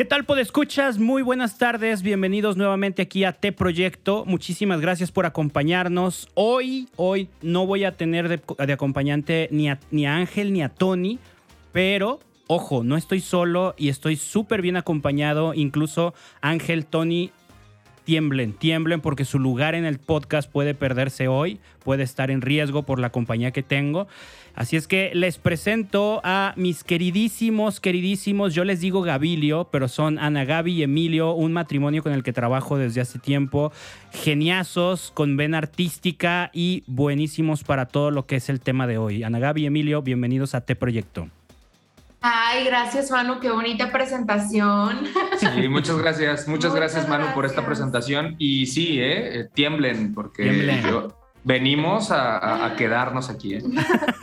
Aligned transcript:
¿Qué 0.00 0.06
tal, 0.06 0.24
Podescuchas? 0.24 0.98
Muy 0.98 1.20
buenas 1.20 1.58
tardes. 1.58 2.00
Bienvenidos 2.00 2.56
nuevamente 2.56 3.02
aquí 3.02 3.24
a 3.24 3.32
T 3.32 3.52
Proyecto. 3.52 4.24
Muchísimas 4.24 4.80
gracias 4.80 5.12
por 5.12 5.26
acompañarnos. 5.26 6.30
Hoy, 6.32 6.88
hoy 6.96 7.28
no 7.42 7.66
voy 7.66 7.84
a 7.84 7.98
tener 7.98 8.30
de, 8.30 8.72
acompañante 8.72 9.50
ni 9.50 9.68
a, 9.68 9.78
ni 9.90 10.06
a 10.06 10.16
Ángel 10.16 10.54
ni 10.54 10.62
a 10.62 10.70
Tony, 10.70 11.18
pero 11.72 12.18
ojo, 12.46 12.82
no 12.82 12.96
estoy 12.96 13.20
solo 13.20 13.74
y 13.76 13.90
estoy 13.90 14.16
súper 14.16 14.62
bien 14.62 14.78
acompañado. 14.78 15.52
Incluso 15.52 16.14
Ángel, 16.40 16.86
Tony 16.86 17.30
tiemblen, 18.04 18.54
tiemblen 18.54 19.02
porque 19.02 19.26
su 19.26 19.38
lugar 19.38 19.74
en 19.74 19.84
el 19.84 19.98
podcast 19.98 20.50
puede 20.50 20.74
perderse 20.74 21.28
hoy, 21.28 21.60
puede 21.84 22.04
estar 22.04 22.30
en 22.30 22.40
riesgo 22.40 22.84
por 22.84 23.00
la 23.00 23.10
compañía 23.10 23.50
que 23.50 23.62
tengo. 23.62 24.08
Así 24.54 24.76
es 24.76 24.86
que 24.86 25.10
les 25.14 25.38
presento 25.38 26.20
a 26.24 26.52
mis 26.56 26.84
queridísimos, 26.84 27.80
queridísimos, 27.80 28.54
yo 28.54 28.64
les 28.64 28.80
digo 28.80 29.02
Gabilio, 29.02 29.68
pero 29.70 29.88
son 29.88 30.18
Ana 30.18 30.44
Gaby 30.44 30.72
y 30.72 30.82
Emilio, 30.82 31.32
un 31.32 31.52
matrimonio 31.52 32.02
con 32.02 32.12
el 32.12 32.22
que 32.22 32.32
trabajo 32.32 32.76
desde 32.76 33.00
hace 33.00 33.18
tiempo, 33.18 33.72
geniazos, 34.12 35.12
con 35.14 35.36
vena 35.36 35.58
artística 35.58 36.50
y 36.52 36.84
buenísimos 36.86 37.64
para 37.64 37.86
todo 37.86 38.10
lo 38.10 38.26
que 38.26 38.36
es 38.36 38.48
el 38.48 38.60
tema 38.60 38.86
de 38.86 38.98
hoy. 38.98 39.22
Ana 39.22 39.38
Gaby 39.38 39.62
y 39.62 39.66
Emilio, 39.66 40.02
bienvenidos 40.02 40.54
a 40.54 40.62
T 40.62 40.76
Proyecto. 40.76 41.28
Ay, 42.22 42.66
gracias 42.66 43.10
Manu, 43.10 43.40
qué 43.40 43.50
bonita 43.50 43.90
presentación. 43.90 45.06
Sí, 45.38 45.68
muchas 45.68 45.96
gracias, 45.96 46.46
muchas, 46.48 46.74
gracias 46.74 47.08
Manu 47.08 47.32
por 47.34 47.46
esta 47.46 47.64
presentación. 47.64 48.36
Y 48.38 48.66
sí, 48.66 48.98
¿eh? 49.00 49.48
tiemblen, 49.54 50.12
porque 50.12 50.42
venimos 51.44 52.10
a, 52.10 52.74
quedarnos 52.76 53.30
aquí. 53.30 53.54
¿eh? 53.54 53.62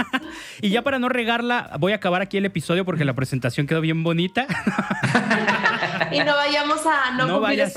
y 0.62 0.70
ya 0.70 0.82
para 0.82 1.00
no 1.00 1.10
regarla, 1.10 1.72
voy 1.80 1.92
a 1.92 1.96
acabar 1.96 2.22
aquí 2.22 2.38
el 2.38 2.46
episodio 2.46 2.86
porque 2.86 3.06
la 3.06 3.14
presentación 3.14 3.68
quedó 3.68 3.82
bien 3.82 4.04
bonita. 4.04 4.48
y 6.12 6.20
no 6.20 6.36
vayamos 6.36 6.86
a 6.86 7.16
no, 7.18 7.26
no 7.26 7.40
vaya 7.40 7.68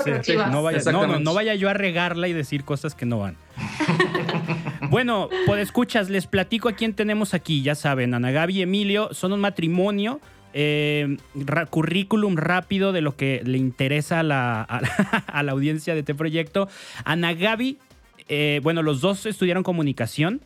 no, 0.51 0.63
vaya, 0.63 0.91
no, 0.91 1.19
no 1.19 1.33
vaya 1.33 1.55
yo 1.55 1.69
a 1.69 1.73
regarla 1.73 2.27
y 2.27 2.33
decir 2.33 2.63
cosas 2.63 2.95
que 2.95 3.05
no 3.05 3.19
van. 3.19 3.35
Bueno, 4.91 5.29
pues 5.45 5.61
escuchas, 5.61 6.09
les 6.09 6.27
platico 6.27 6.67
a 6.67 6.73
quién 6.73 6.93
tenemos 6.93 7.33
aquí. 7.33 7.61
Ya 7.61 7.75
saben, 7.75 8.13
Ana 8.13 8.31
Gaby 8.31 8.57
y 8.57 8.61
Emilio 8.63 9.13
son 9.13 9.31
un 9.31 9.39
matrimonio. 9.39 10.19
Eh, 10.53 11.15
currículum 11.69 12.35
rápido 12.35 12.91
de 12.91 12.99
lo 12.99 13.15
que 13.15 13.41
le 13.45 13.57
interesa 13.57 14.19
a 14.19 14.23
la, 14.23 15.49
audiencia 15.49 15.93
de 15.93 16.01
este 16.01 16.13
proyecto. 16.13 16.67
Ana 17.05 17.33
Gaby, 17.33 17.79
eh, 18.33 18.61
bueno, 18.63 18.81
los 18.81 19.01
dos 19.01 19.25
estudiaron 19.25 19.61
comunicación. 19.61 20.39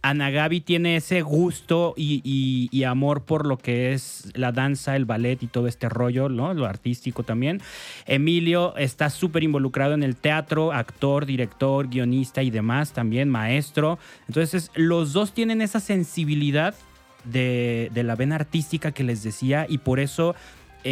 Ana 0.00 0.30
Gaby 0.30 0.62
tiene 0.62 0.96
ese 0.96 1.20
gusto 1.20 1.92
y, 1.94 2.84
amor 2.84 3.24
por 3.24 3.44
lo 3.44 3.58
que 3.58 3.92
es 3.92 4.30
la 4.32 4.50
danza, 4.50 4.96
el 4.96 5.04
ballet 5.04 5.42
y 5.42 5.46
todo 5.46 5.66
este 5.66 5.90
rollo, 5.90 6.30
¿no? 6.30 6.54
Lo 6.54 6.64
artístico 6.64 7.22
también. 7.22 7.60
Emilio 8.06 8.74
está 8.78 9.10
súper 9.10 9.42
involucrado 9.42 9.92
en 9.92 10.02
el 10.02 10.16
teatro, 10.16 10.72
actor, 10.72 11.26
director, 11.26 11.88
guionista 11.88 12.42
y 12.42 12.50
demás, 12.50 12.92
también 12.92 13.28
maestro. 13.28 13.98
Entonces, 14.26 14.70
los 14.74 15.12
dos 15.12 15.34
tienen 15.34 15.60
esa 15.60 15.80
sensibilidad 15.80 16.74
de 17.24 17.90
la 17.92 18.14
vena 18.14 18.36
artística 18.36 18.92
que 18.92 19.04
les 19.04 19.22
decía 19.22 19.66
y 19.68 19.78
por 19.78 20.00
eso 20.00 20.34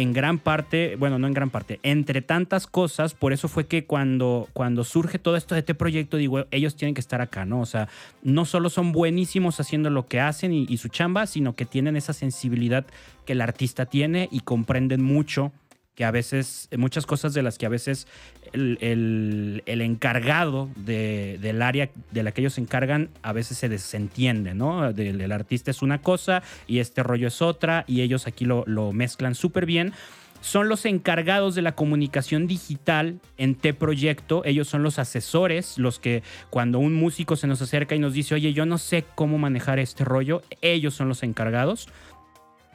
en 0.01 0.13
gran 0.13 0.39
parte, 0.39 0.95
bueno, 0.97 1.17
no 1.19 1.27
en 1.27 1.33
gran 1.33 1.49
parte, 1.49 1.79
entre 1.83 2.21
tantas 2.21 2.67
cosas, 2.67 3.13
por 3.13 3.33
eso 3.33 3.47
fue 3.47 3.65
que 3.65 3.85
cuando, 3.85 4.49
cuando 4.53 4.83
surge 4.83 5.19
todo 5.19 5.37
esto 5.37 5.55
de 5.55 5.59
este 5.59 5.73
proyecto, 5.73 6.17
digo, 6.17 6.45
ellos 6.51 6.75
tienen 6.75 6.93
que 6.93 7.01
estar 7.01 7.21
acá, 7.21 7.45
¿no? 7.45 7.61
O 7.61 7.65
sea, 7.65 7.87
no 8.21 8.45
solo 8.45 8.69
son 8.69 8.91
buenísimos 8.91 9.59
haciendo 9.59 9.89
lo 9.89 10.07
que 10.07 10.19
hacen 10.19 10.51
y, 10.51 10.75
su 10.77 10.89
chamba, 10.89 11.25
sino 11.27 11.55
que 11.55 11.65
tienen 11.65 11.95
esa 11.95 12.11
sensibilidad 12.11 12.85
que 13.25 13.33
el 13.33 13.41
artista 13.41 13.85
tiene 13.85 14.27
y 14.31 14.41
comprenden 14.41 15.01
mucho 15.01 15.53
que 15.95 16.03
a 16.03 16.11
veces, 16.11 16.67
muchas 16.77 17.05
cosas 17.05 17.33
de 17.33 17.41
las 17.41 17.57
que 17.57 17.65
a 17.65 17.69
veces 17.69 18.07
el, 18.51 19.63
encargado 19.65 20.69
del 20.75 21.61
área 21.61 21.89
de 22.11 22.23
la 22.23 22.31
que 22.31 22.41
ellos 22.41 22.53
se 22.55 22.61
encargan 22.61 23.09
a 23.23 23.33
veces 23.33 23.57
se 23.57 23.69
desentiende, 23.69 24.53
¿no? 24.53 24.87
El, 24.89 25.31
artista 25.31 25.71
es 25.71 25.81
una 25.81 26.01
cosa 26.01 26.43
y 26.67 26.79
este 26.79 27.01
rollo 27.01 27.27
es 27.27 27.41
otra 27.41 27.85
y 27.87 28.01
ellos 28.01 28.27
aquí 28.27 28.45
lo, 28.45 28.63
lo 28.67 28.91
mezclan 28.91 29.35
súper 29.35 29.65
bien. 29.65 29.93
Son 30.41 30.69
los 30.69 30.85
encargados 30.85 31.55
de 31.55 31.63
la 31.63 31.73
comunicación 31.73 32.45
digital 32.45 33.19
en 33.37 33.55
T-Proyecto. 33.55 34.43
Ellos 34.45 34.67
son 34.67 34.83
los 34.83 34.99
asesores, 34.99 35.79
los 35.79 35.97
que 35.97 36.21
cuando 36.51 36.77
un 36.77 36.93
músico 36.93 37.35
se 37.35 37.47
nos 37.47 37.63
acerca 37.63 37.95
y 37.95 37.99
nos 37.99 38.13
dice, 38.13 38.35
oye, 38.35 38.53
yo 38.53 38.67
no 38.67 38.77
sé 38.77 39.05
cómo 39.15 39.39
manejar 39.39 39.79
este 39.79 40.05
rollo, 40.05 40.43
ellos 40.61 40.93
son 40.93 41.09
los 41.09 41.23
encargados. 41.23 41.87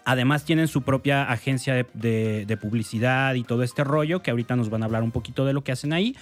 Además 0.04 0.44
tienen 0.44 0.68
su 0.68 0.82
propia 0.82 1.30
agencia 1.30 1.74
de, 1.74 2.58
publicidad 2.60 3.34
y 3.34 3.44
todo 3.44 3.62
este 3.62 3.84
rollo, 3.84 4.22
que 4.22 4.30
ahorita 4.30 4.56
nos 4.56 4.70
van 4.70 4.82
a 4.82 4.86
hablar 4.86 5.02
un 5.02 5.10
poquito 5.10 5.44
de 5.44 5.52
lo 5.52 5.62
que 5.62 5.72
hacen 5.72 5.92
ahí. 5.92 6.16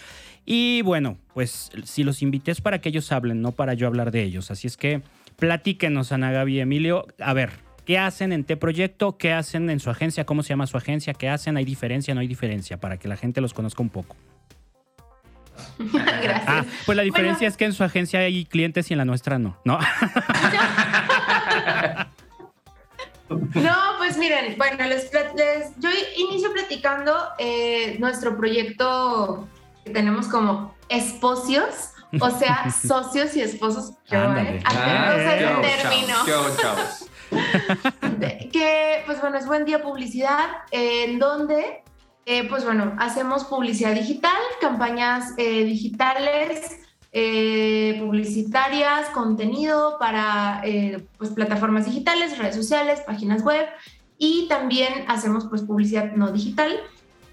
Y 0.44 0.83
bueno, 0.83 1.19
pues 1.34 1.71
si 1.84 2.05
los 2.05 2.22
invité 2.22 2.50
es 2.50 2.61
para 2.61 2.81
que 2.81 2.88
ellos 2.88 3.12
hablen, 3.12 3.43
no 3.43 3.53
para 3.53 3.75
yo 3.75 3.87
hablar 3.87 4.11
de 4.11 4.22
ellos. 4.22 4.50
Así 4.50 4.67
es 4.67 4.77
que 4.77 5.03
platíquenos, 5.37 6.12
Ana 6.12 6.31
Gaby 6.33 6.56
y 6.56 6.61
Emilio. 6.61 7.06
A 7.21 7.33
ver, 7.33 7.50
¿qué 7.84 7.99
hacen 7.99 8.33
en 8.33 8.44
T-Proyecto? 8.44 9.19
¿Qué 9.19 9.33
hacen 9.33 9.69
en 9.71 9.81
su 9.81 9.91
agencia? 9.91 10.25
¿Cómo 10.25 10.43
se 10.43 10.50
llama 10.50 10.67
su 10.67 10.77
agencia? 10.77 11.15
¿Qué 11.15 11.28
hacen? 11.28 11.56
¿Hay 11.56 11.65
diferencia? 11.65 12.15
¿No 12.15 12.21
hay 12.21 12.28
diferencia? 12.28 12.78
Para 12.78 12.97
que 12.97 13.09
la 13.09 13.17
gente 13.17 13.41
los 13.41 13.53
conozca 13.55 13.83
un 13.83 13.91
poco. 13.91 14.17
Gracias. 15.78 16.43
Ah, 16.47 16.65
pues 16.87 16.97
la 16.97 17.03
diferencia 17.03 17.47
es 17.47 17.56
que 17.56 17.65
en 17.65 17.72
su 17.72 17.84
agencia 17.84 18.21
hay 18.21 18.44
clientes 18.44 18.91
y 18.91 18.94
en 18.94 18.99
la 18.99 19.05
nuestra 19.05 19.38
no, 19.38 19.59
¿no? 19.65 19.78
No, 23.28 23.77
pues 23.99 24.16
miren, 24.16 24.56
bueno, 24.56 24.84
les, 24.87 25.11
yo 25.78 25.91
inicio 26.16 26.53
platicando 26.53 27.15
eh, 27.39 27.97
nuestro 27.99 28.37
proyento 28.37 29.47
que 29.84 29.91
tenemos 29.91 30.28
como 30.28 30.75
esposios, 30.89 31.91
o 32.21 32.31
sea, 32.31 32.71
socios 32.87 33.37
y 33.37 33.43
esposos. 33.43 33.91
Eh, 34.11 34.61
ah, 34.65 35.61
término. 35.61 36.15
que, 38.50 39.03
pues 39.05 39.21
bueno, 39.21 39.37
es 39.37 39.47
Buen 39.47 39.67
Día 39.67 39.83
Publicidad, 39.83 40.49
en 40.71 41.19
donde, 41.19 41.83
eh, 42.25 42.49
pues 42.49 42.65
bueno, 42.65 42.97
hacemos 42.99 43.44
publicidad 43.44 43.93
digital, 43.93 44.38
campañas 44.61 45.37
digitales, 45.37 46.88
eh, 47.10 47.96
publicitarias, 48.00 49.08
contenido 49.10 49.96
para 49.98 50.60
eh, 50.62 51.06
pues, 51.16 51.30
plataformas 51.30 51.86
digitales, 51.86 52.36
redes 52.36 52.54
sociales, 52.54 53.00
páginas 53.06 53.42
web 53.42 53.66
y 54.19 54.46
también 54.48 54.92
hacemos 55.08 55.46
pues 55.46 55.62
publicidad 55.62 56.12
no 56.12 56.32
digital. 56.32 56.76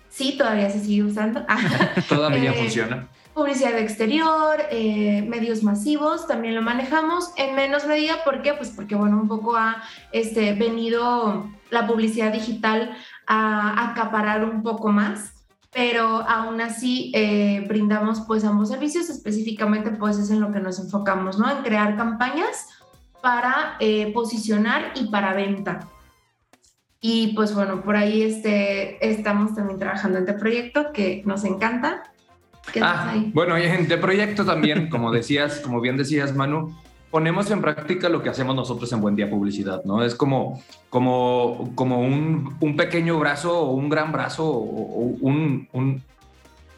Sí, 0.10 0.38
todavía 0.38 0.70
se 0.70 0.80
sigue 0.80 1.04
usando. 1.04 1.46
todavía 2.10 2.52
eh, 2.52 2.54
funciona. 2.54 3.10
Publicidad 3.34 3.78
exterior, 3.78 4.60
medios 4.72 5.62
masivos, 5.62 6.26
también 6.26 6.56
lo 6.56 6.62
manejamos 6.62 7.34
en 7.36 7.54
menos 7.54 7.86
medida. 7.86 8.24
¿Por 8.24 8.42
qué? 8.42 8.54
Pues 8.54 8.70
porque, 8.70 8.96
bueno, 8.96 9.20
un 9.20 9.28
poco 9.28 9.58
ha 9.58 9.84
este, 10.14 10.54
venido 10.54 11.50
la 11.70 11.86
publicidad 11.86 12.32
digital 12.32 12.96
a 13.28 13.92
acaparar 13.92 14.46
un 14.46 14.64
poco 14.64 14.88
más 14.88 15.35
pero 15.76 16.22
aún 16.22 16.62
así 16.62 17.12
eh, 17.14 17.66
brindamos 17.68 18.22
pues 18.22 18.46
ambos 18.46 18.70
servicios, 18.70 19.10
específicamente 19.10 19.92
pues 19.92 20.18
es 20.18 20.32
en 20.32 20.40
lo 20.40 20.54
que 20.54 20.62
nos 20.62 20.80
enfocamos, 20.80 21.38
¿no? 21.38 21.52
En 21.52 21.64
crear 21.64 21.98
campañas 21.98 22.70
para 23.22 23.76
eh, 23.82 24.14
posicionar 24.14 24.94
y 24.96 25.08
para 25.08 25.34
venta. 25.34 25.86
Y 27.02 27.34
pues 27.36 27.54
bueno, 27.54 27.84
por 27.84 27.98
ahí 27.98 28.22
este, 28.22 29.06
estamos 29.06 29.54
también 29.54 29.78
trabajando 29.78 30.18
en 30.20 30.24
este 30.24 30.40
proyecto 30.40 30.94
que 30.94 31.24
nos 31.26 31.44
encanta. 31.44 32.04
Ah, 32.82 33.14
bueno, 33.34 33.60
y 33.60 33.64
en 33.64 33.82
este 33.82 33.98
proyecto 33.98 34.46
también, 34.46 34.90
como 34.90 35.12
decías, 35.12 35.60
como 35.60 35.82
bien 35.82 35.98
decías 35.98 36.34
Manu, 36.34 36.74
ponemos 37.12 37.50
en 37.52 37.62
práctica 37.62 38.10
lo 38.10 38.22
que 38.22 38.30
hacemos 38.30 38.56
nosotros 38.56 38.92
en 38.92 39.02
Buen 39.02 39.16
Día 39.16 39.30
Publicidad, 39.30 39.84
¿no? 39.86 40.04
Es 40.04 40.16
como, 40.16 40.62
como, 40.90 41.72
como 41.76 42.02
un, 42.02 42.56
un 42.60 42.76
pequeño 42.76 43.20
brazo 43.20 43.60
o 43.60 43.72
un 43.72 43.90
gran 43.90 44.12
brazo 44.12 44.50
o, 44.50 45.16
un, 45.22 45.68
un, 45.72 46.02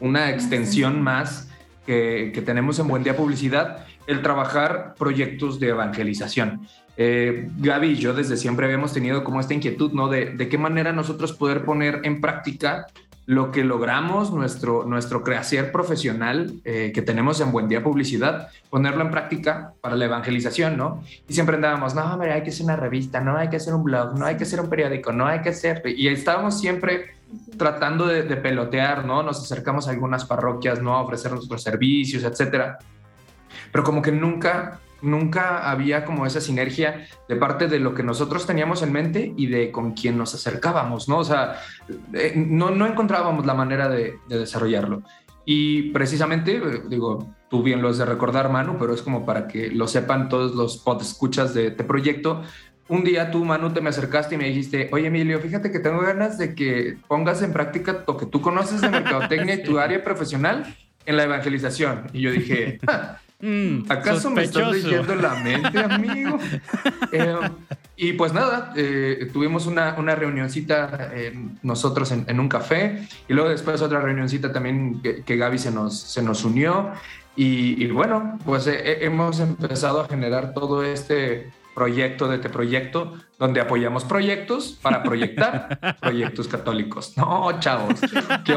una 0.00 0.30
extensión 0.30 1.02
más 1.02 1.48
que, 1.86 2.30
que, 2.34 2.42
tenemos 2.42 2.78
en 2.78 2.88
Buen 2.88 3.02
Día 3.02 3.16
Publicidad, 3.16 3.86
el 4.06 4.22
trabajar 4.22 4.94
proyectos 4.98 5.58
de 5.58 5.68
evangelización. 5.68 6.66
Eh, 6.96 7.48
Gaby 7.58 7.88
y 7.88 7.96
yo 7.96 8.12
desde 8.12 8.36
siempre 8.36 8.66
habíamos 8.66 8.92
tenido 8.92 9.24
como 9.24 9.40
esta 9.40 9.54
inquietud, 9.54 9.92
¿no? 9.92 10.08
De, 10.08 10.26
de 10.26 10.48
qué 10.48 10.58
manera 10.58 10.92
nosotros 10.92 11.32
poder 11.32 11.64
poner 11.64 12.00
en 12.04 12.20
práctica 12.20 12.86
lo 13.28 13.52
que 13.52 13.62
logramos, 13.62 14.32
nuestro, 14.32 14.84
nuestro 14.84 15.22
creacer 15.22 15.70
profesional 15.70 16.54
eh, 16.64 16.92
que 16.94 17.02
tenemos 17.02 17.42
en 17.42 17.52
Buen 17.52 17.68
Día 17.68 17.82
Publicidad, 17.82 18.48
ponerlo 18.70 19.02
en 19.02 19.10
práctica 19.10 19.74
para 19.82 19.96
la 19.96 20.06
evangelización, 20.06 20.78
¿no? 20.78 21.04
Y 21.28 21.34
siempre 21.34 21.56
andábamos, 21.56 21.94
no, 21.94 22.10
hombre, 22.10 22.32
hay 22.32 22.42
que 22.42 22.48
hacer 22.48 22.64
una 22.64 22.76
revista, 22.76 23.20
no 23.20 23.36
hay 23.36 23.50
que 23.50 23.56
hacer 23.56 23.74
un 23.74 23.84
blog, 23.84 24.18
no 24.18 24.24
hay 24.24 24.38
que 24.38 24.44
hacer 24.44 24.62
un 24.62 24.70
periódico, 24.70 25.12
no 25.12 25.26
hay 25.26 25.42
que 25.42 25.50
hacer... 25.50 25.82
Y 25.84 26.08
estábamos 26.08 26.58
siempre 26.58 27.16
tratando 27.58 28.06
de, 28.06 28.22
pelotear, 28.22 29.04
¿no? 29.04 29.22
Nos 29.22 29.42
acercamos 29.42 29.88
a 29.88 29.90
algunas 29.90 30.24
parroquias, 30.24 30.80
¿no? 30.80 30.94
A 30.94 31.02
ofrecer 31.02 31.30
nuestros 31.30 31.62
servicios, 31.62 32.24
etcétera. 32.24 32.78
Pero 33.70 33.84
como 33.84 34.00
que 34.00 34.10
nunca 34.10 34.80
nunca 35.02 35.70
había 35.70 36.04
como 36.04 36.26
esa 36.26 36.40
sinergia 36.40 37.06
de 37.28 37.36
parte 37.36 37.68
de 37.68 37.78
lo 37.78 37.94
que 37.94 38.02
nosotros 38.02 38.46
teníamos 38.46 38.82
en 38.82 38.92
mente 38.92 39.32
y 39.36 39.46
de 39.46 39.70
con 39.70 39.92
quien 39.92 40.18
nos 40.18 40.34
acercábamos, 40.34 41.08
¿no? 41.08 41.18
O 41.18 41.24
sea, 41.24 41.60
eh, 42.12 42.32
no, 42.36 42.70
no 42.70 42.86
encontrábamos 42.86 43.46
la 43.46 43.54
manera 43.54 43.88
de, 43.88 44.18
desarrollarlo. 44.28 45.02
Y 45.44 45.90
precisamente, 45.92 46.56
eh, 46.56 46.82
digo, 46.88 47.34
tú 47.48 47.62
bien 47.62 47.80
lo 47.80 47.88
has 47.88 47.98
de 47.98 48.04
recordar, 48.04 48.50
Manu, 48.50 48.76
pero 48.78 48.92
es 48.92 49.02
como 49.02 49.24
para 49.24 49.48
que 49.48 49.70
lo 49.70 49.88
sepan 49.88 50.28
todos 50.28 50.54
los 50.54 50.82
escuchas 51.00 51.54
de 51.54 51.68
este 51.68 51.84
proyecto. 51.84 52.42
Un 52.88 53.04
día 53.04 53.30
tú, 53.30 53.44
Manu, 53.44 53.70
te 53.72 53.80
me 53.80 53.90
acercaste 53.90 54.34
y 54.34 54.38
me 54.38 54.46
dijiste, 54.46 54.88
oye, 54.92 55.08
Emilio, 55.08 55.40
fíjate 55.40 55.70
que 55.70 55.78
tengo 55.78 56.00
ganas 56.00 56.38
de 56.38 56.54
que 56.54 56.96
pongas 57.06 57.42
en 57.42 57.52
práctica 57.52 58.04
lo 58.06 58.16
que 58.16 58.26
tú 58.26 58.40
conoces 58.40 58.80
de 58.80 58.88
mercadotecnia 58.88 59.54
y 59.54 59.62
tu 59.64 59.78
área 59.78 60.02
profesional 60.02 60.74
en 61.04 61.16
la 61.16 61.24
evangelización. 61.24 62.06
Y 62.12 62.22
yo 62.22 62.30
dije, 62.30 62.78
mm, 63.40 63.90
¿acaso 63.90 64.30
me 64.30 64.44
estás 64.44 64.70
leyendo 64.72 65.14
la 65.14 65.34
mente, 65.36 65.78
amigo? 65.78 66.38
Eh, 67.10 67.36
y 67.96 68.12
pues 68.12 68.34
nada, 68.34 68.74
eh, 68.76 69.30
tuvimos 69.32 69.66
una, 69.66 69.94
una 69.98 70.14
reunioncita 70.14 71.10
nosotros 71.62 72.12
en, 72.12 72.38
un 72.38 72.48
café 72.48 73.08
y 73.26 73.32
luego 73.32 73.48
después 73.48 73.80
otra 73.80 74.00
reunioncita 74.00 74.52
también 74.52 75.00
que, 75.00 75.36
Gaby 75.36 75.58
se 75.58 75.70
nos, 75.70 75.98
se 75.98 76.22
nos 76.22 76.44
unió. 76.44 76.92
Y, 77.34 77.86
bueno, 77.86 78.38
pues 78.44 78.66
eh, 78.66 79.04
hemos 79.04 79.40
empezado 79.40 80.00
a 80.00 80.08
generar 80.08 80.52
todo 80.52 80.82
este 80.82 81.50
proyecto 81.74 82.26
de 82.28 82.36
este 82.36 82.48
proyecto 82.48 83.14
donde 83.38 83.60
apoyamos 83.60 84.04
proyectos 84.04 84.76
para 84.82 85.04
proyectar 85.04 85.96
proyectos 86.00 86.48
católicos. 86.48 87.16
No, 87.16 87.58
chavos, 87.60 88.00
qué 88.44 88.54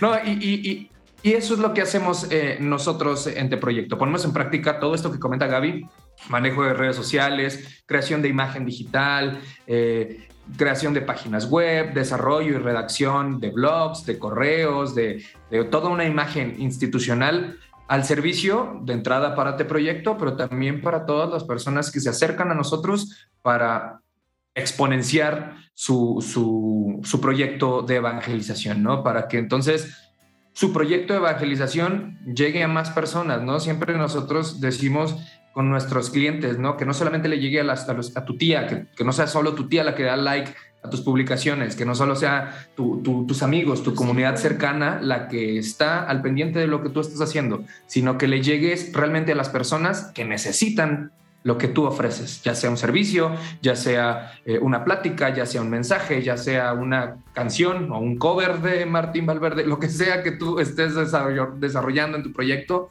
No, 0.00 0.14
y, 0.24 0.30
y, 0.30 0.70
y 0.70 0.90
eso 1.32 1.54
es 1.54 1.60
lo 1.60 1.74
que 1.74 1.82
hacemos 1.82 2.26
eh, 2.30 2.58
nosotros 2.60 3.26
en 3.26 3.44
este 3.44 3.56
proyecto. 3.56 3.98
Ponemos 3.98 4.24
en 4.24 4.32
práctica 4.32 4.78
todo 4.78 4.94
esto 4.94 5.10
que 5.10 5.18
comenta 5.18 5.46
Gaby, 5.46 5.88
manejo 6.28 6.62
de 6.62 6.74
redes 6.74 6.96
sociales, 6.96 7.82
creación 7.86 8.22
de 8.22 8.28
imagen 8.28 8.64
digital, 8.64 9.40
eh, 9.66 10.28
creación 10.56 10.94
de 10.94 11.00
páginas 11.00 11.50
web, 11.50 11.92
desarrollo 11.94 12.54
y 12.54 12.58
redacción 12.58 13.40
de 13.40 13.50
blogs, 13.50 14.06
de 14.06 14.18
correos, 14.18 14.94
de, 14.94 15.24
toda 15.70 15.88
una 15.88 16.04
imagen 16.04 16.56
institucional 16.58 17.58
al 17.88 18.04
servicio 18.04 18.80
de 18.82 18.92
entrada 18.92 19.34
para 19.34 19.50
este 19.50 19.64
proyecto, 19.64 20.16
pero 20.18 20.36
también 20.36 20.80
para 20.80 21.06
todas 21.06 21.30
las 21.30 21.44
personas 21.44 21.90
que 21.90 22.00
se 22.00 22.08
acercan 22.08 22.50
a 22.50 22.54
nosotros 22.54 23.28
para 23.42 24.00
exponenciar 24.54 25.56
su, 25.74 26.24
su, 26.26 27.00
su 27.04 27.20
proyecto 27.20 27.82
de 27.82 27.96
evangelización, 27.96 28.82
¿no? 28.82 29.02
Para 29.02 29.28
que 29.28 29.38
entonces 29.38 30.05
su 30.56 30.72
proyecto 30.72 31.12
de 31.12 31.18
evangelización 31.18 32.18
llegue 32.24 32.62
a 32.62 32.68
más 32.68 32.88
personas, 32.88 33.42
¿no? 33.42 33.60
Siempre 33.60 33.94
nosotros 33.94 34.58
decimos 34.58 35.14
con 35.52 35.68
nuestros 35.68 36.08
clientes, 36.08 36.58
¿no? 36.58 36.78
Que 36.78 36.86
no 36.86 36.94
solamente 36.94 37.28
le 37.28 37.40
llegue 37.40 37.60
a, 37.60 37.70
a, 37.70 38.24
tu 38.24 38.38
tía, 38.38 38.66
que, 38.66 39.04
no 39.04 39.12
sea 39.12 39.26
solo 39.26 39.54
tu 39.54 39.68
tía 39.68 39.84
la 39.84 39.94
que 39.94 40.04
da 40.04 40.16
like 40.16 40.54
a 40.82 40.88
tus 40.88 41.02
publicaciones, 41.02 41.76
que 41.76 41.84
no 41.84 41.94
solo 41.94 42.16
sea 42.16 42.68
tus 42.74 43.42
amigos, 43.42 43.82
tu 43.82 43.94
comunidad 43.94 44.36
cercana 44.36 44.98
la 45.02 45.28
que 45.28 45.58
está 45.58 46.02
al 46.04 46.22
pendiente 46.22 46.58
de 46.58 46.68
lo 46.68 46.82
que 46.82 46.88
tú 46.88 47.00
estás 47.00 47.20
haciendo, 47.20 47.62
sino 47.86 48.16
que 48.16 48.26
le 48.26 48.40
llegues 48.40 48.94
realmente 48.94 49.32
a 49.32 49.36
las 49.36 49.50
personas 49.50 50.10
que 50.14 50.24
necesitan 50.24 51.12
lo 51.46 51.58
que 51.58 51.68
tú 51.68 51.84
ofreces, 51.84 52.42
ya 52.42 52.56
sea 52.56 52.70
un 52.70 52.76
servicio, 52.76 53.30
ya 53.62 53.76
sea 53.76 54.32
eh, 54.44 54.58
una 54.58 54.82
plática, 54.82 55.32
ya 55.32 55.46
sea 55.46 55.62
un 55.62 55.70
mensaje, 55.70 56.20
ya 56.20 56.36
sea 56.36 56.72
una 56.72 57.18
canción 57.34 57.92
o 57.92 58.00
un 58.00 58.18
cover 58.18 58.58
de 58.62 58.84
Martín 58.84 59.26
Valverde, 59.26 59.64
lo 59.64 59.78
que 59.78 59.88
sea 59.88 60.24
que 60.24 60.32
tú 60.32 60.58
estés 60.58 60.96
desarrollando 60.96 62.16
en 62.16 62.24
tu 62.24 62.32
proyecto, 62.32 62.90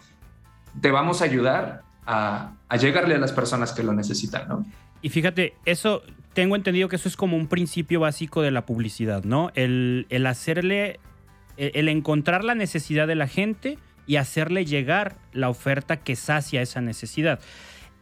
te 0.80 0.90
vamos 0.90 1.22
a 1.22 1.26
ayudar 1.26 1.84
a, 2.08 2.54
llegarle 2.80 3.16
a 3.16 3.18
las 3.18 3.34
personas 3.34 3.74
que 3.74 3.84
lo 3.84 3.92
necesitan. 3.92 4.66
Y 5.02 5.10
fíjate, 5.10 5.56
eso 5.66 6.02
tengo 6.32 6.56
entendido 6.56 6.88
que 6.88 6.96
eso 6.96 7.10
es 7.10 7.18
como 7.18 7.36
un 7.36 7.48
principio 7.48 8.00
básico 8.00 8.42
de 8.42 8.52
la 8.52 8.66
publicidad, 8.66 9.26
¿no? 9.26 9.52
El, 9.56 10.06
el 10.08 10.26
hacerle, 10.28 11.02
el 11.58 11.90
encontrar 11.90 12.46
la 12.46 12.56
necesidad 12.56 13.06
de 13.06 13.16
la 13.16 13.28
gente 13.28 13.78
y 14.08 14.16
hacerle 14.16 14.64
llegar 14.64 15.18
la 15.34 15.50
oferta 15.50 15.98
que 15.98 16.16
sacia 16.16 16.62
esa 16.62 16.80
necesidad. 16.80 17.42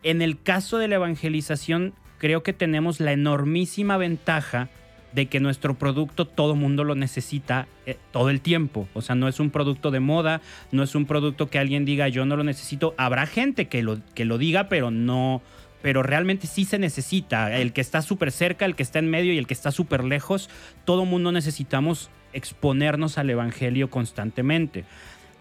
En 0.03 0.21
el 0.21 0.41
caso 0.41 0.77
de 0.77 0.87
la 0.87 0.95
evangelización, 0.95 1.93
creo 2.17 2.43
que 2.43 2.53
tenemos 2.53 2.99
la 2.99 3.13
enormísima 3.13 3.97
ventaja 3.97 4.69
de 5.13 5.27
que 5.27 5.39
nuestro 5.39 5.75
producto 5.75 6.25
todo 6.25 6.55
mundo 6.55 6.83
lo 6.83 6.95
necesita 6.95 7.67
eh, 7.85 7.97
todo 8.11 8.29
el 8.29 8.41
tiempo. 8.41 8.87
O 8.93 9.01
sea, 9.01 9.15
no 9.15 9.27
es 9.27 9.39
un 9.39 9.51
producto 9.51 9.91
de 9.91 9.99
moda, 9.99 10.41
no 10.71 10.83
es 10.83 10.95
un 10.95 11.05
producto 11.05 11.49
que 11.49 11.59
alguien 11.59 11.85
diga 11.85 12.07
yo 12.07 12.25
no 12.25 12.35
lo 12.35 12.43
necesito. 12.43 12.95
Habrá 12.97 13.25
gente 13.27 13.67
que 13.67 13.83
lo, 13.83 13.99
que 14.15 14.25
lo 14.25 14.37
diga, 14.37 14.69
pero 14.69 14.91
no, 14.91 15.41
pero 15.81 16.03
realmente 16.03 16.47
sí 16.47 16.65
se 16.65 16.79
necesita. 16.79 17.55
El 17.55 17.73
que 17.73 17.81
está 17.81 18.01
súper 18.01 18.31
cerca, 18.31 18.65
el 18.65 18.75
que 18.75 18.83
está 18.83 18.99
en 18.99 19.09
medio 19.09 19.33
y 19.33 19.37
el 19.37 19.47
que 19.47 19.53
está 19.53 19.71
súper 19.71 20.03
lejos, 20.03 20.49
todo 20.83 21.05
mundo 21.05 21.31
necesitamos 21.31 22.09
exponernos 22.33 23.17
al 23.17 23.29
Evangelio 23.29 23.89
constantemente. 23.89 24.85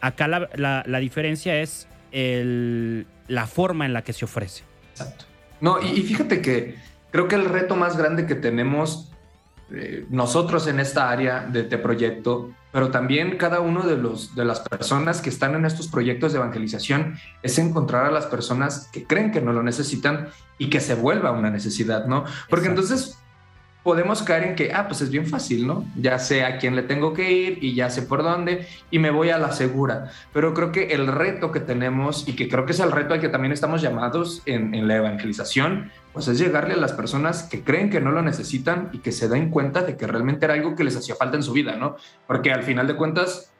Acá 0.00 0.28
la, 0.28 0.48
la 0.86 0.98
diferencia 0.98 1.60
es 1.60 1.88
el, 2.12 3.06
la 3.32 3.46
forma 3.46 3.87
en 3.87 3.94
la 3.94 4.02
que 4.02 4.12
se 4.12 4.26
ofrece. 4.26 4.62
Exacto. 4.90 5.25
No, 5.61 5.81
y, 5.81 6.02
fíjate 6.02 6.43
que 6.43 6.76
creo 7.11 7.29
que 7.29 7.37
el 7.37 7.46
reto 7.46 7.76
más 7.76 7.96
grande 7.96 8.26
que 8.26 8.34
tenemos 8.34 9.11
eh, 9.70 10.05
nosotros 10.11 10.67
en 10.67 10.81
esta 10.81 11.08
área 11.08 11.40
de 11.40 11.61
este 11.61 11.79
proyecto, 11.79 12.50
pero 12.73 12.90
también 12.90 13.38
cada 13.38 13.61
uno 13.61 13.87
de, 13.87 13.96
los, 13.96 14.34
de 14.34 14.44
las 14.44 14.61
personas 14.61 15.23
que 15.23 15.31
están 15.31 15.55
en 15.55 15.64
estos 15.64 15.88
proyectos 15.88 16.32
de 16.32 16.40
evangelización, 16.40 17.17
es 17.43 17.58
encontrar 17.58 18.05
a 18.05 18.11
las 18.11 18.26
personas 18.26 18.90
que 18.93 19.05
creen 19.05 19.32
que 19.32 19.40
no 19.40 19.55
lo 19.55 19.62
necesitan 19.62 20.29
y 20.58 20.69
que 20.69 20.81
se 20.81 20.94
vuelva 20.94 21.32
una 21.32 21.49
necesidad, 21.49 22.05
¿no? 22.05 22.25
Porque 22.50 22.69
entonces 22.69 23.19
podemos 23.82 24.23
caer 24.23 24.44
en 24.44 24.55
que, 24.55 24.73
ah, 24.73 24.87
pues 24.87 25.00
es 25.00 25.11
bien 25.11 25.26
fácil, 25.26 25.67
¿no? 25.67 25.84
Ya 25.96 26.19
sé 26.19 26.44
a 26.44 26.58
quién 26.58 26.76
le 26.76 26.82
tengo 26.82 27.12
que 27.12 27.32
ir 27.32 27.58
y 27.62 27.75
ya 27.75 27.90
sé 27.90 28.02
por 28.02 28.23
dónde 28.23 28.67
y 28.90 28.99
me 28.99 29.11
voy 29.11 29.31
a 29.31 29.38
la 29.38 29.52
segura. 29.52 30.11
Pero 30.32 30.55
creo 30.55 30.70
que 30.70 30.93
el 30.94 31.06
reto 31.06 31.50
que 31.50 31.61
tenemos 31.61 32.29
y 32.29 32.37
que 32.37 32.49
creo 32.49 32.64
que 32.64 32.73
es 32.73 32.81
el 32.81 32.93
reto 32.93 33.14
al 33.14 33.20
que 33.20 33.29
también 33.29 33.52
estamos 33.52 33.82
llamados 33.82 34.43
en, 34.46 34.75
en 34.75 34.87
la 34.87 34.96
evangelización, 34.96 35.90
pues 36.12 36.29
es 36.29 36.38
llegarle 36.38 36.75
a 36.75 36.76
las 36.79 36.93
personas 36.93 37.44
que 37.44 37.62
creen 37.62 37.90
que 37.90 38.00
no 38.00 38.12
lo 38.12 38.23
necesitan 38.23 38.90
y 38.93 38.99
que 38.99 39.12
se 39.12 39.29
den 39.29 39.50
cuenta 39.50 39.82
de 39.82 39.96
que 39.96 40.06
realmente 40.06 40.44
era 40.44 40.55
algo 40.55 40.76
que 40.76 40.84
les 40.84 40.96
hacía 40.96 41.17
falta 41.17 41.37
en 41.37 41.43
su 41.43 41.52
vida, 41.52 41.76
¿no? 41.76 41.96
Porque 42.26 42.52
al 42.52 42.62
final 42.62 42.87
de 42.87 42.94
cuentas, 42.94 43.50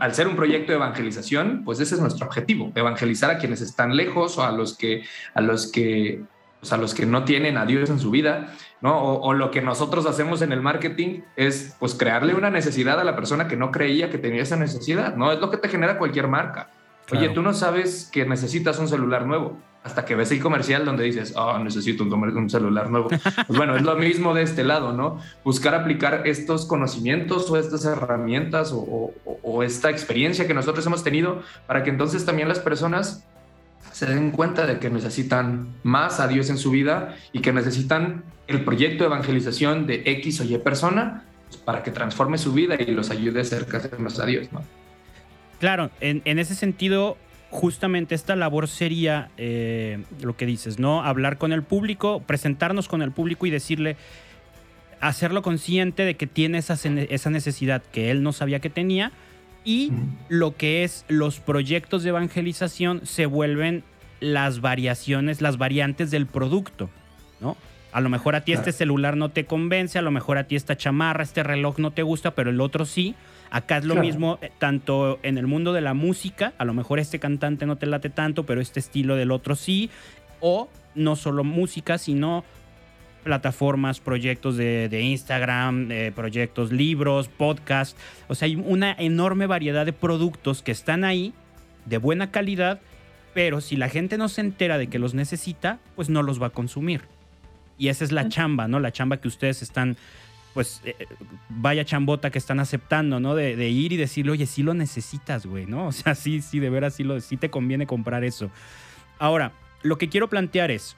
al 0.00 0.14
ser 0.14 0.28
un 0.28 0.36
proyecto 0.36 0.72
de 0.72 0.76
evangelización, 0.76 1.62
pues 1.64 1.80
ese 1.80 1.94
es 1.94 2.00
nuestro 2.00 2.26
objetivo, 2.26 2.72
evangelizar 2.74 3.30
a 3.30 3.38
quienes 3.38 3.62
están 3.62 3.96
lejos 3.96 4.36
o 4.36 4.42
a 4.42 4.52
los 4.52 4.76
que, 4.76 5.04
a 5.34 5.40
los 5.40 5.70
que 5.70 6.22
pues, 6.60 6.72
a 6.72 6.76
los 6.76 6.94
que 6.94 7.06
no 7.06 7.24
tienen 7.24 7.56
a 7.56 7.66
Dios 7.66 7.88
en 7.90 8.00
su 8.00 8.10
vida, 8.10 8.52
¿no? 8.80 8.98
O, 9.00 9.32
lo 9.32 9.50
que 9.50 9.60
nosotros 9.60 10.06
hacemos 10.06 10.42
en 10.42 10.52
el 10.52 10.60
marketing 10.60 11.20
es 11.36 11.76
pues 11.78 11.94
crearle 11.94 12.34
una 12.34 12.50
necesidad 12.50 13.00
a 13.00 13.04
la 13.04 13.16
persona 13.16 13.48
que 13.48 13.56
no 13.56 13.70
creía 13.70 14.10
que 14.10 14.18
tenía 14.18 14.42
esa 14.42 14.56
necesidad, 14.56 15.16
¿no? 15.16 15.32
Es 15.32 15.40
lo 15.40 15.50
que 15.50 15.56
te 15.56 15.68
genera 15.68 15.98
cualquier 15.98 16.28
marca. 16.28 16.70
Oye, 17.10 17.30
tú 17.30 17.40
no 17.40 17.54
sabes 17.54 18.10
que 18.12 18.26
necesitas 18.26 18.78
un 18.78 18.86
celular 18.86 19.26
nuevo 19.26 19.56
hasta 19.82 20.04
que 20.04 20.14
ves 20.14 20.30
el 20.32 20.40
comercial 20.40 20.84
donde 20.84 21.04
dices, 21.04 21.32
oh, 21.36 21.58
necesito 21.58 22.02
un, 22.04 22.12
un 22.12 22.50
celular 22.50 22.90
nuevo. 22.90 23.08
Pues 23.08 23.56
bueno, 23.56 23.74
es 23.76 23.82
lo 23.82 23.96
mismo 23.96 24.34
de 24.34 24.42
este 24.42 24.62
lado, 24.62 24.92
¿no? 24.92 25.18
Buscar 25.44 25.74
aplicar 25.74 26.26
estos 26.26 26.66
conocimientos 26.66 27.50
o 27.50 27.56
estas 27.56 27.86
herramientas 27.86 28.72
o, 28.74 29.14
o 29.24 29.62
esta 29.62 29.88
experiencia 29.88 30.46
que 30.46 30.52
nosotros 30.52 30.84
hemos 30.86 31.02
tenido 31.02 31.42
para 31.66 31.82
que 31.82 31.90
entonces 31.90 32.26
también 32.26 32.48
las 32.48 32.58
personas 32.58 33.24
se 33.92 34.06
den 34.06 34.30
cuenta 34.30 34.66
de 34.66 34.78
que 34.78 34.90
necesitan 34.90 35.74
más 35.82 36.20
a 36.20 36.28
Dios 36.28 36.50
en 36.50 36.58
su 36.58 36.70
vida 36.70 37.16
y 37.32 37.40
que 37.40 37.52
necesitan 37.52 38.24
el 38.46 38.64
proyecto 38.64 39.04
de 39.04 39.08
evangelización 39.08 39.86
de 39.86 40.02
X 40.06 40.40
o 40.40 40.44
Y 40.44 40.56
persona 40.58 41.24
pues, 41.48 41.60
para 41.60 41.82
que 41.82 41.90
transforme 41.90 42.38
su 42.38 42.52
vida 42.52 42.76
y 42.78 42.92
los 42.92 43.10
ayude 43.10 43.40
a 43.40 43.42
acercarse 43.42 43.90
más 43.98 44.18
a 44.18 44.26
Dios. 44.26 44.52
¿no? 44.52 44.62
Claro, 45.58 45.90
en, 46.00 46.38
ese 46.38 46.54
sentido, 46.54 47.16
justamente 47.50 48.14
esta 48.14 48.36
labor 48.36 48.68
sería 48.68 49.30
eh, 49.36 50.04
lo 50.22 50.36
que 50.36 50.46
dices, 50.46 50.78
¿no? 50.78 51.02
Hablar 51.02 51.38
con 51.38 51.52
el 51.52 51.62
público, 51.62 52.22
presentarnos 52.24 52.88
con 52.88 53.02
el 53.02 53.10
público 53.10 53.46
y 53.46 53.50
decirle, 53.50 53.96
hacerlo 55.00 55.42
consciente 55.42 56.04
de 56.04 56.16
que 56.16 56.26
tiene 56.26 56.58
esa, 56.58 56.74
esa 56.74 57.30
necesidad 57.30 57.82
que 57.92 58.10
él 58.10 58.22
no 58.22 58.32
sabía 58.32 58.60
que 58.60 58.70
tenía 58.70 59.12
y 59.68 59.92
lo 60.30 60.56
que 60.56 60.82
es 60.82 61.04
los 61.08 61.40
proyectos 61.40 62.02
de 62.02 62.08
evangelización 62.08 63.04
se 63.04 63.26
vuelven 63.26 63.84
las 64.18 64.62
variaciones, 64.62 65.42
las 65.42 65.58
variantes 65.58 66.10
del 66.10 66.24
producto, 66.24 66.88
¿no? 67.38 67.54
A 67.92 68.00
lo 68.00 68.08
mejor 68.08 68.34
a 68.34 68.40
ti 68.40 68.52
este 68.52 68.72
celular 68.72 69.18
no 69.18 69.28
te 69.28 69.44
convence, 69.44 69.98
a 69.98 70.02
lo 70.02 70.10
mejor 70.10 70.38
a 70.38 70.44
ti 70.44 70.56
esta 70.56 70.78
chamarra, 70.78 71.22
este 71.22 71.42
reloj 71.42 71.78
no 71.80 71.90
te 71.90 72.02
gusta, 72.02 72.30
pero 72.30 72.48
el 72.48 72.62
otro 72.62 72.86
sí. 72.86 73.14
Acá 73.50 73.76
es 73.76 73.84
lo 73.84 73.96
mismo, 73.96 74.38
eh, 74.40 74.50
tanto 74.58 75.18
en 75.22 75.36
el 75.36 75.46
mundo 75.46 75.74
de 75.74 75.82
la 75.82 75.92
música, 75.92 76.54
a 76.56 76.64
lo 76.64 76.72
mejor 76.72 76.98
este 76.98 77.18
cantante 77.18 77.66
no 77.66 77.76
te 77.76 77.84
late 77.84 78.08
tanto, 78.08 78.44
pero 78.44 78.62
este 78.62 78.80
estilo 78.80 79.16
del 79.16 79.30
otro 79.30 79.54
sí. 79.54 79.90
O 80.40 80.70
no 80.94 81.14
solo 81.14 81.44
música, 81.44 81.98
sino 81.98 82.42
plataformas, 83.24 84.00
proyectos 84.00 84.56
de, 84.56 85.00
Instagram, 85.02 85.88
proyectos, 86.14 86.72
libros, 86.72 87.28
podcast. 87.28 87.96
O 88.28 88.34
sea, 88.34 88.46
hay 88.46 88.56
una 88.56 88.92
enorme 88.92 89.46
variedad 89.46 89.84
de 89.84 89.92
productos 89.92 90.62
que 90.62 90.72
están 90.72 91.04
ahí, 91.04 91.34
de 91.86 91.98
buena 91.98 92.30
calidad, 92.30 92.80
pero 93.34 93.60
si 93.60 93.76
la 93.76 93.88
gente 93.88 94.18
no 94.18 94.28
se 94.28 94.40
entera 94.40 94.78
de 94.78 94.88
que 94.88 94.98
los 94.98 95.14
necesita, 95.14 95.78
pues 95.94 96.08
no 96.08 96.22
los 96.22 96.42
va 96.42 96.48
a 96.48 96.50
consumir. 96.50 97.02
Y 97.78 97.88
esa 97.88 98.04
es 98.04 98.12
la 98.12 98.28
chamba, 98.28 98.66
¿no? 98.66 98.80
La 98.80 98.90
chamba 98.90 99.18
que 99.18 99.28
ustedes 99.28 99.62
están, 99.62 99.96
pues, 100.54 100.82
eh, 100.84 100.94
vaya 101.48 101.84
chambota 101.84 102.30
que 102.30 102.38
están 102.38 102.58
aceptando, 102.58 103.20
¿no? 103.20 103.36
De, 103.36 103.68
ir 103.68 103.92
y 103.92 103.96
decirle, 103.96 104.32
oye, 104.32 104.46
sí 104.46 104.64
lo 104.64 104.74
necesitas, 104.74 105.46
güey, 105.46 105.66
¿no? 105.66 105.86
O 105.88 105.92
sea, 105.92 106.14
sí, 106.14 106.42
sí, 106.42 106.58
de 106.58 106.70
veras 106.70 106.94
sí, 106.94 107.04
lo, 107.04 107.20
sí 107.20 107.36
te 107.36 107.50
conviene 107.50 107.86
comprar 107.86 108.24
eso. 108.24 108.50
Ahora, 109.18 109.52
lo 109.82 109.96
que 109.96 110.08
quiero 110.08 110.28
plantear 110.28 110.72
es, 110.72 110.96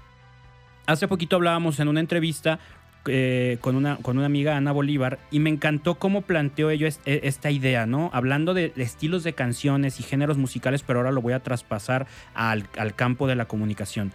hace 0.90 1.08
poquito 1.08 1.36
hablábamos 1.36 1.80
en 1.80 1.88
una 1.88 2.00
entrevista 2.00 2.58
eh, 3.06 3.58
con, 3.60 3.76
una, 3.76 3.96
con 3.96 4.18
una 4.18 4.26
amiga, 4.26 4.56
Ana 4.56 4.72
Bolívar, 4.72 5.18
y 5.30 5.38
me 5.38 5.48
encantó 5.48 5.98
cómo 5.98 6.22
planteó 6.22 6.68
ella 6.70 6.88
e, 7.06 7.20
esta 7.24 7.50
idea, 7.50 7.86
¿no? 7.86 8.10
Hablando 8.12 8.52
de, 8.52 8.72
estilos 8.76 9.22
de 9.22 9.32
canciones 9.32 10.00
y 10.00 10.02
géneros 10.02 10.36
musicales, 10.36 10.82
pero 10.82 10.98
ahora 10.98 11.12
lo 11.12 11.22
voy 11.22 11.32
a 11.32 11.42
traspasar 11.42 12.06
al, 12.34 12.68
campo 12.96 13.26
de 13.26 13.36
la 13.36 13.46
comunicación. 13.46 14.12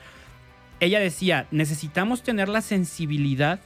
Ella 0.79 0.99
decía, 0.99 1.47
necesitamos 1.49 2.21
tener 2.21 2.49
la 2.49 2.61
sensibilidad 2.61 3.59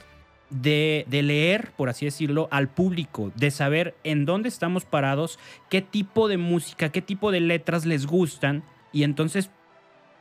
de, 0.51 1.05
de, 1.09 1.23
leer, 1.23 1.71
por 1.75 1.89
así 1.89 2.05
decirlo, 2.05 2.47
al 2.51 2.69
público, 2.69 3.31
de 3.35 3.51
saber 3.51 3.95
en 4.03 4.25
dónde 4.25 4.47
estamos 4.47 4.85
parados, 4.85 5.37
qué 5.69 5.81
tipo 5.81 6.27
de 6.27 6.37
música, 6.37 6.89
qué 6.89 7.01
tipo 7.01 7.31
de 7.31 7.41
letras 7.41 7.85
les 7.85 8.05
gustan, 8.05 8.63
y 8.93 9.03
entonces 9.03 9.49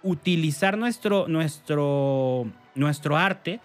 utilizar 0.03 0.79
nuestro, 0.79 1.29
nuestro, 1.29 2.47
nuestro 2.79 3.17
arte 3.17 3.61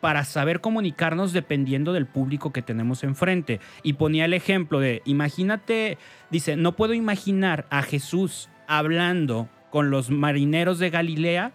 para 0.00 0.24
saber 0.24 0.60
comunicarnos 0.60 1.32
dependiendo 1.32 1.92
del 1.92 2.06
público 2.06 2.52
que 2.52 2.62
tenemos 2.62 3.02
enfrente. 3.02 3.60
Y 3.82 3.94
ponía 3.94 4.26
el 4.26 4.34
ejemplo 4.34 4.78
de, 4.78 5.02
imagínate, 5.04 5.98
dice, 6.30 6.56
no 6.56 6.72
puedo 6.72 6.92
imaginar 6.92 7.66
a 7.70 7.82
Jesús 7.82 8.48
hablando 8.68 9.48
con 9.70 9.90
los 9.90 10.10
marineros 10.10 10.78
de 10.78 10.90
Galilea 10.90 11.52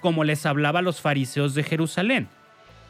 como 0.00 0.24
les 0.24 0.46
hablaba 0.46 0.78
a 0.78 0.82
los 0.82 1.00
fariseos 1.00 1.54
de 1.54 1.64
Jerusalén. 1.64 2.28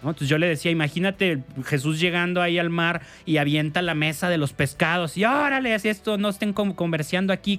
Entonces 0.00 0.28
yo 0.28 0.38
le 0.38 0.46
decía, 0.46 0.70
imagínate 0.70 1.42
Jesús 1.64 1.98
llegando 1.98 2.40
ahí 2.40 2.58
al 2.58 2.70
mar 2.70 3.02
y 3.26 3.38
avienta 3.38 3.82
la 3.82 3.94
mesa 3.94 4.28
de 4.28 4.38
los 4.38 4.52
pescados 4.52 5.16
y 5.16 5.24
órale, 5.24 5.74
así 5.74 5.88
esto, 5.88 6.18
no 6.18 6.28
estén 6.28 6.52
conversando 6.52 7.32
aquí. 7.32 7.58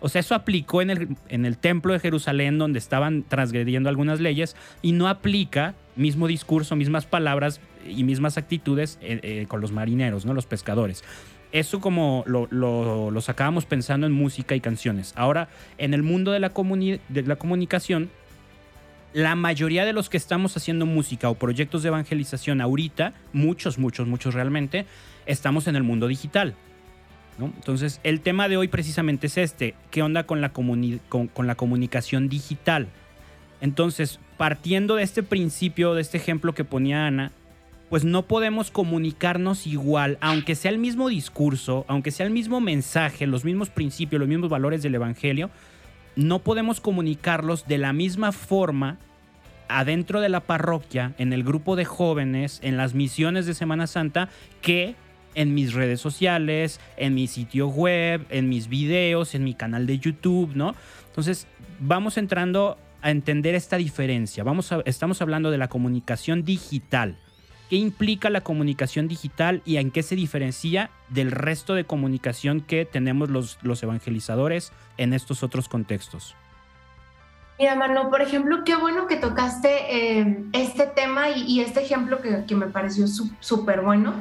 O 0.00 0.08
sea, 0.08 0.20
eso 0.20 0.34
aplicó 0.34 0.82
en 0.82 0.90
el, 0.90 1.08
en 1.28 1.46
el 1.46 1.56
templo 1.56 1.94
de 1.94 2.00
Jerusalén 2.00 2.58
donde 2.58 2.78
estaban 2.78 3.22
transgrediendo 3.22 3.88
algunas 3.88 4.20
leyes 4.20 4.54
y 4.82 4.92
no 4.92 5.08
aplica 5.08 5.74
mismo 5.96 6.26
discurso, 6.28 6.76
mismas 6.76 7.06
palabras 7.06 7.60
y 7.86 8.04
mismas 8.04 8.38
actitudes 8.38 8.98
eh, 9.00 9.20
eh, 9.22 9.46
con 9.48 9.60
los 9.60 9.72
marineros, 9.72 10.26
¿no? 10.26 10.34
los 10.34 10.46
pescadores. 10.46 11.04
Eso 11.50 11.80
como 11.80 12.24
lo, 12.26 12.46
lo, 12.50 13.20
sacábamos 13.22 13.64
pensando 13.64 14.06
en 14.06 14.12
música 14.12 14.54
y 14.54 14.60
canciones. 14.60 15.14
Ahora, 15.16 15.48
en 15.78 15.94
el 15.94 16.02
mundo 16.02 16.30
de 16.30 16.40
la, 16.40 16.52
de 17.08 17.22
la 17.22 17.36
comunicación, 17.36 18.10
la 19.12 19.34
mayoría 19.34 19.84
de 19.84 19.92
los 19.92 20.08
que 20.08 20.16
estamos 20.16 20.56
haciendo 20.56 20.86
música 20.86 21.30
o 21.30 21.34
proyectos 21.34 21.82
de 21.82 21.88
evangelización 21.88 22.60
ahorita, 22.60 23.14
muchos, 23.32 23.78
muchos, 23.78 24.06
muchos 24.06 24.34
realmente, 24.34 24.86
estamos 25.26 25.66
en 25.66 25.76
el 25.76 25.82
mundo 25.82 26.08
digital. 26.08 26.54
Entonces, 27.40 28.00
el 28.02 28.20
tema 28.20 28.48
de 28.48 28.56
hoy 28.56 28.68
precisamente 28.68 29.28
es 29.28 29.38
este, 29.38 29.74
¿qué 29.90 30.02
onda 30.02 30.24
con 30.24 30.40
la, 30.40 30.50
comunicación 30.50 32.28
digital? 32.28 32.88
Entonces, 33.60 34.18
partiendo 34.36 34.96
de 34.96 35.04
este 35.04 35.22
principio, 35.22 35.94
de 35.94 36.02
este 36.02 36.16
ejemplo 36.16 36.52
que 36.52 36.64
ponía 36.64 37.06
Ana, 37.06 37.30
pues 37.90 38.04
no 38.04 38.26
podemos 38.26 38.70
comunicarnos 38.70 39.66
igual, 39.66 40.18
aunque 40.20 40.54
sea 40.54 40.70
el 40.70 40.78
mismo 40.78 41.08
discurso, 41.08 41.84
aunque 41.88 42.10
sea 42.10 42.26
el 42.26 42.32
mismo 42.32 42.60
mensaje, 42.60 43.26
los 43.26 43.44
mismos 43.44 43.70
principios, 43.70 44.20
los 44.20 44.28
mismos 44.28 44.50
valores 44.50 44.82
del 44.82 44.96
Evangelio, 44.96 45.48
no 46.18 46.40
podemos 46.40 46.80
comunicarlos 46.80 47.68
de 47.68 47.78
la 47.78 47.92
misma 47.92 48.32
forma 48.32 48.98
adentro 49.68 50.20
de 50.20 50.28
la 50.28 50.40
parroquia, 50.40 51.14
en 51.16 51.32
el 51.32 51.44
grupo 51.44 51.76
de 51.76 51.84
jóvenes, 51.84 52.58
en 52.64 52.76
las 52.76 52.92
misiones 52.92 53.46
de 53.46 53.54
Semana 53.54 53.86
Santa, 53.86 54.28
que 54.60 54.96
en 55.36 55.54
mis 55.54 55.74
redes 55.74 56.00
sociales, 56.00 56.80
en 56.96 57.14
mi 57.14 57.28
sitio 57.28 57.68
web, 57.68 58.26
en 58.30 58.48
mis 58.48 58.66
videos, 58.66 59.36
en 59.36 59.44
mi 59.44 59.54
canal 59.54 59.86
de 59.86 60.00
YouTube, 60.00 60.56
¿no? 60.56 60.74
Entonces, 61.06 61.46
vamos 61.78 62.18
entrando 62.18 62.78
a 63.00 63.12
entender 63.12 63.54
esta 63.54 63.76
diferencia. 63.76 64.42
Vamos 64.42 64.74
estamos 64.86 65.22
hablando 65.22 65.52
de 65.52 65.58
la 65.58 65.68
comunicación 65.68 66.42
digital. 66.42 67.16
¿Qué 67.68 67.76
implica 67.76 68.30
la 68.30 68.40
comunicación 68.40 69.08
digital 69.08 69.60
y 69.64 69.76
en 69.76 69.90
qué 69.90 70.02
se 70.02 70.16
diferencia 70.16 70.90
del 71.10 71.30
resto 71.30 71.74
de 71.74 71.84
comunicación 71.84 72.62
que 72.62 72.86
tenemos 72.86 73.28
los, 73.28 73.82
evangelizadores 73.82 74.72
en 74.96 75.12
estos 75.12 75.42
otros 75.42 75.68
contextos? 75.68 76.34
Mira, 77.58 77.74
Manu, 77.74 78.08
por 78.08 78.22
ejemplo, 78.22 78.62
qué 78.64 78.74
bueno 78.76 79.06
que 79.06 79.16
tocaste 79.16 80.20
eh, 80.20 80.44
este 80.52 80.86
tema 80.86 81.28
y, 81.30 81.60
este 81.60 81.82
ejemplo 81.82 82.22
que, 82.22 82.44
que 82.46 82.54
me 82.54 82.68
pareció 82.68 83.06
súper 83.06 83.82
bueno, 83.82 84.14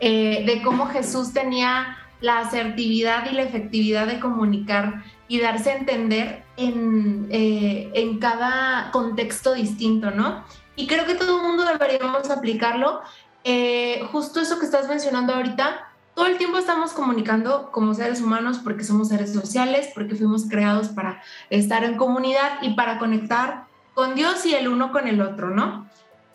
eh, 0.00 0.44
de 0.46 0.62
cómo 0.62 0.86
Jesús 0.86 1.32
tenía 1.32 1.98
la 2.20 2.40
asertividad 2.40 3.30
y 3.30 3.34
la 3.34 3.42
efectividad 3.42 4.06
de 4.06 4.18
comunicar 4.18 5.04
y 5.28 5.40
darse 5.40 5.70
a 5.70 5.76
entender 5.76 6.42
en, 6.56 7.28
eh, 7.30 7.90
en 7.94 8.18
cada 8.18 8.90
contexto 8.90 9.54
distinto, 9.54 10.10
¿no? 10.10 10.44
Y 10.78 10.86
creo 10.86 11.06
que 11.06 11.16
todo 11.16 11.38
el 11.38 11.42
mundo 11.42 11.64
deberíamos 11.64 12.30
aplicarlo. 12.30 13.00
Eh, 13.42 14.00
justo 14.12 14.40
eso 14.40 14.60
que 14.60 14.64
estás 14.64 14.88
mencionando 14.88 15.34
ahorita, 15.34 15.88
todo 16.14 16.26
el 16.26 16.38
tiempo 16.38 16.56
estamos 16.56 16.92
comunicando 16.92 17.72
como 17.72 17.94
seres 17.94 18.20
humanos 18.20 18.60
porque 18.62 18.84
somos 18.84 19.08
seres 19.08 19.32
sociales, 19.32 19.90
porque 19.92 20.14
fuimos 20.14 20.48
creados 20.48 20.90
para 20.90 21.20
estar 21.50 21.82
en 21.82 21.96
comunidad 21.96 22.62
y 22.62 22.74
para 22.74 23.00
conectar 23.00 23.64
con 23.94 24.14
Dios 24.14 24.46
y 24.46 24.54
el 24.54 24.68
uno 24.68 24.92
con 24.92 25.08
el 25.08 25.20
otro, 25.20 25.50
¿no? 25.50 25.90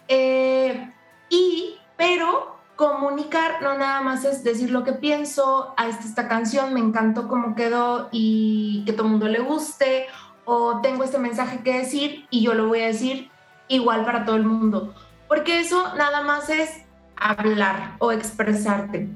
Eh, 0.10 0.92
y, 1.30 1.78
pero 1.96 2.58
comunicar 2.76 3.62
no 3.62 3.78
nada 3.78 4.02
más 4.02 4.26
es 4.26 4.44
decir 4.44 4.72
lo 4.72 4.84
que 4.84 4.92
pienso, 4.92 5.74
a 5.78 5.88
esta, 5.88 6.04
esta 6.04 6.28
canción 6.28 6.74
me 6.74 6.82
encantó 6.82 7.30
cómo 7.30 7.56
quedó 7.56 8.10
y 8.12 8.84
que 8.86 8.92
todo 8.92 9.06
el 9.06 9.12
mundo 9.12 9.30
le 9.30 9.40
guste, 9.40 10.08
o 10.44 10.82
tengo 10.82 11.06
este 11.06 11.18
mensaje 11.18 11.62
que 11.64 11.78
decir 11.78 12.28
y 12.30 12.42
yo 12.42 12.54
lo 12.54 12.68
voy 12.68 12.82
a 12.82 12.88
decir 12.88 13.32
igual 13.74 14.06
para 14.06 14.26
todo 14.26 14.36
el 14.36 14.46
mundo, 14.46 14.94
porque 15.28 15.60
eso 15.60 15.96
nada 15.96 16.22
más 16.22 16.50
es 16.50 16.70
hablar 17.16 17.96
o 18.00 18.12
expresarte, 18.12 19.08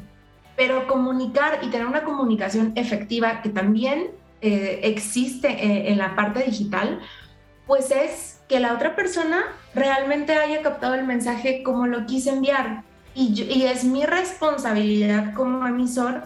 pero 0.55 0.87
comunicar 0.87 1.59
y 1.61 1.67
tener 1.67 1.87
una 1.87 2.03
comunicación 2.03 2.73
efectiva 2.75 3.41
que 3.41 3.49
también 3.49 4.11
eh, 4.41 4.81
existe 4.83 5.47
eh, 5.47 5.91
en 5.91 5.97
la 5.97 6.15
parte 6.15 6.43
digital, 6.43 6.99
pues 7.65 7.91
es 7.91 8.39
que 8.47 8.59
la 8.59 8.73
otra 8.73 8.95
persona 8.95 9.43
realmente 9.75 10.33
haya 10.33 10.61
captado 10.61 10.95
el 10.95 11.05
mensaje 11.05 11.63
como 11.63 11.85
lo 11.85 12.05
quise 12.05 12.31
enviar. 12.31 12.83
Y, 13.13 13.43
y 13.43 13.63
es 13.63 13.83
mi 13.83 14.05
responsabilidad 14.05 15.33
como 15.33 15.67
emisor 15.67 16.21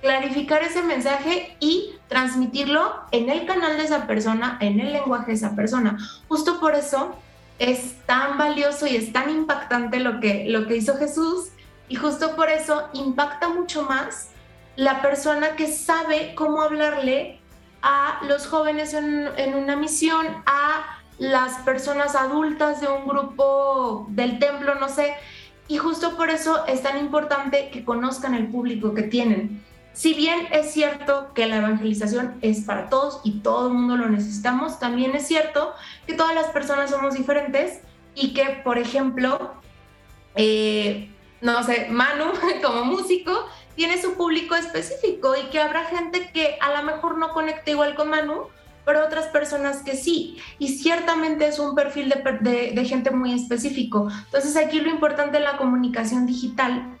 clarificar 0.00 0.62
ese 0.62 0.82
mensaje 0.82 1.56
y 1.60 1.94
transmitirlo 2.08 2.94
en 3.12 3.28
el 3.28 3.46
canal 3.46 3.76
de 3.76 3.84
esa 3.84 4.06
persona, 4.06 4.56
en 4.60 4.80
el 4.80 4.92
lenguaje 4.92 5.26
de 5.26 5.34
esa 5.34 5.54
persona. 5.54 5.98
Justo 6.28 6.58
por 6.58 6.74
eso 6.74 7.14
es 7.60 7.94
tan 8.06 8.38
valioso 8.38 8.86
y 8.86 8.96
es 8.96 9.12
tan 9.12 9.30
impactante 9.30 10.00
lo 10.00 10.18
que, 10.18 10.46
lo 10.48 10.66
que 10.66 10.76
hizo 10.76 10.96
Jesús 10.96 11.50
y 11.88 11.94
justo 11.94 12.34
por 12.34 12.48
eso 12.48 12.88
impacta 12.94 13.50
mucho 13.50 13.82
más 13.82 14.30
la 14.76 15.02
persona 15.02 15.56
que 15.56 15.66
sabe 15.70 16.34
cómo 16.34 16.62
hablarle 16.62 17.38
a 17.82 18.20
los 18.26 18.46
jóvenes 18.46 18.94
en, 18.94 19.28
en 19.36 19.54
una 19.54 19.76
misión, 19.76 20.26
a 20.46 21.00
las 21.18 21.58
personas 21.58 22.16
adultas 22.16 22.80
de 22.80 22.88
un 22.88 23.06
grupo 23.06 24.06
del 24.08 24.38
templo, 24.38 24.74
no 24.76 24.88
sé. 24.88 25.14
Y 25.68 25.76
justo 25.76 26.16
por 26.16 26.30
eso 26.30 26.64
es 26.66 26.82
tan 26.82 26.98
importante 26.98 27.68
que 27.70 27.84
conozcan 27.84 28.34
el 28.34 28.48
público 28.48 28.94
que 28.94 29.02
tienen. 29.02 29.62
Si 29.92 30.14
bien 30.14 30.48
es 30.52 30.72
cierto 30.72 31.32
que 31.34 31.46
la 31.46 31.56
evangelización 31.56 32.38
es 32.42 32.60
para 32.62 32.88
todos 32.88 33.20
y 33.24 33.40
todo 33.40 33.68
el 33.68 33.74
mundo 33.74 33.96
lo 33.96 34.08
necesitamos, 34.08 34.78
también 34.78 35.14
es 35.14 35.26
cierto 35.26 35.74
que 36.06 36.14
todas 36.14 36.34
las 36.34 36.46
personas 36.46 36.90
somos 36.90 37.14
diferentes 37.14 37.80
y 38.14 38.32
que, 38.32 38.60
por 38.64 38.78
ejemplo, 38.78 39.54
eh, 40.36 41.10
no 41.40 41.62
sé, 41.62 41.88
Manu 41.90 42.32
como 42.62 42.84
músico 42.84 43.46
tiene 43.74 44.00
su 44.00 44.14
público 44.14 44.54
específico 44.54 45.34
y 45.36 45.48
que 45.50 45.60
habrá 45.60 45.84
gente 45.84 46.30
que 46.32 46.58
a 46.60 46.76
lo 46.76 46.82
mejor 46.82 47.18
no 47.18 47.30
conecta 47.30 47.70
igual 47.70 47.94
con 47.94 48.10
Manu, 48.10 48.48
pero 48.84 49.04
otras 49.04 49.26
personas 49.28 49.82
que 49.82 49.96
sí. 49.96 50.38
Y 50.58 50.68
ciertamente 50.68 51.46
es 51.46 51.58
un 51.58 51.74
perfil 51.74 52.12
de, 52.40 52.84
gente 52.84 53.10
muy 53.10 53.32
específico. 53.32 54.08
Entonces 54.26 54.56
aquí 54.56 54.80
lo 54.80 54.90
importante 54.90 55.38
de 55.38 55.44
la 55.44 55.56
comunicación 55.56 56.26
digital 56.26 56.98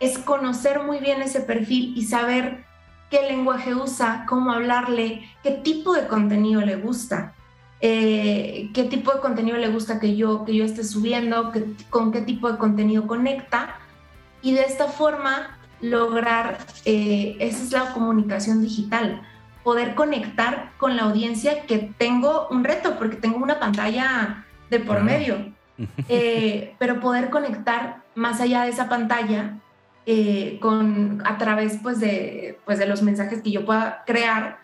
es 0.00 0.18
conocer 0.18 0.82
muy 0.82 0.98
bien 0.98 1.22
ese 1.22 1.40
perfil 1.40 1.92
y 1.96 2.02
saber 2.02 2.64
qué 3.10 3.22
lenguaje 3.22 3.74
usa, 3.74 4.24
cómo 4.28 4.52
hablarle, 4.52 5.28
qué 5.42 5.50
tipo 5.50 5.94
de 5.94 6.06
contenido 6.06 6.60
le 6.60 6.76
gusta, 6.76 7.34
eh, 7.80 8.70
qué 8.74 8.84
tipo 8.84 9.12
de 9.12 9.20
contenido 9.20 9.56
le 9.56 9.68
gusta 9.68 9.98
que 10.00 10.16
yo, 10.16 10.44
que 10.44 10.54
yo 10.54 10.64
esté 10.64 10.84
subiendo, 10.84 11.52
con 11.90 12.12
qué 12.12 12.20
tipo 12.20 12.50
de 12.50 12.58
contenido 12.58 13.06
conecta. 13.06 13.76
Y 14.42 14.52
de 14.52 14.62
esta 14.62 14.86
forma 14.86 15.58
lograr, 15.80 16.58
eh, 16.84 17.36
esa 17.40 17.62
es 17.62 17.72
la 17.72 17.92
comunicación 17.92 18.62
digital, 18.62 19.22
poder 19.64 19.94
conectar 19.94 20.72
con 20.78 20.96
la 20.96 21.04
audiencia 21.04 21.66
que 21.66 21.92
tengo 21.98 22.48
un 22.50 22.64
reto, 22.64 22.98
porque 22.98 23.16
tengo 23.16 23.38
una 23.38 23.58
pantalla 23.58 24.44
de 24.70 24.80
por 24.80 25.02
medio, 25.02 25.52
eh, 26.08 26.74
pero 26.78 27.00
poder 27.00 27.30
conectar 27.30 28.02
más 28.14 28.40
allá 28.40 28.62
de 28.62 28.70
esa 28.70 28.88
pantalla 28.88 29.58
eh, 30.10 30.56
con, 30.58 31.20
a 31.26 31.36
través 31.36 31.80
pues, 31.82 32.00
de, 32.00 32.58
pues, 32.64 32.78
de 32.78 32.86
los 32.86 33.02
mensajes 33.02 33.42
que 33.42 33.50
yo 33.50 33.66
pueda 33.66 34.04
crear 34.06 34.58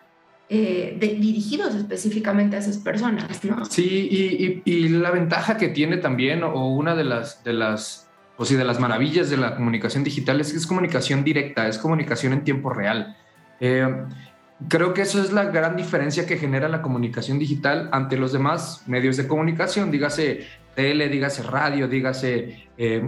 eh, 0.49 0.97
dirigidos 0.99 1.75
específicamente 1.75 2.55
a 2.55 2.59
esas 2.59 2.79
personas, 2.79 3.43
¿no? 3.43 3.63
Sí, 3.65 4.63
y, 4.65 4.89
la 4.89 5.11
ventaja 5.11 5.55
que 5.57 5.67
tiene 5.67 5.97
también, 5.97 6.43
o 6.43 6.69
una 6.69 6.95
de 6.95 7.03
las, 7.03 7.43
de 7.43 7.53
las, 7.53 8.09
o 8.37 8.43
sí, 8.43 8.55
de 8.55 8.63
las 8.63 8.79
maravillas 8.79 9.29
de 9.29 9.37
la 9.37 9.55
comunicación 9.55 10.03
digital 10.03 10.41
es 10.41 10.51
que 10.51 10.57
es 10.57 10.65
comunicación 10.65 11.23
directa, 11.23 11.67
es 11.67 11.77
comunicación 11.77 12.33
en 12.33 12.43
tiempo 12.43 12.73
real. 12.73 13.15
Eh, 13.59 13.87
creo 14.67 14.95
que 14.95 15.03
eso 15.03 15.21
es 15.21 15.31
la 15.31 15.45
gran 15.45 15.75
diferencia 15.75 16.25
que 16.25 16.37
genera 16.37 16.69
la 16.69 16.81
comunicación 16.81 17.37
digital 17.37 17.89
ante 17.91 18.17
los 18.17 18.33
demás 18.33 18.81
medios 18.87 19.15
de 19.15 19.27
comunicación, 19.27 19.91
dígase 19.91 20.47
tele, 20.73 21.07
dígase 21.07 21.43
radio, 21.43 21.87
dígase 21.87 22.67
eh, 22.79 23.03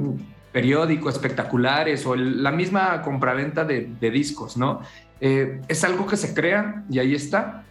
periódico, 0.58 1.08
espectaculares 1.08 2.04
o 2.08 2.16
la 2.16 2.52
misma 2.52 3.04
compraventa 3.04 3.64
de, 3.64 3.92
de 4.02 4.10
discos, 4.10 4.58
¿no? 4.58 4.82
Eh, 5.22 5.62
es 5.68 5.84
algo 5.84 6.08
que 6.08 6.18
se 6.18 6.34
crea 6.34 6.84
y 6.90 6.98
ahí 6.98 7.14
está, 7.14 7.64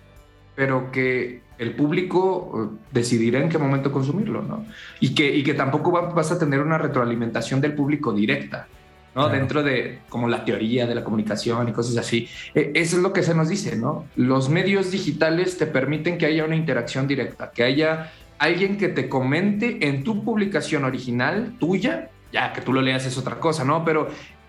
pero 0.54 0.92
que 0.92 1.40
el 1.58 1.74
público 1.74 2.52
eh, 2.54 2.76
decidirá 2.92 3.40
en 3.40 3.48
qué 3.48 3.58
momento 3.58 3.90
consumirlo, 3.90 4.40
¿no? 4.40 4.64
Y 5.00 5.16
que, 5.16 5.34
y 5.34 5.42
que 5.42 5.54
tampoco 5.54 5.90
vas 5.90 6.30
a 6.30 6.38
tener 6.38 6.60
una 6.60 6.78
retroalimentación 6.78 7.60
del 7.60 7.74
público 7.74 8.12
directa, 8.12 8.68
¿no? 9.16 9.28
Dentro 9.30 9.64
de 9.64 10.02
como 10.08 10.28
la 10.28 10.44
teoría 10.44 10.86
de 10.86 10.94
la 10.94 11.02
comunicación 11.02 11.68
y 11.68 11.72
cosas 11.72 11.96
así. 11.96 12.28
E, 12.54 12.70
eso 12.76 12.98
es 12.98 13.02
lo 13.02 13.12
que 13.12 13.24
se 13.24 13.34
nos 13.34 13.48
dice, 13.48 13.74
¿no? 13.74 14.04
Los 14.14 14.48
medios 14.48 14.92
digitales 14.92 15.58
te 15.58 15.66
permiten 15.66 16.18
que 16.18 16.26
haya 16.26 16.44
una 16.44 16.54
interacción 16.54 17.08
directa, 17.08 17.50
que 17.50 17.64
haya 17.64 18.12
alguien 18.38 18.76
que 18.76 18.90
te 18.90 19.08
comente 19.08 19.88
en 19.88 20.04
tu 20.04 20.22
publicación 20.22 20.84
original 20.84 21.56
tuya, 21.58 22.10
ya 22.32 22.52
que 22.52 22.60
tú 22.60 22.72
lo 22.72 22.82
leas 22.82 23.06
es 23.06 23.16
otra 23.18 23.38
cosa, 23.40 23.64
¿no? 23.64 23.84
Pero 23.84 24.08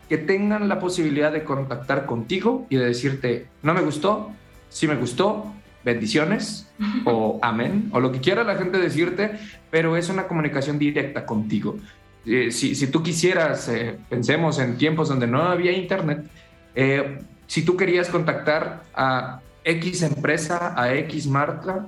que 0.10 0.18
tengan 0.18 0.70
la 0.70 0.80
posibilidad 0.80 1.32
de 1.32 1.44
contactar 1.44 2.06
contigo 2.06 2.66
y 2.70 2.78
de 2.78 2.86
decirte, 2.86 3.48
no 3.62 3.74
me 3.74 3.82
gustó, 3.82 4.32
sí 4.70 4.88
me 4.88 4.96
gustó, 4.96 5.54
bendiciones 5.84 6.70
o 7.06 7.40
amén, 7.42 7.90
o 7.92 8.00
lo 8.00 8.12
que 8.12 8.20
quiera 8.20 8.44
la 8.44 8.56
gente 8.56 8.78
decirte, 8.78 9.38
pero 9.70 9.98
es 9.98 10.10
una 10.10 10.28
comunicación 10.28 10.80
directa 10.80 11.26
contigo. 11.26 11.78
Eh, 12.26 12.52
si, 12.52 12.76
si, 12.76 12.88
tú 12.88 13.02
quisieras, 13.02 13.70
eh, 13.70 13.98
pensemos 14.10 14.60
en 14.60 14.78
tiempos 14.78 15.08
donde 15.08 15.28
no 15.28 15.44
había 15.44 15.72
internet, 15.72 16.28
eh, 16.76 17.20
si 17.48 17.64
tú 17.64 17.78
querías 17.78 18.10
contactar 18.10 18.84
a 18.94 19.40
X 19.64 20.02
empresa, 20.04 20.74
a 20.76 20.94
X 20.94 21.28
marca, 21.28 21.88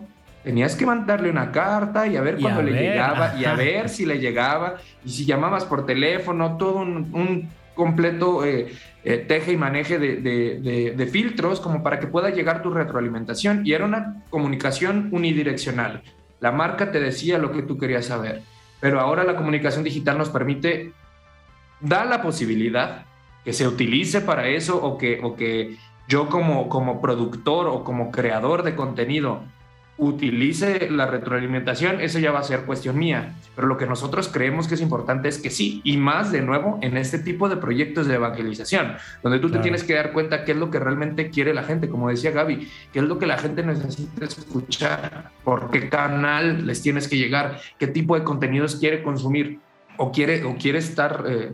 tenías 0.50 0.76
que 0.76 0.84
mandarle 0.84 1.30
una 1.30 1.52
carta 1.52 2.08
y 2.08 2.18
a 2.18 2.22
ver 2.22 2.40
cuándo 2.40 2.64
le 2.64 2.72
llegaba 2.72 3.36
y 3.40 3.46
a 3.46 3.54
ver 3.54 3.88
si 3.88 4.04
le 4.04 4.18
llegaba 4.18 4.78
y 5.06 5.10
si 5.12 5.24
llamabas 5.24 5.64
por 5.64 5.86
teléfono, 5.86 6.58
todo 6.58 6.80
un 6.80 7.48
completo 7.76 8.44
eh, 8.44 8.74
eh, 9.04 9.18
teje 9.28 9.52
y 9.52 9.58
maneje 9.58 10.00
de, 10.00 11.10
filtros 11.12 11.60
como 11.60 11.84
para 11.84 12.00
que 12.00 12.08
pueda 12.08 12.32
llegar 12.32 12.64
tu 12.64 12.72
retroalimentación. 12.72 13.62
Y 13.64 13.74
era 13.74 13.86
una 13.86 14.24
comunicación 14.32 15.10
unidireccional. 15.12 16.02
La 16.40 16.52
marca 16.52 16.92
te 16.92 17.00
decía 17.00 17.38
lo 17.38 17.52
que 17.52 17.62
tú 17.62 17.78
querías 17.78 18.08
saber. 18.08 18.42
Pero 18.80 19.00
ahora 19.00 19.24
la 19.24 19.36
comunicación 19.36 19.84
digital 19.84 20.18
nos 20.18 20.30
permite, 20.30 20.94
da 21.80 22.06
la 22.06 22.24
posibilidad 22.24 23.06
que 23.46 23.54
se 23.54 23.68
utilice 23.68 24.22
para 24.22 24.48
eso 24.48 24.84
o 24.84 24.98
que, 24.98 25.20
o 25.22 25.36
que 25.36 25.78
yo 26.08 26.28
como, 26.28 26.70
como 26.70 27.02
productor 27.02 27.68
o 27.68 27.84
como 27.84 28.10
creador 28.10 28.64
de 28.64 28.76
contenido 28.76 29.44
utilice 30.00 30.90
la 30.90 31.06
retroalimentación, 31.06 32.00
eso 32.00 32.20
ya 32.20 32.32
va 32.32 32.40
a 32.40 32.44
ser 32.44 32.62
cuestión 32.62 32.98
mía. 32.98 33.36
Pero 33.56 33.68
lo 33.68 33.78
que 33.78 33.86
nosotros 33.86 34.30
creemos 34.30 34.68
que 34.68 34.76
es 34.76 34.82
importante 34.82 35.28
es 35.28 35.38
que 35.40 35.50
sí, 35.50 35.82
y 35.84 35.98
más 35.98 36.32
de 36.32 36.42
nuevo 36.42 36.80
en 36.82 36.98
este 36.98 37.20
tipo 37.20 37.50
de 37.50 37.58
proyectos 37.58 38.08
de 38.08 38.16
evangelización, 38.16 38.96
donde 39.22 39.40
tú 39.40 39.52
te 39.52 39.60
tienes 39.60 39.84
que 39.84 39.94
dar 39.94 40.14
cuenta 40.14 40.46
qué 40.46 40.54
es 40.54 40.58
lo 40.58 40.72
que 40.72 40.80
realmente 40.80 41.30
quiere 41.30 41.54
la 41.54 41.64
gente, 41.64 41.90
como 41.90 42.10
decía 42.10 42.32
Gaby, 42.32 42.70
qué 42.94 43.00
es 43.00 43.06
lo 43.06 43.20
que 43.20 43.28
la 43.28 43.38
gente 43.38 43.62
necesita 43.62 44.26
escuchar, 44.26 45.32
por 45.44 45.70
qué 45.70 45.90
canal 45.90 46.66
les 46.66 46.82
tienes 46.82 47.08
que 47.08 47.18
llegar, 47.18 47.60
qué 47.78 47.88
tipo 47.88 48.18
de 48.18 48.24
contenidos 48.24 48.78
quiere 48.78 49.04
consumir 49.04 49.60
o 49.98 50.12
quiere, 50.12 50.46
o 50.46 50.56
quiere 50.56 50.80
estar... 50.80 51.26
Eh, 51.28 51.52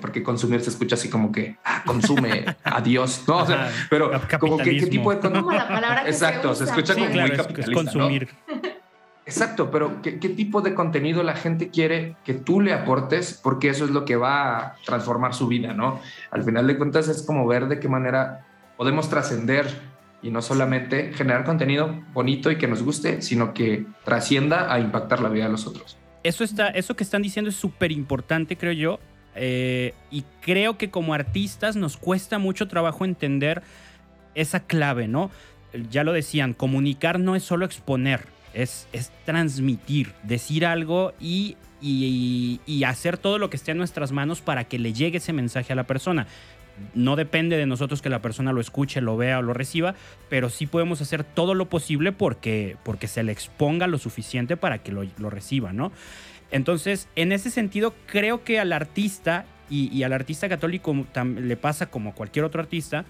porque 0.00 0.22
consumir 0.22 0.60
se 0.60 0.70
escucha 0.70 0.96
así 0.96 1.08
como 1.08 1.30
que 1.30 1.56
ah, 1.64 1.82
consume 1.86 2.44
a 2.64 2.80
Dios, 2.80 3.22
¿no? 3.28 3.38
O 3.38 3.46
sea, 3.46 3.70
pero 3.88 4.10
como 4.40 4.58
que 4.58 4.76
qué 4.76 4.86
tipo 4.86 5.14
de 5.14 5.20
como 5.20 5.52
la 5.52 5.68
palabra 5.68 6.04
que 6.04 6.10
Exacto, 6.10 6.54
se, 6.54 6.64
escucha 6.64 6.94
como 6.94 7.06
muy 7.06 7.30
capitalista, 7.30 7.72
consumir. 7.72 8.28
Exacto, 9.26 9.72
pero 9.72 10.02
¿qué, 10.02 10.20
¿qué, 10.20 10.28
tipo 10.28 10.60
de 10.60 10.72
contenido 10.72 11.24
la 11.24 11.34
gente 11.34 11.70
quiere 11.70 12.14
que 12.24 12.32
tú 12.32 12.60
le 12.60 12.72
aportes? 12.72 13.40
Porque 13.42 13.68
eso 13.68 13.84
es 13.84 13.90
lo 13.90 14.04
que 14.04 14.14
va 14.14 14.56
a 14.56 14.76
transformar 14.84 15.34
su 15.34 15.48
vida, 15.48 15.72
¿no? 15.72 16.00
Al 16.30 16.44
final 16.44 16.66
de 16.68 16.76
cuentas 16.76 17.08
es 17.08 17.22
como 17.22 17.44
ver 17.44 17.66
de 17.66 17.80
qué 17.80 17.88
manera 17.88 18.46
podemos 18.76 19.08
trascender 19.08 19.66
y 20.22 20.30
no 20.30 20.42
solamente 20.42 21.12
generar 21.12 21.44
contenido 21.44 22.02
bonito 22.12 22.50
y 22.50 22.56
que 22.56 22.68
nos 22.68 22.82
guste, 22.82 23.20
sino 23.22 23.52
que 23.52 23.86
trascienda 24.04 24.72
a 24.72 24.78
impactar 24.78 25.20
la 25.20 25.28
vida 25.28 25.44
de 25.44 25.50
los 25.50 25.66
otros. 25.66 25.96
Eso, 26.22 26.44
está, 26.44 26.68
eso 26.68 26.96
que 26.96 27.04
están 27.04 27.22
diciendo 27.22 27.50
es 27.50 27.56
súper 27.56 27.92
importante, 27.92 28.56
creo 28.56 28.72
yo, 28.72 28.98
eh, 29.36 29.94
y 30.10 30.24
creo 30.40 30.78
que 30.78 30.90
como 30.90 31.14
artistas 31.14 31.76
nos 31.76 31.96
cuesta 31.96 32.38
mucho 32.38 32.68
trabajo 32.68 33.04
entender 33.04 33.62
esa 34.34 34.60
clave, 34.60 35.08
¿no? 35.08 35.30
Ya 35.90 36.04
lo 36.04 36.12
decían, 36.12 36.54
comunicar 36.54 37.20
no 37.20 37.36
es 37.36 37.42
solo 37.42 37.66
exponer, 37.66 38.26
es, 38.54 38.88
es 38.92 39.12
transmitir, 39.24 40.12
decir 40.22 40.64
algo 40.64 41.12
y, 41.20 41.56
y, 41.82 42.84
hacer 42.84 43.18
todo 43.18 43.38
lo 43.38 43.50
que 43.50 43.56
esté 43.56 43.72
en 43.72 43.78
nuestras 43.78 44.12
manos 44.12 44.40
para 44.40 44.64
que 44.64 44.78
le 44.78 44.92
llegue 44.92 45.18
ese 45.18 45.32
mensaje 45.32 45.72
a 45.72 45.76
la 45.76 45.84
persona. 45.84 46.26
No 46.94 47.16
depende 47.16 47.56
de 47.56 47.66
nosotros 47.66 48.02
que 48.02 48.10
la 48.10 48.20
persona 48.20 48.52
lo 48.52 48.60
escuche, 48.60 49.00
lo 49.00 49.16
vea 49.16 49.38
o 49.38 49.42
lo 49.42 49.54
reciba, 49.54 49.94
pero 50.28 50.50
sí 50.50 50.66
podemos 50.66 51.00
hacer 51.00 51.24
todo 51.24 51.54
lo 51.54 51.68
posible 51.68 52.12
porque, 52.12 52.76
porque 52.84 53.08
se 53.08 53.22
le 53.22 53.32
exponga 53.32 53.86
lo 53.86 53.98
suficiente 53.98 54.56
para 54.56 54.78
que 54.78 54.92
lo, 54.92 55.04
lo 55.18 55.30
reciba, 55.30 55.72
¿no? 55.72 55.90
Entonces, 56.50 57.08
en 57.16 57.32
ese 57.32 57.50
sentido, 57.50 57.94
creo 58.06 58.44
que 58.44 58.60
al 58.60 58.72
artista 58.72 59.46
y, 59.68 60.02
al 60.04 60.12
artista 60.12 60.48
católico 60.48 60.94
le 61.24 61.56
pasa 61.56 61.86
como 61.86 62.10
a 62.10 62.14
cualquier 62.14 62.44
otro 62.44 62.60
artista, 62.60 63.04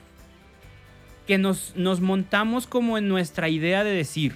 que 1.27 1.39
nos, 1.39 1.75
nos 1.77 2.01
montamos 2.01 2.67
como 2.67 2.97
en 2.99 3.09
nuestra 3.09 3.49
idea 3.49 3.85
de 3.85 3.91
decir, 3.91 4.35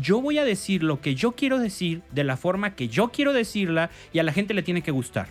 yo 0.00 0.20
voy 0.20 0.38
a 0.38 0.44
decir 0.44 0.82
lo 0.82 1.00
que 1.00 1.14
yo 1.14 1.32
quiero 1.32 1.58
decir 1.58 2.02
de 2.12 2.24
la 2.24 2.36
forma 2.36 2.74
que 2.74 2.88
yo 2.88 3.08
quiero 3.08 3.32
decirla 3.32 3.90
y 4.12 4.18
a 4.18 4.22
la 4.22 4.32
gente 4.32 4.54
le 4.54 4.62
tiene 4.62 4.82
que 4.82 4.90
gustar. 4.90 5.28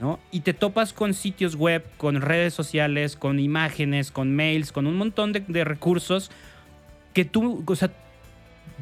¿no? 0.00 0.18
Y 0.32 0.40
te 0.40 0.52
topas 0.52 0.92
con 0.92 1.14
sitios 1.14 1.54
web, 1.54 1.84
con 1.96 2.20
redes 2.20 2.52
sociales, 2.52 3.16
con 3.16 3.38
imágenes, 3.38 4.10
con 4.10 4.34
mails, 4.34 4.72
con 4.72 4.86
un 4.86 4.96
montón 4.96 5.32
de, 5.32 5.64
recursos 5.64 6.30
que 7.12 7.24
tú, 7.24 7.62
o 7.64 7.76
sea, 7.76 7.92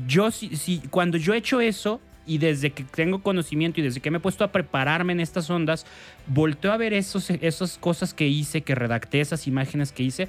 yo 0.07 0.31
si, 0.31 0.81
cuando 0.91 1.19
yo 1.19 1.35
he 1.35 1.37
hecho 1.37 1.61
eso, 1.61 2.01
y 2.27 2.39
desde 2.39 2.71
que 2.71 2.85
tengo 2.85 3.23
conocimiento 3.23 3.81
y 3.81 3.83
desde 3.83 4.01
que 4.01 4.11
me 4.11 4.19
he 4.19 4.21
puesto 4.21 4.45
a 4.45 4.53
prepararme 4.53 5.13
en 5.13 5.21
estas 5.21 5.51
ondas, 5.51 5.87
volteo 6.27 6.73
a 6.73 6.77
ver 6.77 6.93
esos, 6.93 7.31
esas 7.31 7.79
cosas 7.79 8.15
que 8.15 8.29
hice, 8.29 8.63
que 8.63 8.75
redacté, 8.75 9.21
esas 9.21 9.47
imágenes 9.47 9.93
que 9.93 10.05
hice. 10.05 10.29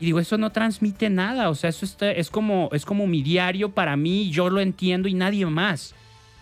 Y 0.00 0.06
digo, 0.06 0.18
eso 0.18 0.38
no 0.38 0.50
transmite 0.50 1.10
nada. 1.10 1.50
O 1.50 1.54
sea, 1.54 1.70
eso 1.70 1.84
está, 1.84 2.10
es, 2.10 2.30
como, 2.30 2.70
es 2.72 2.84
como 2.84 3.06
mi 3.06 3.22
diario 3.22 3.70
para 3.70 3.96
mí, 3.96 4.30
yo 4.30 4.50
lo 4.50 4.60
entiendo 4.60 5.08
y 5.08 5.14
nadie 5.14 5.46
más. 5.46 5.94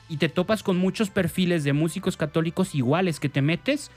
Y 0.09 0.17
te 0.17 0.29
topas 0.29 0.63
con 0.63 0.79
muchos 0.79 1.11
perfiles 1.11 1.65
de 1.65 1.73
músicos 1.73 2.17
católicos 2.17 2.75
iguales 2.75 3.21
que 3.21 3.29
te 3.29 3.43
metes 3.43 3.91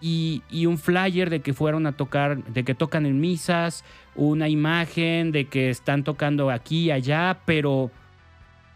y, 0.00 0.42
y, 0.50 0.66
un 0.66 0.78
flyer 0.78 1.30
de 1.30 1.40
que 1.40 1.54
fueron 1.54 1.86
a 1.86 1.92
tocar, 1.92 2.44
de 2.44 2.64
que 2.64 2.74
tocan 2.74 3.06
en 3.06 3.20
misas, 3.20 3.84
una 4.14 4.48
imagen 4.48 5.32
de 5.32 5.46
que 5.46 5.70
están 5.70 6.04
tocando 6.04 6.50
aquí 6.50 6.84
y 6.84 6.90
allá, 6.90 7.40
pero 7.46 7.90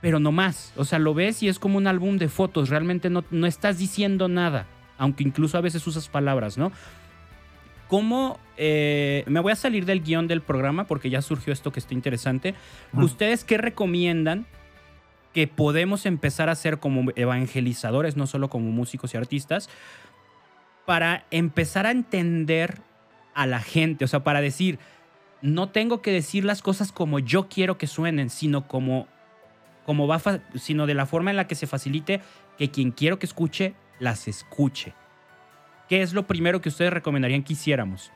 pero 0.03 0.19
no 0.19 0.33
más. 0.33 0.75
O 0.77 0.85
sea, 0.85 0.99
lo 0.99 1.15
ves 1.15 1.43
y 1.43 1.49
es 1.49 1.59
como 1.59 1.79
un 1.79 1.87
álbum 1.87 2.19
de 2.19 2.29
fotos. 2.29 2.69
Realmente 2.69 3.09
no, 3.09 3.25
no 3.31 3.47
estás 3.47 3.79
diciendo 3.79 4.29
nada, 4.29 4.67
aunque 4.99 5.23
incluso 5.23 5.57
a 5.57 5.62
veces 5.62 5.87
usas 5.87 6.09
palabras, 6.09 6.59
¿no? 6.59 6.73
¿Cómo 7.88 8.38
eh, 8.57 9.23
me 9.29 9.38
voy 9.38 9.53
a 9.53 9.57
salir 9.57 9.87
del 9.87 10.03
guion 10.03 10.27
del 10.27 10.41
programa 10.41 10.85
porque 10.85 11.09
ya 11.09 11.23
surgió 11.23 11.53
esto 11.53 11.73
que 11.73 11.79
está 11.79 11.95
interesante? 11.95 12.55
¿Ustedes 12.93 13.45
qué 13.45 13.59
recomiendan 13.59 14.47
que 15.33 15.47
podemos 15.47 16.05
empezar 16.05 16.49
a 16.49 16.53
hacer 16.53 16.79
como 16.79 17.12
evangelizadores, 17.15 18.17
no 18.17 18.27
solo 18.27 18.51
como 18.51 18.71
músicos 18.71 19.15
y 19.15 19.19
artistas, 19.19 19.71
para 20.85 21.27
empezar 21.31 21.87
a 21.87 21.93
entender 21.93 22.81
a 23.35 23.47
la 23.47 23.61
gente? 23.61 24.05
O 24.05 24.09
sea, 24.09 24.25
para 24.25 24.41
decir, 24.41 24.79
no 25.43 25.69
tengo 25.69 26.03
que 26.03 26.12
decir 26.12 26.45
las 26.45 26.62
cosas 26.62 26.93
como 26.93 27.19
yo 27.19 27.49
quiero 27.49 27.79
que 27.79 27.87
suenen, 27.87 28.31
sino 28.31 28.67
como 28.67 29.07
como 29.85 30.07
va, 30.07 30.21
sino 30.55 30.87
de 30.87 30.95
la 30.95 31.07
forma 31.07 31.31
en 31.31 31.37
la 31.37 31.47
que 31.47 31.55
se 31.55 31.66
facilite 31.66 32.21
que 32.59 32.71
quien 32.71 32.90
quiero 32.92 33.18
que 33.18 33.27
escuche, 33.27 33.75
las 33.99 34.29
escuche. 34.29 34.95
¿Qué 35.88 36.03
es 36.03 36.12
lo 36.12 36.27
primero 36.27 36.61
que 36.61 36.68
ustedes 36.68 36.92
recomendarían 36.92 37.42
que 37.42 37.53
hiciéramos? 37.53 38.11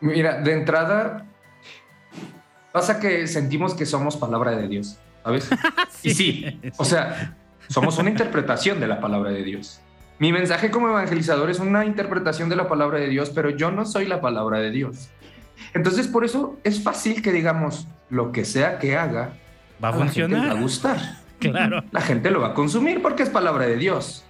Mira, 0.00 0.40
de 0.40 0.52
entrada, 0.52 1.26
pasa 2.72 3.00
que 3.00 3.26
sentimos 3.26 3.74
que 3.74 3.86
somos 3.86 4.16
palabra 4.16 4.52
de 4.52 4.68
Dios, 4.68 4.98
¿sabes? 5.22 5.48
Y 6.02 6.14
sí, 6.14 6.60
o 6.78 6.84
sea, 6.84 7.36
somos 7.68 7.98
una 7.98 8.10
interpretación 8.10 8.80
de 8.80 8.86
la 8.86 9.00
palabra 9.00 9.30
de 9.30 9.42
Dios. 9.42 9.80
Mi 10.18 10.32
mensaje 10.32 10.70
como 10.70 10.88
evangelizador 10.88 11.50
es 11.50 11.60
una 11.60 11.84
interpretación 11.84 12.48
de 12.48 12.56
la 12.56 12.68
palabra 12.68 12.98
de 12.98 13.08
Dios, 13.08 13.30
pero 13.30 13.50
yo 13.50 13.70
no 13.70 13.86
soy 13.86 14.06
la 14.06 14.20
palabra 14.20 14.58
de 14.58 14.70
Dios. 14.70 15.08
Entonces, 15.74 16.08
por 16.08 16.24
eso 16.24 16.58
es 16.64 16.82
fácil 16.82 17.22
que 17.22 17.32
digamos 17.32 17.86
lo 18.08 18.32
que 18.32 18.44
sea 18.44 18.78
que 18.78 18.96
haga, 18.96 19.34
va 19.82 19.88
a, 19.88 19.92
funcionar. 19.92 20.48
va 20.48 20.58
a 20.58 20.60
gustar. 20.60 20.98
Claro. 21.38 21.82
La 21.90 22.00
gente 22.00 22.30
lo 22.30 22.40
va 22.40 22.48
a 22.48 22.54
consumir 22.54 23.00
porque 23.00 23.22
es 23.22 23.30
palabra 23.30 23.66
de 23.66 23.76
Dios. 23.76 24.24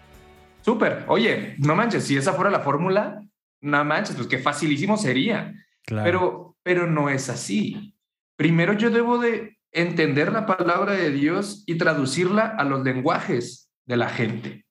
Súper. 0.63 1.05
Oye, 1.09 1.57
no 1.59 1.75
manches, 1.75 2.05
si 2.05 2.17
esa 2.17 2.35
fuera 2.35 2.51
la 2.51 2.61
fórmula, 2.61 3.23
no 3.61 3.85
manches, 3.85 4.17
pues 4.17 4.29
qué 4.29 4.39
facilísimo 4.39 4.97
sería. 4.97 5.55
Pero, 5.87 6.57
pero 6.63 6.87
no 6.87 7.09
es 7.09 7.29
así. 7.29 7.97
Primero 8.37 8.75
yo 8.75 8.91
debo 8.91 9.19
de 9.19 9.59
entender 9.73 10.33
la 10.33 10.47
palabra 10.47 10.93
de 10.93 11.11
Dios 11.11 11.65
y 11.67 11.77
traducirla 11.77 12.43
a 12.47 12.65
los 12.65 12.83
lenguajes 12.83 13.71
de 13.87 13.97
la 13.97 14.09
gente. 14.09 14.67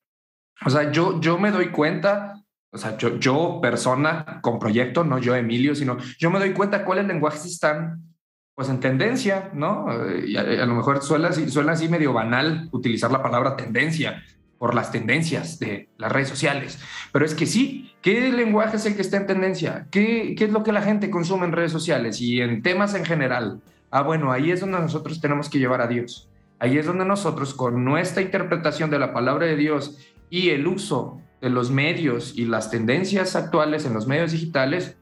O 0.65 0.69
sea, 0.69 0.91
yo, 0.91 1.19
yo 1.21 1.37
me 1.37 1.51
doy 1.51 1.69
cuenta, 1.69 2.41
o 2.71 2.77
sea, 2.77 2.97
yo, 2.97 3.17
yo 3.17 3.59
persona 3.61 4.39
con 4.41 4.59
proyecto, 4.59 5.03
no 5.03 5.19
yo 5.19 5.35
Emilio, 5.35 5.75
sino 5.75 5.97
yo 6.17 6.29
me 6.31 6.39
doy 6.39 6.53
cuenta 6.53 6.83
cuáles 6.83 7.07
lenguajes 7.07 7.45
están 7.45 8.08
pues 8.59 8.67
en 8.67 8.81
tendencia, 8.81 9.51
¿no? 9.53 9.87
Y 10.27 10.35
a, 10.35 10.65
lo 10.65 10.75
mejor 10.75 11.01
suena 11.01 11.29
así, 11.29 11.49
suena 11.49 11.71
así 11.71 11.87
medio 11.87 12.11
banal 12.11 12.67
utilizar 12.73 13.09
la 13.09 13.23
palabra 13.23 13.55
tendencia 13.55 14.21
por 14.57 14.75
las 14.75 14.91
tendencias 14.91 15.59
de 15.59 15.87
las 15.97 16.11
redes 16.11 16.27
sociales, 16.27 16.77
pero 17.13 17.23
es 17.23 17.35
que 17.35 17.45
sí, 17.45 17.93
¿qué 18.01 18.29
lenguaje 18.33 18.75
es 18.75 18.85
el 18.85 18.97
que 18.97 19.01
está 19.01 19.15
en 19.15 19.27
tendencia? 19.27 19.87
¿Qué, 19.91 20.35
qué 20.37 20.43
es 20.43 20.51
lo 20.51 20.63
que 20.63 20.73
la 20.73 20.81
gente 20.81 21.09
consume 21.09 21.45
en 21.45 21.53
redes 21.53 21.71
sociales 21.71 22.19
y 22.19 22.41
en 22.41 22.61
temas 22.61 22.95
en 22.95 23.05
general? 23.05 23.61
Ah, 23.91 24.01
bueno, 24.01 24.29
ahí 24.29 24.51
es 24.51 24.59
donde 24.59 24.77
nosotros 24.79 25.21
tenemos 25.21 25.49
que 25.49 25.59
llevar 25.59 25.79
a 25.79 25.87
Dios. 25.87 26.29
Ahí 26.59 26.77
es 26.77 26.85
donde 26.85 27.05
nosotros, 27.05 27.53
con 27.53 27.85
nuestra 27.85 28.21
interpretación 28.21 28.89
de 28.89 28.99
la 28.99 29.13
palabra 29.13 29.45
de 29.45 29.55
Dios 29.55 29.99
y 30.29 30.49
el 30.49 30.67
uso 30.67 31.21
de 31.39 31.49
los 31.49 31.71
medios 31.71 32.37
y 32.37 32.43
las 32.43 32.69
tendencias 32.69 33.37
actuales 33.37 33.85
en 33.85 33.93
los 33.93 34.05
medios 34.05 34.33
digitales, 34.33 34.97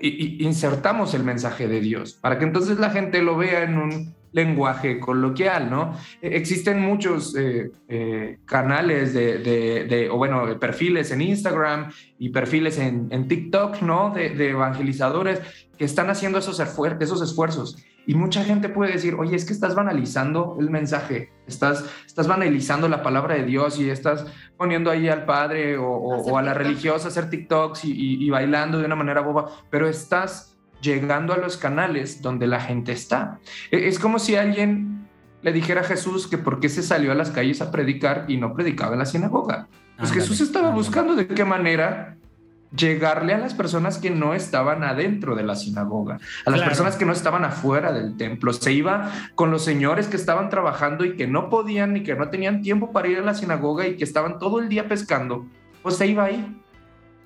insertamos 0.00 1.14
el 1.14 1.24
mensaje 1.24 1.68
de 1.68 1.80
Dios 1.80 2.14
para 2.14 2.38
que 2.38 2.44
entonces 2.44 2.78
la 2.78 2.90
gente 2.90 3.22
lo 3.22 3.36
vea 3.36 3.62
en 3.62 3.78
un 3.78 4.14
lenguaje 4.36 5.00
coloquial, 5.00 5.70
¿no? 5.70 5.96
E, 6.20 6.36
existen 6.36 6.80
muchos 6.80 7.34
eh, 7.36 7.70
eh, 7.88 8.38
canales 8.44 9.14
de, 9.14 10.08
o 10.10 10.16
bueno, 10.18 10.58
perfiles 10.60 11.10
en 11.10 11.22
Instagram 11.22 11.90
y 12.18 12.28
perfiles 12.28 12.78
en, 12.78 13.08
en 13.10 13.28
TikTok, 13.28 13.80
¿no? 13.80 14.10
De, 14.10 14.50
evangelizadores 14.50 15.40
que 15.78 15.84
están 15.84 16.10
haciendo 16.10 16.38
esos, 16.38 16.60
esos 16.60 17.22
esfuerzos. 17.22 17.76
Y 18.06 18.14
mucha 18.14 18.44
gente 18.44 18.68
puede 18.68 18.92
decir, 18.92 19.14
oye, 19.14 19.34
es 19.34 19.44
que 19.44 19.52
estás 19.52 19.74
banalizando 19.74 20.56
el 20.60 20.70
mensaje, 20.70 21.32
estás, 21.46 21.84
estás 22.06 22.28
banalizando 22.28 22.88
la 22.88 23.02
palabra 23.02 23.34
de 23.34 23.44
Dios 23.44 23.80
y 23.80 23.90
estás 23.90 24.26
poniendo 24.56 24.90
ahí 24.90 25.08
al 25.08 25.24
padre 25.24 25.76
o, 25.76 26.38
a 26.38 26.42
la 26.42 26.54
religiosa 26.54 27.06
a 27.06 27.08
hacer 27.08 27.28
TikToks 27.28 27.84
y, 27.84 28.24
y 28.24 28.30
bailando 28.30 28.78
de 28.78 28.86
una 28.86 28.94
manera 28.94 29.22
boba, 29.22 29.50
pero 29.70 29.88
estás 29.88 30.56
llegando 30.80 31.32
a 31.32 31.36
los 31.36 31.56
canales 31.56 32.22
donde 32.22 32.46
la 32.46 32.60
gente 32.60 32.92
está. 32.92 33.40
E, 33.70 33.88
es 33.88 33.98
como 33.98 34.18
si 34.18 34.36
alguien 34.36 35.08
le 35.42 35.52
dijera 35.52 35.80
a 35.82 35.84
Jesús 35.84 36.26
que 36.26 36.38
por 36.38 36.60
qué 36.60 36.68
se 36.68 36.82
salió 36.82 37.12
a 37.12 37.14
las 37.14 37.30
calles 37.30 37.60
a 37.60 37.70
predicar 37.70 38.24
y 38.28 38.36
no 38.36 38.54
predicaba 38.54 38.92
en 38.92 39.00
la 39.00 39.06
sinagoga. 39.06 39.68
Pues 39.98 40.12
Jesús 40.12 40.40
estaba 40.40 40.70
buscando 40.70 41.14
de 41.14 41.26
qué 41.26 41.44
manera 41.44 42.18
llegarle 42.74 43.34
a 43.34 43.38
las 43.38 43.54
personas 43.54 43.98
que 43.98 44.10
no 44.10 44.34
estaban 44.34 44.84
adentro 44.84 45.34
de 45.34 45.42
la 45.42 45.54
sinagoga, 45.54 46.18
a 46.44 46.50
las 46.50 46.62
personas 46.62 46.96
que 46.96 47.04
no 47.04 47.12
estaban 47.12 47.44
afuera 47.44 47.92
del 47.92 48.16
templo. 48.16 48.52
Se 48.52 48.72
iba 48.72 49.12
con 49.34 49.50
los 49.50 49.64
señores 49.64 50.08
que 50.08 50.16
estaban 50.16 50.48
trabajando 50.48 51.04
y 51.04 51.16
que 51.16 51.26
no 51.26 51.48
podían 51.48 51.92
ni 51.92 52.02
que 52.02 52.14
no 52.14 52.28
tenían 52.28 52.62
tiempo 52.62 52.92
para 52.92 53.08
ir 53.08 53.18
a 53.18 53.22
la 53.22 53.34
sinagoga 53.34 53.86
y 53.86 53.96
que 53.96 54.04
estaban 54.04 54.38
todo 54.38 54.60
el 54.60 54.68
día 54.68 54.88
pescando. 54.88 55.46
Pues 55.82 55.96
se 55.96 56.06
iba 56.06 56.24
ahí. 56.24 56.60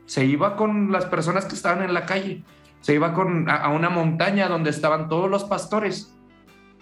Se 0.07 0.25
iba 0.25 0.57
con 0.57 0.91
las 0.91 1.07
personas 1.07 1.45
que 1.45 1.55
estaban 1.55 1.83
en 1.83 1.95
la 1.95 2.05
calle 2.05 2.43
se 2.81 2.95
iba 2.95 3.13
con, 3.13 3.49
a, 3.49 3.69
una 3.69 3.91
montaña 3.91 4.49
donde 4.49 4.71
estaban 4.71 5.09
todos 5.09 5.31
los 5.31 5.45
pastores. 5.45 6.15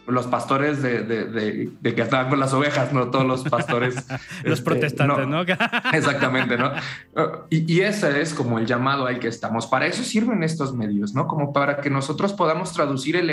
Los 0.08 0.26
pastores 0.26 0.82
de, 0.82 1.02
de, 1.02 1.70
de, 1.80 1.94
que 1.94 2.02
estaban 2.02 2.28
con 2.28 2.40
las 2.40 2.52
ovejas, 2.54 2.92
no 2.92 3.10
todos 3.10 3.26
los 3.26 3.44
pastores. 3.44 3.94
los 4.42 4.58
este, 4.58 4.64
protestantes, 4.64 5.28
¿no? 5.28 5.42
exactamente, 5.92 6.56
¿no? 6.56 6.72
Y, 7.50 7.72
y, 7.72 7.80
ese 7.82 8.20
es 8.20 8.34
como 8.34 8.58
el 8.58 8.66
llamado 8.66 9.06
al 9.06 9.20
que 9.20 9.28
estamos. 9.28 9.66
Para 9.66 9.86
eso 9.86 10.02
sirven 10.02 10.42
estos 10.42 10.74
medios, 10.74 11.14
¿no? 11.14 11.26
Como 11.26 11.52
para 11.52 11.80
que 11.80 11.90
nosotros 11.90 12.32
podamos 12.32 12.72
traducir 12.72 13.16
el 13.16 13.28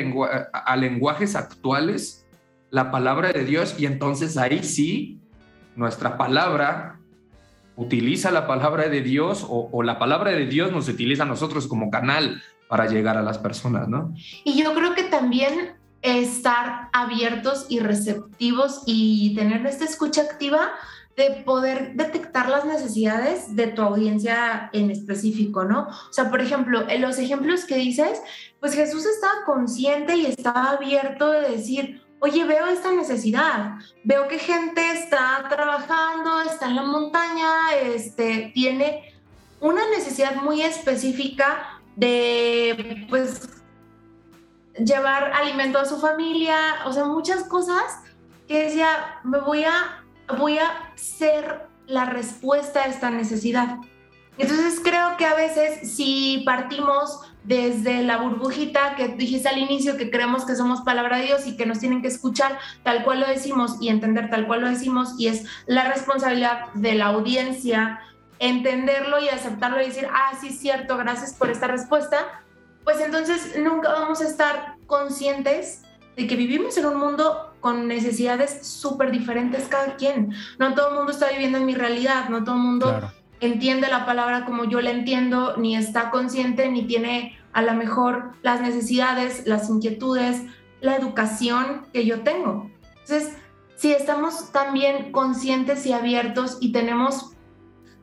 a 0.51 0.75
lenguajes 0.75 1.35
actuales 1.35 2.25
la 2.69 2.91
palabra 2.91 3.31
de 3.31 3.45
Dios 3.45 3.75
y 3.79 3.85
entonces 3.85 4.37
ahí 4.37 4.63
sí 4.63 5.21
nuestra 5.75 6.17
palabra 6.17 6.99
utiliza 7.77 8.31
la 8.31 8.47
palabra 8.47 8.89
de 8.89 9.01
Dios 9.01 9.45
o, 9.47 9.69
o, 9.71 9.83
la 9.83 9.99
palabra 9.99 10.31
de 10.31 10.45
Dios 10.45 10.71
nos 10.71 10.87
utiliza 10.87 11.23
a 11.23 11.25
nosotros 11.25 11.67
como 11.67 11.89
canal 11.89 12.41
para 12.67 12.87
llegar 12.87 13.17
a 13.17 13.21
las 13.21 13.37
personas, 13.37 13.87
¿no? 13.87 14.13
Y 14.43 14.61
yo 14.61 14.73
creo 14.73 14.95
que 14.95 15.03
también 15.03 15.75
estar 16.05 16.89
abiertos 16.93 17.65
y 17.69 17.79
receptivos 17.79 18.83
y 18.85 19.35
tener 19.35 19.65
esta 19.65 19.85
escucha 19.85 20.21
activa 20.21 20.71
de 21.17 21.43
poder 21.45 21.93
detectar 21.95 22.49
las 22.49 22.65
necesidades 22.65 23.55
de 23.55 23.67
tu 23.67 23.81
audiencia 23.81 24.69
en 24.73 24.91
específico, 24.91 25.63
¿no? 25.63 25.87
O 25.87 26.13
sea, 26.13 26.29
por 26.29 26.41
ejemplo, 26.41 26.89
en 26.89 27.01
los 27.01 27.17
ejemplos 27.17 27.65
que 27.65 27.77
dices, 27.77 28.21
pues 28.59 28.73
Jesús 28.73 29.05
estaba 29.05 29.45
consciente 29.45 30.15
y 30.17 30.25
estaba 30.25 30.71
abierto 30.71 31.31
de 31.31 31.49
decir, 31.51 32.01
oye, 32.19 32.43
veo 32.43 32.67
esta 32.67 32.91
necesidad, 32.91 33.75
veo 34.03 34.27
que 34.27 34.39
gente 34.39 34.81
está 34.91 35.45
trabajando, 35.49 36.41
está 36.41 36.67
en 36.67 36.75
la 36.75 36.83
montaña, 36.83 37.73
este, 37.81 38.51
tiene 38.53 39.13
una 39.61 39.87
necesidad 39.89 40.35
muy 40.35 40.61
específica 40.61 41.79
de 41.95 43.05
pues 43.09 43.47
llevar 44.77 45.31
alimento 45.33 45.79
a 45.79 45.85
su 45.85 45.99
familia, 45.99 46.57
o 46.85 46.93
sea, 46.93 47.05
muchas 47.05 47.43
cosas 47.43 47.99
que 48.47 48.63
decía, 48.63 48.87
me 49.23 49.39
voy 49.39 49.63
a, 49.63 50.03
voy 50.37 50.57
a 50.57 50.91
ser 50.95 51.67
la 51.87 52.05
respuesta 52.05 52.81
a 52.81 52.85
esta 52.85 53.09
necesidad. 53.09 53.77
Entonces 54.37 54.81
creo 54.83 55.15
que 55.17 55.25
a 55.25 55.33
veces 55.33 55.95
si 55.95 56.43
partimos 56.45 57.21
desde 57.43 58.03
la 58.03 58.17
burbujita 58.17 58.95
que 58.95 59.09
dijiste 59.09 59.47
al 59.47 59.59
inicio, 59.59 59.97
que 59.97 60.09
creemos 60.09 60.45
que 60.45 60.55
somos 60.55 60.81
palabra 60.81 61.17
de 61.17 61.27
Dios 61.27 61.47
y 61.47 61.55
que 61.55 61.65
nos 61.65 61.79
tienen 61.79 62.01
que 62.01 62.07
escuchar 62.07 62.57
tal 62.83 63.03
cual 63.03 63.21
lo 63.21 63.27
decimos 63.27 63.77
y 63.79 63.89
entender 63.89 64.29
tal 64.29 64.47
cual 64.47 64.61
lo 64.61 64.69
decimos, 64.69 65.15
y 65.17 65.27
es 65.27 65.45
la 65.67 65.89
responsabilidad 65.91 66.73
de 66.73 66.95
la 66.95 67.07
audiencia 67.07 67.99
entenderlo 68.39 69.19
y 69.19 69.29
aceptarlo 69.29 69.81
y 69.81 69.85
decir, 69.85 70.07
ah, 70.11 70.33
sí, 70.39 70.49
cierto, 70.49 70.97
gracias 70.97 71.33
por 71.33 71.49
esta 71.49 71.67
respuesta, 71.67 72.43
pues 72.85 73.01
entonces 73.01 73.57
nunca 73.57 73.91
vamos 73.91 74.21
a 74.21 74.27
estar 74.27 74.77
conscientes 74.87 75.81
de 76.15 76.27
que 76.27 76.37
vivimos 76.37 76.77
en 76.77 76.85
un 76.85 76.97
mundo 76.97 77.53
con 77.59 77.87
necesidades 77.87 78.65
súper 78.65 79.11
diferentes 79.11 79.67
cada 79.67 79.97
quien. 79.97 80.33
No 80.59 80.73
todo 80.73 80.91
el 80.91 80.95
mundo 80.95 81.11
está 81.11 81.29
viviendo 81.29 81.57
en 81.57 81.65
mi 81.65 81.75
realidad, 81.75 82.29
no 82.29 82.45
todo 82.45 82.55
el 82.55 82.61
mundo 82.61 83.11
entiende 83.41 83.89
la 83.89 84.05
palabra 84.05 84.45
como 84.45 84.63
yo 84.63 84.79
la 84.79 84.91
entiendo, 84.91 85.57
ni 85.57 85.75
está 85.75 86.11
consciente, 86.11 86.69
ni 86.69 86.83
tiene 86.83 87.37
a 87.51 87.61
lo 87.61 87.73
mejor 87.73 88.31
las 88.43 88.61
necesidades, 88.61 89.45
las 89.45 89.69
inquietudes, 89.69 90.43
la 90.79 90.95
educación 90.95 91.87
que 91.91 92.05
yo 92.05 92.21
tengo. 92.21 92.69
Entonces, 93.01 93.35
si 93.75 93.91
estamos 93.91 94.51
también 94.53 95.11
conscientes 95.11 95.85
y 95.85 95.91
abiertos 95.91 96.59
y 96.61 96.71
tenemos 96.71 97.35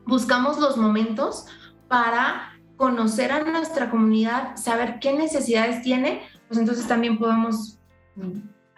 buscamos 0.05 0.59
los 0.59 0.77
momentos 0.77 1.45
para 1.87 2.52
conocer 2.77 3.31
a 3.31 3.43
nuestra 3.43 3.89
comunidad, 3.89 4.55
saber 4.55 4.99
qué 4.99 5.13
necesidades 5.13 5.81
tiene, 5.81 6.23
pues 6.47 6.59
entonces 6.59 6.87
también 6.87 7.17
podemos 7.17 7.79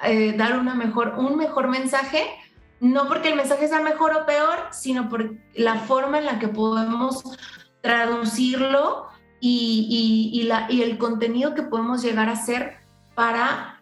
eh, 0.03 0.33
dar 0.37 0.59
una 0.59 0.75
mejor, 0.75 1.15
un 1.17 1.37
mejor 1.37 1.67
mensaje, 1.67 2.23
no 2.79 3.07
porque 3.07 3.29
el 3.29 3.35
mensaje 3.35 3.67
sea 3.67 3.81
mejor 3.81 4.13
o 4.15 4.25
peor, 4.25 4.67
sino 4.71 5.09
por 5.09 5.35
la 5.53 5.75
forma 5.75 6.17
en 6.19 6.25
la 6.25 6.39
que 6.39 6.47
podemos 6.47 7.23
traducirlo 7.81 9.07
y, 9.39 10.31
y, 10.33 10.43
la, 10.43 10.67
y 10.69 10.81
el 10.81 10.97
contenido 10.97 11.53
que 11.53 11.63
podemos 11.63 12.01
llegar 12.01 12.29
a 12.29 12.33
hacer 12.33 12.77
para 13.13 13.74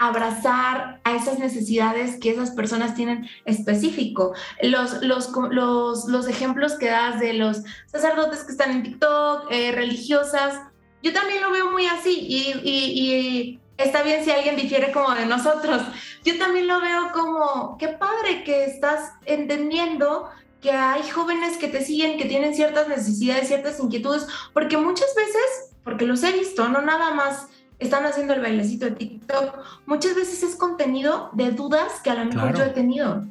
abrazar 0.00 0.98
a 1.04 1.14
esas 1.14 1.38
necesidades 1.38 2.18
que 2.18 2.30
esas 2.30 2.52
personas 2.52 2.94
tienen 2.94 3.28
específico. 3.44 4.32
Los, 4.62 5.02
los, 5.02 5.30
los, 5.50 6.06
los 6.06 6.26
ejemplos 6.26 6.78
que 6.78 6.86
das 6.86 7.20
de 7.20 7.34
los 7.34 7.62
sacerdotes 7.84 8.42
que 8.44 8.52
están 8.52 8.70
en 8.70 8.82
TikTok, 8.82 9.48
eh, 9.50 9.72
religiosas, 9.72 10.58
yo 11.02 11.12
también 11.12 11.42
lo 11.42 11.50
veo 11.50 11.70
muy 11.70 11.84
así 11.84 12.16
y, 12.18 12.60
y, 12.64 13.60
está 13.76 14.02
bien 14.02 14.24
si 14.24 14.30
alguien 14.30 14.56
difiere 14.56 14.90
como 14.90 15.14
de 15.14 15.26
nosotros. 15.26 15.82
Yo 16.24 16.38
también 16.38 16.66
lo 16.66 16.80
veo 16.80 17.12
como, 17.12 17.76
qué 17.78 17.88
padre 17.88 18.42
que 18.42 18.64
estás 18.64 19.12
entendiendo 19.26 20.30
que 20.62 20.70
hay 20.72 21.02
jóvenes 21.10 21.58
que 21.58 21.68
te 21.68 21.84
siguen, 21.84 22.16
que 22.16 22.24
tienen 22.24 22.54
ciertas 22.54 22.88
necesidades, 22.88 23.48
ciertas 23.48 23.78
inquietudes, 23.80 24.26
porque 24.54 24.78
muchas 24.78 25.14
veces, 25.14 25.74
porque 25.84 26.06
los 26.06 26.22
he 26.22 26.32
visto, 26.32 26.68
no 26.70 26.80
nada 26.80 27.12
más 27.12 27.48
están 27.80 28.04
haciendo 28.04 28.34
el 28.34 28.40
bailecito 28.40 28.84
de 28.84 28.92
TikTok, 28.92 29.58
muchas 29.86 30.14
veces 30.14 30.42
es 30.42 30.54
contenido 30.54 31.30
de 31.32 31.50
dudas 31.50 32.00
que 32.02 32.10
a 32.10 32.14
lo 32.14 32.26
mejor 32.26 32.56
yo 32.56 32.64
he 32.64 32.70
tenido 32.70 33.26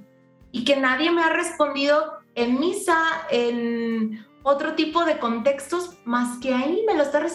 y 0.51 0.65
que 0.65 0.75
nadie 0.75 1.11
me 1.11 1.23
ha 1.23 1.29
respondido 1.29 2.19
en 2.35 2.59
misa, 2.59 2.97
en 3.29 4.25
otro 4.43 4.73
tipo 4.73 5.05
de 5.05 5.19
contextos, 5.19 5.97
más 6.05 6.39
que 6.39 6.53
ahí 6.53 6.83
me 6.87 6.95
lo 6.95 7.03
está... 7.03 7.25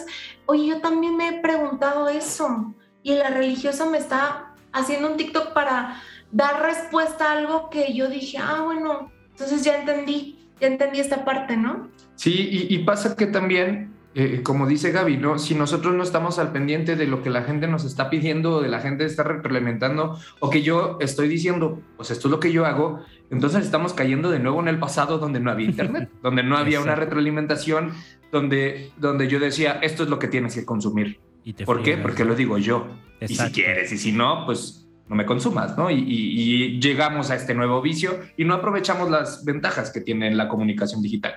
Oye, 0.47 0.67
yo 0.67 0.81
también 0.81 1.15
me 1.15 1.29
he 1.29 1.41
preguntado 1.41 2.09
eso 2.09 2.73
y 3.03 3.15
la 3.15 3.29
religiosa 3.29 3.85
me 3.85 3.97
está 3.97 4.53
haciendo 4.73 5.11
un 5.11 5.17
TikTok 5.17 5.53
para 5.53 6.01
dar 6.31 6.61
respuesta 6.61 7.29
a 7.29 7.37
algo 7.37 7.69
que 7.69 7.93
yo 7.93 8.09
dije, 8.09 8.37
ah, 8.39 8.61
bueno, 8.63 9.11
entonces 9.29 9.63
ya 9.63 9.77
entendí, 9.77 10.49
ya 10.59 10.67
entendí 10.67 10.99
esta 10.99 11.23
parte, 11.23 11.55
¿no? 11.55 11.89
Sí, 12.15 12.67
y, 12.69 12.77
pasa 12.79 13.15
que 13.15 13.27
también, 13.27 13.94
eh, 14.17 14.41
como 14.43 14.65
dice 14.65 14.91
Gaby, 14.91 15.17
¿no? 15.17 15.37
si 15.37 15.55
nosotros 15.55 15.93
no 15.93 16.01
estamos 16.01 16.39
al 16.39 16.53
pendiente 16.53 16.95
de 16.95 17.05
lo 17.05 17.21
que 17.21 17.29
la 17.29 17.43
gente 17.43 17.67
nos 17.67 17.83
está 17.83 18.09
pidiendo, 18.09 18.61
de 18.61 18.69
la 18.69 18.79
gente 18.79 19.03
está 19.03 19.23
retroalimentando, 19.23 20.17
o 20.39 20.49
que 20.49 20.61
yo 20.61 20.97
estoy 21.01 21.27
diciendo, 21.27 21.81
pues 21.97 22.11
esto 22.11 22.29
es 22.29 22.31
lo 22.31 22.39
que 22.39 22.53
yo 22.53 22.65
hago, 22.65 23.01
entonces 23.29 23.65
estamos 23.65 23.93
cayendo 23.93 24.31
de 24.31 24.39
nuevo 24.39 24.61
en 24.61 24.69
el 24.69 24.79
pasado 24.79 25.17
donde 25.17 25.41
no 25.41 25.51
había 25.51 25.65
internet, 25.65 26.09
donde 26.23 26.43
no 26.43 26.57
había 26.57 26.79
una 26.79 26.95
retroalimentación, 26.95 27.91
donde, 28.31 28.91
donde 28.97 29.27
yo 29.27 29.39
decía, 29.39 29.79
esto 29.81 30.03
es 30.03 30.09
lo 30.09 30.17
que 30.17 30.29
tienes 30.29 30.55
que 30.55 30.65
consumir. 30.65 31.19
¿Por 31.65 31.83
qué? 31.83 31.97
Porque 31.97 32.25
lo 32.25 32.35
digo 32.35 32.57
yo. 32.57 32.87
Y 33.19 33.35
si 33.35 33.51
quieres, 33.51 33.91
y 33.91 33.97
si 33.97 34.11
no, 34.11 34.45
pues 34.45 34.87
no 35.07 35.15
me 35.15 35.25
consumas, 35.25 35.77
¿no? 35.77 35.91
Y, 35.91 36.79
llegamos 36.79 37.29
a 37.29 37.35
este 37.35 37.53
nuevo 37.53 37.81
vicio 37.81 38.19
y 38.37 38.45
no 38.45 38.55
aprovechamos 38.55 39.09
las 39.09 39.45
ventajas 39.45 39.91
que 39.91 40.01
tiene 40.01 40.33
la 40.33 40.47
comunicación 40.47 41.01
digital. 41.01 41.35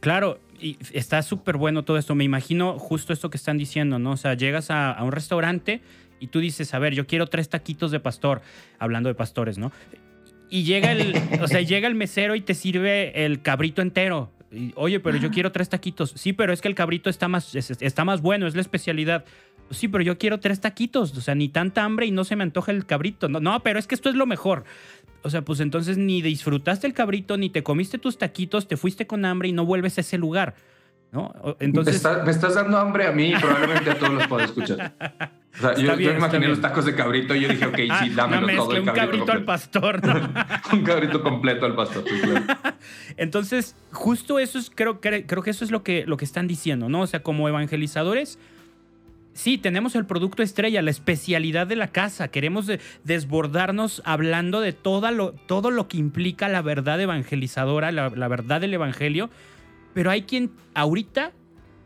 Claro, 0.00 0.40
y 0.60 0.78
está 0.92 1.22
súper 1.22 1.56
bueno 1.56 1.84
todo 1.84 1.98
esto. 1.98 2.14
Me 2.14 2.24
imagino 2.24 2.78
justo 2.78 3.12
esto 3.12 3.30
que 3.30 3.36
están 3.36 3.58
diciendo, 3.58 3.98
¿no? 3.98 4.12
O 4.12 4.16
sea, 4.16 4.34
llegas 4.34 4.70
a, 4.70 4.92
a, 4.92 5.02
un 5.02 5.12
restaurante 5.12 5.80
y 6.20 6.28
tú 6.28 6.40
dices, 6.40 6.72
a 6.74 6.78
ver, 6.78 6.94
yo 6.94 7.06
quiero 7.06 7.26
tres 7.26 7.48
taquitos 7.48 7.90
de 7.90 8.00
pastor, 8.00 8.42
hablando 8.78 9.08
de 9.08 9.14
pastores, 9.14 9.58
¿no? 9.58 9.72
Y 10.48 10.64
llega 10.64 10.92
el, 10.92 11.14
o 11.42 11.48
sea, 11.48 11.60
llega 11.60 11.88
el 11.88 11.94
mesero 11.94 12.34
y 12.34 12.40
te 12.40 12.54
sirve 12.54 13.24
el 13.24 13.42
cabrito 13.42 13.82
entero. 13.82 14.30
Oye, 14.76 15.00
pero 15.00 15.18
yo 15.18 15.30
quiero 15.30 15.52
tres 15.52 15.68
taquitos. 15.68 16.12
Sí, 16.14 16.32
pero 16.32 16.52
es 16.52 16.60
que 16.60 16.68
el 16.68 16.74
cabrito 16.74 17.10
está 17.10 17.28
más, 17.28 17.54
está 17.54 18.04
más 18.04 18.22
bueno, 18.22 18.46
es 18.46 18.54
la 18.54 18.60
especialidad. 18.60 19.24
Sí, 19.70 19.88
pero 19.88 20.04
yo 20.04 20.18
quiero 20.18 20.38
tres 20.38 20.60
taquitos. 20.60 21.16
O 21.16 21.20
sea, 21.20 21.34
ni 21.34 21.48
tanta 21.48 21.82
hambre 21.82 22.06
y 22.06 22.12
no 22.12 22.24
se 22.24 22.36
me 22.36 22.44
antoja 22.44 22.70
el 22.70 22.86
cabrito. 22.86 23.28
No, 23.28 23.40
no, 23.40 23.60
pero 23.62 23.78
es 23.78 23.86
que 23.86 23.96
esto 23.96 24.08
es 24.08 24.14
lo 24.14 24.24
mejor. 24.24 24.64
O 25.26 25.30
sea, 25.30 25.42
pues 25.42 25.58
entonces 25.58 25.98
ni 25.98 26.22
disfrutaste 26.22 26.86
el 26.86 26.94
cabrito, 26.94 27.36
ni 27.36 27.50
te 27.50 27.64
comiste 27.64 27.98
tus 27.98 28.16
taquitos, 28.16 28.68
te 28.68 28.76
fuiste 28.76 29.08
con 29.08 29.24
hambre 29.24 29.48
y 29.48 29.52
no 29.52 29.66
vuelves 29.66 29.98
a 29.98 30.02
ese 30.02 30.18
lugar. 30.18 30.54
¿no? 31.10 31.34
Entonces... 31.58 32.00
Me, 32.24 32.30
estás 32.30 32.54
dando 32.54 32.78
hambre 32.78 33.08
a 33.08 33.12
mí 33.12 33.32
y 33.32 33.34
probablemente 33.34 33.90
a 33.90 33.98
todos 33.98 34.12
los 34.12 34.26
puedo 34.28 34.44
escuchar. 34.44 34.94
O 35.58 35.60
sea, 35.60 35.74
yo, 35.74 35.96
me 35.96 36.04
imaginé 36.04 36.46
los 36.46 36.60
tacos 36.60 36.84
de 36.84 36.94
cabrito 36.94 37.34
y 37.34 37.40
yo 37.40 37.48
dije, 37.48 37.66
ok, 37.66 37.76
sí, 38.04 38.10
dámelo 38.10 38.46
todo 38.54 38.76
el 38.76 38.84
cabrito. 38.84 38.90
Un 38.92 38.94
cabrito 38.94 39.32
al 39.32 39.44
pastor. 39.44 40.00
un 40.72 40.82
cabrito 40.84 41.22
completo 41.24 41.66
al 41.66 41.74
pastor. 41.74 42.04
Entonces, 43.16 43.74
justo 43.90 44.38
eso 44.38 44.60
es, 44.60 44.70
creo, 44.72 45.00
creo 45.00 45.42
que 45.42 45.50
eso 45.50 45.64
es 45.64 45.72
lo 45.72 45.82
que, 45.82 46.06
lo 46.06 46.16
que 46.16 46.24
están 46.24 46.46
diciendo, 46.46 46.88
¿no? 46.88 47.00
O 47.00 47.06
sea, 47.08 47.24
como 47.24 47.48
evangelizadores, 47.48 48.38
sí, 49.36 49.58
tenemos 49.58 49.94
el 49.94 50.06
producto 50.06 50.42
estrella, 50.42 50.82
la 50.82 50.90
especialidad 50.90 51.66
de 51.66 51.76
la 51.76 51.88
casa. 51.88 52.28
Queremos 52.28 52.66
desbordarnos 53.04 54.02
hablando 54.04 54.60
de 54.60 54.72
todo 54.72 55.10
lo, 55.10 55.32
todo 55.32 55.70
lo 55.70 55.86
que 55.86 55.98
implica 55.98 56.48
la 56.48 56.62
verdad 56.62 57.00
evangelizadora, 57.00 57.92
la, 57.92 58.28
verdad 58.28 58.60
del 58.60 58.74
evangelio. 58.74 59.30
Pero 59.94 60.10
hay 60.10 60.22
quien 60.22 60.50
ahorita 60.74 61.32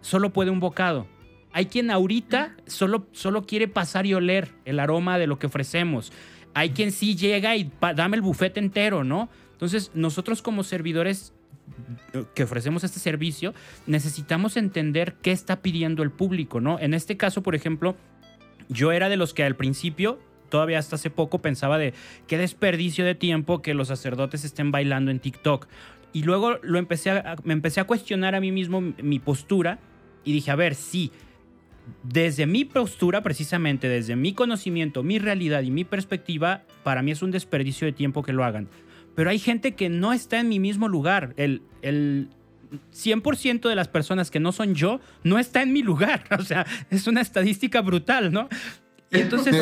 solo 0.01 0.31
puede 0.31 0.51
un 0.51 0.61
bocado 0.61 1.07
hay 1.53 1.67
quien 1.67 1.91
ahorita 1.91 2.55
solo, 2.67 3.09
solo 3.11 3.45
quiere 3.45 3.67
pasar 3.67 4.07
y 4.07 4.15
oler 4.15 4.53
el 4.65 4.79
aroma 4.79 5.19
de 5.19 5.27
lo 5.27 5.41
que 5.41 5.49
ofrecemos. 5.49 6.13
Hay 6.55 6.71
quien 6.71 6.93
sí 6.93 7.17
llega 7.17 7.57
y 7.57 7.73
dame 7.81 8.17
el 8.17 8.23
bufete 8.23 8.61
entero, 8.61 9.03
¿no? 9.03 9.29
Entonces, 9.53 9.91
nosotros 9.93 10.43
como 10.43 10.63
servidores 10.63 11.35
que 12.35 12.43
ofrecemos 12.43 12.85
este 12.85 12.99
servicio, 13.01 13.55
necesitamos 13.87 14.57
entender 14.57 15.15
qué 15.23 15.33
está 15.33 15.63
pidiendo 15.63 16.03
el 16.03 16.11
público, 16.11 16.61
¿no? 16.61 16.79
En 16.79 16.95
este 16.95 17.17
caso, 17.17 17.43
por 17.43 17.55
ejemplo, 17.55 17.97
yo 18.69 18.93
era 18.93 19.09
de 19.09 19.17
los 19.17 19.35
que 19.35 19.45
al 19.45 19.57
principio, 19.57 20.19
todavía 20.49 20.79
hasta 20.79 20.97
hace 20.97 21.11
poco, 21.11 21.41
pensaba 21.41 21.79
de 21.79 21.95
qué 22.27 22.39
desperdicio 22.39 23.05
de 23.05 23.15
tiempo 23.15 23.63
que 23.63 23.75
los 23.75 23.89
sacerdotes 23.89 24.45
estén 24.45 24.71
bailando 24.71 25.11
en 25.11 25.21
TikTok. 25.21 25.67
Y 26.13 26.25
luego 26.25 26.59
lo 26.63 26.79
empecé 26.79 27.23
me 27.45 27.53
empecé 27.53 27.81
a 27.81 27.85
cuestionar 27.85 28.35
a 28.35 28.41
mí 28.41 28.51
mismo 28.51 28.81
mi 28.81 29.19
postura 29.21 29.79
y 30.25 30.33
dije, 30.33 30.51
a 30.51 30.57
ver, 30.57 30.75
sí, 30.75 31.13
desde 32.03 32.47
mi 32.47 32.65
postura, 32.65 33.23
precisamente, 33.23 33.89
desde 33.89 34.17
mi 34.17 34.33
conocimiento, 34.33 35.03
mi 35.03 35.19
realidad 35.19 35.63
y 35.63 35.71
mi 35.71 35.85
perspectiva, 35.85 36.63
para 36.83 37.03
mí 37.03 37.11
es 37.11 37.23
un 37.23 37.31
desperdicio 37.31 37.87
de 37.87 37.93
tiempo 37.93 38.23
que 38.23 38.33
lo 38.33 38.45
hagan. 38.45 38.69
Pero 39.21 39.29
hay 39.29 39.39
gente 39.39 39.73
que 39.73 39.91
no 39.91 40.15
está 40.15 40.41
en 40.41 40.49
mi 40.49 40.59
mismo 40.59 40.89
lugar. 40.89 41.35
El, 41.37 41.61
el 41.83 42.31
100% 42.95 43.69
de 43.69 43.75
las 43.75 43.87
personas 43.87 44.31
que 44.31 44.41
no 44.41 44.51
son 44.51 44.75
yo 44.75 44.99
no 45.25 45.39
está 45.39 45.61
en 45.61 45.75
mi 45.75 45.83
lugar. 45.83 46.25
O 46.39 46.43
sea, 46.43 46.67
es 46.89 47.07
una 47.07 47.21
estadística 47.21 47.83
brutal, 47.83 48.33
¿no? 48.33 48.49
entonces... 49.11 49.55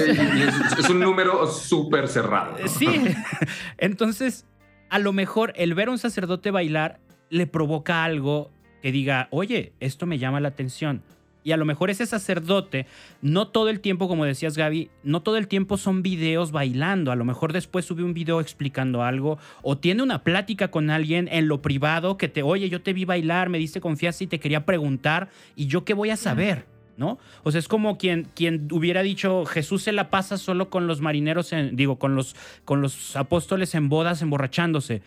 es, 0.79 0.88
un 0.88 1.01
número 1.01 1.49
súper 1.49 2.07
cerrado. 2.07 2.57
Sí. 2.68 2.87
Entonces, 3.79 4.47
a 4.90 5.01
lo 5.01 5.12
mejor 5.12 5.53
el 5.57 5.75
ver 5.75 5.88
a 5.88 5.90
un 5.90 5.99
sacerdote 5.99 6.53
bailar 6.53 7.01
le 7.29 7.49
provoca 7.49 8.05
algo 8.05 8.53
que 8.81 8.92
diga, 8.92 9.27
oye, 9.33 9.73
esto 9.81 10.07
me 10.07 10.18
llama 10.18 10.38
la 10.38 10.51
atención 10.51 11.03
y 11.49 11.53
a 11.53 11.57
lo 11.57 11.65
mejor 11.65 11.89
ese 11.89 12.05
sacerdote, 12.05 12.85
no 13.23 13.49
todo 13.49 13.71
el 13.71 13.81
tiempo, 13.81 14.07
como 14.07 14.27
decías 14.27 14.55
Gaby, 14.55 14.91
no 15.03 15.23
todo 15.23 15.39
el 15.39 15.49
tiempo 15.49 15.79
son 15.79 16.03
videos 16.03 16.53
bailando. 16.53 17.11
A 17.11 17.17
lo 17.17 17.25
mejor 17.25 17.55
después 17.55 17.87
sube 17.87 18.03
un 18.03 18.13
video 18.13 18.43
explicando 18.43 19.03
algo 19.03 19.39
o 19.63 19.79
tiene 19.79 20.03
una 20.03 20.25
plática 20.25 20.71
con 20.71 20.91
alguien 20.91 21.27
en 21.33 21.49
lo 21.49 21.63
privado 21.63 22.19
que 22.19 22.29
te, 22.29 22.43
oye, 22.43 22.69
yo 22.69 22.83
te 22.83 22.93
vi 22.93 23.07
bailar, 23.07 23.49
me 23.49 23.57
diste 23.57 23.81
confianza 23.81 24.25
y 24.25 24.27
te 24.27 24.41
quería 24.41 24.67
preguntar, 24.67 25.31
¿y 25.57 25.69
yo 25.69 25.87
qué 25.87 25.95
voy 25.95 26.11
a 26.11 26.19
saber? 26.19 26.67
¿No? 26.99 27.19
O 27.45 27.51
sea, 27.51 27.61
es 27.61 27.69
como 27.69 27.97
quien, 27.97 28.29
quien 28.35 28.69
hubiera 28.71 29.03
dicho, 29.03 29.47
Jesús 29.47 29.85
se 29.85 29.93
la 29.93 30.11
pasa 30.11 30.37
solo 30.37 30.69
con 30.69 30.87
los 30.87 31.01
marineros, 31.01 31.51
digo, 31.73 31.99
con 31.99 32.15
los, 32.15 32.37
con 32.67 32.83
los 32.83 33.17
apóstoles 33.17 33.75
en 33.75 33.89
bodas 33.89 34.21
emborrachándose. 34.21 35.01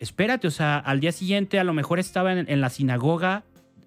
Espérate, 0.00 0.48
o 0.48 0.50
sea, 0.50 0.76
al 0.76 0.98
día 0.98 1.12
siguiente 1.12 1.60
a 1.60 1.64
lo 1.64 1.72
mejor 1.72 2.00
estaba 2.00 2.32
en 2.32 2.60
la 2.60 2.68
sinagoga 2.68 3.44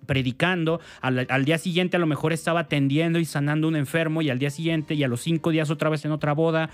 predicando, 0.07 0.81
al, 1.01 1.45
día 1.45 1.59
siguiente 1.59 1.97
a 1.97 1.99
lo 1.99 2.07
mejor 2.07 2.33
estaba 2.33 2.61
atendiendo 2.61 3.19
y 3.19 3.25
sanando 3.25 3.67
a 3.67 3.69
un 3.69 3.75
enfermo 3.75 4.23
y 4.23 4.31
al 4.31 4.39
día 4.39 4.49
siguiente 4.49 4.95
y 4.95 5.03
a 5.03 5.07
los 5.07 5.21
cinco 5.21 5.51
días 5.51 5.69
otra 5.69 5.89
vez 5.89 6.03
en 6.05 6.11
otra 6.11 6.33
boda, 6.33 6.71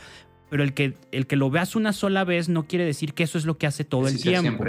pero 0.49 0.63
el 0.63 0.73
que, 0.73 0.93
el 1.11 1.27
que 1.27 1.35
lo 1.35 1.49
veas 1.49 1.75
una 1.75 1.91
sola 1.91 2.23
vez 2.23 2.47
no 2.47 2.67
quiere 2.67 2.85
decir 2.85 3.13
que 3.13 3.23
eso 3.23 3.37
es 3.37 3.45
lo 3.45 3.57
que 3.57 3.67
hace 3.67 3.83
todo 3.83 4.07
el 4.07 4.21
tiempo. 4.21 4.63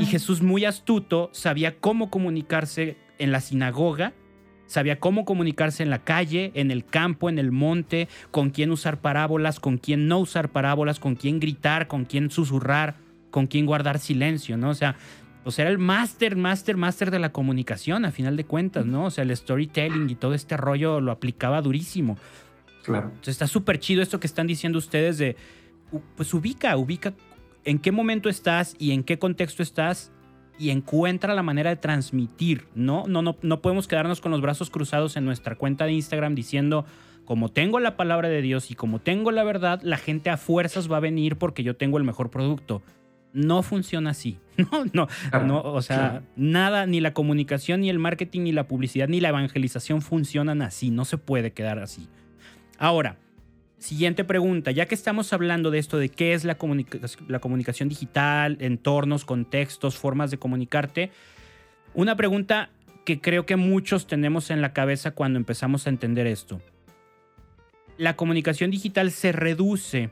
y 0.00 0.06
Jesús 0.06 0.40
muy 0.40 0.64
astuto 0.64 1.28
sabía 1.32 1.76
cómo 1.78 2.10
comunicarse 2.10 2.96
en 3.18 3.32
la 3.32 3.40
sinagoga, 3.40 4.14
sabía 4.66 4.98
cómo 4.98 5.24
comunicarse 5.24 5.82
en 5.82 5.90
la 5.90 6.04
calle, 6.04 6.52
en 6.54 6.70
el 6.70 6.84
campo, 6.84 7.28
en 7.28 7.38
el 7.38 7.52
monte, 7.52 8.08
con 8.30 8.50
quién 8.50 8.70
usar 8.70 9.00
parábolas, 9.00 9.60
con 9.60 9.78
quién 9.78 10.08
no 10.08 10.18
usar 10.18 10.50
parábolas, 10.50 11.00
con 11.00 11.16
quién 11.16 11.40
gritar, 11.40 11.86
con 11.88 12.04
quién 12.04 12.30
susurrar, 12.30 12.96
con 13.30 13.46
quién 13.46 13.66
guardar 13.66 13.98
silencio, 13.98 14.56
¿no? 14.56 14.70
O 14.70 14.74
sea, 14.74 14.96
o 15.46 15.52
sea, 15.52 15.62
era 15.62 15.70
el 15.70 15.78
máster, 15.78 16.34
máster, 16.34 16.76
máster 16.76 17.12
de 17.12 17.20
la 17.20 17.30
comunicación, 17.30 18.04
a 18.04 18.10
final 18.10 18.36
de 18.36 18.44
cuentas, 18.44 18.84
¿no? 18.84 19.04
O 19.04 19.10
sea, 19.12 19.22
el 19.22 19.34
storytelling 19.34 20.10
y 20.10 20.16
todo 20.16 20.34
este 20.34 20.56
rollo 20.56 21.00
lo 21.00 21.12
aplicaba 21.12 21.62
durísimo. 21.62 22.18
Claro. 22.82 23.10
Entonces 23.10 23.34
está 23.34 23.46
súper 23.46 23.78
chido 23.78 24.02
esto 24.02 24.18
que 24.18 24.26
están 24.26 24.48
diciendo 24.48 24.76
ustedes 24.76 25.18
de, 25.18 25.36
pues 26.16 26.34
ubica, 26.34 26.76
ubica 26.76 27.14
en 27.64 27.78
qué 27.78 27.92
momento 27.92 28.28
estás 28.28 28.74
y 28.80 28.90
en 28.90 29.04
qué 29.04 29.20
contexto 29.20 29.62
estás 29.62 30.10
y 30.58 30.70
encuentra 30.70 31.32
la 31.32 31.44
manera 31.44 31.70
de 31.70 31.76
transmitir, 31.76 32.66
¿no? 32.74 33.04
No, 33.06 33.22
no, 33.22 33.36
no 33.40 33.62
podemos 33.62 33.86
quedarnos 33.86 34.20
con 34.20 34.32
los 34.32 34.40
brazos 34.40 34.68
cruzados 34.68 35.16
en 35.16 35.24
nuestra 35.24 35.54
cuenta 35.54 35.84
de 35.84 35.92
Instagram 35.92 36.34
diciendo, 36.34 36.86
como 37.24 37.52
tengo 37.52 37.78
la 37.78 37.96
palabra 37.96 38.28
de 38.28 38.42
Dios 38.42 38.72
y 38.72 38.74
como 38.74 38.98
tengo 38.98 39.30
la 39.30 39.44
verdad, 39.44 39.80
la 39.84 39.96
gente 39.96 40.28
a 40.28 40.38
fuerzas 40.38 40.90
va 40.90 40.96
a 40.96 41.00
venir 41.00 41.36
porque 41.36 41.62
yo 41.62 41.76
tengo 41.76 41.98
el 41.98 42.04
mejor 42.04 42.30
producto 42.30 42.82
no 43.32 43.62
funciona 43.62 44.10
así. 44.10 44.38
No, 44.72 44.86
no, 44.94 45.06
no, 45.44 45.60
o 45.60 45.82
sea, 45.82 46.22
nada, 46.34 46.86
ni 46.86 47.00
la 47.00 47.12
comunicación, 47.12 47.82
ni 47.82 47.90
el 47.90 47.98
marketing, 47.98 48.40
ni 48.40 48.52
la 48.52 48.66
publicidad, 48.66 49.06
ni 49.06 49.20
la 49.20 49.28
evangelización 49.28 50.00
funcionan 50.00 50.62
así. 50.62 50.90
No 50.90 51.04
se 51.04 51.18
puede 51.18 51.52
quedar 51.52 51.78
así. 51.78 52.08
Ahora, 52.78 53.18
siguiente 53.78 54.24
pregunta. 54.24 54.70
Ya 54.70 54.86
que 54.86 54.94
estamos 54.94 55.34
hablando 55.34 55.70
de 55.70 55.78
esto, 55.78 55.98
de 55.98 56.08
qué 56.08 56.32
es 56.32 56.44
la, 56.44 56.56
la 57.28 57.38
comunicación 57.38 57.90
digital, 57.90 58.56
entornos, 58.60 59.26
contextos, 59.26 59.98
formas 59.98 60.30
de 60.30 60.38
comunicarte, 60.38 61.10
una 61.92 62.16
pregunta 62.16 62.70
que 63.04 63.20
creo 63.20 63.46
que 63.46 63.56
muchos 63.56 64.06
tenemos 64.06 64.50
en 64.50 64.60
la 64.60 64.72
cabeza 64.72 65.12
cuando 65.12 65.38
empezamos 65.38 65.86
a 65.86 65.90
entender 65.90 66.26
esto. 66.26 66.60
¿La 67.98 68.16
comunicación 68.16 68.70
digital 68.70 69.10
se 69.10 69.32
reduce 69.32 70.10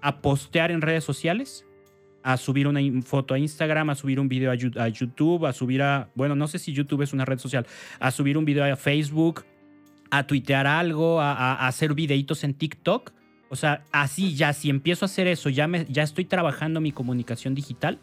a 0.00 0.20
postear 0.20 0.70
en 0.70 0.82
redes 0.82 1.02
sociales? 1.02 1.64
A 2.24 2.38
subir 2.38 2.66
una 2.66 2.80
foto 3.02 3.34
a 3.34 3.38
Instagram, 3.38 3.90
a 3.90 3.94
subir 3.94 4.18
un 4.18 4.28
video 4.28 4.50
a 4.50 4.88
YouTube, 4.88 5.44
a 5.44 5.52
subir 5.52 5.82
a, 5.82 6.08
bueno, 6.14 6.34
no 6.34 6.48
sé 6.48 6.58
si 6.58 6.72
YouTube 6.72 7.02
es 7.02 7.12
una 7.12 7.26
red 7.26 7.38
social, 7.38 7.66
a 8.00 8.10
subir 8.10 8.38
un 8.38 8.46
video 8.46 8.64
a 8.64 8.76
Facebook, 8.76 9.44
a 10.10 10.26
tuitear 10.26 10.66
algo, 10.66 11.20
a, 11.20 11.66
hacer 11.66 11.92
videitos 11.92 12.42
en 12.42 12.54
TikTok. 12.54 13.12
O 13.50 13.56
sea, 13.56 13.84
así 13.92 14.34
ya, 14.34 14.54
si 14.54 14.70
empiezo 14.70 15.04
a 15.04 15.06
hacer 15.06 15.26
eso, 15.26 15.50
ya, 15.50 15.68
me, 15.68 15.84
ya 15.84 16.02
estoy 16.02 16.24
trabajando 16.24 16.80
mi 16.80 16.92
comunicación 16.92 17.54
digital. 17.54 17.98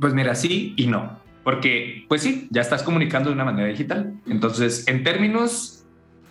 Pues 0.00 0.14
mira, 0.14 0.34
sí 0.34 0.72
y 0.78 0.86
no. 0.86 1.18
Porque, 1.44 2.06
pues 2.08 2.22
sí, 2.22 2.48
ya 2.50 2.62
estás 2.62 2.82
comunicando 2.82 3.28
de 3.28 3.34
una 3.34 3.44
manera 3.44 3.68
digital. 3.68 4.14
Entonces, 4.26 4.88
en 4.88 5.04
términos 5.04 5.84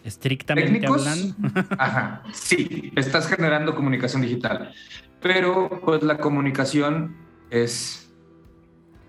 estrictamente 0.03 0.85
hablando, 0.85 1.35
ajá, 1.77 2.23
sí, 2.33 2.91
estás 2.95 3.27
generando 3.27 3.75
comunicación 3.75 4.23
digital. 4.23 4.73
Pero, 5.23 5.81
pues 5.83 6.03
la 6.03 6.17
comunicación 6.17 7.15
es, 7.49 8.13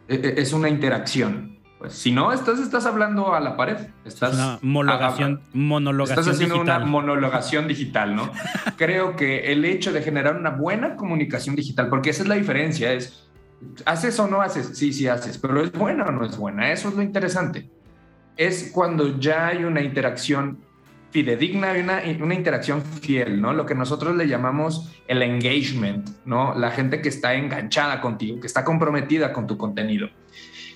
e, 0.08 0.14
e, 0.14 0.40
es 0.40 0.52
una 0.52 0.68
interacción. 0.68 1.58
Pues 1.78 1.92
si 1.92 2.12
no, 2.12 2.32
estás, 2.32 2.60
estás 2.60 2.86
hablando 2.86 3.34
a 3.34 3.40
la 3.40 3.56
pared. 3.56 3.76
Estás 4.06 4.34
una 4.34 4.58
monologación, 4.62 5.42
monologación 5.52 6.18
Estás 6.20 6.34
haciendo 6.34 6.60
una 6.60 6.78
monologación 6.78 7.68
digital, 7.68 8.16
¿no? 8.16 8.30
Creo 8.78 9.16
que 9.16 9.52
el 9.52 9.66
hecho 9.66 9.92
de 9.92 10.00
generar 10.00 10.36
una 10.36 10.50
buena 10.50 10.96
comunicación 10.96 11.56
digital, 11.56 11.88
porque 11.90 12.10
esa 12.10 12.22
es 12.22 12.28
la 12.28 12.36
diferencia, 12.36 12.92
es 12.92 13.24
¿Haces 13.86 14.18
o 14.18 14.26
no 14.26 14.40
haces? 14.40 14.70
Sí, 14.74 14.92
sí 14.92 15.08
haces, 15.08 15.38
pero 15.38 15.62
¿es 15.62 15.72
buena 15.72 16.04
o 16.04 16.12
no 16.12 16.24
es 16.24 16.36
buena? 16.36 16.72
Eso 16.72 16.88
es 16.88 16.94
lo 16.94 17.02
interesante. 17.02 17.70
Es 18.36 18.70
cuando 18.72 19.18
ya 19.18 19.48
hay 19.48 19.64
una 19.64 19.80
interacción 19.80 20.58
fidedigna, 21.14 21.74
una, 21.80 22.02
una 22.20 22.34
interacción 22.34 22.82
fiel, 22.82 23.40
¿no? 23.40 23.52
Lo 23.52 23.64
que 23.66 23.76
nosotros 23.76 24.16
le 24.16 24.26
llamamos 24.26 24.90
el 25.06 25.22
engagement, 25.22 26.08
¿no? 26.24 26.58
La 26.58 26.72
gente 26.72 27.00
que 27.00 27.08
está 27.08 27.34
enganchada 27.34 28.00
contigo, 28.00 28.40
que 28.40 28.48
está 28.48 28.64
comprometida 28.64 29.32
con 29.32 29.46
tu 29.46 29.56
contenido. 29.56 30.08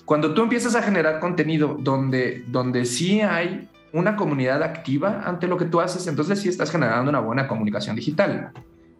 Cuando 0.05 0.33
tú 0.33 0.43
empiezas 0.43 0.75
a 0.75 0.81
generar 0.81 1.19
contenido 1.19 1.75
donde, 1.77 2.45
donde 2.47 2.85
sí 2.85 3.19
hay 3.19 3.67
una 3.91 4.15
comunidad 4.15 4.63
activa 4.63 5.23
ante 5.25 5.45
lo 5.45 5.57
que 5.57 5.65
tú 5.65 5.81
haces, 5.81 6.07
entonces 6.07 6.39
sí 6.39 6.47
estás 6.47 6.71
generando 6.71 7.09
una 7.09 7.19
buena 7.19 7.45
comunicación 7.45 7.97
digital 7.97 8.53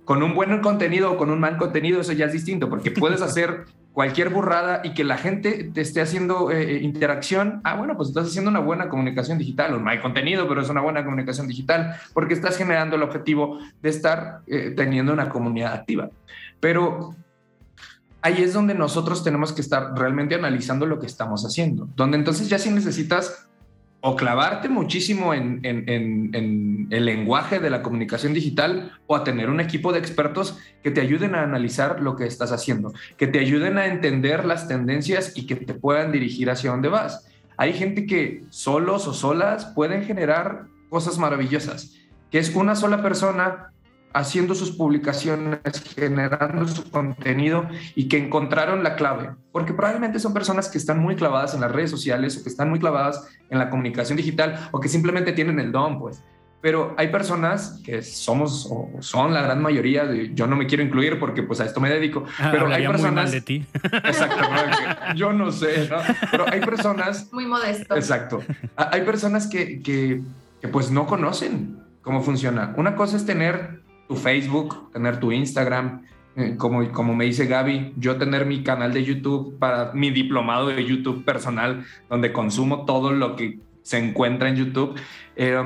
con 0.03 0.21
un 0.23 0.33
buen 0.33 0.59
contenido 0.59 1.13
o 1.13 1.17
con 1.17 1.29
un 1.29 1.39
mal 1.39 1.55
contenido, 1.57 2.01
eso 2.01 2.13
ya 2.13 2.25
es 2.25 2.33
distinto, 2.33 2.67
porque 2.67 2.91
puedes 2.91 3.21
hacer 3.29 3.65
cualquier 3.93 4.29
burrada 4.29 4.81
y 4.83 4.93
que 4.93 5.03
la 5.03 5.17
gente 5.17 5.71
te 5.73 5.81
esté 5.81 6.01
haciendo 6.01 6.51
eh, 6.51 6.75
eh, 6.75 6.79
interacción. 6.81 7.61
Ah, 7.63 7.75
bueno, 7.75 7.97
pues 7.97 8.09
estás 8.09 8.27
haciendo 8.27 8.49
una 8.49 8.59
buena 8.59 8.87
comunicación 8.87 9.37
digital, 9.37 9.73
un 9.73 9.83
mal 9.83 10.01
contenido, 10.01 10.47
pero 10.47 10.61
es 10.61 10.69
una 10.69 10.81
buena 10.81 11.03
comunicación 11.03 11.47
digital, 11.47 11.95
porque 12.13 12.33
estás 12.33 12.57
generando 12.57 12.95
el 12.95 13.03
objetivo 13.03 13.59
de 13.81 13.89
estar 13.89 14.41
eh, 14.47 14.73
teniendo 14.75 15.11
una 15.11 15.29
comunidad 15.29 15.73
activa. 15.73 16.09
Pero 16.59 17.15
ahí 18.21 18.41
es 18.43 18.53
donde 18.53 18.75
nosotros 18.75 19.23
tenemos 19.23 19.53
que 19.53 19.61
estar 19.61 19.93
realmente 19.97 20.35
analizando 20.35 20.85
lo 20.85 20.99
que 20.99 21.07
estamos 21.07 21.43
haciendo, 21.45 21.89
donde 21.95 22.17
entonces 22.17 22.47
ya 22.47 22.59
si 22.59 22.69
necesitas 22.69 23.48
o 24.01 24.15
clavarte 24.15 24.69
muchísimo 24.69 25.33
en, 25.33 25.59
el 25.63 27.05
lenguaje 27.05 27.59
de 27.59 27.69
la 27.69 27.81
comunicación 27.81 28.33
digital 28.33 28.93
o 29.07 29.15
a 29.15 29.23
tener 29.23 29.49
un 29.49 29.59
equipo 29.59 29.91
de 29.91 29.99
expertos 29.99 30.57
que 30.81 30.91
te 30.91 31.01
ayuden 31.01 31.35
a 31.35 31.43
analizar 31.43 31.99
lo 32.01 32.15
que 32.15 32.25
estás 32.25 32.51
haciendo, 32.51 32.93
que 33.17 33.27
te 33.27 33.39
ayuden 33.39 33.77
a 33.77 33.87
entender 33.87 34.45
las 34.45 34.67
tendencias 34.67 35.33
y 35.35 35.45
que 35.45 35.55
te 35.55 35.73
puedan 35.73 36.11
dirigir 36.11 36.49
hacia 36.49 36.71
dónde 36.71 36.87
vas. 36.87 37.27
Hay 37.57 37.73
gente 37.73 38.05
que 38.05 38.43
solos 38.49 39.05
o 39.07 39.13
solas 39.13 39.65
pueden 39.75 40.03
generar 40.03 40.67
cosas 40.89 41.17
maravillosas, 41.17 41.95
que 42.31 42.39
es 42.39 42.55
una 42.55 42.75
sola 42.75 43.01
persona 43.03 43.73
haciendo 44.13 44.55
sus 44.55 44.71
publicaciones, 44.71 45.59
generando 45.95 46.67
su 46.67 46.89
contenido 46.89 47.67
y 47.95 48.07
que 48.07 48.17
encontraron 48.17 48.83
la 48.83 48.95
clave, 48.95 49.31
porque 49.51 49.73
probablemente 49.73 50.19
son 50.19 50.33
personas 50.33 50.69
que 50.69 50.77
están 50.77 50.99
muy 50.99 51.15
clavadas 51.15 51.53
en 51.53 51.61
las 51.61 51.71
redes 51.71 51.91
sociales 51.91 52.37
o 52.37 52.43
que 52.43 52.49
están 52.49 52.69
muy 52.69 52.79
clavadas 52.79 53.27
en 53.49 53.59
la 53.59 53.69
comunicación 53.69 54.17
digital 54.17 54.69
o 54.71 54.79
que 54.79 54.89
simplemente 54.89 55.33
tienen 55.33 55.59
el 55.59 55.71
don, 55.71 55.99
pues. 55.99 56.23
Pero 56.61 56.93
hay 56.97 57.07
personas 57.07 57.79
que 57.85 58.01
somos 58.01 58.67
o 58.69 58.89
son 58.99 59.33
la 59.33 59.41
gran 59.41 59.61
mayoría, 59.61 60.05
de, 60.05 60.33
yo 60.33 60.45
no 60.45 60.57
me 60.57 60.67
quiero 60.67 60.83
incluir 60.83 61.17
porque 61.17 61.41
pues 61.41 61.61
a 61.61 61.65
esto 61.65 61.79
me 61.79 61.89
dedico, 61.89 62.25
ah, 62.37 62.49
pero 62.51 62.67
hay 62.67 62.85
personas... 62.85 63.13
Muy 63.13 63.23
mal 63.23 63.31
de 63.31 63.41
ti. 63.41 63.65
Exacto, 64.03 64.45
yo 65.15 65.31
no 65.31 65.51
sé, 65.51 65.87
¿no? 65.89 65.97
Pero 66.31 66.45
hay 66.51 66.59
personas... 66.59 67.29
Muy 67.31 67.45
modesto. 67.45 67.95
Exacto. 67.95 68.41
Hay 68.75 69.03
personas 69.03 69.47
que, 69.47 69.81
que, 69.81 70.21
que 70.59 70.67
pues 70.67 70.91
no 70.91 71.07
conocen 71.07 71.79
cómo 72.01 72.21
funciona. 72.23 72.73
Una 72.75 72.95
cosa 72.95 73.15
es 73.15 73.25
tener 73.25 73.79
tu 74.09 74.15
Facebook, 74.15 74.91
tener 74.91 75.19
tu 75.19 75.31
Instagram, 75.31 76.01
eh, 76.35 76.55
como, 76.57 76.91
como 76.91 77.15
me 77.15 77.25
dice 77.25 77.45
Gaby, 77.45 77.93
yo 77.95 78.17
tener 78.17 78.47
mi 78.47 78.63
canal 78.63 78.91
de 78.91 79.03
YouTube 79.03 79.57
para 79.59 79.93
mi 79.93 80.09
diplomado 80.09 80.67
de 80.67 80.83
YouTube 80.83 81.23
personal, 81.23 81.85
donde 82.09 82.33
consumo 82.33 82.85
todo 82.85 83.11
lo 83.11 83.35
que 83.35 83.59
se 83.83 83.99
encuentra 83.99 84.49
en 84.49 84.55
YouTube. 84.55 84.99
Eh, 85.35 85.61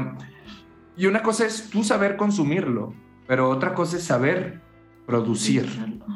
y 0.97 1.05
una 1.05 1.23
cosa 1.23 1.45
es 1.45 1.69
tú 1.69 1.85
saber 1.85 2.17
consumirlo, 2.17 2.93
pero 3.27 3.49
otra 3.49 3.73
cosa 3.73 3.95
es 3.95 4.03
saber 4.03 4.59
producir 5.05 5.67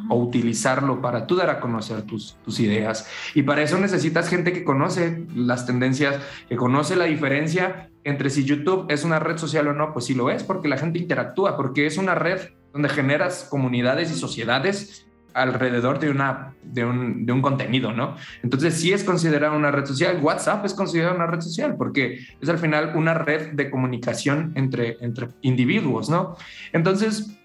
o 0.09 0.15
utilizarlo 0.15 1.01
para 1.01 1.27
tú 1.27 1.35
dar 1.35 1.49
a 1.49 1.59
conocer 1.59 2.03
tus, 2.03 2.37
tus 2.43 2.59
ideas. 2.59 3.09
Y 3.35 3.43
para 3.43 3.61
eso 3.61 3.77
necesitas 3.77 4.29
gente 4.29 4.53
que 4.53 4.63
conoce 4.63 5.25
las 5.35 5.65
tendencias, 5.65 6.19
que 6.47 6.55
conoce 6.55 6.95
la 6.95 7.05
diferencia 7.05 7.89
entre 8.03 8.29
si 8.29 8.45
YouTube 8.45 8.85
es 8.89 9.03
una 9.03 9.19
red 9.19 9.37
social 9.37 9.67
o 9.67 9.73
no, 9.73 9.91
pues 9.91 10.05
sí 10.05 10.13
lo 10.13 10.29
es, 10.29 10.43
porque 10.43 10.69
la 10.69 10.77
gente 10.77 10.99
interactúa, 10.99 11.57
porque 11.57 11.85
es 11.85 11.97
una 11.97 12.15
red 12.15 12.39
donde 12.71 12.89
generas 12.89 13.47
comunidades 13.49 14.11
y 14.11 14.15
sociedades 14.15 15.07
alrededor 15.33 15.99
de, 15.99 16.09
una, 16.09 16.55
de, 16.63 16.83
un, 16.83 17.25
de 17.25 17.33
un 17.33 17.41
contenido, 17.41 17.93
¿no? 17.93 18.15
Entonces 18.43 18.73
sí 18.73 18.91
es 18.91 19.03
considerada 19.03 19.55
una 19.55 19.71
red 19.71 19.85
social. 19.85 20.19
WhatsApp 20.21 20.65
es 20.65 20.73
considerada 20.73 21.15
una 21.15 21.27
red 21.27 21.41
social 21.41 21.75
porque 21.77 22.19
es 22.41 22.49
al 22.49 22.57
final 22.57 22.93
una 22.95 23.13
red 23.13 23.51
de 23.51 23.69
comunicación 23.69 24.53
entre, 24.55 24.97
entre 25.01 25.29
individuos, 25.41 26.09
¿no? 26.09 26.35
Entonces, 26.73 27.37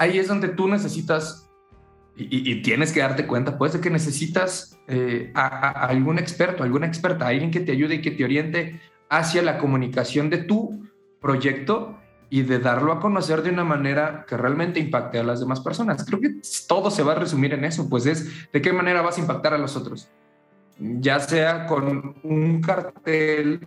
ahí 0.00 0.18
es 0.18 0.28
donde 0.28 0.48
tú 0.48 0.66
necesitas 0.66 1.46
y, 2.16 2.62
tienes 2.62 2.92
que 2.92 3.00
darte 3.00 3.26
cuenta, 3.26 3.56
puede 3.56 3.72
ser 3.72 3.80
que 3.80 3.88
necesitas 3.88 4.78
eh, 4.88 5.30
a, 5.34 5.86
algún 5.86 6.18
experto, 6.18 6.62
alguna 6.62 6.86
experta, 6.86 7.28
alguien 7.28 7.50
que 7.50 7.60
te 7.60 7.72
ayude 7.72 7.96
y 7.96 8.02
que 8.02 8.10
te 8.10 8.24
oriente 8.24 8.80
hacia 9.08 9.42
la 9.42 9.58
comunicación 9.58 10.28
de 10.28 10.38
tu 10.38 10.86
proyecto 11.20 11.98
y 12.28 12.42
de 12.42 12.58
darlo 12.58 12.92
a 12.92 13.00
conocer 13.00 13.42
de 13.42 13.50
una 13.50 13.64
manera 13.64 14.26
que 14.28 14.36
realmente 14.36 14.80
impacte 14.80 15.18
a 15.18 15.22
las 15.22 15.40
demás 15.40 15.60
personas. 15.60 16.04
Creo 16.04 16.20
que 16.20 16.40
todo 16.68 16.90
se 16.90 17.02
va 17.02 17.12
a 17.12 17.16
resumir 17.16 17.54
en 17.54 17.64
eso, 17.64 17.88
pues 17.88 18.04
es 18.06 18.50
de 18.52 18.60
qué 18.60 18.72
manera 18.72 19.02
vas 19.02 19.16
a 19.16 19.20
impactar 19.20 19.54
a 19.54 19.58
los 19.58 19.76
otros, 19.76 20.10
ya 20.78 21.20
sea 21.20 21.66
con 21.66 22.16
un 22.22 22.60
cartel 22.60 23.66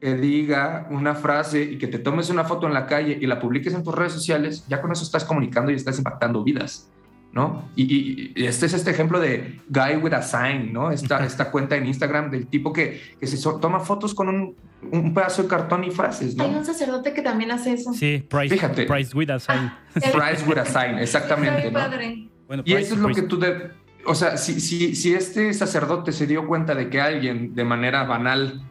que 0.00 0.14
diga 0.14 0.86
una 0.90 1.14
frase 1.14 1.62
y 1.62 1.78
que 1.78 1.86
te 1.86 1.98
tomes 1.98 2.28
una 2.30 2.44
foto 2.44 2.66
en 2.66 2.74
la 2.74 2.86
calle 2.86 3.16
y 3.20 3.26
la 3.26 3.40
publiques 3.40 3.72
en 3.74 3.82
tus 3.82 3.94
redes 3.94 4.12
sociales, 4.12 4.64
ya 4.68 4.80
con 4.80 4.92
eso 4.92 5.02
estás 5.02 5.24
comunicando 5.24 5.70
y 5.70 5.74
estás 5.74 5.96
impactando 5.98 6.44
vidas, 6.44 6.90
¿no? 7.32 7.68
Y, 7.76 8.32
este 8.44 8.66
es 8.66 8.74
este 8.74 8.90
ejemplo 8.90 9.20
de 9.20 9.60
Guy 9.68 9.96
with 10.02 10.12
a 10.12 10.22
Sign, 10.22 10.72
¿no? 10.72 10.90
Esta, 10.90 11.24
esta 11.24 11.50
cuenta 11.50 11.76
en 11.76 11.86
Instagram 11.86 12.30
del 12.30 12.46
tipo 12.46 12.72
que, 12.72 13.00
que 13.18 13.26
se 13.26 13.42
toma 13.58 13.80
fotos 13.80 14.14
con 14.14 14.28
un, 14.28 14.56
un, 14.92 15.14
pedazo 15.14 15.44
de 15.44 15.48
cartón 15.48 15.84
y 15.84 15.90
frases, 15.90 16.36
¿no? 16.36 16.44
Hay 16.44 16.54
un 16.54 16.64
sacerdote 16.64 17.14
que 17.14 17.22
también 17.22 17.50
hace 17.50 17.72
eso. 17.72 17.92
Sí, 17.94 18.24
Price, 18.28 18.54
Fíjate. 18.54 18.84
Price 18.84 19.16
with 19.16 19.30
a 19.30 19.38
Sign. 19.38 19.72
Price 19.94 20.44
with 20.46 20.58
a 20.58 20.64
Sign, 20.66 20.98
exactamente, 20.98 21.70
¿no? 21.70 21.80
Bueno, 22.46 22.62
y 22.66 22.74
eso 22.74 22.94
es 22.94 23.00
lo 23.00 23.08
que 23.08 23.22
tú... 23.22 23.38
De, 23.38 23.70
o 24.04 24.14
sea, 24.14 24.36
si, 24.36 24.60
si, 24.60 24.94
si 24.94 25.14
este 25.14 25.52
sacerdote 25.52 26.12
se 26.12 26.26
dio 26.26 26.46
cuenta 26.46 26.74
de 26.74 26.88
que 26.88 27.00
alguien 27.00 27.54
de 27.54 27.64
manera 27.64 28.04
banal 28.04 28.62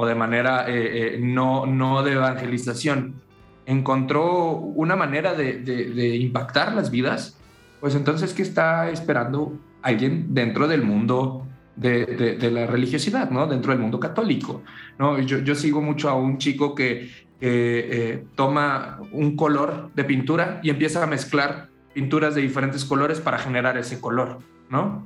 o 0.00 0.06
de 0.06 0.14
manera 0.14 0.68
eh, 0.68 1.16
eh, 1.16 1.18
no, 1.20 1.66
no 1.66 2.04
de 2.04 2.12
evangelización, 2.12 3.20
encontró 3.66 4.52
una 4.52 4.94
manera 4.94 5.34
de, 5.34 6.16
impactar 6.18 6.72
las 6.72 6.92
vidas, 6.92 7.36
pues 7.80 7.96
entonces, 7.96 8.32
¿qué 8.32 8.42
está 8.42 8.90
esperando 8.90 9.58
alguien 9.82 10.32
dentro 10.32 10.68
del 10.68 10.82
mundo 10.84 11.48
de, 11.74 12.38
la 12.52 12.68
religiosidad, 12.68 13.28
¿no? 13.30 13.48
Dentro 13.48 13.72
del 13.72 13.80
mundo 13.80 13.98
católico, 13.98 14.62
¿no? 15.00 15.18
Yo, 15.18 15.54
sigo 15.56 15.82
mucho 15.82 16.08
a 16.08 16.14
un 16.14 16.38
chico 16.38 16.76
que 16.76 17.10
eh, 17.40 18.24
toma 18.36 19.00
un 19.10 19.34
color 19.34 19.90
de 19.96 20.04
pintura 20.04 20.60
y 20.62 20.70
empieza 20.70 21.02
a 21.02 21.08
mezclar 21.08 21.70
pinturas 21.92 22.36
de 22.36 22.42
diferentes 22.42 22.84
colores 22.84 23.18
para 23.18 23.38
generar 23.38 23.76
ese 23.76 24.00
color, 24.00 24.38
¿no? 24.70 25.04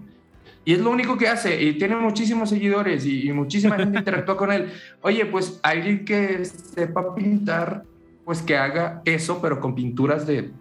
Y 0.65 0.75
es 0.75 0.81
lo 0.81 0.91
único 0.91 1.19
que 1.19 1.29
hace 1.29 1.61
y 1.61 1.77
tiene 1.77 1.97
muchísimos 1.97 2.51
seguidores 2.51 3.05
y, 3.05 3.33
muchísima 3.33 3.77
gente 3.77 3.99
interactúa 3.99 4.37
con 4.37 4.53
él. 4.53 4.73
Oye, 5.03 5.27
pues 5.27 5.59
alguien 5.63 6.05
que 6.05 6.45
sepa 6.45 7.15
pintar, 7.15 7.85
pues 8.25 8.43
que 8.43 8.57
haga 8.57 9.03
eso, 9.05 9.41
pero 9.43 9.61
con 9.61 9.75
pinturas 9.75 10.27
de 10.27 10.53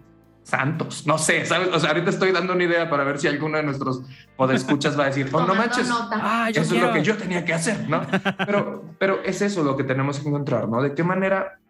santos. 0.42 1.06
No 1.06 1.18
sé, 1.18 1.46
¿sabes? 1.46 1.68
O 1.72 1.78
sea, 1.78 1.90
ahorita 1.90 2.10
estoy 2.10 2.32
dando 2.32 2.52
una 2.52 2.64
idea 2.64 2.90
para 2.90 3.04
ver 3.04 3.18
si 3.18 3.28
alguno 3.28 3.58
de 3.58 3.62
nuestros 3.62 4.02
podescuchas 4.36 4.98
va 4.98 5.04
a 5.04 5.06
decir, 5.06 5.28
oh, 5.32 5.46
no 5.46 5.54
manches, 5.54 5.88
ah, 5.90 6.48
eso 6.50 6.74
es 6.74 6.82
lo 6.82 6.92
que 6.92 7.02
yo 7.02 7.16
tenía 7.16 7.44
que 7.44 7.52
hacer, 7.52 7.88
¿no? 7.88 8.02
Pero, 8.46 8.84
pero 8.98 9.22
es 9.24 9.40
eso 9.42 9.62
lo 9.62 9.76
que 9.76 9.84
tenemos 9.84 10.18
que 10.18 10.28
encontrar, 10.28 10.68
¿no? 10.68 10.82
De 10.82 10.94
qué 10.94 11.04
manera 11.04 11.60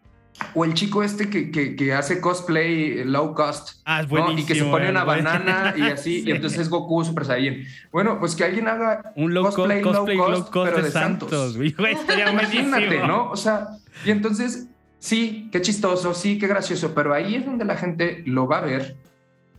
o 0.53 0.65
el 0.65 0.73
chico 0.73 1.03
este 1.03 1.29
que, 1.29 1.51
que, 1.75 1.93
hace 1.93 2.19
cosplay 2.19 3.03
low 3.05 3.33
cost. 3.33 3.81
Ah, 3.85 4.01
es 4.01 4.07
buenísimo, 4.07 4.39
Y 4.39 4.45
que 4.45 4.55
se 4.55 4.65
pone 4.65 4.89
una 4.89 5.03
banana 5.03 5.73
y 5.77 5.81
así, 5.91 6.23
y 6.25 6.31
entonces 6.31 6.59
es 6.59 6.69
Goku 6.69 7.03
Super 7.03 7.25
Saiyan. 7.25 7.63
Bueno, 7.91 8.19
pues 8.19 8.35
que 8.35 8.43
alguien 8.43 8.67
haga 8.67 9.13
un 9.15 9.33
low 9.33 9.45
cosplay, 9.45 9.81
low, 9.81 10.05
cost, 10.17 10.49
pero 10.51 10.81
de, 10.81 10.91
Santos. 10.91 11.55
Imagínate, 11.57 13.07
¿no? 13.07 13.31
O 13.31 13.37
sea, 13.37 13.69
y 14.05 14.11
entonces, 14.11 14.67
sí, 14.99 15.49
qué 15.51 15.61
chistoso, 15.61 16.13
sí, 16.13 16.37
qué 16.39 16.47
gracioso, 16.47 16.93
pero 16.93 17.13
ahí 17.13 17.35
es 17.35 17.45
donde 17.45 17.65
la 17.65 17.77
gente 17.77 18.23
lo 18.25 18.47
va 18.47 18.59
a 18.59 18.61
ver 18.61 18.95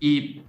y 0.00 0.42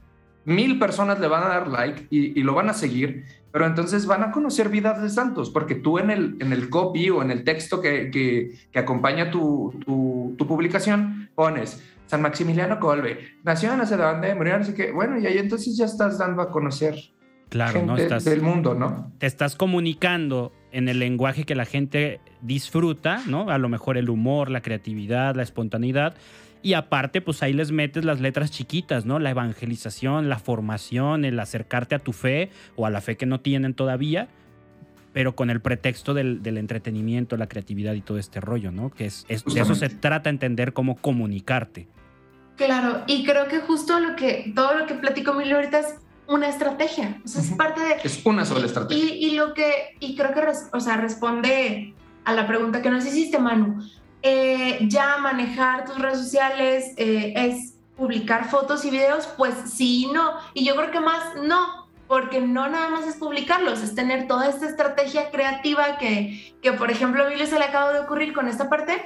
mil 0.43 0.79
personas 0.79 1.19
le 1.19 1.27
van 1.27 1.43
a 1.43 1.47
dar 1.47 1.67
like 1.67 2.07
y, 2.09 2.39
y 2.39 2.43
lo 2.43 2.53
van 2.53 2.69
a 2.69 2.73
seguir 2.73 3.25
pero 3.55 3.67
entonces 3.67 4.05
van 4.05 4.21
a 4.21 4.31
conocer 4.31 4.67
vidas 4.67 5.01
de 5.01 5.09
santos, 5.09 5.49
porque 5.49 5.75
tú 5.75 5.97
en 5.97 6.11
el, 6.11 6.35
en 6.41 6.51
el 6.51 6.69
copy 6.69 7.09
o 7.09 7.21
en 7.21 7.31
el 7.31 7.45
texto 7.45 7.79
que, 7.79 8.11
que, 8.11 8.51
que 8.69 8.79
acompaña 8.79 9.31
tu, 9.31 9.73
tu, 9.85 10.35
tu, 10.37 10.45
publicación 10.45 11.29
pones 11.35 11.81
San 12.05 12.21
Maximiliano 12.21 12.81
Colbe, 12.81 13.17
nació 13.45 13.73
en 13.73 13.79
hace 13.79 13.95
de 13.95 14.35
murió, 14.35 14.57
así 14.57 14.73
que 14.73 14.91
bueno, 14.91 15.17
y 15.17 15.25
ahí 15.25 15.37
entonces 15.37 15.77
ya 15.77 15.85
estás 15.85 16.17
dando 16.17 16.41
a 16.41 16.51
conocer 16.51 16.95
claro, 17.47 17.81
¿no? 17.85 17.95
Estás, 17.95 18.25
del 18.25 18.41
mundo, 18.41 18.75
¿no? 18.75 19.13
Te 19.19 19.25
estás 19.25 19.55
comunicando 19.55 20.51
en 20.73 20.89
el 20.89 20.99
lenguaje 20.99 21.45
que 21.45 21.55
la 21.55 21.63
gente 21.63 22.19
disfruta, 22.41 23.21
¿no? 23.25 23.49
A 23.49 23.57
lo 23.57 23.69
mejor 23.69 23.97
el 23.97 24.09
humor, 24.09 24.51
la 24.51 24.61
creatividad, 24.61 25.33
la 25.33 25.43
espontaneidad 25.43 26.15
y 26.65 26.73
aparte, 26.73 27.21
pues 27.21 27.43
ahí 27.43 27.53
les 27.53 27.71
metes 27.71 28.05
las 28.05 28.19
letras 28.19 28.49
chiquitas, 28.49 29.05
¿no? 29.05 29.19
La 29.19 29.29
evangelización, 29.29 30.29
la 30.29 30.39
formación, 30.39 31.23
el 31.23 31.39
acercarte 31.39 31.93
a 31.93 31.99
tu 31.99 32.11
fe 32.11 32.49
o 32.75 32.87
a 32.87 32.89
la 32.89 33.01
fe 33.01 33.17
que 33.17 33.27
no 33.27 33.39
tienen 33.39 33.75
todavía, 33.75 34.29
pero 35.13 35.35
con 35.35 35.51
el 35.51 35.61
pretexto 35.61 36.15
del, 36.15 36.41
entretenimiento, 36.43 37.37
la 37.37 37.45
creatividad 37.45 37.93
y 37.93 38.01
todo 38.01 38.17
este 38.17 38.41
rollo, 38.41 38.71
¿no? 38.71 38.89
Que 38.89 39.05
es, 39.05 39.27
de 39.27 39.61
eso 39.61 39.75
se 39.75 39.89
trata 39.89 40.31
entender 40.31 40.73
cómo 40.73 40.95
comunicarte. 40.95 41.87
Claro, 42.55 43.03
y 43.05 43.23
creo 43.25 43.47
que 43.47 43.59
justo 43.59 43.99
lo 43.99 44.15
que, 44.15 44.51
todo 44.55 44.73
lo 44.73 44.87
que 44.87 44.95
platico 44.95 45.35
Mili 45.35 45.51
ahorita 45.51 45.81
es 45.81 45.95
una 46.25 46.49
estrategia, 46.49 47.21
o 47.23 47.27
sea, 47.27 47.43
es 47.43 47.51
parte 47.51 47.79
de... 47.79 47.97
Es 48.03 48.25
una 48.25 48.43
sola 48.43 48.65
estrategia. 48.65 49.05
Y, 49.05 49.23
y, 49.23 49.35
lo 49.35 49.53
que, 49.53 49.95
y 49.99 50.15
creo 50.15 50.33
que, 50.33 50.41
o 50.73 50.79
sea, 50.79 50.97
responde 50.97 51.93
a 52.23 52.33
la 52.33 52.47
pregunta 52.47 52.81
que 52.81 52.89
nos 52.89 53.05
hiciste, 53.05 53.37
Manu. 53.37 53.83
Eh, 54.27 54.79
ya 54.87 55.17
manejar 55.19 55.85
tus 55.85 55.99
redes 55.99 56.17
sociales 56.17 56.95
eh, 56.97 57.31
es 57.35 57.75
publicar 57.95 58.49
fotos 58.49 58.83
y 58.83 58.89
videos, 58.89 59.27
pues 59.37 59.53
sí 59.71 60.05
y 60.05 60.11
no. 60.11 60.39
Y 60.55 60.65
yo 60.65 60.75
creo 60.75 60.89
que 60.89 60.99
más 60.99 61.35
no, 61.43 61.87
porque 62.07 62.41
no 62.41 62.67
nada 62.67 62.89
más 62.89 63.05
es 63.05 63.17
publicarlos, 63.17 63.83
es 63.83 63.93
tener 63.93 64.27
toda 64.27 64.49
esta 64.49 64.65
estrategia 64.65 65.29
creativa 65.29 65.99
que, 65.99 66.55
que 66.63 66.71
por 66.71 66.89
ejemplo, 66.89 67.23
a 67.23 67.29
mí 67.29 67.35
se 67.45 67.59
le 67.59 67.65
acaba 67.65 67.93
de 67.93 67.99
ocurrir 67.99 68.33
con 68.33 68.47
esta 68.47 68.67
parte. 68.67 68.99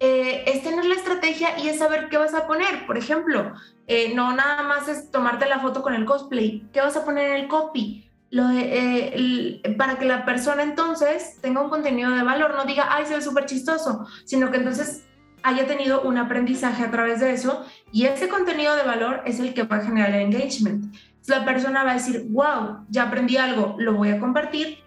Eh, 0.00 0.42
es 0.48 0.64
tener 0.64 0.84
la 0.84 0.96
estrategia 0.96 1.56
y 1.60 1.68
es 1.68 1.78
saber 1.78 2.08
qué 2.08 2.18
vas 2.18 2.34
a 2.34 2.48
poner. 2.48 2.86
Por 2.86 2.98
ejemplo, 2.98 3.54
no 4.16 4.32
nada 4.34 4.64
más 4.64 4.88
es 4.88 5.12
tomarte 5.12 5.46
la 5.46 5.60
foto 5.60 5.80
con 5.80 5.94
el 5.94 6.04
cosplay, 6.04 6.66
qué 6.72 6.80
vas 6.80 6.96
a 6.96 7.04
poner 7.04 7.30
en 7.30 7.36
el 7.36 7.48
copy, 7.48 8.05
eh, 8.30 9.62
para 9.78 9.98
que 9.98 10.04
la 10.04 10.24
persona 10.24 10.62
entonces 10.62 11.38
tenga 11.40 11.60
un 11.60 11.70
contenido 11.70 12.10
de 12.10 12.22
valor, 12.22 12.54
no 12.54 12.64
diga, 12.64 12.88
ay, 12.90 13.06
se 13.06 13.14
ve 13.14 13.22
súper 13.22 13.46
chistoso, 13.46 14.06
sino 14.24 14.50
que 14.50 14.58
entonces 14.58 15.04
haya 15.42 15.66
tenido 15.66 16.02
un 16.02 16.18
aprendizaje 16.18 16.82
a 16.82 16.90
través 16.90 17.20
de 17.20 17.32
eso 17.32 17.64
y 17.92 18.06
ese 18.06 18.28
contenido 18.28 18.74
de 18.74 18.82
valor 18.82 19.22
es 19.26 19.38
el 19.38 19.54
que 19.54 19.62
va 19.62 19.76
a 19.76 19.84
generar 19.84 20.10
el 20.10 20.22
engagement. 20.22 20.92
La 21.28 21.44
persona 21.44 21.84
va 21.84 21.92
a 21.92 21.94
decir, 21.94 22.26
wow, 22.30 22.84
ya 22.88 23.04
aprendí 23.04 23.36
algo, 23.36 23.76
lo 23.78 23.94
voy 23.94 24.10
a 24.10 24.18
compartir, 24.18 24.78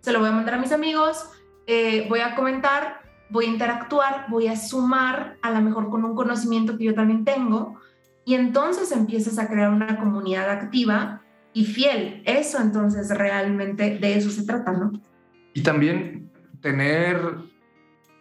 se 0.00 0.12
lo 0.12 0.20
voy 0.20 0.28
a 0.28 0.32
mandar 0.32 0.54
a 0.54 0.58
mis 0.58 0.72
amigos, 0.72 1.30
eh, 1.66 2.06
voy 2.08 2.20
a 2.20 2.34
comentar, 2.34 3.00
voy 3.30 3.46
a 3.46 3.48
interactuar, 3.48 4.26
voy 4.28 4.48
a 4.48 4.56
sumar 4.56 5.38
a 5.40 5.50
lo 5.50 5.60
mejor 5.62 5.88
con 5.88 6.04
un 6.04 6.14
conocimiento 6.14 6.76
que 6.76 6.84
yo 6.84 6.94
también 6.94 7.24
tengo 7.24 7.80
y 8.26 8.34
entonces 8.34 8.92
empiezas 8.92 9.38
a 9.38 9.48
crear 9.48 9.70
una 9.70 9.98
comunidad 9.98 10.50
activa 10.50 11.21
y 11.52 11.64
fiel. 11.64 12.22
Eso 12.24 12.60
entonces 12.60 13.08
realmente 13.10 13.98
de 13.98 14.16
eso 14.16 14.30
se 14.30 14.44
trata, 14.44 14.72
¿no? 14.72 14.92
Y 15.54 15.62
también 15.62 16.30
tener, 16.60 17.18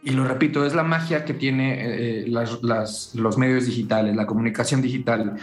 y 0.03 0.11
lo 0.11 0.25
repito, 0.25 0.65
es 0.65 0.75
la 0.75 0.83
magia 0.83 1.23
que 1.23 1.33
tiene 1.33 2.23
eh, 2.23 2.25
los 2.27 3.37
medios 3.37 3.65
digitales, 3.65 4.15
la 4.15 4.25
comunicación 4.25 4.81
digital, 4.81 5.37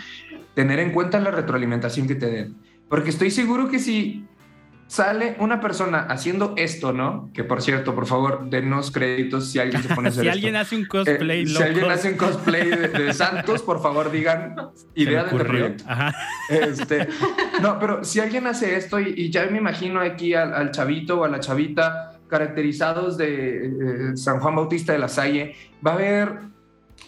tener 0.54 0.80
en 0.80 0.92
cuenta 0.92 1.18
la 1.20 1.30
retroalimentación 1.30 2.06
que 2.06 2.14
te 2.14 2.30
den. 2.30 2.56
Porque 2.88 3.10
estoy 3.10 3.30
seguro 3.30 3.70
que 3.70 3.78
si 3.78 4.27
sale 4.88 5.36
una 5.38 5.60
persona 5.60 6.00
haciendo 6.08 6.54
esto, 6.56 6.92
¿no? 6.92 7.30
Que 7.34 7.44
por 7.44 7.62
cierto, 7.62 7.94
por 7.94 8.06
favor, 8.06 8.48
denos 8.48 8.90
créditos 8.90 9.52
si 9.52 9.58
alguien 9.58 9.82
se 9.82 9.94
pone 9.94 10.08
a 10.08 10.10
hacer 10.10 10.24
Si 10.24 10.30
alguien 10.30 10.56
hace 10.56 10.76
un 10.76 10.86
cosplay, 10.86 11.42
eh, 11.42 11.46
Si 11.46 11.62
alguien 11.62 11.90
hace 11.90 12.10
un 12.10 12.16
cosplay 12.16 12.70
de, 12.70 13.12
Santos, 13.12 13.62
por 13.62 13.82
favor, 13.82 14.10
digan 14.10 14.56
idea 14.94 15.24
de 15.24 15.38
proyecto. 15.38 15.84
Este, 16.48 17.06
no, 17.60 17.78
pero 17.78 18.02
si 18.02 18.18
alguien 18.20 18.46
hace 18.46 18.76
esto 18.76 18.98
y, 18.98 19.30
ya 19.30 19.46
me 19.46 19.58
imagino 19.58 20.00
aquí 20.00 20.34
al, 20.34 20.70
chavito 20.70 21.20
o 21.20 21.24
a 21.24 21.28
la 21.28 21.40
chavita 21.40 22.18
caracterizados 22.28 23.18
de 23.18 23.66
eh, 23.66 24.16
San 24.16 24.40
Juan 24.40 24.56
Bautista 24.56 24.92
de 24.92 24.98
la 24.98 25.08
Salle, 25.08 25.54
va 25.86 25.92
a 25.92 25.94
haber 25.94 26.38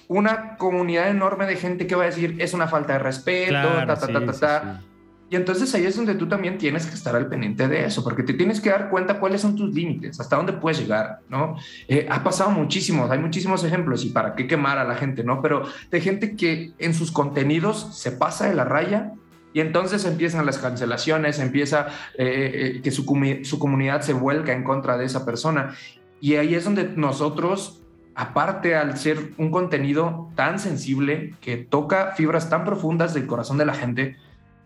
una 0.08 0.56
comunidad 0.56 1.08
enorme 1.08 1.46
de 1.46 1.56
gente 1.56 1.86
que 1.86 1.94
va 1.94 2.02
a 2.02 2.06
decir 2.06 2.36
es 2.38 2.52
una 2.52 2.68
falta 2.68 2.94
de 2.94 2.98
respeto, 2.98 3.52
ta, 3.52 3.86
ta, 3.86 4.06
ta, 4.06 4.26
ta, 4.26 4.32
ta. 4.32 4.82
Y 5.30 5.36
entonces 5.36 5.72
ahí 5.76 5.86
es 5.86 5.94
donde 5.94 6.16
tú 6.16 6.28
también 6.28 6.58
tienes 6.58 6.86
que 6.86 6.94
estar 6.94 7.14
al 7.14 7.28
pendiente 7.28 7.68
de 7.68 7.84
eso, 7.84 8.02
porque 8.02 8.24
te 8.24 8.34
tienes 8.34 8.60
que 8.60 8.70
dar 8.70 8.90
cuenta 8.90 9.20
cuáles 9.20 9.40
son 9.40 9.54
tus 9.54 9.72
límites, 9.72 10.18
hasta 10.18 10.34
dónde 10.34 10.54
puedes 10.54 10.80
llegar, 10.80 11.20
¿no? 11.28 11.56
Eh, 11.86 12.08
ha 12.10 12.24
pasado 12.24 12.50
muchísimos, 12.50 13.08
hay 13.12 13.20
muchísimos 13.20 13.62
ejemplos 13.62 14.04
y 14.04 14.08
para 14.10 14.34
qué 14.34 14.48
quemar 14.48 14.78
a 14.78 14.84
la 14.84 14.96
gente, 14.96 15.22
¿no? 15.22 15.40
Pero 15.40 15.62
de 15.88 16.00
gente 16.00 16.34
que 16.34 16.72
en 16.78 16.94
sus 16.94 17.12
contenidos 17.12 17.96
se 17.96 18.10
pasa 18.10 18.48
de 18.48 18.54
la 18.54 18.64
raya 18.64 19.12
y 19.52 19.60
entonces 19.60 20.04
empiezan 20.04 20.46
las 20.46 20.58
cancelaciones, 20.58 21.38
empieza 21.38 21.86
eh, 22.18 22.74
eh, 22.78 22.80
que 22.82 22.90
su, 22.90 23.04
su 23.44 23.58
comunidad 23.60 24.00
se 24.00 24.14
vuelca 24.14 24.52
en 24.52 24.64
contra 24.64 24.98
de 24.98 25.04
esa 25.04 25.24
persona. 25.24 25.76
Y 26.20 26.34
ahí 26.34 26.56
es 26.56 26.64
donde 26.64 26.84
nosotros 26.96 27.80
aparte 28.16 28.74
al 28.74 28.98
ser 28.98 29.30
un 29.38 29.50
contenido 29.50 30.28
tan 30.34 30.58
sensible 30.58 31.34
que 31.40 31.56
toca 31.56 32.12
fibras 32.16 32.50
tan 32.50 32.64
profundas 32.64 33.14
del 33.14 33.26
corazón 33.26 33.56
de 33.56 33.64
la 33.64 33.74
gente, 33.74 34.16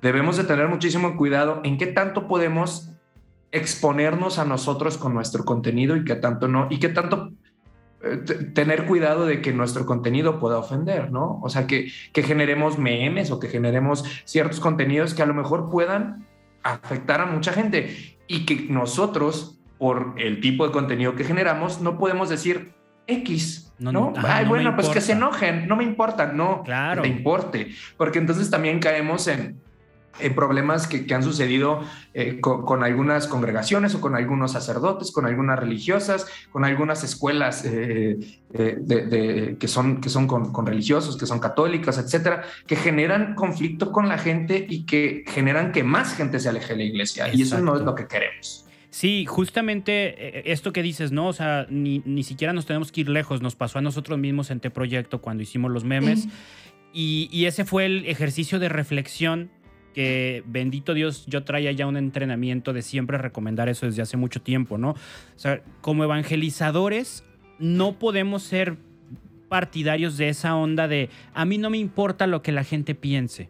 debemos 0.05 0.37
de 0.37 0.45
tener 0.45 0.69
muchísimo 0.69 1.17
cuidado 1.17 1.63
en 1.65 1.79
qué 1.79 1.87
tanto 1.87 2.29
podemos 2.29 2.91
exponernos 3.53 4.39
a 4.39 4.45
nosotros 4.45 4.99
con 4.99 5.15
nuestro 5.15 5.47
contenido 5.47 5.97
y 5.97 6.05
qué 6.05 6.15
tanto 6.15 6.47
no, 6.47 6.67
y 6.69 6.79
qué 6.79 6.91
tanto 6.91 7.33
eh, 8.03 8.19
tener 8.53 8.85
cuidado 8.85 9.25
de 9.25 9.41
que 9.41 9.55
nuestro 9.55 9.87
contenido 9.87 10.39
pueda 10.39 10.59
ofender, 10.59 11.11
¿no? 11.11 11.41
O 11.43 11.49
sea, 11.49 11.67
que, 11.67 11.91
que 12.13 12.23
generemos 12.23 12.79
memes 12.79 13.31
o 13.31 13.41
que 13.41 13.49
generemos 13.49 14.05
ciertos 14.27 14.61
contenidos 14.61 15.15
que 15.15 15.23
a 15.23 15.27
lo 15.27 15.33
mejor 15.33 15.71
puedan 15.71 16.27
afectar 16.63 17.23
a 17.23 17.27
mucha 17.27 17.55
gente 17.55 18.19
y 18.27 18.45
que 18.45 18.67
nosotros, 18.69 19.59
por 19.79 20.17
el 20.19 20.39
tipo 20.43 20.67
de 20.67 20.73
contenido 20.73 21.15
que 21.15 21.25
generamos, 21.25 21.81
no 21.81 21.97
podemos 21.97 22.29
decir 22.29 22.75
X, 23.07 23.73
¿no? 23.79 24.13
Ay, 24.19 24.45
bueno, 24.45 24.75
pues 24.75 24.91
que 24.91 25.01
se 25.01 25.13
enojen, 25.13 25.67
no 25.67 25.77
me 25.77 25.85
importa, 25.85 26.27
no, 26.27 26.63
claro. 26.63 27.01
te 27.01 27.09
importe, 27.09 27.71
porque 27.97 28.19
entonces 28.19 28.51
también 28.51 28.81
caemos 28.81 29.29
en, 29.29 29.64
eh, 30.21 30.31
problemas 30.31 30.87
que, 30.87 31.13
han 31.13 31.25
sucedido 31.25 31.83
eh, 32.13 32.41
con, 32.41 32.85
algunas 32.85 33.27
congregaciones 33.27 33.95
o 33.97 34.01
con 34.01 34.15
algunos 34.15 34.53
sacerdotes, 34.53 35.11
con 35.11 35.27
algunas 35.27 35.59
religiosas, 35.59 36.27
con 36.53 36.65
algunas 36.65 37.03
escuelas 37.03 37.65
eh, 37.65 38.39
que 38.53 39.69
son, 39.69 40.01
que 40.01 40.09
son 40.09 40.29
con, 40.29 40.67
religiosos, 40.67 41.17
que 41.17 41.27
son 41.27 41.41
católicas, 41.41 41.99
etcétera, 41.99 42.45
que 42.67 42.77
generan 42.77 43.35
conflicto 43.35 43.91
con 43.91 44.09
la 44.09 44.17
gente 44.17 44.65
y 44.69 44.85
que 44.85 45.25
generan 45.27 45.73
que 45.73 45.83
más 45.83 46.15
gente 46.15 46.39
se 46.39 46.49
aleje 46.49 46.75
de 46.75 46.77
la 46.77 46.85
iglesia. 46.85 47.35
Y 47.35 47.43
eso 47.43 47.59
no 47.61 47.77
es 47.77 47.83
lo 47.83 47.95
que 47.97 48.07
queremos. 48.07 48.65
Sí, 48.91 49.27
justamente 49.27 50.53
esto 50.53 50.73
que 50.73 50.81
dices, 50.81 51.11
¿no? 51.11 51.27
O 51.27 51.33
sea, 51.33 51.67
ni, 51.69 52.03
ni, 52.05 52.23
siquiera 52.23 52.53
nos 52.53 52.67
tenemos 52.67 52.93
que 52.93 53.01
ir 53.01 53.09
lejos. 53.09 53.43
Nos 53.43 53.57
pasó 53.57 53.81
a 53.81 53.83
nosotros 53.83 54.17
mismos 54.21 54.53
en 54.53 54.61
T-Proyecto 54.61 55.21
cuando 55.21 55.43
hicimos 55.43 55.73
los 55.73 55.83
memes. 55.83 56.29
Y, 56.93 57.29
y, 57.33 57.47
ese 57.47 57.65
fue 57.65 57.87
el 57.87 58.07
ejercicio 58.07 58.61
de 58.61 58.69
reflexión 58.69 59.51
que 59.95 60.43
bendito 60.47 60.93
Dios, 60.93 61.25
yo 61.27 61.45
traía 61.45 61.73
ya 61.73 61.87
un 61.87 61.97
entrenamiento 61.97 62.73
de 62.73 62.83
siempre 62.83 63.17
recomendar 63.17 63.69
eso 63.69 63.87
desde 63.87 64.03
hace 64.03 64.17
mucho 64.17 64.43
tiempo, 64.43 64.77
¿no? 64.77 64.91
O 64.91 64.97
sea, 65.37 65.63
como 65.81 66.05
evangelizadores 66.05 67.25
no 67.59 67.99
podemos 67.99 68.43
ser 68.43 68.77
partidarios 69.49 70.17
de 70.17 70.29
esa 70.29 70.57
onda 70.57 70.89
de 70.89 71.09
a 71.33 71.45
mí 71.45 71.59
no 71.59 71.71
me 71.71 71.79
importa 71.79 72.27
lo 72.27 72.43
que 72.43 72.53
la 72.53 72.65
gente 72.65 72.95
piense. 72.95 73.49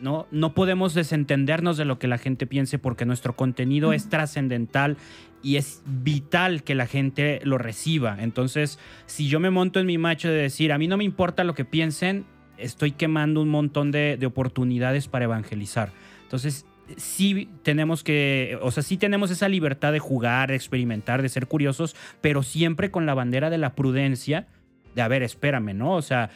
¿no? 0.00 0.26
No 0.30 0.52
podemos 0.54 0.92
desentendernos 0.92 1.76
de 1.76 1.84
lo 1.84 1.98
que 1.98 2.08
la 2.08 2.18
gente 2.18 2.46
piense 2.46 2.78
porque 2.78 3.06
nuestro 3.06 3.36
contenido 3.36 3.92
es 3.92 4.08
trascendental 4.08 4.96
y 5.42 5.56
es 5.56 5.82
vital 5.86 6.62
que 6.62 6.74
la 6.74 6.86
gente 6.86 7.40
lo 7.44 7.56
reciba. 7.58 8.16
Entonces, 8.20 8.78
si 9.06 9.28
yo 9.28 9.40
me 9.40 9.50
monto 9.50 9.78
en 9.78 9.86
mi 9.86 9.96
macho 9.96 10.28
de 10.28 10.34
decir, 10.34 10.72
a 10.72 10.78
mí 10.78 10.88
no 10.88 10.96
me 10.96 11.04
importa 11.04 11.44
lo 11.44 11.54
que 11.54 11.64
piensen, 11.64 12.26
estoy 12.58 12.92
quemando 12.92 13.40
un 13.40 13.48
montón 13.48 13.90
de, 13.90 14.18
oportunidades 14.26 15.08
para 15.08 15.24
evangelizar. 15.24 15.90
Entonces, 16.22 16.66
sí 16.96 17.48
tenemos 17.62 18.02
que, 18.02 18.58
o 18.62 18.70
sea, 18.70 18.82
sí 18.82 18.96
tenemos 18.96 19.30
esa 19.30 19.48
libertad 19.48 19.92
de 19.92 19.98
jugar, 19.98 20.50
de 20.50 20.56
experimentar, 20.56 21.22
de 21.22 21.28
ser 21.28 21.46
curiosos, 21.46 21.96
pero 22.20 22.42
siempre 22.42 22.90
con 22.90 23.06
la 23.06 23.14
bandera 23.14 23.50
de 23.50 23.58
la 23.58 23.74
prudencia, 23.74 24.46
de, 24.94 25.02
a 25.02 25.08
ver, 25.08 25.22
espérame, 25.22 25.74
¿no? 25.74 25.94
O 25.94 26.02
sea, 26.02 26.30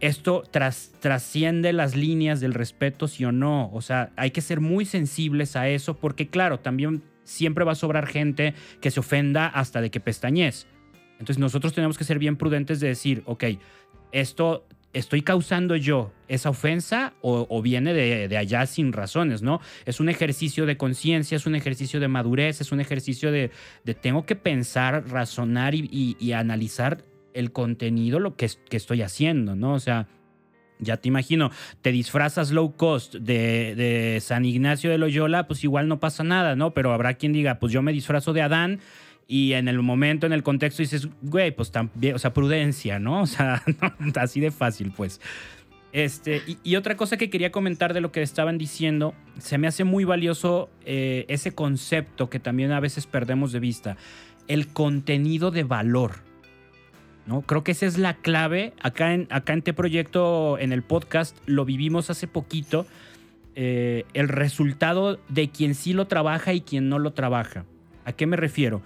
esto 0.00 0.42
trasciende 0.50 1.72
las 1.72 1.94
líneas 1.94 2.40
del 2.40 2.54
respeto, 2.54 3.06
sí 3.06 3.24
o 3.24 3.30
no. 3.30 3.70
O 3.72 3.80
sea, 3.82 4.10
hay 4.16 4.32
que 4.32 4.40
ser 4.40 4.60
muy 4.60 4.84
sensibles 4.84 5.54
a 5.54 5.68
eso 5.68 5.96
porque, 5.96 6.26
claro, 6.26 6.58
también 6.58 7.02
siempre 7.22 7.64
va 7.64 7.72
a 7.72 7.76
sobrar 7.76 8.06
gente 8.06 8.54
que 8.80 8.90
se 8.90 8.98
ofenda 8.98 9.46
hasta 9.46 9.80
de 9.80 9.90
que 9.90 10.00
pestañez. 10.00 10.66
Entonces 11.20 11.38
nosotros 11.38 11.72
tenemos 11.72 11.96
que 11.96 12.02
ser 12.02 12.18
bien 12.18 12.36
prudentes 12.36 12.80
de 12.80 12.88
decir, 12.88 13.22
ok, 13.26 13.44
esto 14.10 14.66
estoy 14.92 15.22
causando 15.22 15.76
yo 15.76 16.12
esa 16.28 16.50
ofensa 16.50 17.14
o, 17.20 17.62
viene 17.62 17.92
de, 17.94 18.36
allá 18.36 18.66
sin 18.66 18.92
razones, 18.92 19.42
¿no? 19.42 19.60
Es 19.86 20.00
un 20.00 20.08
ejercicio 20.08 20.66
de 20.66 20.76
conciencia, 20.76 21.36
es 21.36 21.46
un 21.46 21.54
ejercicio 21.54 22.00
de 22.00 22.08
madurez, 22.08 22.60
es 22.60 22.72
un 22.72 22.80
ejercicio 22.80 23.32
de, 23.32 23.50
tengo 24.00 24.26
que 24.26 24.36
pensar, 24.36 25.08
razonar 25.08 25.74
y, 25.74 26.32
analizar 26.32 27.04
el 27.34 27.52
contenido, 27.52 28.18
lo 28.18 28.36
que, 28.36 28.50
que 28.68 28.76
estoy 28.76 29.02
haciendo, 29.02 29.54
¿no? 29.54 29.74
O 29.74 29.80
sea, 29.80 30.08
ya 30.78 30.96
te 30.96 31.08
imagino, 31.08 31.50
te 31.80 31.92
disfrazas 31.92 32.50
low 32.50 32.74
cost 32.76 33.14
de, 33.14 33.74
de, 33.74 34.20
San 34.20 34.44
Ignacio 34.44 34.90
de 34.90 34.98
Loyola, 34.98 35.46
pues 35.46 35.64
igual 35.64 35.88
no 35.88 36.00
pasa 36.00 36.24
nada, 36.24 36.56
¿no? 36.56 36.74
Pero 36.74 36.92
habrá 36.92 37.14
quien 37.14 37.32
diga, 37.32 37.58
pues 37.58 37.72
yo 37.72 37.82
me 37.82 37.92
disfrazo 37.92 38.32
de 38.32 38.42
Adán 38.42 38.80
y 39.26 39.52
en 39.54 39.68
el 39.68 39.80
momento, 39.82 40.26
en 40.26 40.32
el 40.32 40.42
contexto, 40.42 40.82
dices, 40.82 41.08
güey, 41.22 41.52
pues 41.52 41.70
también, 41.70 42.14
o 42.14 42.18
sea, 42.18 42.32
prudencia, 42.32 42.98
¿no? 42.98 43.22
O 43.22 43.26
sea, 43.26 43.62
así 44.16 44.40
de 44.40 44.50
fácil, 44.50 44.92
pues. 44.96 45.20
Este, 45.92 46.42
y, 46.64 46.76
otra 46.76 46.96
cosa 46.96 47.18
que 47.18 47.28
quería 47.28 47.52
comentar 47.52 47.92
de 47.92 48.00
lo 48.00 48.12
que 48.12 48.22
estaban 48.22 48.56
diciendo, 48.56 49.14
se 49.38 49.58
me 49.58 49.66
hace 49.66 49.84
muy 49.84 50.04
valioso 50.04 50.70
eh, 50.86 51.26
ese 51.28 51.52
concepto 51.52 52.30
que 52.30 52.40
también 52.40 52.72
a 52.72 52.80
veces 52.80 53.06
perdemos 53.06 53.52
de 53.52 53.60
vista, 53.60 53.96
el 54.48 54.68
contenido 54.68 55.50
de 55.50 55.64
valor. 55.64 56.12
¿no? 57.26 57.42
Creo 57.42 57.62
que 57.62 57.72
esa 57.72 57.86
es 57.86 57.98
la 57.98 58.14
clave. 58.14 58.72
Acá 58.82 59.12
en, 59.12 59.28
acá 59.30 59.52
en 59.52 59.60
este 59.60 59.74
proyecto, 59.74 60.58
en 60.58 60.72
el 60.72 60.82
podcast, 60.82 61.36
lo 61.46 61.66
vivimos 61.66 62.08
hace 62.08 62.26
poquito. 62.26 62.86
Eh, 63.54 64.04
el 64.14 64.28
resultado 64.28 65.20
de 65.28 65.50
quien 65.50 65.74
sí 65.74 65.92
lo 65.92 66.06
trabaja 66.06 66.54
y 66.54 66.62
quien 66.62 66.88
no 66.88 66.98
lo 66.98 67.12
trabaja. 67.12 67.66
¿A 68.06 68.12
qué 68.12 68.26
me 68.26 68.36
refiero? 68.36 68.82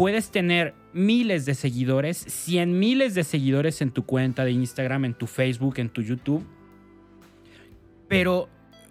Puedes 0.00 0.30
tener 0.30 0.72
miles 0.94 1.44
de 1.44 1.54
seguidores, 1.54 2.16
cien 2.16 2.78
miles 2.78 3.14
de 3.14 3.22
seguidores 3.22 3.82
en 3.82 3.90
tu 3.90 4.06
cuenta 4.06 4.46
de 4.46 4.52
Instagram, 4.52 5.04
en 5.04 5.12
tu 5.12 5.26
Facebook, 5.26 5.74
en 5.76 5.90
tu 5.90 6.00
YouTube. 6.00 6.42
Pero, 8.08 8.48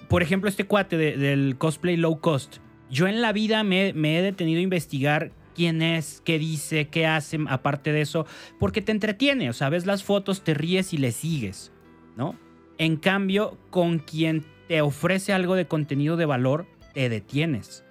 por 0.07 0.21
ejemplo, 0.21 0.47
este 0.47 0.65
cuate 0.65 0.97
del 0.97 1.57
cosplay 1.57 1.97
low 1.97 2.19
cost, 2.19 2.57
yo 2.91 3.07
en 3.07 3.23
la 3.23 3.33
vida 3.33 3.63
me, 3.63 3.89
he 3.89 4.21
detenido 4.21 4.59
a 4.59 4.61
investigar 4.61 5.31
quién 5.55 5.81
es, 5.81 6.21
qué 6.23 6.37
dice, 6.37 6.89
qué 6.89 7.07
hace, 7.07 7.39
aparte 7.47 7.91
de 7.91 8.01
eso, 8.01 8.27
porque 8.59 8.83
te 8.83 8.91
entretiene, 8.91 9.49
o 9.49 9.53
sea, 9.53 9.69
ves 9.69 9.87
las 9.87 10.03
fotos, 10.03 10.43
te 10.43 10.53
ríes 10.53 10.93
y 10.93 10.99
le 10.99 11.11
sigues, 11.11 11.71
¿no? 12.17 12.35
En 12.77 12.97
cambio, 12.97 13.57
con 13.71 13.97
quien 13.97 14.45
te 14.67 14.81
ofrece 14.81 15.33
algo 15.33 15.55
de 15.55 15.65
contenido 15.65 16.17
de 16.17 16.27
valor, 16.27 16.67
te 16.93 17.09
detienes 17.09 17.83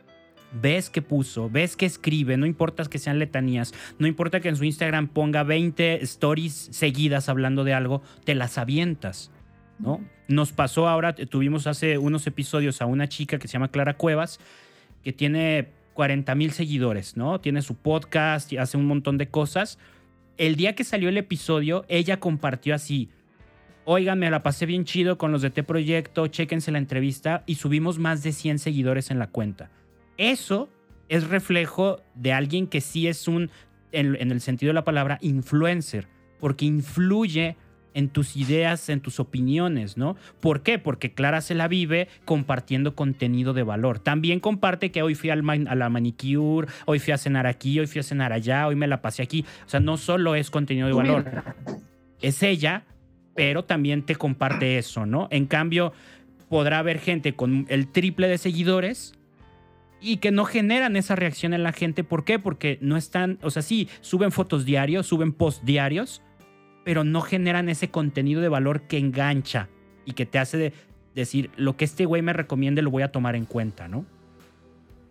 ves 0.52 0.90
que 0.90 1.02
puso, 1.02 1.50
ves 1.50 1.76
que 1.76 1.86
escribe, 1.86 2.36
no 2.36 2.46
importa 2.46 2.84
que 2.84 2.98
sean 2.98 3.18
letanías, 3.18 3.74
no 3.98 4.06
importa 4.06 4.40
que 4.40 4.48
en 4.48 4.56
su 4.56 4.64
Instagram 4.64 5.08
ponga 5.08 5.42
20 5.42 6.02
stories 6.02 6.68
seguidas 6.72 7.28
hablando 7.28 7.64
de 7.64 7.74
algo, 7.74 8.02
te 8.24 8.34
las 8.34 8.58
avientas, 8.58 9.30
¿no? 9.78 10.00
Nos 10.28 10.52
pasó 10.52 10.88
ahora, 10.88 11.14
tuvimos 11.14 11.66
hace 11.66 11.98
unos 11.98 12.26
episodios 12.26 12.82
a 12.82 12.86
una 12.86 13.08
chica 13.08 13.38
que 13.38 13.48
se 13.48 13.54
llama 13.54 13.70
Clara 13.70 13.96
Cuevas, 13.96 14.40
que 15.02 15.12
tiene 15.12 15.68
40 15.94 16.34
mil 16.34 16.52
seguidores, 16.52 17.16
¿no? 17.16 17.40
Tiene 17.40 17.62
su 17.62 17.74
podcast 17.74 18.52
hace 18.54 18.76
un 18.76 18.86
montón 18.86 19.18
de 19.18 19.28
cosas. 19.28 19.78
El 20.36 20.56
día 20.56 20.74
que 20.74 20.84
salió 20.84 21.08
el 21.08 21.16
episodio, 21.16 21.84
ella 21.88 22.20
compartió 22.20 22.74
así, 22.74 23.08
oigan, 23.84 24.18
me 24.18 24.30
la 24.30 24.42
pasé 24.42 24.66
bien 24.66 24.84
chido 24.84 25.18
con 25.18 25.32
los 25.32 25.42
de 25.42 25.50
T 25.50 25.62
Proyecto, 25.62 26.26
chéquense 26.26 26.70
la 26.70 26.78
entrevista 26.78 27.42
y 27.46 27.56
subimos 27.56 27.98
más 27.98 28.22
de 28.22 28.32
100 28.32 28.58
seguidores 28.58 29.10
en 29.10 29.18
la 29.18 29.28
cuenta. 29.28 29.70
Eso 30.18 30.68
es 31.08 31.28
reflejo 31.28 32.00
de 32.14 32.32
alguien 32.32 32.66
que 32.66 32.80
sí 32.80 33.06
es 33.06 33.28
un, 33.28 33.50
en, 33.92 34.16
el 34.16 34.40
sentido 34.40 34.70
de 34.70 34.74
la 34.74 34.84
palabra, 34.84 35.18
influencer, 35.22 36.08
porque 36.38 36.66
influye 36.66 37.56
en 37.94 38.10
tus 38.10 38.36
ideas, 38.36 38.90
en 38.90 39.00
tus 39.00 39.18
opiniones, 39.18 39.96
¿no? 39.96 40.16
¿Por 40.40 40.62
qué? 40.62 40.78
Porque 40.78 41.14
Clara 41.14 41.40
se 41.40 41.54
la 41.54 41.66
vive 41.66 42.08
compartiendo 42.24 42.94
contenido 42.94 43.54
de 43.54 43.62
valor. 43.62 43.98
También 43.98 44.40
comparte 44.40 44.90
que 44.90 45.02
hoy 45.02 45.14
fui 45.14 45.30
al 45.30 45.48
a 45.48 45.74
la 45.74 45.88
manicure, 45.88 46.68
hoy 46.84 46.98
fui 46.98 47.12
a 47.12 47.18
cenar 47.18 47.46
aquí, 47.46 47.80
hoy 47.80 47.86
fui 47.86 48.00
a 48.00 48.04
cenar 48.04 48.32
allá, 48.32 48.66
hoy 48.66 48.76
me 48.76 48.86
la 48.86 49.00
pasé 49.00 49.22
aquí. 49.22 49.44
O 49.66 49.68
sea, 49.68 49.80
no 49.80 49.96
solo 49.96 50.34
es 50.34 50.50
contenido 50.50 50.86
de 50.86 50.92
valor, 50.92 51.24
es 52.20 52.42
ella, 52.42 52.84
pero 53.34 53.64
también 53.64 54.02
te 54.02 54.14
comparte 54.14 54.78
eso, 54.78 55.06
¿no? 55.06 55.26
En 55.30 55.46
cambio, 55.46 55.92
podrá 56.48 56.80
haber 56.80 56.98
gente 56.98 57.34
con 57.34 57.66
el 57.68 57.88
triple 57.88 58.28
de 58.28 58.38
seguidores 58.38 59.17
y 60.00 60.18
que 60.18 60.30
no 60.30 60.44
generan 60.44 60.96
esa 60.96 61.16
reacción 61.16 61.54
en 61.54 61.62
la 61.62 61.72
gente. 61.72 62.04
¿Por 62.04 62.24
qué? 62.24 62.38
Porque 62.38 62.78
no 62.80 62.96
están, 62.96 63.38
o 63.42 63.50
sea, 63.50 63.62
sí, 63.62 63.88
suben 64.00 64.32
fotos 64.32 64.64
diarios, 64.64 65.06
suben 65.06 65.32
posts 65.32 65.64
diarios, 65.64 66.22
pero 66.84 67.04
no 67.04 67.20
generan 67.20 67.68
ese 67.68 67.90
contenido 67.90 68.40
de 68.40 68.48
valor 68.48 68.82
que 68.82 68.98
engancha 68.98 69.68
y 70.04 70.12
que 70.12 70.26
te 70.26 70.38
hace 70.38 70.72
decir, 71.14 71.50
lo 71.56 71.76
que 71.76 71.84
este 71.84 72.06
güey 72.06 72.22
me 72.22 72.32
recomiende 72.32 72.82
lo 72.82 72.90
voy 72.90 73.02
a 73.02 73.12
tomar 73.12 73.36
en 73.36 73.44
cuenta, 73.44 73.88
¿no? 73.88 74.06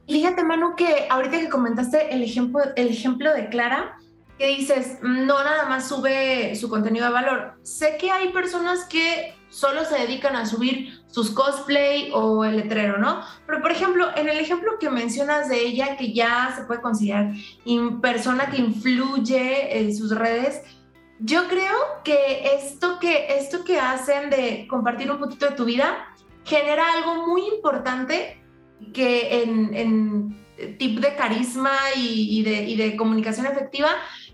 Fíjate, 0.07 0.43
Manu, 0.43 0.75
que 0.75 1.05
ahorita 1.09 1.37
que 1.37 1.49
comentaste 1.49 2.15
el 2.15 2.23
ejemplo, 2.23 2.61
el 2.77 2.87
ejemplo 2.87 3.33
de 3.33 3.49
Clara, 3.49 3.96
que 4.37 4.47
dices, 4.47 4.99
no 5.01 5.43
nada 5.43 5.65
más 5.65 5.87
sube 5.87 6.55
su 6.55 6.69
contenido 6.69 7.07
de 7.07 7.11
valor. 7.11 7.53
Sé 7.63 7.97
que 7.99 8.11
hay 8.11 8.29
personas 8.29 8.85
que 8.85 9.33
solo 9.49 9.85
se 9.85 9.97
dedican 9.97 10.35
a 10.35 10.45
subir 10.45 11.01
sus 11.07 11.31
cosplay 11.31 12.11
o 12.13 12.45
el 12.45 12.57
letrero, 12.57 12.97
¿no? 12.97 13.21
Pero 13.45 13.61
por 13.61 13.71
ejemplo, 13.71 14.09
en 14.15 14.29
el 14.29 14.37
ejemplo 14.39 14.77
que 14.79 14.89
mencionas 14.89 15.49
de 15.49 15.59
ella, 15.65 15.97
que 15.97 16.13
ya 16.13 16.53
se 16.55 16.65
puede 16.65 16.81
considerar 16.81 17.31
persona 18.01 18.49
que 18.49 18.57
influye 18.57 19.79
en 19.79 19.95
sus 19.95 20.15
redes, 20.15 20.61
yo 21.19 21.47
creo 21.47 21.73
que 22.03 22.55
esto 22.55 22.99
que, 22.99 23.37
esto 23.37 23.63
que 23.63 23.79
hacen 23.79 24.29
de 24.29 24.67
compartir 24.69 25.11
un 25.11 25.17
poquito 25.17 25.47
de 25.47 25.55
tu 25.55 25.65
vida 25.65 26.13
genera 26.43 26.83
algo 26.93 27.27
muy 27.27 27.47
importante 27.47 28.39
que 28.93 29.41
en, 29.41 29.73
en 29.73 30.47
tip 30.77 30.99
de 30.99 31.15
carisma 31.15 31.75
y, 31.95 32.43
de, 32.43 32.63
y 32.63 32.75
de 32.75 32.95
comunicación 32.95 33.45
efectiva, 33.45 33.89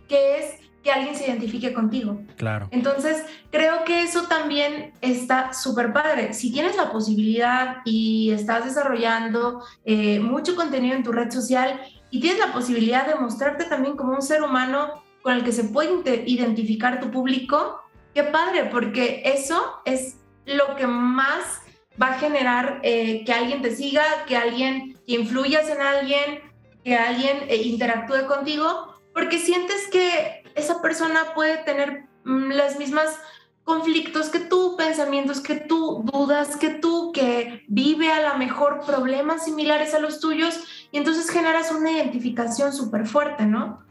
que 0.08 0.40
es 0.40 0.56
que 0.84 0.92
alguien 0.92 1.16
se 1.16 1.26
identifique 1.26 1.74
contigo. 1.74 2.22
Claro. 2.36 2.68
Entonces, 2.72 3.24
creo 3.52 3.86
que 3.86 4.04
eso 4.04 4.24
también 4.24 4.92
está 5.00 5.54
súper 5.54 5.94
padre. 5.94 6.34
Si 6.34 6.52
tienes 6.52 6.76
la 6.76 6.92
posibilidad 6.92 7.78
y 7.86 8.32
estás 8.32 8.66
desarrollando 8.66 9.64
eh, 9.86 10.20
mucho 10.20 10.56
contenido 10.56 10.96
en 10.96 11.04
tu 11.04 11.14
red 11.14 11.32
social 11.32 11.80
y 12.12 12.20
tienes 12.20 12.40
la 12.40 12.52
posibilidad 12.52 13.08
de 13.08 13.16
mostrarte 13.16 13.64
también 13.64 13.96
como 13.96 14.14
un 14.14 14.22
ser 14.22 14.44
humano 14.44 15.04
con 15.22 15.34
el 15.34 15.44
que 15.46 15.54
se 15.54 15.64
puede 15.64 16.24
identificar 16.26 17.00
tu 17.00 17.10
público, 17.10 17.82
qué 18.14 18.24
padre, 18.26 18.66
porque 18.66 19.24
eso 19.26 19.82
es 19.86 20.18
lo 20.46 20.76
que 20.76 20.86
más 20.86 21.62
va 22.02 22.08
a 22.08 22.20
generar 22.20 22.82
eh, 22.84 23.24
que 23.26 23.32
alguien 23.32 23.62
te 23.62 23.74
siga, 23.74 24.04
que 24.28 24.36
alguien, 24.36 25.00
que 25.08 25.14
influyas 25.14 25.70
en 25.70 25.82
alguien, 25.82 26.42
que 26.84 26.96
alguien 26.96 27.38
eh, 27.48 27.56
interactúe 27.64 28.26
contigo, 28.28 28.93
porque 29.14 29.40
sientes 29.40 29.88
que 29.92 30.44
esa 30.56 30.82
persona 30.82 31.34
puede 31.36 31.58
tener 31.64 32.06
mm, 32.26 32.52
las 32.52 32.78
mismas 32.78 33.18
conflictos 33.64 34.30
que 34.30 34.40
tú, 34.40 34.76
pensamientos 34.78 35.40
que 35.40 35.56
tú, 35.56 36.04
dudas 36.12 36.58
que 36.58 36.70
tú, 36.70 37.12
que 37.14 37.64
vive 37.68 38.12
a 38.12 38.34
lo 38.34 38.38
mejor 38.38 38.82
problemas 38.86 39.46
similares 39.46 39.94
a 39.94 40.00
los 40.00 40.20
tuyos 40.20 40.60
y 40.92 40.98
entonces 40.98 41.30
generas 41.30 41.72
una 41.72 41.92
identificación 41.92 42.74
súper 42.74 43.08
fuerte, 43.08 43.46
¿no? 43.46 43.82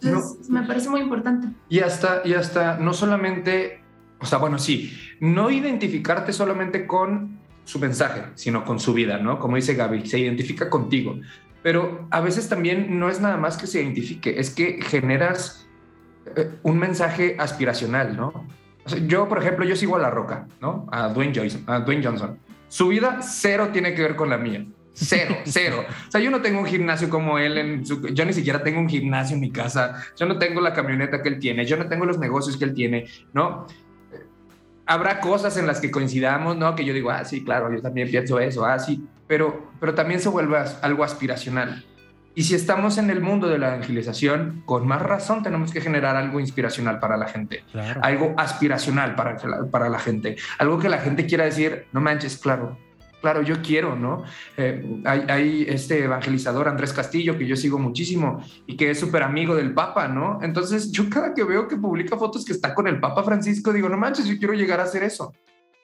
Entonces, 0.00 0.48
me 0.48 0.62
parece 0.62 0.88
muy 0.88 1.00
importante. 1.00 1.48
Y 1.68 1.80
hasta, 1.80 2.22
y 2.24 2.34
hasta, 2.34 2.78
no 2.78 2.92
solamente, 2.92 3.82
o 4.20 4.26
sea, 4.26 4.38
bueno, 4.38 4.58
sí, 4.58 4.96
no 5.18 5.50
identificarte 5.50 6.32
solamente 6.32 6.86
con 6.86 7.38
su 7.64 7.80
mensaje, 7.80 8.26
sino 8.36 8.64
con 8.64 8.78
su 8.78 8.94
vida, 8.94 9.18
¿no? 9.18 9.40
Como 9.40 9.56
dice 9.56 9.74
Gaby, 9.74 10.06
se 10.06 10.20
identifica 10.20 10.70
contigo. 10.70 11.18
Pero 11.62 12.06
a 12.10 12.20
veces 12.20 12.48
también 12.48 12.98
no 12.98 13.10
es 13.10 13.20
nada 13.20 13.36
más 13.36 13.56
que 13.56 13.66
se 13.66 13.82
identifique, 13.82 14.38
es 14.38 14.50
que 14.50 14.80
generas 14.82 15.68
eh, 16.36 16.50
un 16.62 16.78
mensaje 16.78 17.36
aspiracional, 17.38 18.16
¿no? 18.16 18.46
yo, 19.06 19.28
por 19.28 19.38
ejemplo, 19.38 19.64
yo 19.64 19.76
sigo 19.76 19.96
a 19.96 19.98
La 19.98 20.10
Roca, 20.10 20.46
¿no? 20.60 20.86
A 20.90 21.08
Dwayne, 21.08 21.32
Johnson, 21.34 21.62
a 21.66 21.80
Dwayne 21.80 22.04
Johnson. 22.04 22.38
Su 22.68 22.88
vida 22.88 23.20
cero 23.22 23.68
tiene 23.72 23.94
que 23.94 24.02
ver 24.02 24.16
con 24.16 24.30
la 24.30 24.38
mía. 24.38 24.64
Cero, 24.92 25.36
cero. 25.44 25.84
O 26.08 26.10
sea, 26.10 26.20
yo 26.20 26.30
no 26.30 26.40
tengo 26.40 26.60
un 26.60 26.66
gimnasio 26.66 27.08
como 27.08 27.38
él, 27.38 27.58
en 27.58 27.86
su, 27.86 28.06
yo 28.08 28.24
ni 28.24 28.32
siquiera 28.32 28.62
tengo 28.62 28.80
un 28.80 28.88
gimnasio 28.88 29.34
en 29.34 29.40
mi 29.40 29.50
casa, 29.50 30.02
yo 30.16 30.26
no 30.26 30.38
tengo 30.38 30.60
la 30.60 30.72
camioneta 30.72 31.22
que 31.22 31.28
él 31.28 31.38
tiene, 31.38 31.64
yo 31.66 31.76
no 31.76 31.88
tengo 31.88 32.04
los 32.04 32.18
negocios 32.18 32.56
que 32.56 32.64
él 32.64 32.74
tiene, 32.74 33.06
¿no? 33.32 33.66
Habrá 34.88 35.20
cosas 35.20 35.56
en 35.56 35.66
las 35.66 35.80
que 35.80 35.90
coincidamos, 35.90 36.56
¿no? 36.56 36.74
Que 36.74 36.84
yo 36.84 36.92
digo, 36.92 37.10
ah, 37.10 37.24
sí, 37.24 37.44
claro, 37.44 37.72
yo 37.72 37.80
también 37.80 38.10
pienso 38.10 38.40
eso, 38.40 38.64
ah, 38.64 38.78
sí, 38.78 39.06
pero, 39.26 39.70
pero 39.78 39.94
también 39.94 40.18
se 40.18 40.28
vuelve 40.28 40.56
algo 40.82 41.04
aspiracional. 41.04 41.84
Y 42.34 42.44
si 42.44 42.54
estamos 42.54 42.98
en 42.98 43.10
el 43.10 43.20
mundo 43.20 43.48
de 43.48 43.58
la 43.58 43.74
evangelización, 43.74 44.62
con 44.64 44.86
más 44.86 45.02
razón 45.02 45.42
tenemos 45.42 45.72
que 45.72 45.80
generar 45.80 46.16
algo 46.16 46.40
inspiracional 46.40 47.00
para 47.00 47.16
la 47.16 47.26
gente, 47.26 47.64
algo 48.00 48.34
aspiracional 48.36 49.14
para, 49.16 49.36
para 49.70 49.88
la 49.88 49.98
gente, 49.98 50.36
algo 50.58 50.78
que 50.78 50.88
la 50.88 50.98
gente 50.98 51.26
quiera 51.26 51.44
decir, 51.44 51.86
no 51.92 52.00
manches, 52.00 52.38
claro, 52.38 52.78
claro, 53.20 53.42
yo 53.42 53.56
quiero, 53.62 53.96
¿no? 53.96 54.24
Eh, 54.56 55.00
hay, 55.04 55.66
este 55.68 56.04
evangelizador 56.04 56.68
Andrés 56.68 56.92
Castillo 56.92 57.36
que 57.36 57.46
yo 57.46 57.56
sigo 57.56 57.78
muchísimo 57.78 58.42
y 58.66 58.76
que 58.76 58.90
es 58.90 59.00
súper 59.00 59.22
amigo 59.22 59.54
del 59.54 59.74
Papa, 59.74 60.08
¿no? 60.08 60.38
Entonces 60.42 60.90
yo 60.92 61.08
cada 61.08 61.34
que 61.34 61.44
veo 61.44 61.68
que 61.68 61.76
publica 61.76 62.16
fotos 62.16 62.44
que 62.44 62.52
está 62.52 62.74
con 62.74 62.86
el 62.86 63.00
Papa 63.00 63.22
Francisco, 63.22 63.72
digo, 63.72 63.88
no 63.88 63.96
manches, 63.96 64.26
yo 64.26 64.38
quiero 64.38 64.54
llegar 64.54 64.80
a 64.80 64.84
hacer 64.84 65.02
eso. 65.02 65.32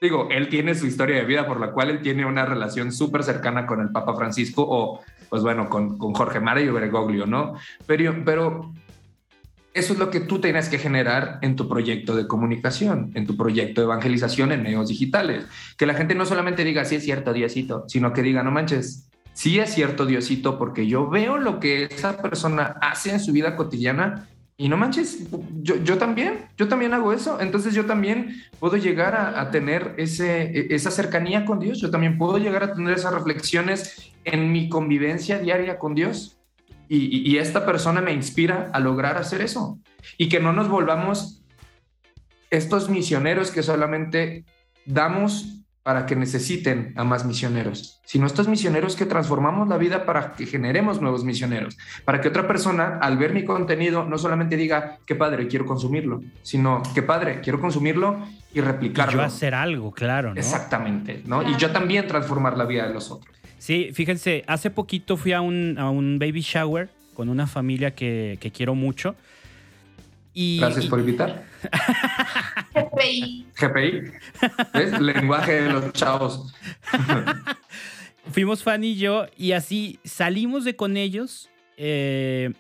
Digo, 0.01 0.29
él 0.31 0.49
tiene 0.49 0.75
su 0.75 0.87
historia 0.87 1.17
de 1.17 1.25
vida 1.25 1.47
por 1.47 1.59
la 1.59 1.73
cual 1.73 1.89
él 1.89 2.03
tiene 2.03 2.27
una 2.27 2.45
relación 2.45 2.93
súper 2.93 3.23
cercana 3.23 3.67
con 3.67 3.81
el 3.81 3.91
Papa 3.91 4.15
Francisco 4.15 4.65
o, 4.69 5.01
pues 5.31 5.43
bueno, 5.43 5.69
con, 5.71 5.97
con 5.97 6.13
Jorge 6.13 6.41
Mario 6.41 6.75
Bergoglio, 6.75 7.27
¿no? 7.27 7.55
Pero 7.87 8.73
eso 9.75 9.93
es 9.93 9.99
lo 9.99 10.11
que 10.11 10.21
tú 10.21 10.41
tienes 10.41 10.69
que 10.69 10.79
generar 10.79 11.41
en 11.43 11.57
tu 11.57 11.69
proyecto 11.69 12.15
de 12.15 12.29
comunicación, 12.29 13.11
en 13.15 13.27
tu 13.27 13.37
proyecto 13.37 13.81
de 13.81 13.87
evangelización 13.87 14.53
en 14.53 14.63
medios 14.63 14.89
digitales. 14.89 15.45
Que 15.77 15.85
la 15.85 15.95
gente 15.95 16.15
no 16.15 16.25
solamente 16.25 16.65
diga, 16.65 16.85
sí 16.85 16.95
es 16.95 17.03
cierto, 17.03 17.33
Diosito, 17.33 17.85
sino 17.89 18.13
que 18.13 18.23
diga, 18.23 18.45
no 18.45 18.53
manches, 18.53 19.09
sí 19.33 19.59
es 19.59 19.75
cierto, 19.75 20.07
Diosito, 20.07 20.59
porque 20.59 20.87
yo 20.87 21.11
veo 21.11 21.39
lo 21.39 21.59
que 21.59 21.85
esa 21.85 22.23
persona 22.23 22.77
hace 22.81 23.11
en 23.11 23.19
su 23.19 23.33
vida 23.33 23.57
cotidiana 23.57 24.29
y 24.57 24.69
no 24.69 24.77
manches, 24.77 25.27
yo, 25.63 25.83
yo 25.83 25.99
también, 25.99 26.47
yo 26.57 26.69
también 26.69 26.95
hago 26.95 27.13
eso. 27.13 27.41
Entonces 27.41 27.75
yo 27.75 27.87
también 27.87 28.45
puedo 28.61 28.77
llegar 28.77 29.17
a, 29.17 29.51
tener 29.51 29.95
ese, 29.97 30.43
e, 30.43 30.67
esa 30.71 30.93
cercanía 30.93 31.45
con 31.45 31.59
Dios. 31.59 31.81
Yo 31.81 31.91
también 31.91 32.17
puedo 32.17 32.39
llegar 32.39 32.63
a 32.63 32.73
tener 32.73 32.95
esas 32.95 33.13
reflexiones 33.13 34.13
en 34.25 34.53
mi 34.53 34.69
convivencia 34.69 35.41
diaria 35.41 35.79
con 35.79 35.97
Dios. 35.97 36.37
Y, 36.95 37.31
y, 37.31 37.39
esta 37.39 37.67
persona 37.67 38.01
me 38.01 38.13
inspira 38.13 38.71
a 38.73 38.81
lograr 38.81 39.17
hacer 39.17 39.41
eso. 39.41 39.79
Y 40.19 40.29
que 40.29 40.41
no 40.41 40.53
nos 40.53 40.69
volvamos 40.69 41.43
estos 42.51 42.89
misioneros 42.89 43.51
que 43.51 43.63
solamente 43.63 44.45
damos 44.87 45.65
para 45.85 46.07
que 46.07 46.17
necesiten 46.17 46.95
a 46.97 47.05
más 47.05 47.27
misioneros, 47.27 48.01
sino 48.07 48.27
estos 48.27 48.49
misioneros 48.49 48.97
que 48.97 49.05
transformamos 49.05 49.69
la 49.69 49.77
vida 49.77 50.07
para 50.07 50.33
que 50.33 50.47
generemos 50.47 51.03
nuevos 51.03 51.25
misioneros, 51.25 51.77
para 52.07 52.23
que 52.23 52.29
otra 52.29 52.49
persona 52.49 52.99
al 53.03 53.19
ver 53.19 53.35
mi 53.35 53.45
contenido 53.45 54.03
no 54.05 54.17
solamente 54.17 54.57
diga, 54.57 54.97
qué 55.05 55.15
padre, 55.15 55.47
quiero 55.47 55.67
consumirlo, 55.67 56.23
sino, 56.41 56.83
qué 56.95 57.03
padre, 57.03 57.43
quiero 57.43 57.61
consumirlo 57.61 58.27
y 58.55 58.63
replicarlo. 58.63 59.13
Y 59.13 59.17
yo 59.17 59.23
hacer 59.23 59.55
algo, 59.55 59.93
claro. 59.93 60.33
¿no? 60.33 60.41
Exactamente, 60.41 61.23
¿no? 61.27 61.43
Y 61.43 61.55
yo 61.57 61.71
también 61.71 62.07
transformar 62.07 62.57
la 62.57 62.65
vida 62.65 62.89
de 62.89 62.95
los 62.95 63.11
otros. 63.11 63.37
Sí, 63.65 63.93
fíjense, 63.95 64.45
hace 64.47 64.69
poquito 64.69 65.17
fui 65.17 65.33
a 65.33 65.41
un, 65.41 65.79
a 65.79 65.89
un 65.89 66.19
baby 66.19 66.43
shower 66.43 66.91
con 67.15 67.31
una 67.31 67.47
familia 67.47 67.95
que, 67.95 68.37
que 68.39 68.51
quiero 68.51 68.75
mucho 68.75 69.17
Gracias 70.35 70.87
por 70.87 70.99
invitar. 70.99 71.45
GPI. 72.75 73.47
GPI. 73.57 74.03
¿Ves? 74.75 75.01
Lenguaje 75.01 75.63
de 75.63 75.73
los 75.73 75.93
chavos. 75.93 76.53
fuimos 78.33 78.63
Fan 78.63 78.83
y 78.83 78.97
yo 78.97 79.27
y 79.37 79.53
así 79.53 80.01
salimos 80.05 80.65
de 80.65 80.75
con 80.75 80.97
ellos 80.97 81.51
eh, 81.77 82.53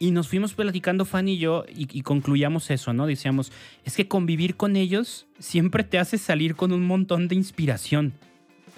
y 0.00 0.10
nos 0.10 0.28
fuimos 0.28 0.54
platicando 0.54 1.04
Fan 1.04 1.28
y 1.28 1.38
yo 1.38 1.64
y, 1.68 1.86
y, 1.96 2.02
concluyamos 2.02 2.70
eso, 2.70 2.92
¿no? 2.92 3.06
Decíamos, 3.06 3.52
es 3.84 3.96
que 3.96 4.08
convivir 4.08 4.56
con 4.56 4.74
ellos 4.74 5.26
siempre 5.38 5.84
te 5.84 5.98
hace 5.98 6.18
salir 6.18 6.56
con 6.56 6.72
un 6.72 6.84
montón 6.84 7.28
de 7.28 7.36
inspiración. 7.36 8.12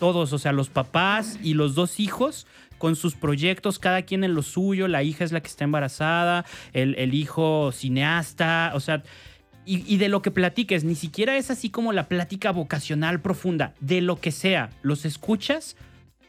Todos, 0.03 0.33
o 0.33 0.39
sea, 0.41 0.51
los 0.51 0.69
papás 0.69 1.39
y 1.45 1.55
los 1.55 1.77
dos 1.77 2.01
hijos 2.01 2.49
con 2.79 2.97
sus 2.97 3.15
proyectos, 3.15 3.79
cada 3.79 4.03
quien 4.03 4.25
en 4.25 4.35
lo 4.35 4.43
suyo, 4.43 4.89
la 4.89 5.05
hija 5.05 5.23
es 5.23 5.31
la 5.31 5.41
que 5.41 5.47
está 5.47 5.63
embarazada, 5.63 6.45
el, 6.73 7.15
hijo 7.15 7.71
cineasta, 7.71 8.73
o 8.75 8.81
sea, 8.81 9.05
y, 9.65 9.99
de 9.99 10.09
lo 10.09 10.21
que 10.21 10.33
platiques, 10.33 10.83
ni 10.83 10.97
siquiera 10.97 11.37
es 11.37 11.53
así 11.53 11.71
como 11.71 11.93
la 11.93 12.09
plática 12.09 12.51
vocacional 12.51 13.21
profunda, 13.21 13.75
de 13.79 14.01
lo 14.01 14.17
que 14.17 14.33
sea, 14.33 14.71
los 14.83 15.05
escuchas 15.05 15.77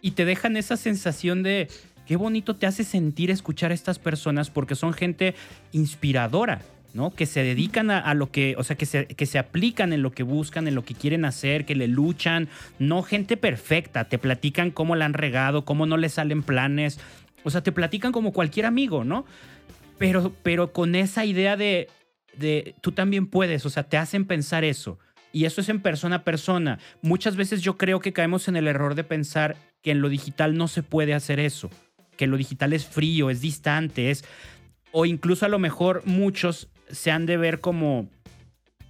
y 0.04 0.12
te 0.12 0.24
dejan 0.24 0.56
esa 0.56 0.78
sensación 0.78 1.42
de 1.42 1.68
qué 2.06 2.16
bonito 2.16 2.56
te 2.56 2.68
hace 2.68 2.84
sentir 2.84 3.32
escuchar 3.32 3.72
a 3.72 3.74
estas 3.74 3.98
personas 3.98 4.52
porque 4.52 4.76
son 4.76 4.94
gente 4.94 5.34
inspiradora. 5.72 6.62
¿No? 6.94 7.12
Que 7.12 7.26
se 7.26 7.44
dedican 7.44 7.90
a, 7.92 8.14
lo 8.14 8.32
que, 8.32 8.56
o 8.58 8.64
sea, 8.64 8.78
que 8.78 8.86
se, 8.86 9.08
que 9.08 9.26
se 9.26 9.40
aplican 9.40 9.94
en 9.94 10.04
lo 10.04 10.12
que 10.12 10.24
buscan, 10.24 10.68
en 10.68 10.76
lo 10.76 10.86
que 10.86 10.94
quieren 10.94 11.26
hacer, 11.26 11.66
que 11.66 11.76
le 11.76 11.88
luchan. 11.88 12.48
No 12.80 13.02
gente 13.02 13.36
perfecta, 13.36 14.06
te 14.06 14.20
platican 14.20 14.72
cómo 14.72 14.96
la 14.96 15.06
han 15.06 15.14
regado, 15.14 15.66
cómo 15.66 15.86
no 15.86 15.98
le 15.98 16.10
salen 16.10 16.44
planes. 16.44 17.00
O 17.44 17.50
sea, 17.50 17.62
te 17.62 17.72
platican 17.72 18.12
como 18.12 18.32
cualquier 18.32 18.68
amigo, 18.68 19.04
¿no? 19.04 19.26
Pero, 19.98 20.34
pero 20.44 20.72
con 20.72 20.96
esa 20.96 21.26
idea 21.26 21.58
de, 21.58 21.90
de 22.38 22.76
tú 22.82 22.92
también 22.92 23.28
puedes, 23.28 23.66
o 23.66 23.70
sea, 23.70 23.84
te 23.84 23.98
hacen 23.98 24.26
pensar 24.26 24.64
eso. 24.64 25.00
Y 25.32 25.46
eso 25.46 25.62
es 25.62 25.70
en 25.70 25.82
persona 25.82 26.18
a 26.18 26.24
persona. 26.24 26.78
Muchas 27.02 27.36
veces 27.36 27.62
yo 27.62 27.76
creo 27.76 28.00
que 28.00 28.14
caemos 28.14 28.48
en 28.48 28.56
el 28.56 28.68
error 28.68 28.94
de 28.94 29.04
pensar 29.04 29.58
que 29.82 29.90
en 29.92 30.00
lo 30.00 30.10
digital 30.10 30.56
no 30.56 30.68
se 30.68 30.84
puede 30.84 31.16
hacer 31.16 31.40
eso, 31.40 31.72
que 32.18 32.28
lo 32.28 32.38
digital 32.38 32.72
es 32.72 32.86
frío, 32.86 33.30
es 33.32 33.42
distante, 33.42 34.12
es... 34.12 34.24
O 34.96 35.08
incluso 35.08 35.48
a 35.48 35.50
lo 35.50 35.58
mejor 35.58 36.04
muchos 36.06 36.70
se 36.94 37.12
han 37.12 37.26
de 37.26 37.38
ver 37.38 37.60
como 37.60 38.08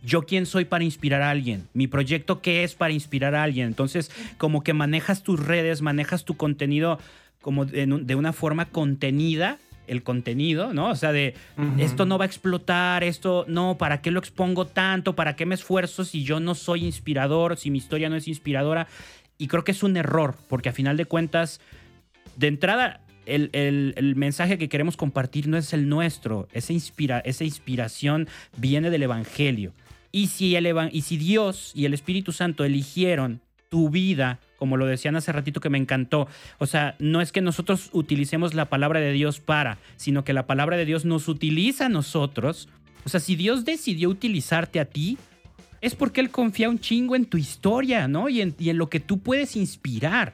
yo 0.04 0.24
quién 0.24 0.46
soy 0.46 0.66
para 0.66 0.84
inspirar 0.84 1.22
a 1.22 1.30
alguien, 1.30 1.68
mi 1.74 1.88
proyecto 1.88 2.42
qué 2.42 2.64
es 2.64 2.76
para 2.76 2.94
inspirar 2.94 3.36
a 3.36 3.44
alguien. 3.44 3.68
Entonces, 3.68 4.12
como 4.38 4.64
que 4.64 4.74
manejas 4.74 5.24
tus 5.24 5.40
redes, 5.40 5.82
manejas 5.82 6.26
tu 6.26 6.36
contenido 6.36 7.00
como 7.42 7.66
de, 7.66 8.16
una 8.16 8.34
forma 8.34 8.66
contenida, 8.66 9.58
el 9.88 10.02
contenido, 10.02 10.74
¿no? 10.74 10.90
O 10.90 10.96
sea, 10.96 11.12
de 11.12 11.36
esto 11.78 12.06
no 12.06 12.18
va 12.18 12.24
a 12.24 12.28
explotar, 12.28 13.04
esto 13.04 13.46
no, 13.48 13.78
¿para 13.78 14.02
qué 14.02 14.12
lo 14.12 14.20
expongo 14.20 14.66
tanto? 14.66 15.16
¿Para 15.16 15.36
qué 15.36 15.46
me 15.46 15.56
esfuerzo 15.56 16.06
si 16.06 16.24
yo 16.24 16.40
no 16.40 16.56
soy 16.56 16.86
inspirador, 16.86 17.58
si 17.58 17.70
mi 17.70 17.80
historia 17.80 18.10
no 18.10 18.16
es 18.16 18.28
inspiradora? 18.28 18.88
Y 19.38 19.48
creo 19.48 19.66
que 19.66 19.72
es 19.72 19.84
un 19.84 19.98
error, 19.98 20.38
porque 20.48 20.70
a 20.70 20.74
final 20.74 20.96
de 20.96 21.06
cuentas, 21.06 21.60
de 22.38 22.48
entrada, 22.48 23.02
el, 23.26 24.14
mensaje 24.16 24.58
que 24.58 24.70
queremos 24.70 24.98
compartir 24.98 25.48
no 25.48 25.58
es 25.58 25.74
el 25.74 25.90
nuestro, 25.90 26.48
esa, 26.54 26.74
inspira, 26.74 27.20
esa 27.20 27.44
inspiración 27.44 28.28
viene 28.58 28.90
del 28.90 29.04
Evangelio. 29.04 29.74
Y 30.12 30.28
si, 30.28 30.56
el, 30.56 30.72
y 30.92 31.02
si 31.02 31.18
Dios 31.18 31.72
y 31.74 31.86
el 31.86 31.94
Espíritu 31.94 32.32
Santo 32.32 32.64
eligieron 32.64 33.42
tu 33.70 33.90
vida, 33.90 34.40
como 34.58 34.78
lo 34.78 34.86
decían 34.86 35.16
hace 35.16 35.32
ratito 35.32 35.60
que 35.60 35.70
me 35.70 35.80
encantó, 35.80 36.28
o 36.60 36.68
sea, 36.68 36.96
no 37.00 37.22
es 37.22 37.32
que 37.32 37.42
nosotros 37.42 37.90
utilicemos 37.92 38.54
la 38.54 38.66
palabra 38.66 39.00
de 39.00 39.12
Dios 39.12 39.40
para, 39.40 39.80
sino 39.96 40.24
que 40.24 40.34
la 40.34 40.46
palabra 40.46 40.78
de 40.78 40.86
Dios 40.86 41.06
nos 41.06 41.28
utiliza 41.28 41.88
a 41.88 41.90
nosotros. 41.90 42.70
O 43.06 43.10
sea, 43.10 43.20
si 43.20 43.36
Dios 43.36 43.66
decidió 43.66 44.10
utilizarte 44.10 44.80
a 44.80 44.86
ti, 44.86 45.18
es 45.82 45.96
porque 45.96 46.22
Él 46.22 46.30
confía 46.30 46.70
un 46.70 46.80
chingo 46.80 47.16
en 47.16 47.26
tu 47.26 47.38
historia, 47.38 48.08
¿no? 48.08 48.30
Y 48.30 48.42
en, 48.42 48.56
y 48.60 48.70
en 48.70 48.78
lo 48.78 48.90
que 48.90 49.00
tú 49.00 49.20
puedes 49.20 49.56
inspirar. 49.56 50.34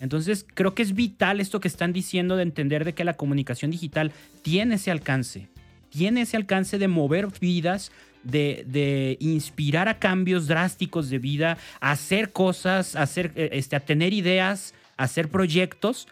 Entonces 0.00 0.46
creo 0.54 0.74
que 0.74 0.82
es 0.82 0.94
vital 0.94 1.40
esto 1.40 1.60
que 1.60 1.68
están 1.68 1.92
diciendo 1.92 2.36
de 2.36 2.42
entender 2.42 2.84
de 2.84 2.94
que 2.94 3.04
la 3.04 3.14
comunicación 3.14 3.70
digital 3.70 4.12
tiene 4.42 4.74
ese 4.74 4.90
alcance, 4.90 5.48
tiene 5.90 6.22
ese 6.22 6.36
alcance 6.36 6.78
de 6.78 6.88
mover 6.88 7.28
vidas, 7.40 7.92
de, 8.22 9.16
inspirar 9.20 9.88
a 9.88 9.98
cambios 9.98 10.46
drásticos 10.46 11.08
de 11.10 11.18
vida, 11.18 11.58
hacer 11.80 12.32
cosas, 12.32 12.96
hacer, 12.96 13.32
eh, 13.36 13.50
este, 13.52 13.76
a 13.76 13.80
tener 13.80 14.12
ideas, 14.12 14.74
hacer 14.96 15.28
proyectos 15.28 16.08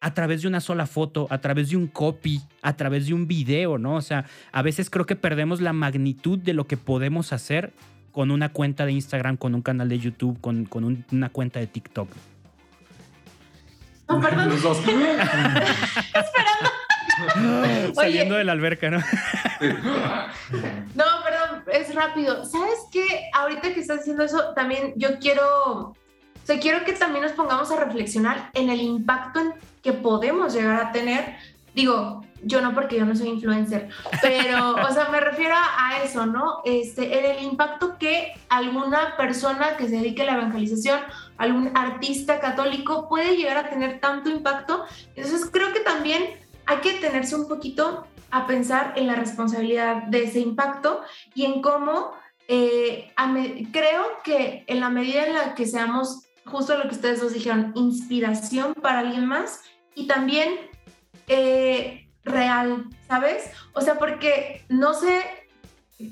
a 0.00 0.14
través 0.14 0.42
de 0.42 0.48
una 0.48 0.60
sola 0.60 0.86
foto, 0.86 1.28
a 1.30 1.38
través 1.38 1.70
de 1.70 1.76
un 1.76 1.86
copy, 1.86 2.40
a 2.60 2.76
través 2.76 3.06
de 3.06 3.14
un 3.14 3.28
video, 3.28 3.78
¿no? 3.78 3.94
O 3.94 4.02
sea, 4.02 4.24
a 4.50 4.62
veces 4.62 4.90
creo 4.90 5.06
que 5.06 5.14
perdemos 5.14 5.60
la 5.60 5.72
magnitud 5.72 6.38
de 6.38 6.54
lo 6.54 6.66
que 6.66 6.76
podemos 6.76 7.32
hacer 7.32 7.72
con 8.10 8.30
una 8.30 8.50
cuenta 8.50 8.84
de 8.84 8.92
Instagram, 8.92 9.36
con 9.36 9.54
un 9.54 9.62
canal 9.62 9.88
de 9.88 9.98
YouTube, 9.98 10.40
con, 10.40 10.68
una 11.12 11.28
cuenta 11.28 11.60
de 11.60 11.66
TikTok. 11.66 12.08
No, 14.12 14.20
perdón. 14.20 14.48
Los 14.50 14.62
dos. 14.62 14.78
Esperando. 14.86 16.70
Saliendo 17.94 18.34
de 18.34 18.44
la 18.44 18.52
alberca, 18.52 18.90
¿no? 18.90 18.98
no, 19.60 21.04
perdón, 21.24 21.64
es 21.72 21.94
rápido. 21.94 22.44
¿Sabes 22.44 22.80
qué? 22.90 23.30
Ahorita 23.34 23.72
que 23.72 23.80
estás 23.80 23.98
diciendo 23.98 24.24
eso, 24.24 24.52
también 24.54 24.92
yo 24.96 25.18
quiero, 25.18 25.44
o 25.78 25.96
sea, 26.44 26.58
quiero 26.58 26.84
que 26.84 26.92
también 26.92 27.24
nos 27.24 27.32
pongamos 27.32 27.70
a 27.70 27.84
reflexionar 27.84 28.50
en 28.54 28.70
el 28.70 28.80
impacto 28.80 29.40
que 29.82 29.92
podemos 29.92 30.54
llegar 30.54 30.80
a 30.80 30.92
tener. 30.92 31.36
Digo, 31.74 32.24
yo 32.42 32.60
no 32.60 32.74
porque 32.74 32.96
yo 32.96 33.04
no 33.04 33.14
soy 33.14 33.28
influencer, 33.28 33.88
pero, 34.20 34.74
o 34.74 34.92
sea, 34.92 35.08
me 35.10 35.20
refiero 35.20 35.54
a 35.54 36.02
eso, 36.02 36.26
¿no? 36.26 36.62
Este, 36.64 37.18
en 37.18 37.36
el 37.36 37.44
impacto 37.44 37.98
que 37.98 38.34
alguna 38.48 39.16
persona 39.16 39.76
que 39.76 39.88
se 39.88 39.96
dedique 39.96 40.22
a 40.22 40.26
la 40.26 40.34
evangelización, 40.34 41.00
algún 41.38 41.76
artista 41.76 42.40
católico 42.40 43.08
puede 43.08 43.36
llegar 43.36 43.56
a 43.56 43.70
tener 43.70 44.00
tanto 44.00 44.30
impacto. 44.30 44.84
Entonces, 45.14 45.48
creo 45.52 45.72
que 45.72 45.80
también 45.80 46.22
hay 46.66 46.78
que 46.78 46.94
tenerse 46.94 47.36
un 47.36 47.48
poquito 47.48 48.06
a 48.30 48.46
pensar 48.46 48.94
en 48.96 49.06
la 49.06 49.14
responsabilidad 49.14 50.04
de 50.04 50.24
ese 50.24 50.40
impacto 50.40 51.02
y 51.34 51.44
en 51.44 51.60
cómo 51.60 52.12
eh, 52.48 53.12
creo 53.72 54.04
que 54.24 54.64
en 54.66 54.80
la 54.80 54.90
medida 54.90 55.26
en 55.26 55.34
la 55.34 55.54
que 55.54 55.66
seamos 55.66 56.22
justo 56.44 56.76
lo 56.76 56.84
que 56.84 56.94
ustedes 56.94 57.22
nos 57.22 57.32
dijeron, 57.32 57.72
inspiración 57.74 58.74
para 58.74 59.00
alguien 59.00 59.26
más 59.26 59.62
y 59.94 60.06
también 60.06 60.54
eh, 61.28 62.01
real, 62.24 62.86
¿sabes? 63.08 63.50
O 63.72 63.80
sea, 63.80 63.98
porque 63.98 64.64
no 64.68 64.94
sé 64.94 65.22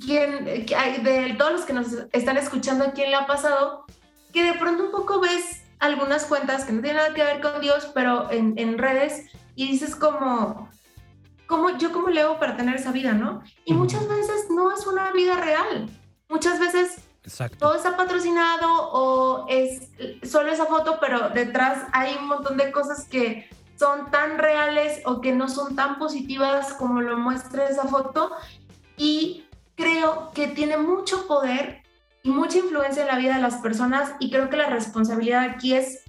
quién, 0.05 0.45
de 0.45 1.35
todos 1.39 1.53
los 1.53 1.63
que 1.63 1.73
nos 1.73 1.89
están 2.13 2.37
escuchando, 2.37 2.93
quién 2.95 3.11
le 3.11 3.17
ha 3.17 3.27
pasado, 3.27 3.85
que 4.33 4.45
de 4.45 4.55
pronto 4.55 4.85
un 4.85 4.91
poco 4.91 5.21
ves 5.21 5.63
algunas 5.79 6.25
cuentas 6.25 6.65
que 6.65 6.73
no 6.73 6.83
tienen 6.83 6.99
nada 6.99 7.15
que 7.15 7.25
ver 7.25 7.41
con 7.41 7.61
Dios, 7.61 7.91
pero 7.95 8.31
en, 8.31 8.55
en 8.59 8.79
redes, 8.79 9.27
y 9.55 9.69
dices 9.69 9.97
como, 9.97 10.69
¿cómo, 11.47 11.77
yo 11.79 11.93
cómo 11.93 12.09
le 12.09 12.21
hago 12.21 12.39
para 12.39 12.57
tener 12.57 12.77
esa 12.77 12.93
vida, 12.93 13.13
no? 13.13 13.43
Y 13.65 13.75
muchas 13.75 14.07
veces 14.09 14.47
no 14.51 14.73
es 14.73 14.87
una 14.87 15.11
vida 15.13 15.37
real. 15.37 15.89
Muchas 16.29 16.61
veces 16.61 17.03
todo 17.59 17.75
está 17.75 17.97
patrocinado 17.97 18.69
o 18.93 19.47
es 19.49 19.91
solo 20.23 20.51
esa 20.53 20.67
foto, 20.67 20.99
pero 21.01 21.31
detrás 21.31 21.87
hay 21.93 22.17
un 22.17 22.29
montón 22.29 22.57
de 22.57 22.71
cosas 22.71 23.07
que 23.09 23.49
son 23.81 24.11
tan 24.11 24.37
reales 24.37 25.01
o 25.07 25.23
que 25.23 25.33
no 25.33 25.49
son 25.49 25.75
tan 25.75 25.99
positivas 25.99 26.75
como 26.75 27.01
lo 27.01 27.17
muestra 27.17 27.67
esa 27.67 27.85
foto. 27.85 28.31
Y 28.99 29.47
creo 29.75 30.33
que 30.35 30.49
tiene 30.49 30.77
mucho 30.77 31.27
poder 31.27 31.83
y 32.23 32.29
mucha 32.29 32.59
influencia 32.59 33.01
en 33.01 33.09
la 33.09 33.17
vida 33.17 33.37
de 33.37 33.41
las 33.41 33.57
personas 33.57 34.13
y 34.21 34.31
creo 34.31 34.51
que 34.51 34.59
la 34.59 34.69
responsabilidad 34.69 35.45
aquí 35.45 35.73
es 35.73 36.05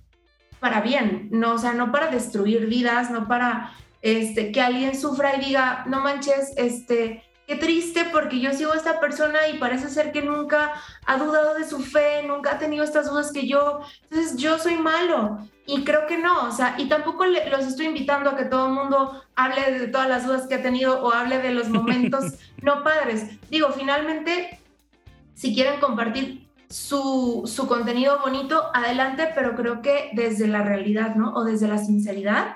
para 0.60 0.82
bien, 0.82 1.30
no, 1.32 1.54
o 1.54 1.58
sea, 1.58 1.72
no 1.72 1.94
para 1.94 2.08
destruir 2.12 2.66
vidas, 2.66 3.10
no 3.10 3.30
para 3.30 3.72
este, 4.02 4.52
que 4.52 4.60
alguien 4.60 5.00
sufra 5.00 5.38
y 5.38 5.46
diga, 5.46 5.86
no 5.88 6.02
manches, 6.02 6.52
este, 6.58 7.24
qué 7.52 7.58
triste 7.58 8.06
porque 8.12 8.40
yo 8.40 8.54
sigo 8.54 8.72
a 8.72 8.78
esta 8.78 9.02
persona 9.02 9.50
y 9.50 9.58
parece 9.58 9.90
ser 9.90 10.14
que 10.14 10.22
nunca 10.22 10.72
ha 11.06 11.18
dudado 11.18 11.54
de 11.54 11.68
su 11.68 11.80
fe, 11.80 12.24
nunca 12.26 12.52
ha 12.52 12.60
tenido 12.60 12.84
estas 12.84 13.10
dudas 13.10 13.34
que 13.34 13.46
yo, 13.46 13.82
entonces 14.04 14.38
yo 14.38 14.58
soy 14.58 14.78
malo. 14.78 15.40
Y 15.66 15.84
creo 15.84 16.08
que 16.08 16.18
no, 16.18 16.48
o 16.48 16.52
sea, 16.52 16.76
y 16.78 16.88
tampoco 16.88 17.26
los 17.26 17.66
estoy 17.66 17.88
invitando 17.88 18.30
a 18.30 18.38
que 18.38 18.46
todo 18.46 18.68
el 18.68 18.74
mundo 18.74 19.22
hable 19.36 19.80
de 19.80 19.88
todas 19.88 20.08
las 20.08 20.26
dudas 20.26 20.48
que 20.48 20.56
ha 20.56 20.62
tenido 20.62 21.04
o 21.04 21.12
hable 21.12 21.40
de 21.40 21.52
los 21.52 21.68
momentos 21.68 22.36
no 22.62 22.84
padres. 22.84 23.26
Digo, 23.50 23.70
finalmente, 23.70 24.60
si 25.34 25.54
quieren 25.54 25.80
compartir 25.82 26.48
su, 26.70 27.44
su 27.46 27.68
contenido 27.68 28.20
bonito, 28.20 28.72
adelante, 28.74 29.30
pero 29.36 29.56
creo 29.56 29.82
que 29.82 30.12
desde 30.14 30.48
la 30.48 30.64
realidad, 30.64 31.16
¿no? 31.16 31.34
O 31.34 31.44
desde 31.44 31.68
la 31.68 31.78
sinceridad 31.78 32.56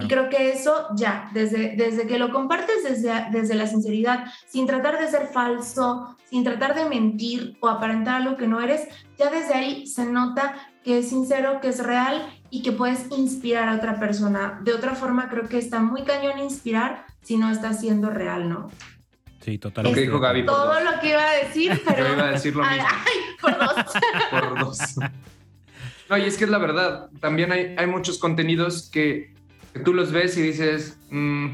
y 0.00 0.08
creo 0.08 0.28
que 0.30 0.50
eso 0.50 0.88
ya, 0.96 1.30
desde, 1.34 1.76
desde 1.76 2.06
que 2.06 2.18
lo 2.18 2.30
compartes 2.32 2.84
desde, 2.84 3.26
desde 3.30 3.54
la 3.54 3.66
sinceridad, 3.66 4.24
sin 4.46 4.66
tratar 4.66 4.98
de 4.98 5.08
ser 5.08 5.28
falso, 5.28 6.16
sin 6.30 6.42
tratar 6.42 6.74
de 6.74 6.86
mentir 6.86 7.56
o 7.60 7.68
aparentar 7.68 8.22
algo 8.22 8.36
que 8.36 8.46
no 8.46 8.60
eres, 8.60 8.88
ya 9.18 9.30
desde 9.30 9.54
ahí 9.54 9.86
se 9.86 10.06
nota 10.06 10.54
que 10.82 10.98
es 10.98 11.08
sincero, 11.08 11.60
que 11.60 11.68
es 11.68 11.82
real 11.82 12.26
y 12.50 12.62
que 12.62 12.72
puedes 12.72 13.10
inspirar 13.10 13.68
a 13.68 13.76
otra 13.76 13.98
persona. 13.98 14.60
De 14.62 14.72
otra 14.72 14.94
forma, 14.94 15.28
creo 15.28 15.48
que 15.48 15.58
está 15.58 15.80
muy 15.80 16.04
cañón 16.04 16.38
inspirar 16.38 17.06
si 17.22 17.36
no 17.36 17.50
está 17.50 17.72
siendo 17.72 18.10
real, 18.10 18.48
¿no? 18.48 18.70
Sí, 19.40 19.58
totalmente. 19.58 20.00
Lo 20.00 20.02
que 20.02 20.10
dijo 20.10 20.20
Gaby. 20.20 20.46
Todo 20.46 20.80
lo 20.80 21.00
que 21.00 21.10
iba 21.10 21.22
a 21.22 21.32
decir, 21.36 21.82
pero. 21.86 22.06
Yo 22.06 22.14
iba 22.14 22.28
a 22.28 22.30
decir 22.32 22.56
lo 22.56 22.62
mismo. 22.70 22.86
Ay, 22.88 23.20
por 23.40 23.58
dos. 23.58 23.92
por 24.30 24.58
dos. 24.58 24.78
No, 26.08 26.18
y 26.18 26.22
es 26.22 26.38
que 26.38 26.44
es 26.44 26.50
la 26.50 26.58
verdad. 26.58 27.10
También 27.20 27.52
hay, 27.52 27.74
hay 27.76 27.86
muchos 27.86 28.18
contenidos 28.18 28.90
que 28.90 29.33
que 29.74 29.80
tú 29.80 29.92
los 29.92 30.12
ves 30.12 30.38
y 30.38 30.42
dices, 30.42 30.98
mm, 31.10 31.46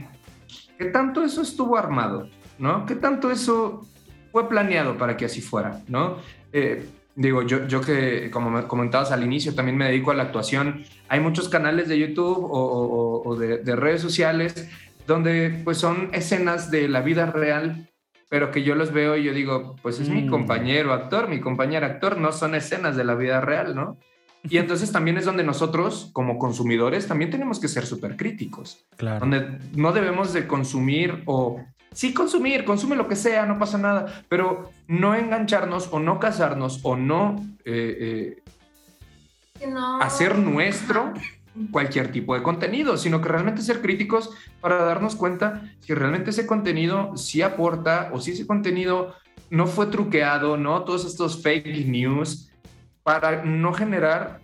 ¿qué 0.79 0.85
tanto 0.87 1.25
eso 1.25 1.41
estuvo 1.41 1.77
armado? 1.77 2.29
¿No? 2.59 2.85
¿Qué 2.85 2.95
tanto 2.95 3.31
eso 3.31 3.87
fue 4.31 4.49
planeado 4.49 4.99
para 4.99 5.17
que 5.17 5.25
así 5.25 5.41
fuera? 5.41 5.81
¿No? 5.89 6.19
Eh, 6.53 6.87
digo, 7.17 7.43
yo, 7.43 7.67
yo 7.67 7.81
que, 7.81 8.31
como 8.31 8.51
me 8.51 8.65
comentabas 8.65 9.11
al 9.11 9.25
inicio, 9.25 9.55
también 9.55 9.79
me 9.79 9.87
dedico 9.87 10.11
a 10.11 10.15
la 10.15 10.25
actuación. 10.25 10.85
Hay 11.09 11.21
muchos 11.21 11.49
canales 11.49 11.89
de 11.89 11.99
YouTube 11.99 12.47
o, 12.51 13.37
de, 13.37 13.77
redes 13.77 14.03
sociales 14.03 14.69
donde 15.07 15.63
pues 15.65 15.79
son 15.79 16.11
escenas 16.13 16.71
de 16.71 16.89
la 16.89 17.01
vida 17.01 17.27
real, 17.27 17.89
pero 18.29 18.51
que 18.51 18.63
yo 18.63 18.75
los 18.75 18.93
veo 18.93 19.17
y 19.17 19.25
yo 19.25 19.33
digo, 19.33 19.77
pues 19.83 19.99
es 19.99 20.11
mi 20.11 20.23
mm. 20.23 20.31
compañero 20.31 20.93
actor, 20.93 21.29
mi 21.29 21.41
compañero 21.41 21.87
actor, 21.87 22.19
no 22.19 22.33
son 22.33 22.55
escenas 22.55 22.97
de 22.97 23.05
la 23.05 23.15
vida 23.15 23.41
real, 23.41 23.75
¿no? 23.75 23.99
Y 24.43 24.59
entonces 24.59 24.91
también 24.91 25.19
es 25.19 25.25
donde 25.25 25.45
nosotros, 25.45 26.11
como 26.13 26.39
consumidores, 26.39 27.07
también 27.07 27.31
tenemos 27.31 27.61
que 27.61 27.69
ser 27.69 27.87
súper 27.87 28.17
críticos. 28.17 28.85
Claro. 28.97 29.21
Donde 29.21 29.59
no 29.75 29.93
debemos 29.93 30.33
de 30.33 30.47
consumir 30.47 31.23
o... 31.27 31.61
Sí, 31.93 32.15
consumir, 32.15 32.65
consume 32.65 32.95
lo 32.95 33.09
que 33.09 33.17
sea, 33.17 33.47
no 33.47 33.59
pasa 33.59 33.77
nada, 33.77 34.23
pero 34.29 34.71
no 34.87 35.15
engancharnos 35.17 35.89
o 35.91 35.99
no 35.99 36.21
casarnos 36.21 36.81
o 36.85 36.97
no, 36.97 37.45
eh, 37.65 38.39
eh, 39.61 39.67
no. 39.69 40.01
hacer 40.01 40.39
nuestro 40.39 41.13
cualquier 41.71 42.13
tipo 42.13 42.35
de 42.35 42.43
contenido, 42.43 42.97
sino 42.97 43.21
que 43.21 43.29
realmente 43.29 43.63
ser 43.63 43.83
críticos 43.83 44.31
para 44.61 44.85
darnos 44.85 45.17
cuenta 45.17 45.63
si 45.81 45.93
realmente 45.93 46.31
ese 46.31 46.47
contenido 46.47 47.17
sí 47.17 47.43
aporta 47.43 48.11
o 48.13 48.21
si 48.21 48.33
ese 48.33 48.47
contenido 48.47 49.15
no 49.51 49.67
fue 49.67 49.87
truqueado, 49.87 50.57
¿no? 50.57 50.85
Todos 50.85 51.05
estos 51.05 51.43
fake 51.43 51.87
news, 51.87 52.50
para 53.03 53.45
no 53.45 53.73
generar 53.73 54.41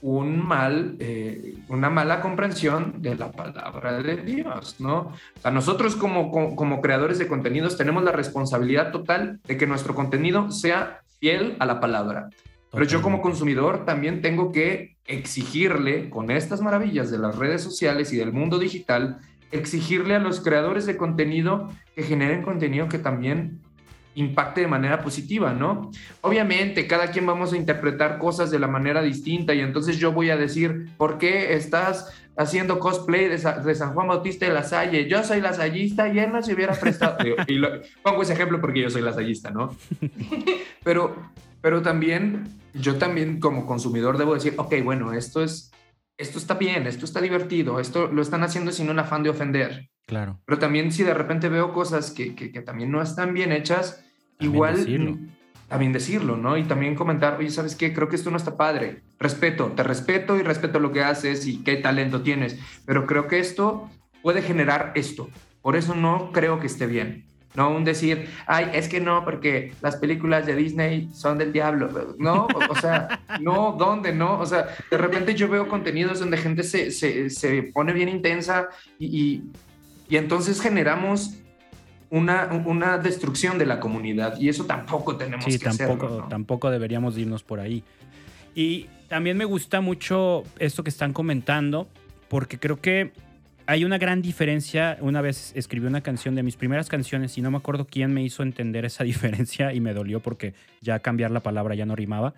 un 0.00 0.46
mal, 0.46 0.96
eh, 1.00 1.56
una 1.68 1.90
mala 1.90 2.20
comprensión 2.20 3.02
de 3.02 3.16
la 3.16 3.32
palabra 3.32 4.00
de 4.00 4.16
Dios, 4.18 4.76
¿no? 4.78 5.12
O 5.42 5.50
nosotros 5.50 5.96
como, 5.96 6.30
como, 6.30 6.80
creadores 6.80 7.18
de 7.18 7.26
contenidos 7.26 7.76
tenemos 7.76 8.04
la 8.04 8.12
responsabilidad 8.12 8.92
total 8.92 9.40
de 9.44 9.56
que 9.56 9.66
nuestro 9.66 9.94
contenido 9.94 10.50
sea 10.50 11.00
fiel 11.18 11.56
a 11.58 11.66
la 11.66 11.80
palabra. 11.80 12.28
Pero 12.70 12.84
yo 12.84 13.02
como 13.02 13.22
consumidor 13.22 13.84
también 13.84 14.22
tengo 14.22 14.52
que 14.52 14.96
exigirle, 15.06 16.10
con 16.10 16.30
estas 16.30 16.60
maravillas 16.60 17.10
de 17.10 17.18
las 17.18 17.36
redes 17.36 17.62
sociales 17.62 18.12
y 18.12 18.16
del 18.16 18.32
mundo 18.32 18.58
digital, 18.58 19.18
exigirle 19.50 20.14
a 20.14 20.20
los 20.20 20.40
creadores 20.40 20.84
de 20.84 20.96
contenido 20.96 21.70
que 21.96 22.02
generen 22.02 22.42
contenido 22.42 22.88
que 22.88 22.98
también 22.98 23.60
impacte 24.18 24.62
de 24.62 24.66
manera 24.66 25.00
positiva, 25.00 25.52
¿no? 25.52 25.90
Obviamente, 26.22 26.86
cada 26.86 27.10
quien 27.10 27.24
vamos 27.24 27.52
a 27.52 27.56
interpretar 27.56 28.18
cosas 28.18 28.50
de 28.50 28.58
la 28.58 28.66
manera 28.66 29.00
distinta 29.00 29.54
y 29.54 29.60
entonces 29.60 29.98
yo 29.98 30.12
voy 30.12 30.30
a 30.30 30.36
decir, 30.36 30.90
¿por 30.96 31.18
qué 31.18 31.54
estás 31.54 32.12
haciendo 32.36 32.80
cosplay 32.80 33.28
de, 33.28 33.38
San 33.38 33.94
Juan 33.94 34.08
Bautista 34.08 34.46
de 34.46 34.52
la 34.52 34.64
Salle? 34.64 35.08
Yo 35.08 35.22
soy 35.22 35.40
lasallista 35.40 36.08
y 36.08 36.18
él 36.18 36.32
no 36.32 36.42
se 36.42 36.52
hubiera 36.52 36.74
prestado. 36.74 37.16
y 37.46 37.60
pongo 38.02 38.22
ese 38.22 38.32
ejemplo 38.32 38.60
porque 38.60 38.82
yo 38.82 38.90
soy 38.90 39.02
lasallista, 39.02 39.50
¿no? 39.50 39.76
Pero, 40.84 41.14
pero 41.60 41.82
también, 41.82 42.44
yo 42.72 42.96
también 42.96 43.40
como 43.40 43.66
consumidor 43.66 44.16
debo 44.16 44.34
decir, 44.34 44.54
ok, 44.56 44.74
bueno, 44.82 45.12
esto 45.12 45.42
es... 45.42 45.70
Esto 46.16 46.38
está 46.38 46.54
bien, 46.54 46.88
esto 46.88 47.04
está 47.04 47.20
divertido, 47.20 47.78
esto 47.78 48.08
lo 48.08 48.22
están 48.22 48.42
haciendo 48.42 48.72
sin 48.72 48.90
un 48.90 48.98
afán 48.98 49.22
de 49.22 49.30
ofender. 49.30 49.88
Claro. 50.04 50.40
Pero 50.46 50.58
también 50.58 50.90
si 50.90 51.04
de 51.04 51.14
repente 51.14 51.48
veo 51.48 51.72
cosas 51.72 52.10
que, 52.10 52.34
que, 52.34 52.50
que 52.50 52.60
también 52.60 52.90
no 52.90 53.00
están 53.00 53.34
bien 53.34 53.52
hechas, 53.52 54.04
igual 54.40 54.76
decirlo. 54.76 55.18
también 55.68 55.92
decirlo, 55.92 56.36
¿no? 56.36 56.56
Y 56.56 56.64
también 56.64 56.94
comentar, 56.94 57.36
oye, 57.38 57.50
¿sabes 57.50 57.76
qué? 57.76 57.92
Creo 57.92 58.08
que 58.08 58.16
esto 58.16 58.30
no 58.30 58.36
está 58.36 58.56
padre. 58.56 59.02
Respeto, 59.18 59.66
te 59.74 59.82
respeto 59.82 60.36
y 60.36 60.42
respeto 60.42 60.80
lo 60.80 60.92
que 60.92 61.02
haces 61.02 61.46
y 61.46 61.62
qué 61.62 61.76
talento 61.76 62.22
tienes, 62.22 62.58
pero 62.86 63.06
creo 63.06 63.26
que 63.26 63.38
esto 63.38 63.90
puede 64.22 64.42
generar 64.42 64.92
esto. 64.94 65.28
Por 65.62 65.76
eso 65.76 65.94
no 65.94 66.32
creo 66.32 66.60
que 66.60 66.66
esté 66.66 66.86
bien. 66.86 67.24
No 67.54 67.70
un 67.70 67.82
decir, 67.82 68.28
ay, 68.46 68.70
es 68.72 68.88
que 68.88 69.00
no, 69.00 69.24
porque 69.24 69.72
las 69.80 69.96
películas 69.96 70.46
de 70.46 70.54
Disney 70.54 71.08
son 71.12 71.38
del 71.38 71.52
diablo. 71.52 72.14
No, 72.18 72.46
o 72.68 72.74
sea, 72.76 73.20
no, 73.40 73.74
¿dónde? 73.76 74.12
No, 74.12 74.38
o 74.38 74.46
sea, 74.46 74.68
de 74.90 74.98
repente 74.98 75.34
yo 75.34 75.48
veo 75.48 75.66
contenidos 75.66 76.20
donde 76.20 76.36
gente 76.36 76.62
se, 76.62 76.92
se, 76.92 77.30
se 77.30 77.64
pone 77.74 77.92
bien 77.92 78.08
intensa 78.08 78.68
y, 78.98 79.06
y, 79.06 79.42
y 80.08 80.16
entonces 80.16 80.60
generamos 80.60 81.38
una, 82.10 82.48
una 82.64 82.98
destrucción 82.98 83.58
de 83.58 83.66
la 83.66 83.80
comunidad 83.80 84.38
y 84.38 84.48
eso 84.48 84.64
tampoco 84.64 85.16
tenemos 85.16 85.44
que 85.44 85.58
tampoco, 85.58 86.06
hacerlo, 86.06 86.26
tampoco 86.28 86.70
deberíamos 86.70 87.16
irnos 87.18 87.42
por 87.42 87.60
ahí. 87.60 87.84
Y 88.54 88.86
también 89.08 89.36
me 89.36 89.44
gusta 89.44 89.80
mucho 89.80 90.44
esto 90.58 90.82
que 90.82 90.90
están 90.90 91.12
comentando 91.12 91.88
porque 92.28 92.58
creo 92.58 92.80
que 92.80 93.12
hay 93.66 93.84
una 93.84 93.98
gran 93.98 94.22
diferencia. 94.22 94.96
Una 95.00 95.20
vez 95.20 95.52
escribí 95.54 95.86
una 95.86 96.00
canción 96.00 96.34
de 96.34 96.42
mis 96.42 96.56
primeras 96.56 96.88
canciones 96.88 97.36
y 97.36 97.42
no 97.42 97.50
me 97.50 97.58
acuerdo 97.58 97.86
quién 97.86 98.14
me 98.14 98.22
hizo 98.22 98.42
entender 98.42 98.84
esa 98.86 99.04
diferencia 99.12 99.74
y 99.74 99.80
me 99.80 99.92
dolió 99.92 100.20
porque 100.20 100.54
ya 100.80 100.98
cambiar 101.00 101.30
la 101.30 101.40
palabra 101.40 101.74
ya 101.74 101.84
no 101.84 101.94
rimaba. 101.94 102.34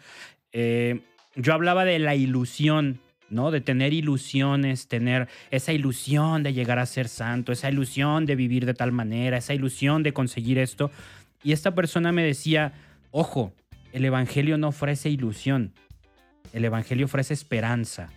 Eh, 0.53 1.01
yo 1.37 1.55
hablaba 1.55 1.85
de 1.85 2.01
la 2.01 2.17
ilusión 2.17 3.01
¿no? 3.31 3.51
De 3.51 3.61
tener 3.61 3.93
ilusiones, 3.93 4.89
tener 4.89 5.29
esa 5.51 5.73
ilusión 5.73 6.43
de 6.43 6.53
llegar 6.53 6.79
a 6.79 6.87
ser 6.87 7.09
santo, 7.09 7.53
esa 7.53 7.71
ilusión 7.71 8.27
de 8.27 8.37
vivir 8.37 8.67
de 8.67 8.75
tal 8.75 8.93
manera, 8.93 9.39
esa 9.39 9.55
ilusión 9.55 10.03
de 10.03 10.13
conseguir 10.13 10.59
esto. 10.59 10.91
Y 11.43 11.53
esta 11.53 11.75
persona 11.75 12.13
me 12.13 12.23
decía, 12.23 12.73
ojo, 13.11 13.53
el 13.93 14.05
Evangelio 14.05 14.59
no 14.59 14.69
ofrece 14.69 15.09
ilusión, 15.09 15.73
el 16.53 16.65
Evangelio 16.65 17.07
ofrece 17.07 17.35
esperanza. 17.35 18.11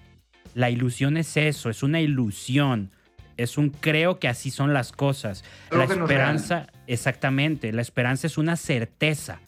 La 0.55 0.69
ilusión 0.69 1.17
es 1.17 1.37
eso, 1.37 1.69
es 1.69 1.81
una 1.83 2.01
ilusión, 2.01 2.91
es 3.37 3.57
un 3.57 3.69
creo 3.69 4.19
que 4.19 4.27
así 4.27 4.51
son 4.51 4.73
las 4.73 4.91
cosas. 4.91 5.43
la 5.71 5.85
esperanza, 5.85 6.67
exactamente, 6.87 7.71
la 7.71 7.81
esperanza 7.81 8.27
es 8.27 8.37
una 8.37 8.55
certeza. 8.55 9.39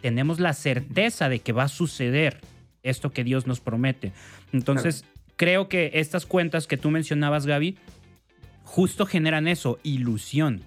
Tenemos 0.00 0.40
la 0.40 0.54
certeza 0.54 1.28
de 1.28 1.40
que 1.40 1.52
va 1.52 1.64
a 1.64 1.68
suceder 1.68 2.40
esto 2.82 3.10
que 3.10 3.24
Dios 3.24 3.46
nos 3.46 3.60
promete. 3.60 4.12
Entonces, 4.52 5.04
creo 5.36 5.68
que 5.68 5.92
estas 5.94 6.26
cuentas 6.26 6.66
que 6.66 6.76
tú 6.76 6.90
mencionabas, 6.90 7.46
Gaby, 7.46 7.76
justo 8.64 9.06
generan 9.06 9.48
eso, 9.48 9.78
ilusión. 9.82 10.62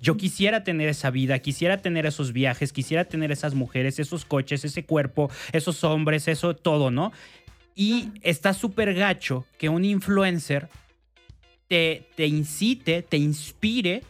Yo 0.00 0.16
quisiera 0.16 0.62
tener 0.62 0.88
esa 0.88 1.10
vida, 1.10 1.38
quisiera 1.40 1.78
tener 1.78 2.06
esos 2.06 2.32
viajes, 2.32 2.72
quisiera 2.72 3.04
tener 3.04 3.32
esas 3.32 3.54
mujeres, 3.54 3.98
esos 3.98 4.24
coches, 4.24 4.64
ese 4.64 4.84
cuerpo, 4.84 5.30
esos 5.52 5.82
hombres, 5.82 6.28
eso 6.28 6.54
todo, 6.54 6.90
¿no? 6.90 7.12
Y 7.74 8.10
está 8.22 8.54
súper 8.54 8.94
gacho 8.94 9.44
que 9.58 9.68
un 9.68 9.84
influencer 9.84 10.68
te, 11.66 12.08
te 12.16 12.26
incite, 12.26 13.02
te 13.02 13.16
inspire 13.16 14.02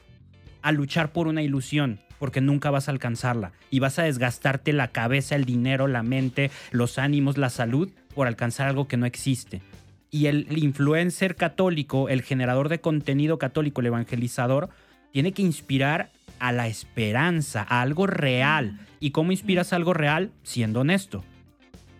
a 0.62 0.72
luchar 0.72 1.12
por 1.12 1.26
una 1.26 1.43
ilusión, 1.43 2.01
porque 2.19 2.41
nunca 2.41 2.71
vas 2.71 2.89
a 2.89 2.93
alcanzarla 2.93 3.53
y 3.71 3.79
vas 3.79 3.99
a 3.99 4.05
desgastarte 4.05 4.73
la 4.73 4.89
cabeza, 4.89 5.37
el 5.37 5.45
dinero, 5.45 5.87
la 5.87 6.03
mente, 6.03 6.51
los 6.71 6.99
ánimos, 6.99 7.39
la 7.39 7.51
salud 7.51 7.91
por 8.14 8.27
alcanzar 8.27 8.69
algo 8.69 8.89
que 8.89 8.97
no 8.97 9.07
existe. 9.07 9.62
Y 10.11 10.27
el 10.27 10.57
influencer 10.57 11.37
católico, 11.37 12.09
el 12.09 12.23
generador 12.23 12.69
de 12.69 12.81
contenido 12.81 13.39
católico, 13.39 13.81
el 13.81 13.89
evangelizador, 13.89 14.71
tiene 15.12 15.33
que 15.33 15.43
inspirar 15.43 16.11
a 16.39 16.53
la 16.53 16.66
esperanza, 16.66 17.66
a 17.69 17.83
algo 17.83 18.07
real. 18.07 18.79
¿Y 19.01 19.11
cómo 19.11 19.33
inspiras 19.33 19.73
algo 19.73 19.95
real? 19.95 20.31
Siendo 20.43 20.81
honesto, 20.81 21.25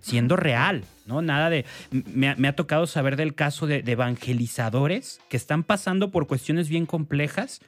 siendo 0.01 0.37
real, 0.37 0.85
¿no? 1.07 1.23
Nada 1.23 1.51
de... 1.51 1.65
Me, 1.91 2.49
ha 2.49 2.57
tocado 2.57 2.87
saber 2.87 3.17
del 3.17 3.35
caso 3.35 3.67
de, 3.67 3.83
evangelizadores 3.87 5.21
que 5.29 5.37
están 5.37 5.63
pasando 5.63 6.11
por 6.11 6.27
cuestiones 6.27 6.69
bien 6.69 6.87
complejas 6.87 7.61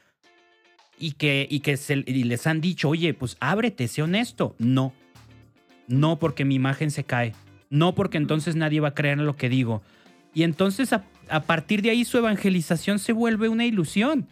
y 1.00 1.12
que, 1.12 1.48
y 1.50 1.60
que 1.60 1.76
les 2.06 2.46
han 2.46 2.60
dicho, 2.60 2.88
oye, 2.88 3.12
pues 3.14 3.36
ábrete, 3.40 3.88
sé 3.88 4.02
honesto. 4.02 4.54
No, 4.58 4.92
no 5.88 6.18
porque 6.18 6.44
mi 6.44 6.54
imagen 6.54 6.92
se 6.92 7.02
cae, 7.02 7.34
no 7.70 7.94
porque 7.94 8.18
entonces 8.18 8.54
nadie 8.54 8.78
va 8.78 8.88
a 8.88 8.94
creer 8.94 9.18
en 9.18 9.26
lo 9.26 9.36
que 9.36 9.48
digo. 9.48 9.82
Y 10.32 10.44
entonces 10.44 10.92
a, 10.92 11.04
a 11.28 11.42
partir 11.42 11.82
de 11.82 11.90
ahí 11.90 12.04
su 12.04 12.18
evangelización 12.18 12.98
se 12.98 13.12
vuelve 13.12 13.48
una 13.48 13.64
ilusión. 13.64 14.28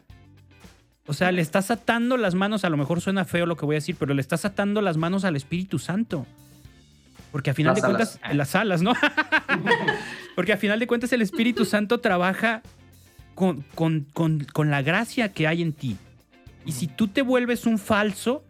O 1.06 1.14
sea, 1.14 1.32
le 1.32 1.40
estás 1.40 1.70
atando 1.70 2.18
las 2.18 2.34
manos, 2.34 2.64
a 2.64 2.70
lo 2.70 2.76
mejor 2.76 3.00
suena 3.00 3.24
feo 3.24 3.46
lo 3.46 3.56
que 3.56 3.64
voy 3.64 3.76
a 3.76 3.78
decir, 3.78 3.96
pero 3.98 4.12
le 4.12 4.20
estás 4.20 4.44
atando 4.44 4.82
las 4.82 4.98
manos 4.98 5.24
al 5.24 5.36
Espíritu 5.36 5.78
Santo. 5.78 6.26
Porque 7.32 7.50
a 7.50 7.54
final 7.54 7.74
de 7.74 7.80
cuentas, 7.80 8.20
las 8.32 8.54
alas, 8.54 8.82
¿no? 8.82 8.92
Porque 10.36 10.52
a 10.52 10.56
final 10.56 10.78
de 10.78 10.86
cuentas 10.86 11.12
el 11.12 11.22
Espíritu 11.22 11.64
Santo 11.64 11.98
trabaja 11.98 12.62
con, 13.34 13.64
con, 13.74 14.70
la 14.70 14.82
gracia 14.82 15.32
que 15.32 15.46
hay 15.46 15.62
en 15.62 15.72
ti. 15.72 15.96
Y 16.68 16.72
si 16.72 16.86
tú 16.86 17.08
te 17.08 17.22
vuelves 17.22 17.64
un 17.64 17.78
falso 17.78 18.44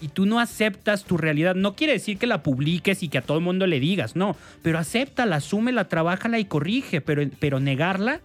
y 0.00 0.08
tú 0.08 0.26
no 0.26 0.40
aceptas 0.40 1.04
tu 1.04 1.16
realidad, 1.16 1.54
no 1.54 1.76
quiere 1.76 1.92
decir 1.92 2.18
que 2.18 2.26
la 2.26 2.42
publiques 2.42 3.04
y 3.04 3.08
que 3.08 3.18
a 3.18 3.22
todo 3.22 3.38
el 3.38 3.44
mundo 3.44 3.68
le 3.68 3.78
digas, 3.78 4.16
no, 4.16 4.34
pero 4.62 4.80
acéptala, 4.80 5.36
asúmela, 5.36 5.86
trabájala 5.86 6.40
y 6.40 6.46
corrige, 6.46 7.00
pero, 7.00 7.22
pero 7.38 7.60
negarla 7.60 8.20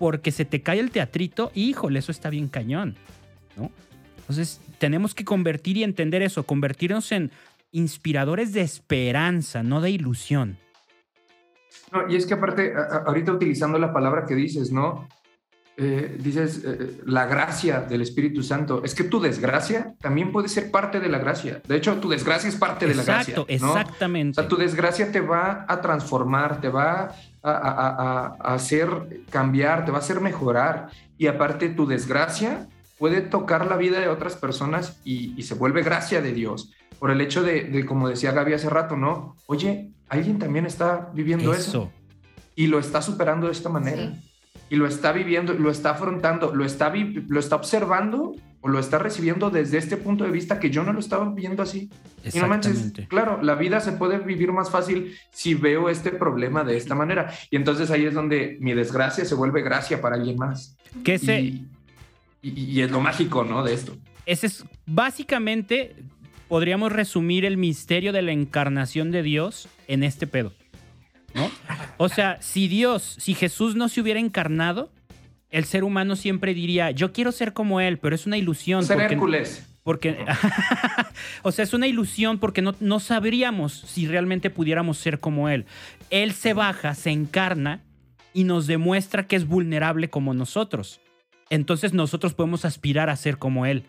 porque 0.00 0.32
se 0.32 0.44
te 0.44 0.60
cae 0.60 0.80
el 0.80 0.90
teatrito, 0.90 1.52
híjole, 1.54 2.00
eso 2.00 2.10
está 2.10 2.30
bien 2.30 2.48
cañón, 2.48 2.96
¿no? 3.56 3.70
Entonces, 4.18 4.60
tenemos 4.78 5.14
que 5.14 5.24
convertir 5.24 5.76
y 5.76 5.84
entender 5.84 6.22
eso, 6.22 6.42
convertirnos 6.42 7.12
en 7.12 7.30
inspiradores 7.70 8.52
de 8.52 8.62
esperanza, 8.62 9.62
no 9.62 9.80
de 9.80 9.90
ilusión. 9.90 10.58
No, 11.92 12.10
y 12.10 12.16
es 12.16 12.26
que 12.26 12.34
aparte, 12.34 12.72
ahorita 13.06 13.30
utilizando 13.30 13.78
la 13.78 13.92
palabra 13.92 14.26
que 14.26 14.34
dices, 14.34 14.72
¿no? 14.72 15.06
Eh, 15.80 16.16
dices 16.18 16.62
eh, 16.64 17.02
la 17.06 17.26
gracia 17.26 17.82
del 17.82 18.02
Espíritu 18.02 18.42
Santo. 18.42 18.82
Es 18.82 18.96
que 18.96 19.04
tu 19.04 19.20
desgracia 19.20 19.94
también 20.00 20.32
puede 20.32 20.48
ser 20.48 20.72
parte 20.72 20.98
de 20.98 21.08
la 21.08 21.18
gracia. 21.18 21.62
De 21.68 21.76
hecho, 21.76 21.94
tu 21.98 22.08
desgracia 22.08 22.48
es 22.48 22.56
parte 22.56 22.88
de 22.88 22.96
la 22.96 23.04
gracia. 23.04 23.34
Exacto, 23.34 23.46
exactamente. 23.48 24.32
O 24.32 24.42
sea, 24.42 24.48
tu 24.48 24.56
desgracia 24.56 25.12
te 25.12 25.20
va 25.20 25.64
a 25.68 25.80
transformar, 25.80 26.60
te 26.60 26.68
va 26.68 27.14
a, 27.44 28.36
hacer 28.40 28.88
cambiar, 29.30 29.84
te 29.84 29.92
va 29.92 29.98
a 29.98 30.00
hacer 30.00 30.20
mejorar. 30.20 30.88
Y 31.16 31.28
aparte 31.28 31.68
tu 31.68 31.86
desgracia 31.86 32.66
puede 32.98 33.20
tocar 33.20 33.66
la 33.66 33.76
vida 33.76 34.00
de 34.00 34.08
otras 34.08 34.34
personas 34.34 34.98
y, 35.04 35.40
se 35.44 35.54
vuelve 35.54 35.84
gracia 35.84 36.20
de 36.20 36.32
Dios. 36.32 36.72
Por 36.98 37.12
el 37.12 37.20
hecho 37.20 37.44
de, 37.44 37.86
como 37.86 38.08
decía 38.08 38.32
Gaby 38.32 38.54
hace 38.54 38.68
rato, 38.68 38.96
¿no? 38.96 39.36
Oye, 39.46 39.92
alguien 40.08 40.40
también 40.40 40.66
está 40.66 41.10
viviendo 41.14 41.54
eso. 41.54 41.92
y 42.56 42.66
lo 42.66 42.80
está 42.80 43.00
superando 43.00 43.46
de 43.46 43.52
esta 43.52 43.68
manera. 43.68 44.12
Y 44.70 44.76
lo 44.76 44.86
está 44.86 45.12
viviendo, 45.12 45.54
lo 45.54 45.70
está 45.70 45.90
afrontando, 45.90 46.54
lo 46.54 46.64
está, 46.64 46.92
lo 46.94 47.40
está 47.40 47.56
observando 47.56 48.34
o 48.60 48.68
lo 48.68 48.78
está 48.78 48.98
recibiendo 48.98 49.50
desde 49.50 49.78
este 49.78 49.96
punto 49.96 50.24
de 50.24 50.30
vista 50.30 50.58
que 50.58 50.70
yo 50.70 50.82
no 50.82 50.92
lo 50.92 51.00
estaba 51.00 51.32
viendo 51.32 51.62
así. 51.62 51.90
Y 52.32 52.38
no 52.38 52.48
manches, 52.48 52.92
claro, 53.08 53.40
la 53.42 53.54
vida 53.54 53.80
se 53.80 53.92
puede 53.92 54.18
vivir 54.18 54.52
más 54.52 54.70
fácil 54.70 55.16
si 55.30 55.54
veo 55.54 55.88
este 55.88 56.10
problema 56.10 56.64
de 56.64 56.76
esta 56.76 56.94
manera. 56.94 57.32
Y 57.50 57.56
entonces 57.56 57.90
ahí 57.90 58.04
es 58.04 58.14
donde 58.14 58.58
mi 58.60 58.74
desgracia 58.74 59.24
se 59.24 59.34
vuelve 59.34 59.62
gracia 59.62 60.00
para 60.00 60.16
alguien 60.16 60.36
más. 60.36 60.76
Que 61.04 61.16
y, 62.42 62.50
y, 62.50 62.80
es 62.82 62.90
lo 62.90 63.00
mágico, 63.00 63.44
¿no? 63.44 63.64
De 63.64 63.74
esto. 63.74 63.96
Ese 64.26 64.46
es 64.46 64.64
básicamente, 64.86 65.96
podríamos 66.48 66.92
resumir 66.92 67.44
el 67.44 67.56
misterio 67.56 68.12
de 68.12 68.22
la 68.22 68.32
encarnación 68.32 69.10
de 69.10 69.22
Dios 69.22 69.68
en 69.86 70.02
este 70.02 70.26
pedo. 70.26 70.52
¿No? 71.38 71.50
O 71.96 72.08
sea, 72.08 72.36
si 72.40 72.68
Dios, 72.68 73.16
si 73.18 73.34
Jesús 73.34 73.74
no 73.74 73.88
se 73.88 74.00
hubiera 74.00 74.20
encarnado, 74.20 74.92
el 75.50 75.64
ser 75.64 75.84
humano 75.84 76.16
siempre 76.16 76.54
diría, 76.54 76.90
yo 76.90 77.12
quiero 77.12 77.32
ser 77.32 77.52
como 77.52 77.80
él, 77.80 77.98
pero 77.98 78.14
es 78.14 78.26
una 78.26 78.36
ilusión. 78.36 78.84
Ser 78.84 78.98
porque, 78.98 79.14
Hércules. 79.14 79.66
Porque, 79.82 80.18
o 81.42 81.52
sea, 81.52 81.62
es 81.62 81.72
una 81.72 81.86
ilusión 81.86 82.38
porque 82.38 82.60
no, 82.60 82.74
no 82.80 83.00
sabríamos 83.00 83.72
si 83.72 84.06
realmente 84.06 84.50
pudiéramos 84.50 84.98
ser 84.98 85.20
como 85.20 85.48
él. 85.48 85.64
Él 86.10 86.32
se 86.32 86.52
baja, 86.52 86.94
se 86.94 87.10
encarna 87.10 87.80
y 88.34 88.44
nos 88.44 88.66
demuestra 88.66 89.26
que 89.26 89.36
es 89.36 89.46
vulnerable 89.46 90.10
como 90.10 90.34
nosotros. 90.34 91.00
Entonces 91.50 91.94
nosotros 91.94 92.34
podemos 92.34 92.64
aspirar 92.64 93.08
a 93.08 93.16
ser 93.16 93.38
como 93.38 93.64
él 93.64 93.84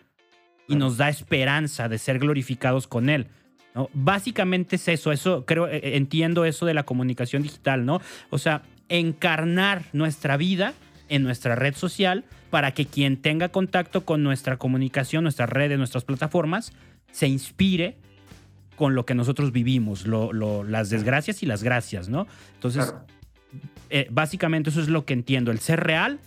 y 0.66 0.76
nos 0.76 0.96
da 0.96 1.08
esperanza 1.08 1.88
de 1.88 1.98
ser 1.98 2.18
glorificados 2.18 2.86
con 2.86 3.10
él. 3.10 3.26
¿No? 3.74 3.88
Básicamente 3.92 4.76
es 4.76 4.88
eso, 4.88 5.12
eso 5.12 5.44
creo, 5.46 5.68
eh, 5.68 5.76
eh, 5.76 5.96
entiendo 5.96 6.44
eso 6.44 6.66
de 6.66 6.74
la 6.74 6.84
comunicación 6.84 7.42
digital, 7.42 7.86
¿no? 7.86 8.00
O 8.30 8.38
sea, 8.38 8.62
encarnar 8.88 9.84
nuestra 9.92 10.36
vida 10.36 10.74
en 11.08 11.22
nuestra 11.22 11.54
red 11.54 11.74
social 11.74 12.24
para 12.50 12.72
que 12.72 12.86
quien 12.86 13.16
tenga 13.16 13.48
contacto 13.50 14.04
con 14.04 14.22
nuestra 14.22 14.56
comunicación, 14.56 15.22
nuestras 15.22 15.48
redes, 15.48 15.78
nuestras 15.78 16.04
plataformas, 16.04 16.72
se 17.12 17.28
inspire 17.28 17.96
con 18.76 18.94
lo 18.94 19.04
que 19.04 19.14
nosotros 19.14 19.52
vivimos, 19.52 20.06
las 20.06 20.88
desgracias 20.88 21.42
y 21.42 21.46
las 21.46 21.62
gracias, 21.62 22.08
¿no? 22.08 22.26
Entonces, 22.54 22.94
eh, 23.90 24.08
básicamente 24.10 24.70
eso 24.70 24.80
es 24.80 24.88
lo 24.88 25.04
que 25.04 25.12
entiendo, 25.12 25.50
el 25.50 25.58
ser 25.58 25.80
real, 25.80 26.18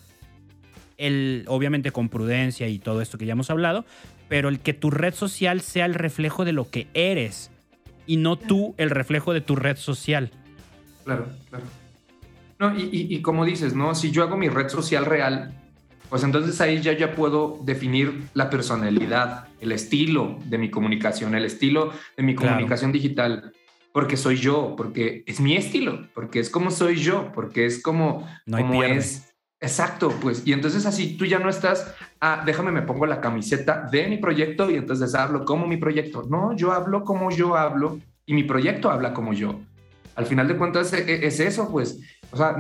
el, 0.98 1.46
obviamente 1.48 1.92
con 1.92 2.10
prudencia 2.10 2.68
y 2.68 2.78
todo 2.78 3.02
esto 3.02 3.18
que 3.18 3.26
ya 3.26 3.32
hemos 3.32 3.50
hablado, 3.50 3.86
pero 4.30 4.50
el 4.50 4.60
que 4.60 4.74
tu 4.74 4.90
red 4.90 5.14
social 5.14 5.62
sea 5.62 5.86
el 5.86 5.94
reflejo 5.94 6.46
de 6.46 6.54
lo 6.54 6.70
que 6.70 6.88
eres 6.94 7.52
y 8.06 8.18
no 8.18 8.38
tú 8.38 8.76
el 8.78 8.90
reflejo 8.90 9.34
de 9.34 9.42
tu 9.42 9.56
red 9.56 9.78
social. 9.78 10.32
Claro, 11.04 11.28
claro 11.50 11.66
y, 12.78 13.22
como 13.22 13.46
dices, 13.46 13.76
¿no? 13.76 13.96
Si 13.96 14.12
yo 14.12 14.24
hago 14.24 14.38
mi 14.38 14.50
red 14.50 14.70
social 14.70 15.06
real, 15.06 15.54
pues 16.10 16.24
entonces 16.24 16.60
ahí 16.62 16.82
ya, 16.82 16.94
ya 16.94 17.14
puedo 17.16 17.60
definir 17.64 18.24
la 18.34 18.50
personalidad, 18.50 19.48
el 19.60 19.72
estilo 19.72 20.40
de 20.46 20.58
mi 20.58 20.70
comunicación, 20.70 21.36
el 21.36 21.46
estilo 21.46 21.92
de 22.16 22.24
mi 22.24 22.36
comunicación 22.36 22.92
digital, 22.92 23.52
porque 23.92 24.18
soy 24.18 24.38
yo, 24.38 24.76
porque 24.78 25.24
es 25.28 25.40
mi 25.40 25.56
estilo, 25.56 26.08
porque 26.14 26.40
es 26.40 26.50
como 26.50 26.72
soy 26.72 26.96
yo, 26.96 27.32
porque 27.34 27.66
es 27.66 27.82
como, 27.82 28.28
como 28.50 28.84
es. 28.84 29.33
Exacto, 29.64 30.14
pues, 30.22 30.46
y 30.46 30.52
entonces 30.52 30.86
así 30.86 31.16
tú 31.16 31.26
ya 31.26 31.40
no 31.40 31.48
estás, 31.50 31.96
ah, 32.20 32.44
déjame, 32.46 32.70
me 32.70 32.82
pongo 32.82 33.06
la 33.06 33.22
camiseta 33.22 33.88
de 33.90 34.10
mi 34.10 34.18
proyecto 34.18 34.70
y 34.70 34.76
entonces 34.76 35.16
hablo 35.16 35.46
como 35.46 35.68
mi 35.68 35.78
proyecto. 35.78 36.24
No, 36.30 36.54
yo 36.54 36.74
hablo 36.74 37.06
como 37.06 37.32
yo 37.32 37.56
hablo 37.56 37.98
y 38.26 38.34
mi 38.34 38.44
proyecto 38.44 38.92
habla 38.92 39.14
como 39.14 39.32
yo. 39.32 39.62
Al 40.16 40.26
final 40.26 40.50
de 40.50 40.58
cuentas 40.58 40.92
e, 40.92 41.00
e, 41.10 41.26
es 41.28 41.40
eso, 41.40 41.72
pues, 41.72 42.02
o 42.32 42.36
sea, 42.36 42.58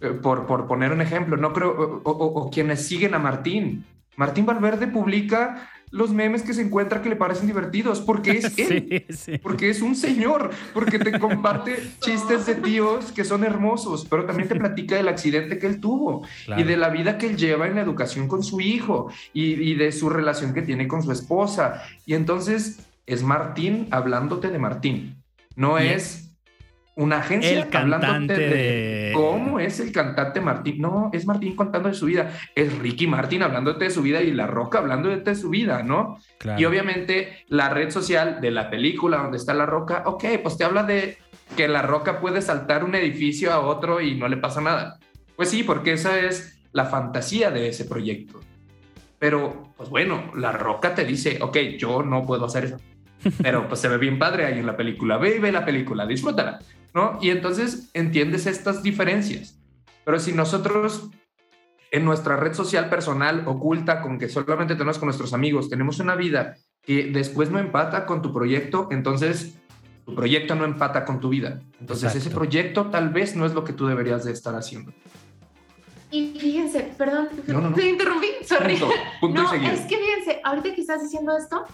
eh, 0.00 0.08
por, 0.10 0.44
por 0.46 0.66
poner 0.66 0.90
un 0.90 1.02
ejemplo, 1.02 1.36
no 1.36 1.52
creo, 1.52 2.02
o, 2.02 2.50
quienes 2.50 2.84
siguen 2.84 3.14
a 3.14 3.20
Martín. 3.20 3.84
Martín 4.16 4.44
Valverde 4.44 4.88
publica 4.88 5.70
los 5.90 6.10
memes 6.12 6.42
que 6.42 6.54
se 6.54 6.62
encuentra 6.62 7.02
que 7.02 7.08
le 7.08 7.16
parecen 7.16 7.46
divertidos, 7.46 8.00
porque 8.00 8.32
es 8.32 8.58
él, 8.58 9.04
porque 9.42 9.70
es 9.70 9.82
un 9.82 9.94
señor, 9.94 10.50
porque 10.74 10.98
te 10.98 11.18
comparte 11.18 11.76
chistes 12.00 12.46
de 12.46 12.56
tíos 12.56 13.12
que 13.12 13.24
son 13.24 13.44
hermosos, 13.44 14.06
pero 14.08 14.24
también 14.24 14.48
te 14.48 14.56
platica 14.56 14.96
del 14.96 15.08
accidente 15.08 15.58
que 15.58 15.66
él 15.66 15.80
tuvo 15.80 16.22
y 16.56 16.62
de 16.62 16.76
la 16.76 16.88
vida 16.88 17.18
que 17.18 17.26
él 17.26 17.36
lleva 17.36 17.66
en 17.66 17.76
la 17.76 17.82
educación 17.82 18.28
con 18.28 18.42
su 18.42 18.60
hijo 18.60 19.10
y, 19.32 19.74
de 19.74 19.92
su 19.92 20.08
relación 20.08 20.54
que 20.54 20.62
tiene 20.62 20.88
con 20.88 21.02
su 21.02 21.12
esposa. 21.12 21.82
Y 22.06 22.14
entonces 22.14 22.80
es 23.06 23.22
Martín 23.22 23.88
hablándote 23.90 24.48
de 24.48 24.58
Martín, 24.58 25.22
no 25.56 25.78
es 25.78 26.27
una 26.98 27.18
agencia 27.18 27.52
el 27.52 27.68
cantante 27.68 28.36
de, 28.36 29.12
cómo 29.14 29.60
es 29.60 29.78
el 29.78 29.92
cantante 29.92 30.40
Martín. 30.40 30.80
No, 30.80 31.10
es 31.12 31.26
Martín 31.26 31.54
contando 31.54 31.88
de 31.88 31.94
su 31.94 32.06
vida. 32.06 32.32
Es 32.56 32.76
Ricky 32.76 33.06
Martín 33.06 33.42
hablándote 33.44 33.84
de 33.84 33.90
su 33.90 34.02
vida 34.02 34.20
y 34.20 34.32
La 34.32 34.48
Roca 34.48 34.78
hablando 34.78 35.08
de 35.08 35.34
su 35.36 35.48
vida, 35.48 35.84
¿no? 35.84 36.18
Y 36.56 36.64
obviamente 36.64 37.44
la 37.48 37.68
red 37.68 37.90
social 37.90 38.40
de 38.40 38.50
la 38.50 38.68
película 38.68 39.18
donde 39.18 39.36
está 39.36 39.54
La 39.54 39.64
Roca, 39.64 40.02
ok, 40.06 40.24
pues 40.42 40.58
te 40.58 40.64
habla 40.64 40.82
de 40.82 41.18
que 41.56 41.68
La 41.68 41.82
Roca 41.82 42.18
puede 42.20 42.42
saltar 42.42 42.82
un 42.82 42.96
edificio 42.96 43.52
a 43.52 43.60
otro 43.60 44.00
y 44.00 44.16
no 44.16 44.26
le 44.26 44.36
pasa 44.36 44.60
nada. 44.60 44.98
Pues 45.36 45.50
sí, 45.50 45.62
porque 45.62 45.92
esa 45.92 46.18
es 46.18 46.58
la 46.72 46.86
fantasía 46.86 47.52
de 47.52 47.68
ese 47.68 47.84
proyecto. 47.84 48.40
Pero, 49.20 49.72
pues 49.76 49.88
bueno, 49.88 50.32
la 50.36 50.52
roca 50.52 50.94
te 50.94 51.04
dice, 51.04 51.38
ok, 51.40 51.56
yo 51.78 52.02
no 52.02 52.24
puedo 52.24 52.44
hacer 52.44 52.64
eso. 52.64 52.76
Pero 53.42 53.68
pues 53.68 53.80
se 53.80 53.88
ve 53.88 53.98
bien 53.98 54.18
padre 54.18 54.46
ahí 54.46 54.58
en 54.58 54.66
la 54.66 54.76
película. 54.76 55.16
Ve 55.16 55.36
y 55.36 55.38
ve 55.38 55.50
la 55.50 55.64
película, 55.64 56.06
disfrútala, 56.06 56.60
¿no? 56.94 57.18
Y 57.20 57.30
entonces 57.30 57.90
entiendes 57.94 58.46
estas 58.46 58.82
diferencias. 58.82 59.58
Pero 60.04 60.18
si 60.18 60.32
nosotros 60.32 61.10
en 61.90 62.04
nuestra 62.04 62.36
red 62.36 62.52
social 62.52 62.88
personal 62.88 63.44
oculta 63.46 64.00
con 64.02 64.18
que 64.18 64.28
solamente 64.28 64.74
tenemos 64.74 64.98
con 64.98 65.06
nuestros 65.06 65.32
amigos, 65.32 65.68
tenemos 65.68 66.00
una 66.00 66.16
vida 66.16 66.56
que 66.82 67.10
después 67.12 67.50
no 67.50 67.58
empata 67.58 68.06
con 68.06 68.22
tu 68.22 68.32
proyecto, 68.32 68.88
entonces 68.90 69.54
tu 70.04 70.14
proyecto 70.14 70.54
no 70.54 70.64
empata 70.64 71.04
con 71.04 71.20
tu 71.20 71.28
vida. 71.28 71.60
Entonces 71.80 72.14
ese 72.14 72.30
proyecto 72.30 72.86
tal 72.86 73.10
vez 73.10 73.36
no 73.36 73.46
es 73.46 73.52
lo 73.52 73.64
que 73.64 73.72
tú 73.72 73.86
deberías 73.86 74.24
de 74.24 74.32
estar 74.32 74.54
haciendo. 74.54 74.92
Y 76.10 76.38
fíjense, 76.38 76.94
perdón, 76.96 77.28
te 77.74 77.88
interrumpí, 77.88 78.28
sorry. 78.42 78.78
no, 79.22 79.52
es 79.52 79.80
que 79.82 79.98
fíjense, 79.98 80.40
ahorita 80.42 80.74
que 80.74 80.80
estás 80.80 81.02
diciendo 81.02 81.36
esto, 81.36 81.64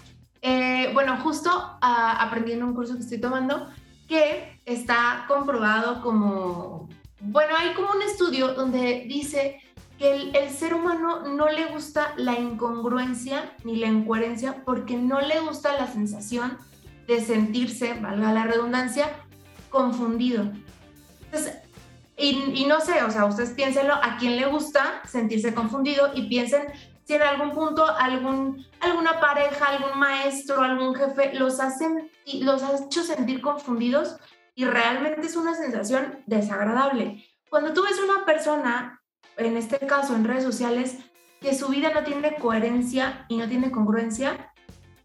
eh, 0.42 0.90
bueno, 0.92 1.16
justo 1.18 1.50
uh, 1.50 1.76
aprendí 1.80 2.52
en 2.52 2.64
un 2.64 2.74
curso 2.74 2.94
que 2.94 3.00
estoy 3.00 3.18
tomando 3.18 3.68
que 4.08 4.60
está 4.66 5.24
comprobado 5.28 6.02
como, 6.02 6.88
bueno, 7.20 7.54
hay 7.56 7.74
como 7.74 7.90
un 7.90 8.02
estudio 8.02 8.54
donde 8.54 9.04
dice 9.08 9.60
que 9.98 10.30
el, 10.34 10.50
ser 10.50 10.74
humano 10.74 11.28
no 11.28 11.48
le 11.48 11.66
gusta 11.66 12.14
la 12.16 12.38
incongruencia 12.38 13.54
ni 13.64 13.76
la 13.76 13.86
incoherencia 13.86 14.64
porque 14.64 14.96
no 14.96 15.20
le 15.20 15.40
gusta 15.40 15.76
la 15.78 15.86
sensación 15.86 16.58
de 17.06 17.24
sentirse, 17.24 17.94
valga 17.94 18.32
la 18.32 18.44
redundancia, 18.44 19.08
confundido. 19.70 20.50
Entonces, 21.26 21.58
y, 22.16 22.64
no 22.66 22.80
sé, 22.80 23.02
o 23.02 23.10
sea, 23.10 23.24
ustedes 23.24 23.50
piénsenlo, 23.50 23.94
a 23.94 24.16
quién 24.18 24.36
le 24.36 24.46
gusta 24.46 25.02
sentirse 25.04 25.52
confundido 25.52 26.10
y 26.14 26.28
piensen 26.28 26.62
si 27.04 27.14
en 27.14 27.22
algún 27.22 27.52
punto 27.52 27.86
algún, 27.86 28.66
alguna 28.80 29.20
pareja, 29.20 29.66
algún 29.66 29.98
maestro, 29.98 30.62
algún 30.62 30.94
jefe 30.94 31.34
los, 31.34 31.60
hacen, 31.60 32.10
los 32.40 32.62
ha 32.62 32.84
hecho 32.84 33.02
sentir 33.02 33.40
confundidos 33.40 34.16
y 34.54 34.64
realmente 34.64 35.26
es 35.26 35.36
una 35.36 35.54
sensación 35.54 36.22
desagradable. 36.26 37.24
Cuando 37.50 37.72
tú 37.72 37.82
ves 37.82 38.00
una 38.00 38.24
persona 38.24 39.00
en 39.36 39.56
este 39.56 39.78
caso 39.78 40.14
en 40.14 40.24
redes 40.24 40.44
sociales, 40.44 40.98
que 41.40 41.54
su 41.54 41.68
vida 41.68 41.90
no 41.92 42.04
tiene 42.04 42.36
coherencia 42.36 43.26
y 43.28 43.36
no 43.36 43.48
tiene 43.48 43.70
congruencia, 43.70 44.52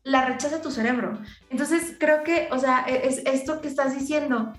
la 0.04 0.26
rechaza 0.26 0.62
tu 0.62 0.72
cerebro. 0.72 1.20
Entonces 1.50 1.96
creo 2.00 2.24
que, 2.24 2.48
o 2.52 2.60
sea, 2.60 2.86
e, 2.88 3.08
es 3.08 3.22
esto 3.26 3.62
que 3.62 3.68
estás 3.68 3.98
diciendo, 3.98 4.54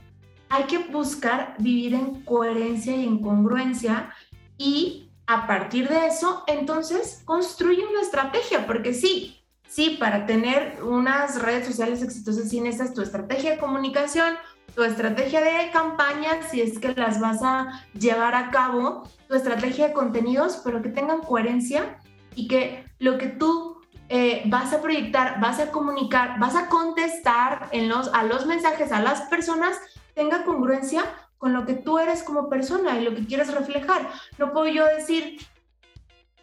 hay 0.48 0.64
que 0.64 0.78
buscar 0.78 1.54
vivir 1.58 1.94
en 1.94 2.22
coherencia 2.24 2.94
y 2.94 3.06
en 3.06 3.20
congruencia 3.20 4.12
y 4.58 5.09
a 5.30 5.46
partir 5.46 5.88
de 5.88 6.08
eso, 6.08 6.42
entonces 6.48 7.22
construye 7.24 7.86
una 7.86 8.00
estrategia, 8.00 8.66
porque 8.66 8.92
sí, 8.92 9.40
sí, 9.68 9.96
para 10.00 10.26
tener 10.26 10.82
unas 10.82 11.40
redes 11.40 11.68
sociales 11.68 12.02
exitosas, 12.02 12.48
sí 12.48 12.60
necesitas 12.60 12.94
tu 12.94 13.00
estrategia 13.00 13.52
de 13.52 13.58
comunicación, 13.58 14.34
tu 14.74 14.82
estrategia 14.82 15.40
de 15.40 15.70
campaña, 15.70 16.42
si 16.50 16.60
es 16.60 16.80
que 16.80 16.94
las 16.94 17.20
vas 17.20 17.44
a 17.44 17.86
llevar 17.96 18.34
a 18.34 18.50
cabo, 18.50 19.04
tu 19.28 19.36
estrategia 19.36 19.86
de 19.86 19.92
contenidos, 19.92 20.60
pero 20.64 20.82
que 20.82 20.88
tengan 20.88 21.20
coherencia 21.20 22.00
y 22.34 22.48
que 22.48 22.84
lo 22.98 23.16
que 23.16 23.28
tú 23.28 23.80
eh, 24.08 24.42
vas 24.46 24.72
a 24.72 24.82
proyectar, 24.82 25.38
vas 25.38 25.60
a 25.60 25.70
comunicar, 25.70 26.40
vas 26.40 26.56
a 26.56 26.66
contestar 26.66 27.68
en 27.70 27.88
los, 27.88 28.12
a 28.12 28.24
los 28.24 28.46
mensajes, 28.46 28.90
a 28.90 29.00
las 29.00 29.20
personas, 29.28 29.78
tenga 30.12 30.44
congruencia 30.44 31.04
con 31.40 31.54
lo 31.54 31.64
que 31.64 31.72
tú 31.72 31.98
eres 31.98 32.22
como 32.22 32.50
persona 32.50 32.98
y 32.98 33.02
lo 33.02 33.14
que 33.14 33.26
quieres 33.26 33.52
reflejar. 33.52 34.10
No 34.36 34.52
puedo 34.52 34.66
yo 34.66 34.84
decir, 34.84 35.38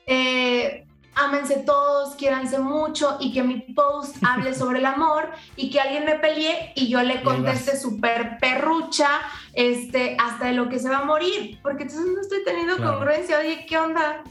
eh, 0.08 0.88
ámense 1.14 1.58
todos, 1.58 2.16
quiéranse 2.16 2.58
mucho 2.58 3.18
y 3.20 3.32
que 3.32 3.43
mi 3.43 3.60
post 3.60 4.16
hable 4.28 4.56
sobre 4.56 4.80
el 4.80 4.88
amor 4.88 5.30
y 5.56 5.70
que 5.70 5.80
alguien 5.80 6.04
me 6.04 6.18
pelee 6.18 6.74
y 6.76 6.88
yo 6.88 7.04
le 7.04 7.22
conteste 7.22 7.78
súper 7.78 8.39
perrucha 8.39 9.08
este, 9.54 10.18
hasta 10.20 10.48
de 10.48 10.54
lo 10.54 10.68
que 10.68 10.80
se 10.80 10.89
va 10.89 10.98
a 10.98 11.06
morir, 11.06 11.60
porque 11.62 11.84
entonces 11.84 12.08
no 12.12 12.20
estoy 12.20 12.43
teniendo 12.43 12.78
congruencia, 12.78 13.38
oye, 13.38 13.68
¿qué 13.70 13.78
onda? 13.78 14.24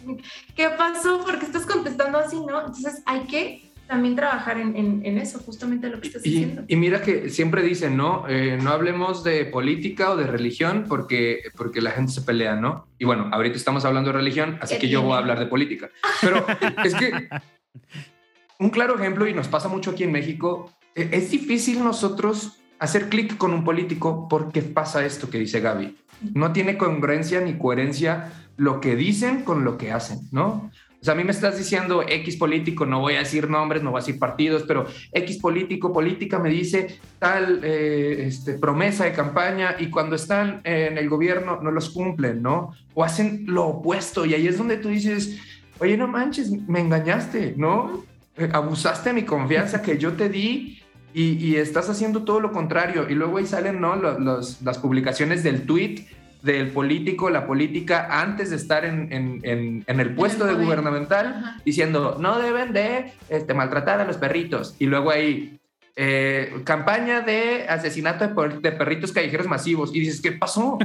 ¿Qué 0.57 0.71
pasó? 0.71 1.21
¿Por 1.25 1.39
qué 1.39 1.47
estás 1.47 1.65
contestando 1.65 2.19
así, 2.19 2.41
no? 2.41 2.59
Entonces 2.59 3.05
hay 3.07 3.21
que 3.21 3.66
también 3.87 4.17
trabajar 4.17 4.59
en, 4.59 4.77
en, 4.77 5.19
eso, 5.19 5.39
justamente 5.39 5.89
lo 5.89 6.01
que 6.01 6.09
estás 6.09 6.23
diciendo. 6.23 6.65
Y 6.67 6.77
mira 6.77 7.03
que 7.03 7.31
siempre 7.31 7.63
dicen, 7.63 7.97
¿no? 7.97 8.25
Eh, 8.29 8.59
no 8.63 8.71
hablemos 8.71 9.23
de 9.25 9.45
política 9.45 10.11
o 10.11 10.17
de 10.17 10.27
religión 10.27 10.85
porque, 10.89 11.43
porque 11.57 11.81
la 11.81 11.93
gente 11.93 12.13
se 12.13 12.23
pelea, 12.23 12.57
¿no? 12.57 12.89
Y 12.99 13.05
bueno, 13.05 13.29
ahorita 13.33 13.57
estamos 13.57 13.85
hablando 13.85 14.13
de 14.13 14.19
religión, 14.19 14.59
así 14.61 14.79
que 14.79 14.89
yo 14.89 15.03
voy 15.03 15.15
a 15.15 15.19
hablar 15.19 15.39
de 15.39 15.47
política. 15.47 15.91
Pero 16.21 16.45
es 16.85 16.95
que 16.95 17.13
un 18.59 18.71
claro 18.71 18.97
ejemplo, 18.97 19.27
y 19.27 19.35
nos 19.35 19.49
pasa 19.49 19.69
mucho 19.69 19.93
aquí 19.93 20.05
en 20.05 20.13
México, 20.13 20.71
e, 20.95 21.09
es 21.13 21.31
difícil 21.31 21.83
nosotros 21.83 22.59
hacer 22.79 23.09
clic 23.09 23.37
con 23.37 23.53
un 23.53 23.65
político 23.65 24.27
porque 24.29 24.63
pasa 24.63 25.05
esto 25.05 25.31
que 25.31 25.39
dice 25.39 25.61
Gaby. 25.61 25.97
No 26.35 26.53
tiene 26.53 26.77
congruencia 26.77 27.41
ni 27.41 27.55
coherencia 27.55 28.33
lo 28.57 28.81
que 28.81 28.97
dicen 28.97 29.45
con 29.45 29.65
lo 29.65 29.77
que 29.79 29.93
hacen, 29.93 30.21
¿no? 30.33 30.71
A 31.09 31.15
mí 31.15 31.25
me 31.25 31.33
estás 31.33 31.59
diciendo 31.59 32.05
X 32.09 32.37
político, 32.37 32.87
no 32.87 33.01
voy 33.01 33.15
a 33.15 33.21
decir 33.21 33.49
nombres, 33.49 33.83
no 33.83 33.91
voy 33.91 33.99
a 33.99 34.03
decir 34.03 34.19
partidos, 34.19 34.65
pero 34.67 34.87
X 35.13 35.39
político, 35.39 35.93
política 35.93 36.39
me 36.39 36.51
dice 36.51 36.99
tal 37.19 37.61
eh, 37.63 38.27
este, 38.27 38.55
promesa 38.55 39.05
de 39.05 39.13
campaña 39.13 39.77
y 39.79 39.91
cuando 39.91 40.17
están 40.17 40.61
en 40.65 40.99
el 40.99 41.09
gobierno 41.09 41.61
no 41.63 41.71
los 41.71 41.91
cumplen, 41.91 42.43
¿no? 42.43 42.73
O 42.95 43.05
hacen 43.05 43.45
lo 43.47 43.67
opuesto 43.67 44.25
y 44.27 44.35
ahí 44.35 44.47
es 44.47 44.59
donde 44.59 44.77
tú 44.79 44.89
dices, 44.89 45.39
oye, 45.79 45.97
no 45.97 46.09
manches, 46.09 46.51
me 46.51 46.81
engañaste, 46.81 47.55
¿no? 47.57 48.05
Eh, 48.37 48.49
abusaste 48.53 49.11
de 49.11 49.15
mi 49.15 49.23
confianza 49.23 49.83
que 49.83 49.99
yo 49.99 50.13
te 50.13 50.29
di 50.29 50.83
y, 51.15 51.57
estás 51.57 51.89
haciendo 51.89 52.25
todo 52.25 52.41
lo 52.41 52.53
contrario. 52.53 53.09
Y 53.09 53.15
luego 53.15 53.39
ahí 53.39 53.47
salen, 53.47 53.81
¿no? 53.81 53.97
las 53.97 54.79
publicaciones 54.79 55.43
del 55.43 55.63
tweet 55.63 56.05
del 56.47 56.71
político, 56.71 57.29
la 57.29 57.47
política, 57.47 58.09
antes 58.11 58.51
de 58.51 58.57
estar 58.57 58.85
en, 58.87 59.13
en, 59.13 59.85
en, 59.87 60.01
el 60.01 60.15
puesto 60.15 60.47
de 60.47 60.55
gubernamental, 60.55 61.57
diciendo, 61.65 62.17
no 62.19 62.39
deben 62.39 62.73
de 62.73 63.13
este, 63.29 63.53
maltratar 63.53 64.01
a 64.01 64.05
los 64.07 64.17
perritos. 64.17 64.75
Y 64.79 64.87
luego 64.87 65.11
hay 65.11 65.59
eh, 65.97 66.63
campaña 66.65 67.21
de 67.21 67.67
asesinato 67.69 68.27
de, 68.27 68.73
perritos 68.73 69.13
callejeros 69.13 69.47
masivos. 69.47 69.95
Y 69.95 70.01
dices, 70.01 70.23
¿qué 70.23 70.33
pasó? 70.33 70.79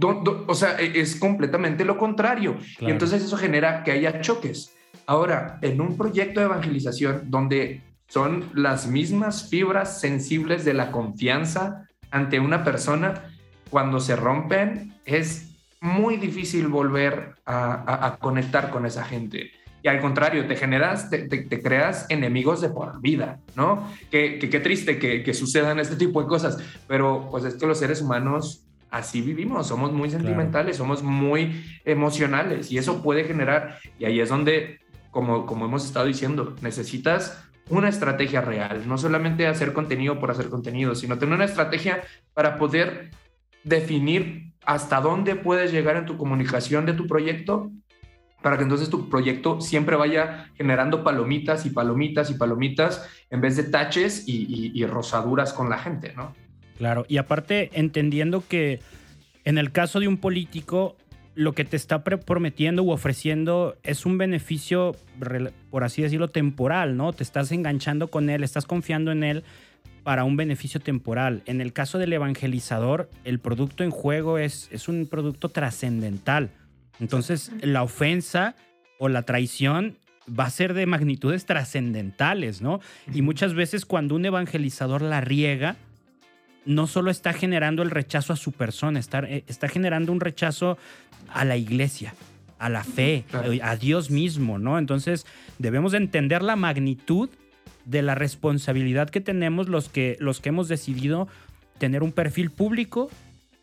o 0.46 0.54
sea, 0.54 0.78
e, 0.78 1.00
es 1.00 1.16
completamente 1.16 1.84
lo 1.84 1.96
contrario. 1.96 2.56
Y 2.78 2.90
entonces 2.90 3.24
eso 3.24 3.36
genera 3.36 3.82
que 3.82 3.92
haya 3.92 4.20
choques. 4.20 4.74
Ahora, 5.06 5.58
en 5.62 5.80
un 5.80 5.96
proyecto 5.96 6.40
de 6.40 6.46
evangelización 6.46 7.30
donde 7.30 7.82
son 8.08 8.44
las 8.54 8.86
mismas 8.86 9.48
fibras 9.48 10.00
sensibles 10.00 10.64
de 10.64 10.74
la 10.74 10.90
confianza 10.90 11.88
ante 12.10 12.40
una 12.40 12.64
persona, 12.64 13.22
cuando 13.70 14.00
se 14.00 14.16
rompen 14.16 14.94
es 15.04 15.48
muy 15.80 16.16
difícil 16.16 16.68
volver 16.68 17.34
a, 17.46 18.16
conectar 18.20 18.70
con 18.70 18.86
esa 18.86 19.04
gente. 19.04 19.52
Y 19.82 19.88
al 19.88 20.00
contrario, 20.00 20.46
te 20.46 20.56
generas, 20.56 21.08
te, 21.08 21.28
creas 21.62 22.06
enemigos 22.08 22.60
de 22.60 22.68
por 22.68 23.00
vida, 23.00 23.38
¿no? 23.54 23.88
Qué, 24.10 24.38
qué, 24.38 24.60
triste 24.60 24.98
que, 24.98 25.22
que, 25.22 25.34
sucedan 25.34 25.78
este 25.78 25.94
tipo 25.94 26.20
de 26.20 26.28
cosas, 26.28 26.58
pero 26.88 27.28
pues 27.30 27.44
es 27.44 27.54
que 27.54 27.66
los 27.66 27.78
seres 27.78 28.02
humanos 28.02 28.64
así 28.90 29.20
vivimos, 29.20 29.68
somos 29.68 29.92
muy 29.92 30.10
sentimentales, 30.10 30.76
somos 30.76 31.02
muy 31.02 31.64
emocionales. 31.84 32.72
Y 32.72 32.78
eso 32.78 33.02
puede 33.02 33.24
generar, 33.24 33.78
y 33.98 34.04
ahí 34.04 34.20
es 34.20 34.28
donde, 34.28 34.80
como, 35.10 35.46
como 35.46 35.66
hemos 35.66 35.84
estado 35.84 36.06
diciendo, 36.06 36.56
necesitas 36.60 37.44
una 37.70 37.88
estrategia 37.88 38.40
real, 38.40 38.88
no 38.88 38.96
solamente 38.96 39.46
hacer 39.46 39.72
contenido 39.72 40.18
por 40.18 40.30
hacer 40.30 40.48
contenido, 40.48 40.94
sino 40.94 41.18
tener 41.18 41.34
una 41.34 41.44
estrategia 41.44 42.02
para 42.34 42.56
poder 42.56 43.10
definir 43.68 44.52
hasta 44.64 45.00
dónde 45.00 45.36
puedes 45.36 45.72
llegar 45.72 45.96
en 45.96 46.06
tu 46.06 46.16
comunicación 46.16 46.86
de 46.86 46.92
tu 46.92 47.06
proyecto 47.06 47.70
para 48.42 48.56
que 48.56 48.62
entonces 48.62 48.88
tu 48.88 49.08
proyecto 49.08 49.60
siempre 49.60 49.96
vaya 49.96 50.50
generando 50.56 51.02
palomitas 51.02 51.66
y 51.66 51.70
palomitas 51.70 52.30
y 52.30 52.34
palomitas 52.34 53.08
en 53.30 53.40
vez 53.40 53.56
de 53.56 53.64
taches 53.64 54.24
y, 54.26 54.84
rosaduras 54.86 55.52
con 55.52 55.68
la 55.68 55.78
gente, 55.78 56.12
¿no? 56.14 56.34
Claro, 56.76 57.04
y 57.08 57.16
aparte 57.16 57.70
entendiendo 57.72 58.44
que 58.46 58.80
en 59.44 59.58
el 59.58 59.72
caso 59.72 59.98
de 59.98 60.06
un 60.06 60.18
político, 60.18 60.96
lo 61.34 61.52
que 61.52 61.64
te 61.64 61.76
está 61.76 62.04
prometiendo 62.04 62.82
u 62.82 62.90
ofreciendo 62.90 63.76
es 63.82 64.06
un 64.06 64.18
beneficio, 64.18 64.94
por 65.70 65.82
así 65.82 66.02
decirlo, 66.02 66.28
temporal, 66.28 66.96
¿no? 66.96 67.12
Te 67.12 67.24
estás 67.24 67.50
enganchando 67.50 68.08
con 68.08 68.30
él, 68.30 68.44
estás 68.44 68.66
confiando 68.66 69.10
en 69.10 69.24
él 69.24 69.44
para 70.08 70.24
un 70.24 70.38
beneficio 70.38 70.80
temporal. 70.80 71.42
En 71.44 71.60
el 71.60 71.74
caso 71.74 71.98
del 71.98 72.14
evangelizador, 72.14 73.10
el 73.24 73.40
producto 73.40 73.84
en 73.84 73.90
juego 73.90 74.38
es, 74.38 74.70
es 74.72 74.88
un 74.88 75.06
producto 75.06 75.50
trascendental. 75.50 76.48
Entonces, 76.98 77.52
la 77.60 77.82
ofensa 77.82 78.56
o 78.98 79.10
la 79.10 79.24
traición 79.24 79.98
va 80.26 80.46
a 80.46 80.50
ser 80.50 80.72
de 80.72 80.86
magnitudes 80.86 81.44
trascendentales, 81.44 82.62
¿no? 82.62 82.80
Y 83.12 83.20
muchas 83.20 83.52
veces 83.52 83.84
cuando 83.84 84.14
un 84.14 84.24
evangelizador 84.24 85.02
la 85.02 85.20
riega, 85.20 85.76
no 86.64 86.86
solo 86.86 87.10
está 87.10 87.34
generando 87.34 87.82
el 87.82 87.90
rechazo 87.90 88.32
a 88.32 88.36
su 88.36 88.52
persona, 88.52 89.00
está, 89.00 89.18
eh, 89.18 89.44
está 89.46 89.68
generando 89.68 90.10
un 90.10 90.20
rechazo 90.20 90.78
a 91.28 91.44
la 91.44 91.58
iglesia. 91.58 92.14
a 92.60 92.68
la 92.68 92.82
fe, 92.82 93.24
a 93.62 93.76
Dios 93.76 94.10
mismo, 94.10 94.58
¿no? 94.58 94.78
Entonces 94.78 95.26
debemos 95.58 95.94
entender 95.94 96.42
la 96.42 96.56
magnitud 96.56 97.28
de 97.88 98.02
la 98.02 98.14
responsabilidad 98.14 99.08
que 99.08 99.20
tenemos 99.20 99.68
los 99.68 99.88
que, 99.88 100.16
los 100.20 100.40
que 100.40 100.50
hemos 100.50 100.68
decidido 100.68 101.26
tener 101.78 102.02
un 102.02 102.12
perfil 102.12 102.50
público 102.50 103.10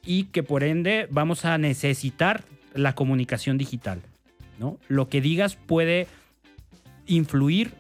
y 0.03 0.25
que 0.25 0.41
por 0.41 0.63
ende 0.63 1.07
vamos 1.11 1.45
a 1.45 1.57
necesitar 1.57 2.43
la 2.73 2.95
comunicación 2.95 3.57
digital, 3.57 4.01
¿no? 4.59 4.79
Lo 4.87 5.09
que 5.09 5.21
digas 5.21 5.55
puede 5.55 6.07
influir 7.05 7.71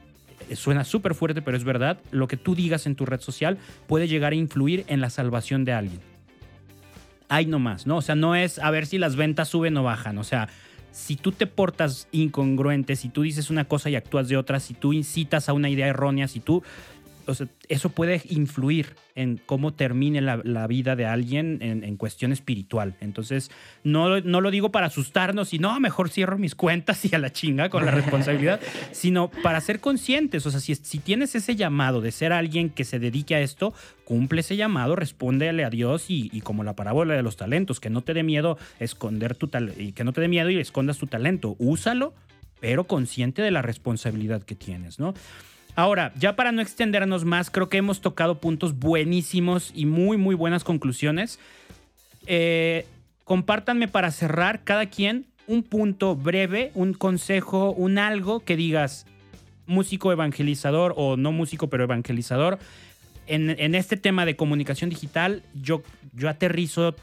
suena 0.53 0.83
súper 0.83 1.15
fuerte, 1.15 1.41
pero 1.41 1.57
es 1.57 1.63
verdad, 1.63 1.97
lo 2.11 2.27
que 2.27 2.37
tú 2.37 2.53
digas 2.53 2.85
en 2.85 2.95
tu 2.95 3.07
red 3.07 3.21
social 3.21 3.57
puede 3.87 4.07
llegar 4.07 4.33
a 4.33 4.35
influir 4.35 4.85
en 4.87 5.01
la 5.01 5.09
salvación 5.09 5.65
de 5.65 5.73
alguien. 5.73 5.99
Hay 7.27 7.47
no 7.47 7.57
más, 7.57 7.87
¿no? 7.87 7.97
O 7.97 8.01
sea, 8.03 8.13
no 8.13 8.35
es 8.35 8.59
a 8.59 8.69
ver 8.69 8.85
si 8.85 8.99
las 8.99 9.15
ventas 9.15 9.47
suben 9.47 9.75
o 9.77 9.83
bajan, 9.83 10.19
o 10.19 10.23
sea, 10.23 10.47
si 10.95 11.17
tú 11.17 11.33
te 11.33 11.45
portas 11.45 12.07
incongruente, 12.13 12.95
si 12.95 13.09
tú 13.09 13.23
dices 13.23 13.49
una 13.49 13.65
cosa 13.65 13.89
y 13.89 13.97
actúas 13.97 14.29
de 14.29 14.37
otra, 14.37 14.61
si 14.61 14.73
tú 14.73 14.93
incitas 14.93 15.49
a 15.49 15.53
una 15.53 15.69
idea 15.69 15.87
errónea, 15.87 16.29
si 16.29 16.39
tú 16.39 16.63
eso 17.69 17.89
puede 17.89 18.21
influir 18.29 18.95
en 19.15 19.39
cómo 19.45 19.73
termine 19.73 20.21
la, 20.21 20.67
vida 20.67 20.95
de 20.95 21.05
alguien 21.05 21.59
en, 21.61 21.95
cuestión 21.97 22.31
espiritual. 22.31 22.95
Entonces, 22.99 23.49
no, 23.83 24.19
no 24.21 24.41
lo 24.41 24.51
digo 24.51 24.71
para 24.71 24.87
asustarnos 24.87 25.53
y 25.53 25.59
no, 25.59 25.79
mejor 25.79 26.09
cierro 26.09 26.37
mis 26.37 26.53
cuentas 26.53 27.05
y 27.05 27.15
a 27.15 27.19
la 27.19 27.31
chinga 27.31 27.69
con 27.69 27.85
la 27.85 27.91
responsabilidad, 27.91 28.59
sino 28.91 29.29
para 29.29 29.61
ser 29.61 29.79
conscientes. 29.79 30.45
O 30.45 30.51
sea, 30.51 30.59
si, 30.59 30.75
si 30.75 30.99
tienes 30.99 31.33
ese 31.35 31.55
llamado 31.55 32.01
de 32.01 32.11
ser 32.11 32.33
alguien 32.33 32.69
que 32.69 32.83
se 32.83 32.99
dedique 32.99 33.35
a 33.35 33.39
esto, 33.39 33.73
cumple 34.03 34.41
ese 34.41 34.57
llamado, 34.57 34.95
respóndele 34.95 35.63
a 35.63 35.69
Dios 35.69 36.09
y, 36.09 36.29
y 36.33 36.41
como 36.41 36.63
la 36.63 36.75
parábola 36.75 37.13
de 37.13 37.23
los 37.23 37.37
talentos, 37.37 37.79
que 37.79 37.89
no 37.89 38.01
te 38.01 38.13
dé 38.13 38.23
miedo 38.23 38.57
esconder 38.79 39.35
tu 39.35 39.47
talento, 39.47 39.81
y 39.81 39.93
que 39.93 40.03
no 40.03 40.11
te 40.11 40.21
dé 40.21 40.27
miedo 40.27 40.49
y 40.49 40.57
escondas 40.57 40.97
tu 40.97 41.07
talento. 41.07 41.55
Úsalo, 41.57 42.13
pero 42.59 42.85
consciente 42.85 43.41
de 43.41 43.51
la 43.51 43.61
responsabilidad 43.61 44.43
que 44.43 44.55
tienes, 44.55 44.99
¿no? 44.99 45.13
Ahora, 45.75 46.13
ya 46.17 46.37
para 46.37 46.53
no 46.53 46.61
extendernos 46.61 47.25
más, 47.25 47.49
creo 47.49 47.67
que 47.67 47.77
hemos 47.77 47.99
tocado 47.99 48.39
puntos 48.39 48.79
buenísimos 48.79 49.71
y 49.75 49.85
muy, 49.85 50.15
muy 50.15 50.33
buenas 50.33 50.63
conclusiones. 50.63 51.37
Eh, 52.27 52.85
compártanme 53.25 53.89
para 53.89 54.11
cerrar 54.11 54.63
cada 54.63 54.85
quien 54.85 55.25
un 55.47 55.63
punto 55.63 56.15
breve, 56.15 56.71
un 56.75 56.93
consejo, 56.93 57.71
un 57.71 57.97
algo 57.97 58.39
que 58.39 58.55
digas 58.55 59.05
músico 59.67 60.13
evangelizador 60.13 60.93
o 60.95 61.17
no 61.17 61.33
músico 61.33 61.69
pero 61.69 61.83
evangelizador. 61.83 62.57
En, 63.27 63.75
este 63.75 63.97
tema 63.97 64.25
de 64.25 64.35
comunicación 64.35 64.91
digital, 64.91 65.43
yo, 65.55 65.81
yo 66.13 66.29
aterrizo 66.29 66.95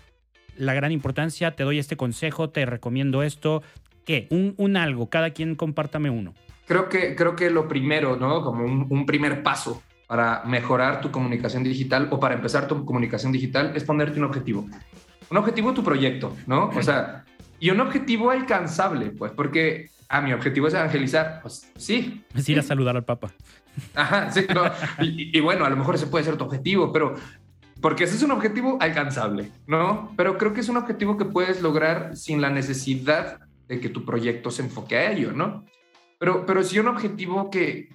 la 0.56 0.72
gran 0.72 0.92
importancia, 0.92 1.56
te 1.56 1.64
doy 1.64 1.78
este 1.78 1.96
consejo, 1.96 2.48
te 2.48 2.64
recomiendo 2.64 3.22
esto. 3.22 3.62
¿Qué? 4.06 4.28
Un, 4.30 4.54
un 4.56 4.76
algo, 4.76 5.10
cada 5.10 5.30
quien 5.30 5.56
compártame 5.56 6.08
uno 6.10 6.32
creo 6.66 6.88
que, 6.88 7.14
creo 7.14 7.36
que 7.36 7.50
lo 7.50 7.68
primero, 7.68 8.16
¿no? 8.16 8.42
Como 8.42 8.64
un, 8.64 9.06
primer 9.06 9.42
paso 9.42 9.82
para 10.06 10.42
mejorar 10.44 11.00
tu 11.00 11.10
comunicación 11.10 11.62
digital 11.62 12.08
o 12.10 12.20
para 12.20 12.34
empezar 12.34 12.68
tu 12.68 12.84
comunicación 12.84 13.32
digital 13.32 13.72
es 13.74 13.84
ponerte 13.84 14.18
un 14.18 14.24
objetivo. 14.24 14.66
Un 15.30 15.36
objetivo 15.36 15.72
tu 15.72 15.82
proyecto, 15.82 16.36
¿no? 16.46 16.68
O 16.68 16.82
sea, 16.82 17.24
y 17.58 17.70
un 17.70 17.80
objetivo 17.80 18.30
alcanzable, 18.30 19.10
pues, 19.10 19.32
porque, 19.32 19.88
ah, 20.08 20.20
mi 20.20 20.32
objetivo 20.32 20.68
es 20.68 20.74
evangelizar, 20.74 21.40
pues 21.42 21.70
sí. 21.76 22.24
Es 22.34 22.48
ir 22.48 22.58
a 22.58 22.62
saludar 22.62 22.96
al 22.96 23.04
Papa. 23.04 23.32
Ajá, 23.94 24.30
sí, 24.30 24.46
y, 25.00 25.36
y, 25.36 25.40
bueno, 25.40 25.64
a 25.64 25.70
lo 25.70 25.76
mejor 25.76 25.94
ese 25.94 26.06
puede 26.06 26.24
ser 26.24 26.36
tu 26.36 26.44
objetivo, 26.44 26.92
pero 26.92 27.14
porque 27.80 28.04
ese 28.04 28.16
es 28.16 28.22
un 28.22 28.30
objetivo 28.30 28.78
alcanzable, 28.80 29.50
¿no? 29.66 30.12
Pero 30.16 30.38
creo 30.38 30.52
que 30.52 30.60
es 30.60 30.68
un 30.68 30.76
objetivo 30.76 31.16
que 31.16 31.24
puedes 31.24 31.62
lograr 31.62 32.16
sin 32.16 32.40
la 32.40 32.48
necesidad 32.48 33.40
de 33.66 33.80
que 33.80 33.88
tu 33.88 34.04
proyecto 34.04 34.50
se 34.50 34.62
enfoque 34.62 34.96
a 34.96 35.10
ello, 35.10 35.32
¿no? 35.32 35.64
Pero, 36.22 36.46
pero 36.46 36.62
sí 36.62 36.78
un 36.78 36.86
objetivo 36.86 37.50
que, 37.50 37.88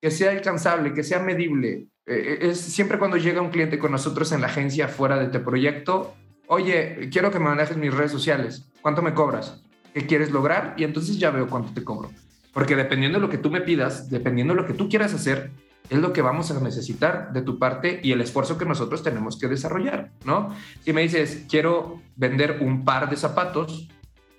que 0.00 0.12
sea 0.12 0.30
alcanzable, 0.30 0.94
que 0.94 1.02
sea 1.02 1.18
medible. 1.18 1.88
Eh, 2.06 2.38
es 2.42 2.60
siempre 2.60 3.00
cuando 3.00 3.16
llega 3.16 3.42
un 3.42 3.50
cliente 3.50 3.80
con 3.80 3.90
nosotros 3.90 4.30
en 4.30 4.42
la 4.42 4.46
agencia 4.46 4.86
fuera 4.86 5.18
de 5.18 5.24
este 5.24 5.40
proyecto, 5.40 6.14
oye, 6.46 7.08
quiero 7.10 7.32
que 7.32 7.40
me 7.40 7.46
manejes 7.46 7.76
mis 7.76 7.92
redes 7.92 8.12
sociales, 8.12 8.70
¿cuánto 8.80 9.02
me 9.02 9.12
cobras? 9.12 9.60
¿Qué 9.92 10.06
quieres 10.06 10.30
lograr? 10.30 10.74
Y 10.76 10.84
entonces 10.84 11.18
ya 11.18 11.32
veo 11.32 11.48
cuánto 11.48 11.74
te 11.74 11.82
cobro. 11.82 12.12
Porque 12.52 12.76
dependiendo 12.76 13.18
de 13.18 13.26
lo 13.26 13.28
que 13.28 13.38
tú 13.38 13.50
me 13.50 13.62
pidas, 13.62 14.08
dependiendo 14.08 14.54
de 14.54 14.60
lo 14.60 14.66
que 14.68 14.74
tú 14.74 14.88
quieras 14.88 15.12
hacer, 15.12 15.50
es 15.90 15.98
lo 15.98 16.12
que 16.12 16.22
vamos 16.22 16.52
a 16.52 16.60
necesitar 16.60 17.32
de 17.32 17.42
tu 17.42 17.58
parte 17.58 17.98
y 18.04 18.12
el 18.12 18.20
esfuerzo 18.20 18.56
que 18.56 18.66
nosotros 18.66 19.02
tenemos 19.02 19.36
que 19.36 19.48
desarrollar, 19.48 20.12
¿no? 20.24 20.54
Si 20.84 20.92
me 20.92 21.02
dices, 21.02 21.44
quiero 21.50 22.00
vender 22.14 22.58
un 22.60 22.84
par 22.84 23.10
de 23.10 23.16
zapatos, 23.16 23.88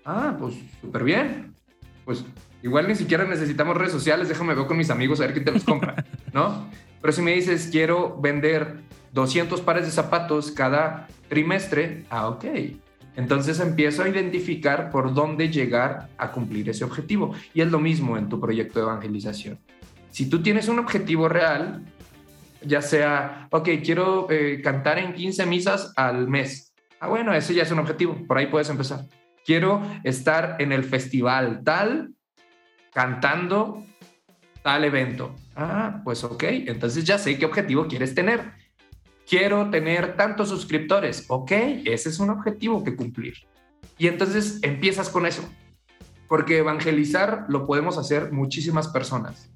ah, 0.05 0.37
pues 0.39 0.55
súper 0.79 1.03
bien. 1.03 1.53
Pues 2.05 2.23
Igual 2.61 2.87
ni 2.87 2.95
siquiera 2.95 3.23
necesitamos 3.23 3.77
redes 3.77 3.93
sociales, 3.93 4.27
déjame 4.27 4.53
ver 4.53 4.65
con 4.67 4.77
mis 4.77 4.89
amigos 4.89 5.19
a 5.19 5.23
ver 5.23 5.33
quién 5.33 5.45
te 5.45 5.51
los 5.51 5.63
compra, 5.63 6.03
¿no? 6.33 6.69
Pero 7.01 7.13
si 7.13 7.21
me 7.21 7.33
dices, 7.33 7.69
quiero 7.71 8.19
vender 8.19 8.81
200 9.13 9.61
pares 9.61 9.85
de 9.85 9.91
zapatos 9.91 10.51
cada 10.51 11.07
trimestre, 11.29 12.05
ah, 12.09 12.27
ok. 12.27 12.45
Entonces 13.15 13.59
empiezo 13.59 14.03
a 14.03 14.09
identificar 14.09 14.91
por 14.91 15.13
dónde 15.13 15.49
llegar 15.49 16.09
a 16.17 16.31
cumplir 16.31 16.69
ese 16.69 16.83
objetivo. 16.83 17.33
Y 17.53 17.61
es 17.61 17.71
lo 17.71 17.79
mismo 17.79 18.17
en 18.17 18.29
tu 18.29 18.39
proyecto 18.39 18.79
de 18.79 18.85
evangelización. 18.85 19.59
Si 20.11 20.29
tú 20.29 20.41
tienes 20.41 20.67
un 20.67 20.79
objetivo 20.79 21.27
real, 21.27 21.83
ya 22.61 22.81
sea, 22.81 23.47
ok, 23.51 23.69
quiero 23.83 24.27
eh, 24.29 24.61
cantar 24.61 24.99
en 24.99 25.13
15 25.13 25.45
misas 25.45 25.93
al 25.95 26.27
mes. 26.27 26.73
Ah, 26.99 27.07
bueno, 27.07 27.33
ese 27.33 27.53
ya 27.53 27.63
es 27.63 27.71
un 27.71 27.79
objetivo, 27.79 28.15
por 28.27 28.37
ahí 28.37 28.47
puedes 28.47 28.69
empezar. 28.69 29.05
Quiero 29.45 29.81
estar 30.03 30.57
en 30.59 30.71
el 30.71 30.83
festival 30.83 31.61
tal 31.63 32.11
cantando 32.93 33.83
tal 34.61 34.83
evento. 34.83 35.35
Ah, 35.55 36.01
pues 36.03 36.23
ok, 36.23 36.43
entonces 36.43 37.03
ya 37.03 37.17
sé 37.17 37.37
qué 37.37 37.45
objetivo 37.45 37.87
quieres 37.87 38.15
tener. 38.15 38.51
Quiero 39.27 39.69
tener 39.69 40.15
tantos 40.15 40.49
suscriptores. 40.49 41.25
Ok, 41.27 41.51
ese 41.85 42.09
es 42.09 42.19
un 42.19 42.29
objetivo 42.29 42.83
que 42.83 42.95
cumplir. 42.95 43.35
Y 43.97 44.07
entonces 44.07 44.59
empiezas 44.63 45.09
con 45.09 45.25
eso. 45.25 45.47
Porque 46.27 46.59
evangelizar 46.59 47.45
lo 47.47 47.65
podemos 47.65 47.97
hacer 47.97 48.31
muchísimas 48.31 48.87
personas. 48.87 49.51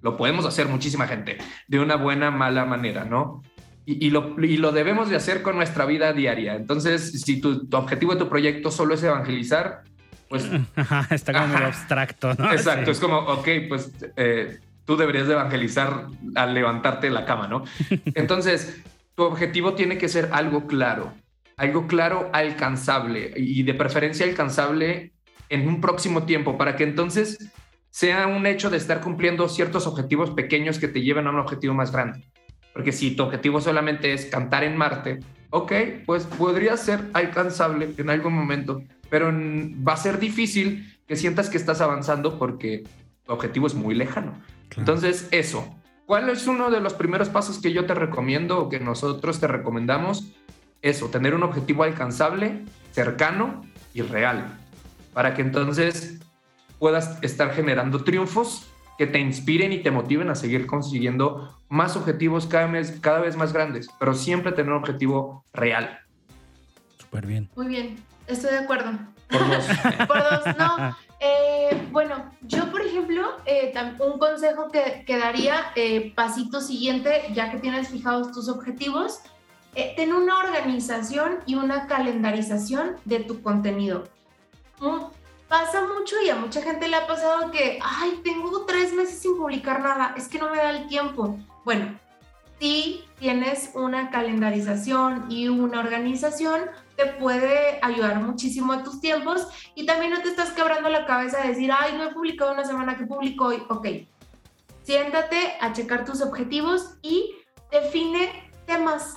Lo 0.00 0.16
podemos 0.16 0.46
hacer 0.46 0.66
muchísima 0.68 1.06
gente 1.06 1.38
de 1.68 1.78
una 1.78 1.96
buena, 1.96 2.30
mala 2.30 2.64
manera, 2.64 3.04
¿no? 3.04 3.42
Y, 3.84 4.10
lo, 4.10 4.40
y 4.40 4.58
lo, 4.58 4.70
debemos 4.70 5.10
de 5.10 5.16
hacer 5.16 5.42
con 5.42 5.56
nuestra 5.56 5.86
vida 5.86 6.12
diaria. 6.12 6.54
Entonces, 6.54 7.20
si 7.22 7.40
tu, 7.40 7.66
tu 7.66 7.76
objetivo 7.76 8.12
de 8.12 8.20
tu 8.20 8.28
proyecto 8.28 8.70
solo 8.70 8.94
es 8.94 9.02
evangelizar, 9.02 9.82
pues... 10.32 10.48
Está 11.10 11.32
como 11.34 11.48
muy 11.48 11.62
abstracto, 11.62 12.34
¿no? 12.34 12.50
Exacto, 12.52 12.90
es 12.90 12.98
como, 12.98 13.18
ok, 13.18 13.48
pues 13.68 13.92
eh, 14.16 14.58
tú 14.86 14.96
deberías 14.96 15.26
de 15.26 15.34
evangelizar 15.34 16.06
al 16.34 16.54
levantarte 16.54 17.08
de 17.08 17.12
la 17.12 17.26
cama, 17.26 17.48
¿no? 17.48 17.64
Entonces, 18.14 18.82
tu 19.14 19.24
objetivo 19.24 19.74
tiene 19.74 19.98
que 19.98 20.08
ser 20.08 20.30
algo 20.32 20.66
claro, 20.66 21.12
algo 21.58 21.86
claro, 21.86 22.30
alcanzable 22.32 23.34
y 23.36 23.62
de 23.62 23.74
preferencia 23.74 24.24
alcanzable 24.24 25.12
en 25.50 25.68
un 25.68 25.82
próximo 25.82 26.24
tiempo 26.24 26.56
para 26.56 26.76
que 26.76 26.84
entonces 26.84 27.52
sea 27.90 28.26
un 28.26 28.46
hecho 28.46 28.70
de 28.70 28.78
estar 28.78 29.02
cumpliendo 29.02 29.50
ciertos 29.50 29.86
objetivos 29.86 30.30
pequeños 30.30 30.78
que 30.78 30.88
te 30.88 31.02
lleven 31.02 31.26
a 31.26 31.30
un 31.30 31.38
objetivo 31.38 31.74
más 31.74 31.92
grande. 31.92 32.24
Porque 32.72 32.90
si 32.90 33.14
tu 33.14 33.24
objetivo 33.24 33.60
solamente 33.60 34.14
es 34.14 34.24
cantar 34.24 34.64
en 34.64 34.78
Marte, 34.78 35.20
ok, 35.50 35.72
pues 36.06 36.24
podría 36.24 36.78
ser 36.78 37.00
alcanzable 37.12 37.90
en 37.98 38.08
algún 38.08 38.32
momento, 38.32 38.82
pero 39.12 39.30
va 39.30 39.92
a 39.92 39.96
ser 39.98 40.18
difícil 40.18 40.90
que 41.06 41.16
sientas 41.16 41.50
que 41.50 41.58
estás 41.58 41.82
avanzando 41.82 42.38
porque 42.38 42.82
tu 43.26 43.32
objetivo 43.34 43.66
es 43.66 43.74
muy 43.74 43.94
lejano. 43.94 44.32
Entonces, 44.74 45.28
eso. 45.32 45.68
¿Cuál 46.06 46.30
es 46.30 46.46
uno 46.46 46.70
de 46.70 46.80
los 46.80 46.94
primeros 46.94 47.28
pasos 47.28 47.58
que 47.60 47.74
yo 47.74 47.84
te 47.84 47.92
recomiendo 47.92 48.58
o 48.58 48.68
que 48.70 48.80
nosotros 48.80 49.38
te 49.38 49.48
recomendamos? 49.48 50.32
Eso, 50.80 51.10
tener 51.10 51.34
un 51.34 51.42
objetivo 51.42 51.82
alcanzable, 51.82 52.64
cercano 52.92 53.66
y 53.92 54.00
real, 54.00 54.58
para 55.12 55.34
que 55.34 55.42
entonces 55.42 56.18
puedas 56.78 57.22
estar 57.22 57.52
generando 57.52 58.04
triunfos 58.04 58.66
que 58.96 59.06
te 59.06 59.18
inspiren 59.18 59.74
y 59.74 59.82
te 59.82 59.90
motiven 59.90 60.30
a 60.30 60.34
seguir 60.34 60.66
consiguiendo 60.66 61.54
más 61.68 61.98
objetivos 61.98 62.46
cada 62.46 62.66
vez, 62.68 62.98
cada 63.02 63.20
vez 63.20 63.36
más 63.36 63.52
grandes, 63.52 63.90
pero 64.00 64.14
siempre 64.14 64.52
tener 64.52 64.72
un 64.72 64.78
objetivo 64.78 65.44
real. 65.52 65.98
Súper 66.96 67.26
bien. 67.26 67.50
Muy 67.54 67.66
bien. 67.66 68.11
Estoy 68.32 68.52
de 68.52 68.58
acuerdo. 68.58 68.92
Por 69.28 69.48
dos. 69.48 69.64
por 70.08 70.18
dos, 70.18 70.56
no. 70.58 70.96
Eh, 71.20 71.88
bueno, 71.92 72.32
yo 72.42 72.70
por 72.72 72.82
ejemplo, 72.82 73.36
eh, 73.46 73.72
un 74.00 74.18
consejo 74.18 74.70
que, 74.70 75.04
que 75.06 75.18
daría, 75.18 75.72
eh, 75.76 76.12
pasito 76.16 76.60
siguiente, 76.60 77.30
ya 77.32 77.50
que 77.50 77.58
tienes 77.58 77.88
fijados 77.88 78.32
tus 78.32 78.48
objetivos, 78.48 79.20
ten 79.96 80.12
una 80.12 80.38
organización 80.40 81.38
y 81.46 81.54
una 81.54 81.86
calendarización 81.86 82.96
de 83.04 83.20
tu 83.20 83.40
contenido. 83.40 84.04
Mm, 84.80 85.04
pasa 85.48 85.86
mucho 85.86 86.16
y 86.26 86.28
a 86.28 86.36
mucha 86.36 86.60
gente 86.60 86.88
le 86.88 86.96
ha 86.96 87.06
pasado 87.06 87.50
que, 87.50 87.78
ay, 87.80 88.20
tengo 88.24 88.66
tres 88.66 88.92
meses 88.92 89.20
sin 89.20 89.36
publicar 89.36 89.80
nada, 89.80 90.14
es 90.16 90.26
que 90.26 90.38
no 90.38 90.50
me 90.50 90.56
da 90.56 90.70
el 90.70 90.88
tiempo. 90.88 91.38
Bueno, 91.64 91.98
si 92.62 93.04
tienes 93.18 93.70
una 93.74 94.10
calendarización 94.10 95.26
y 95.28 95.48
una 95.48 95.80
organización, 95.80 96.60
te 96.96 97.06
puede 97.06 97.80
ayudar 97.82 98.22
muchísimo 98.22 98.72
a 98.72 98.84
tus 98.84 99.00
tiempos 99.00 99.48
y 99.74 99.84
también 99.84 100.12
no 100.12 100.22
te 100.22 100.28
estás 100.28 100.52
quebrando 100.52 100.88
la 100.88 101.04
cabeza 101.04 101.42
de 101.42 101.48
decir, 101.48 101.72
ay, 101.76 101.94
no 101.96 102.04
he 102.04 102.14
publicado 102.14 102.52
una 102.52 102.64
semana 102.64 102.96
que 102.96 103.04
publico 103.04 103.46
hoy. 103.46 103.64
Ok, 103.68 103.88
siéntate 104.84 105.54
a 105.60 105.72
checar 105.72 106.04
tus 106.04 106.22
objetivos 106.22 106.98
y 107.02 107.32
define 107.72 108.52
temas, 108.64 109.16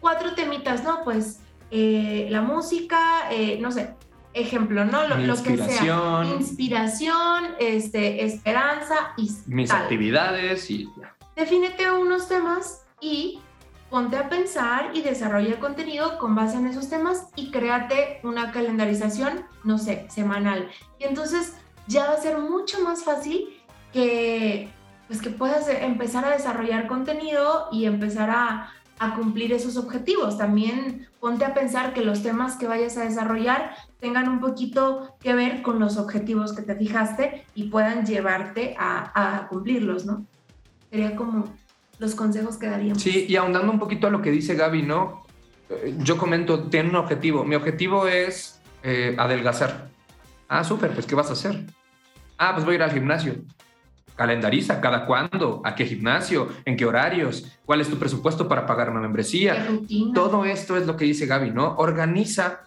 cuatro 0.00 0.34
temitas, 0.34 0.82
¿no? 0.82 1.04
Pues 1.04 1.38
eh, 1.70 2.26
la 2.30 2.42
música, 2.42 3.30
eh, 3.30 3.58
no 3.60 3.70
sé, 3.70 3.94
ejemplo, 4.34 4.84
¿no? 4.84 5.06
Lo, 5.06 5.40
que 5.40 5.56
sea. 5.56 6.24
Inspiración, 6.36 7.54
este, 7.60 8.24
esperanza 8.24 9.12
y 9.16 9.30
mis 9.46 9.70
actividades 9.70 10.68
y 10.68 10.88
Defínete 11.36 11.90
unos 11.90 12.28
temas 12.28 12.84
y 13.00 13.40
ponte 13.90 14.16
a 14.16 14.28
pensar 14.28 14.90
y 14.94 15.02
desarrolla 15.02 15.60
contenido 15.60 16.18
con 16.18 16.34
base 16.34 16.56
en 16.56 16.66
esos 16.66 16.88
temas 16.88 17.28
y 17.36 17.50
créate 17.50 18.20
una 18.22 18.50
calendarización, 18.52 19.44
no 19.64 19.78
sé, 19.78 20.06
semanal. 20.08 20.70
Y 20.98 21.04
entonces 21.04 21.54
ya 21.86 22.06
va 22.06 22.14
a 22.14 22.20
ser 22.20 22.38
mucho 22.38 22.80
más 22.82 23.04
fácil 23.04 23.48
que 23.92 24.70
pues 25.08 25.20
que 25.20 25.30
puedas 25.30 25.68
empezar 25.68 26.24
a 26.24 26.30
desarrollar 26.30 26.86
contenido 26.86 27.68
y 27.70 27.84
empezar 27.84 28.30
a, 28.30 28.72
a 28.98 29.14
cumplir 29.14 29.52
esos 29.52 29.76
objetivos. 29.76 30.38
También 30.38 31.08
ponte 31.20 31.44
a 31.44 31.52
pensar 31.52 31.92
que 31.92 32.02
los 32.02 32.22
temas 32.22 32.56
que 32.56 32.66
vayas 32.66 32.96
a 32.96 33.04
desarrollar 33.04 33.74
tengan 34.00 34.28
un 34.28 34.40
poquito 34.40 35.16
que 35.20 35.34
ver 35.34 35.60
con 35.60 35.80
los 35.80 35.98
objetivos 35.98 36.54
que 36.54 36.62
te 36.62 36.76
fijaste 36.76 37.44
y 37.54 37.64
puedan 37.64 38.06
llevarte 38.06 38.74
a, 38.78 39.40
a 39.42 39.48
cumplirlos, 39.48 40.06
¿no? 40.06 40.24
Sería 40.92 41.16
como 41.16 41.46
los 42.00 42.14
consejos 42.14 42.58
que 42.58 42.66
daríamos. 42.66 43.02
Sí, 43.02 43.24
y 43.26 43.36
ahondando 43.36 43.72
un 43.72 43.78
poquito 43.78 44.08
a 44.08 44.10
lo 44.10 44.20
que 44.20 44.30
dice 44.30 44.54
Gaby, 44.54 44.82
¿no? 44.82 45.24
Eh, 45.70 45.94
yo 46.00 46.18
comento, 46.18 46.64
tiene 46.64 46.90
un 46.90 46.96
objetivo. 46.96 47.44
Mi 47.44 47.54
objetivo 47.54 48.06
es 48.06 48.60
eh, 48.82 49.16
adelgazar. 49.18 49.88
Ah, 50.48 50.62
súper, 50.64 50.90
pues 50.90 51.06
¿qué 51.06 51.14
vas 51.14 51.30
a 51.30 51.32
hacer? 51.32 51.64
Ah, 52.36 52.52
pues 52.52 52.66
voy 52.66 52.74
a 52.74 52.76
ir 52.76 52.82
al 52.82 52.92
gimnasio. 52.92 53.36
Calendariza, 54.16 54.82
cada 54.82 55.06
cuándo, 55.06 55.62
a 55.64 55.74
qué 55.74 55.86
gimnasio, 55.86 56.50
en 56.66 56.76
qué 56.76 56.84
horarios, 56.84 57.58
cuál 57.64 57.80
es 57.80 57.88
tu 57.88 57.98
presupuesto 57.98 58.46
para 58.46 58.66
pagar 58.66 58.90
una 58.90 59.00
membresía. 59.00 59.66
Todo 60.12 60.44
esto 60.44 60.76
es 60.76 60.86
lo 60.86 60.98
que 60.98 61.06
dice 61.06 61.24
Gaby, 61.24 61.52
¿no? 61.52 61.74
Organiza 61.76 62.64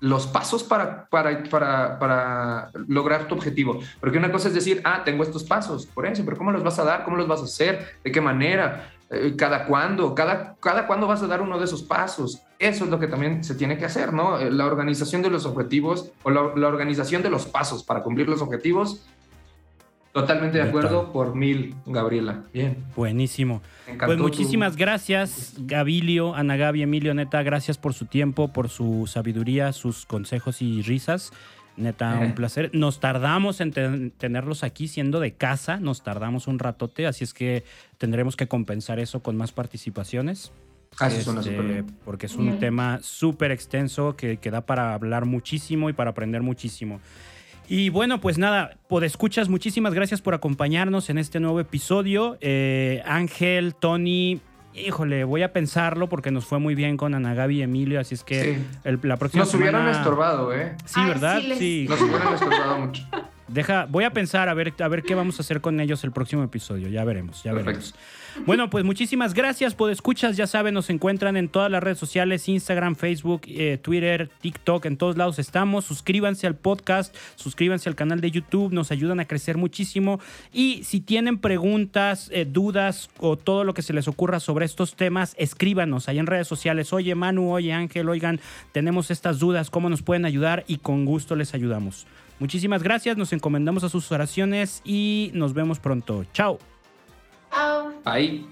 los 0.00 0.26
pasos 0.26 0.62
para, 0.62 1.06
para, 1.06 1.42
para, 1.44 1.98
para, 1.98 2.70
lograr 2.88 3.28
tu 3.28 3.34
objetivo. 3.34 3.80
Porque 4.00 4.18
una 4.18 4.30
cosa 4.30 4.48
es 4.48 4.54
decir, 4.54 4.80
ah, 4.84 5.02
tengo 5.04 5.22
estos 5.22 5.44
pasos, 5.44 5.86
por 5.86 6.06
eso, 6.06 6.24
pero 6.24 6.36
¿cómo 6.36 6.52
los 6.52 6.62
vas 6.62 6.78
a 6.78 6.84
dar? 6.84 7.04
¿Cómo 7.04 7.16
los 7.16 7.28
vas 7.28 7.40
a 7.40 7.44
hacer? 7.44 7.86
¿De 8.04 8.12
qué 8.12 8.20
manera? 8.20 8.92
Eh, 9.10 9.34
¿Cada 9.36 9.66
cuándo? 9.66 10.14
¿Cada, 10.14 10.56
¿Cada 10.60 10.86
cuándo 10.86 11.06
vas 11.06 11.22
a 11.22 11.26
dar 11.26 11.40
uno 11.40 11.58
de 11.58 11.64
esos 11.64 11.82
pasos? 11.82 12.42
Eso 12.58 12.84
es 12.84 12.90
lo 12.90 12.98
que 12.98 13.06
también 13.06 13.44
se 13.44 13.54
tiene 13.54 13.78
que 13.78 13.84
hacer, 13.84 14.12
¿no? 14.12 14.38
Eh, 14.38 14.50
la 14.50 14.66
organización 14.66 15.22
de 15.22 15.30
los 15.30 15.46
objetivos 15.46 16.10
o 16.22 16.30
la, 16.30 16.52
la 16.56 16.68
organización 16.68 17.22
de 17.22 17.30
los 17.30 17.46
pasos 17.46 17.84
para 17.84 18.02
cumplir 18.02 18.28
los 18.28 18.42
objetivos 18.42 19.06
Totalmente 20.16 20.56
de 20.56 20.64
acuerdo 20.64 21.12
por 21.12 21.34
mil, 21.34 21.74
Gabriela. 21.84 22.44
Bien. 22.50 22.82
Buenísimo. 22.96 23.60
Pues 24.02 24.16
muchísimas 24.16 24.74
gracias, 24.74 25.52
Gabilio, 25.58 26.34
Ana 26.34 26.56
Gaby, 26.56 26.80
Emilio, 26.80 27.12
neta, 27.12 27.42
gracias 27.42 27.76
por 27.76 27.92
su 27.92 28.06
tiempo, 28.06 28.48
por 28.48 28.70
su 28.70 29.06
sabiduría, 29.06 29.74
sus 29.74 30.06
consejos 30.06 30.62
y 30.62 30.80
risas. 30.80 31.34
Neta, 31.76 32.18
un 32.18 32.34
placer. 32.34 32.70
Nos 32.72 32.98
tardamos 32.98 33.60
en 33.60 34.10
tenerlos 34.12 34.64
aquí 34.64 34.88
siendo 34.88 35.20
de 35.20 35.34
casa, 35.34 35.80
nos 35.80 36.02
tardamos 36.02 36.46
un 36.46 36.60
ratote, 36.60 37.06
así 37.06 37.22
es 37.22 37.34
que 37.34 37.64
tendremos 37.98 38.36
que 38.36 38.48
compensar 38.48 38.98
eso 38.98 39.20
con 39.20 39.36
más 39.36 39.52
participaciones. 39.52 40.50
Ah, 40.98 41.08
este, 41.08 41.84
porque 42.06 42.24
es 42.24 42.36
un 42.36 42.58
tema 42.58 43.00
súper 43.02 43.50
extenso 43.50 44.16
que, 44.16 44.38
que 44.38 44.50
da 44.50 44.62
para 44.62 44.94
hablar 44.94 45.26
muchísimo 45.26 45.90
y 45.90 45.92
para 45.92 46.12
aprender 46.12 46.40
muchísimo. 46.40 47.02
Y 47.68 47.90
bueno, 47.90 48.20
pues 48.20 48.38
nada, 48.38 48.76
escuchas, 49.02 49.48
muchísimas 49.48 49.92
gracias 49.92 50.20
por 50.20 50.34
acompañarnos 50.34 51.10
en 51.10 51.18
este 51.18 51.40
nuevo 51.40 51.58
episodio. 51.60 52.38
Eh, 52.40 53.02
Ángel, 53.04 53.74
Tony, 53.74 54.40
híjole, 54.74 55.24
voy 55.24 55.42
a 55.42 55.52
pensarlo 55.52 56.08
porque 56.08 56.30
nos 56.30 56.44
fue 56.44 56.58
muy 56.58 56.74
bien 56.74 56.96
con 56.96 57.14
Ana 57.14 57.34
Gaby 57.34 57.58
y 57.58 57.62
Emilio, 57.62 58.00
así 58.00 58.14
es 58.14 58.22
que 58.22 58.58
la 58.84 59.16
próxima 59.16 59.44
Nos 59.44 59.54
hubieran 59.54 59.88
estorbado, 59.88 60.54
¿eh? 60.54 60.76
Sí, 60.84 61.00
¿verdad? 61.04 61.40
Sí, 61.58 61.86
Nos 61.88 62.00
hubieran 62.00 62.34
estorbado 62.34 62.78
mucho. 62.78 63.02
Deja, 63.48 63.86
voy 63.88 64.02
a 64.02 64.10
pensar 64.10 64.48
a 64.48 64.54
ver, 64.54 64.74
a 64.78 64.88
ver 64.88 65.04
qué 65.04 65.14
vamos 65.14 65.38
a 65.38 65.42
hacer 65.42 65.60
con 65.60 65.78
ellos 65.78 66.02
el 66.02 66.10
próximo 66.10 66.42
episodio. 66.42 66.88
Ya 66.88 67.04
veremos, 67.04 67.44
ya 67.44 67.52
veremos. 67.52 67.94
Bueno, 68.44 68.68
pues 68.68 68.84
muchísimas 68.84 69.34
gracias 69.34 69.74
por 69.74 69.90
escuchas. 69.90 70.36
Ya 70.36 70.46
saben, 70.46 70.74
nos 70.74 70.90
encuentran 70.90 71.36
en 71.36 71.48
todas 71.48 71.70
las 71.70 71.82
redes 71.82 71.98
sociales: 71.98 72.48
Instagram, 72.48 72.96
Facebook, 72.96 73.42
eh, 73.46 73.78
Twitter, 73.80 74.30
TikTok. 74.40 74.84
En 74.86 74.96
todos 74.96 75.16
lados 75.16 75.38
estamos. 75.38 75.84
Suscríbanse 75.84 76.46
al 76.48 76.56
podcast, 76.56 77.14
suscríbanse 77.36 77.88
al 77.88 77.94
canal 77.94 78.20
de 78.20 78.32
YouTube. 78.32 78.72
Nos 78.72 78.90
ayudan 78.90 79.20
a 79.20 79.26
crecer 79.26 79.56
muchísimo. 79.56 80.20
Y 80.52 80.82
si 80.82 81.00
tienen 81.00 81.38
preguntas, 81.38 82.28
eh, 82.32 82.46
dudas 82.46 83.10
o 83.18 83.36
todo 83.36 83.62
lo 83.62 83.74
que 83.74 83.82
se 83.82 83.92
les 83.92 84.08
ocurra 84.08 84.40
sobre 84.40 84.66
estos 84.66 84.96
temas, 84.96 85.36
escríbanos 85.38 86.08
ahí 86.08 86.18
en 86.18 86.26
redes 86.26 86.48
sociales. 86.48 86.92
Oye, 86.92 87.14
Manu, 87.14 87.52
oye, 87.52 87.72
Ángel, 87.72 88.08
oigan, 88.08 88.40
tenemos 88.72 89.10
estas 89.10 89.38
dudas, 89.38 89.70
¿cómo 89.70 89.88
nos 89.88 90.02
pueden 90.02 90.24
ayudar? 90.24 90.64
Y 90.66 90.78
con 90.78 91.04
gusto 91.04 91.36
les 91.36 91.54
ayudamos. 91.54 92.06
Muchísimas 92.38 92.82
gracias, 92.82 93.16
nos 93.16 93.32
encomendamos 93.32 93.84
a 93.84 93.88
sus 93.88 94.10
oraciones 94.12 94.82
y 94.84 95.30
nos 95.34 95.54
vemos 95.54 95.78
pronto. 95.78 96.24
Chao. 96.32 96.58
Chao. 97.50 97.92
Bye. 98.04 98.44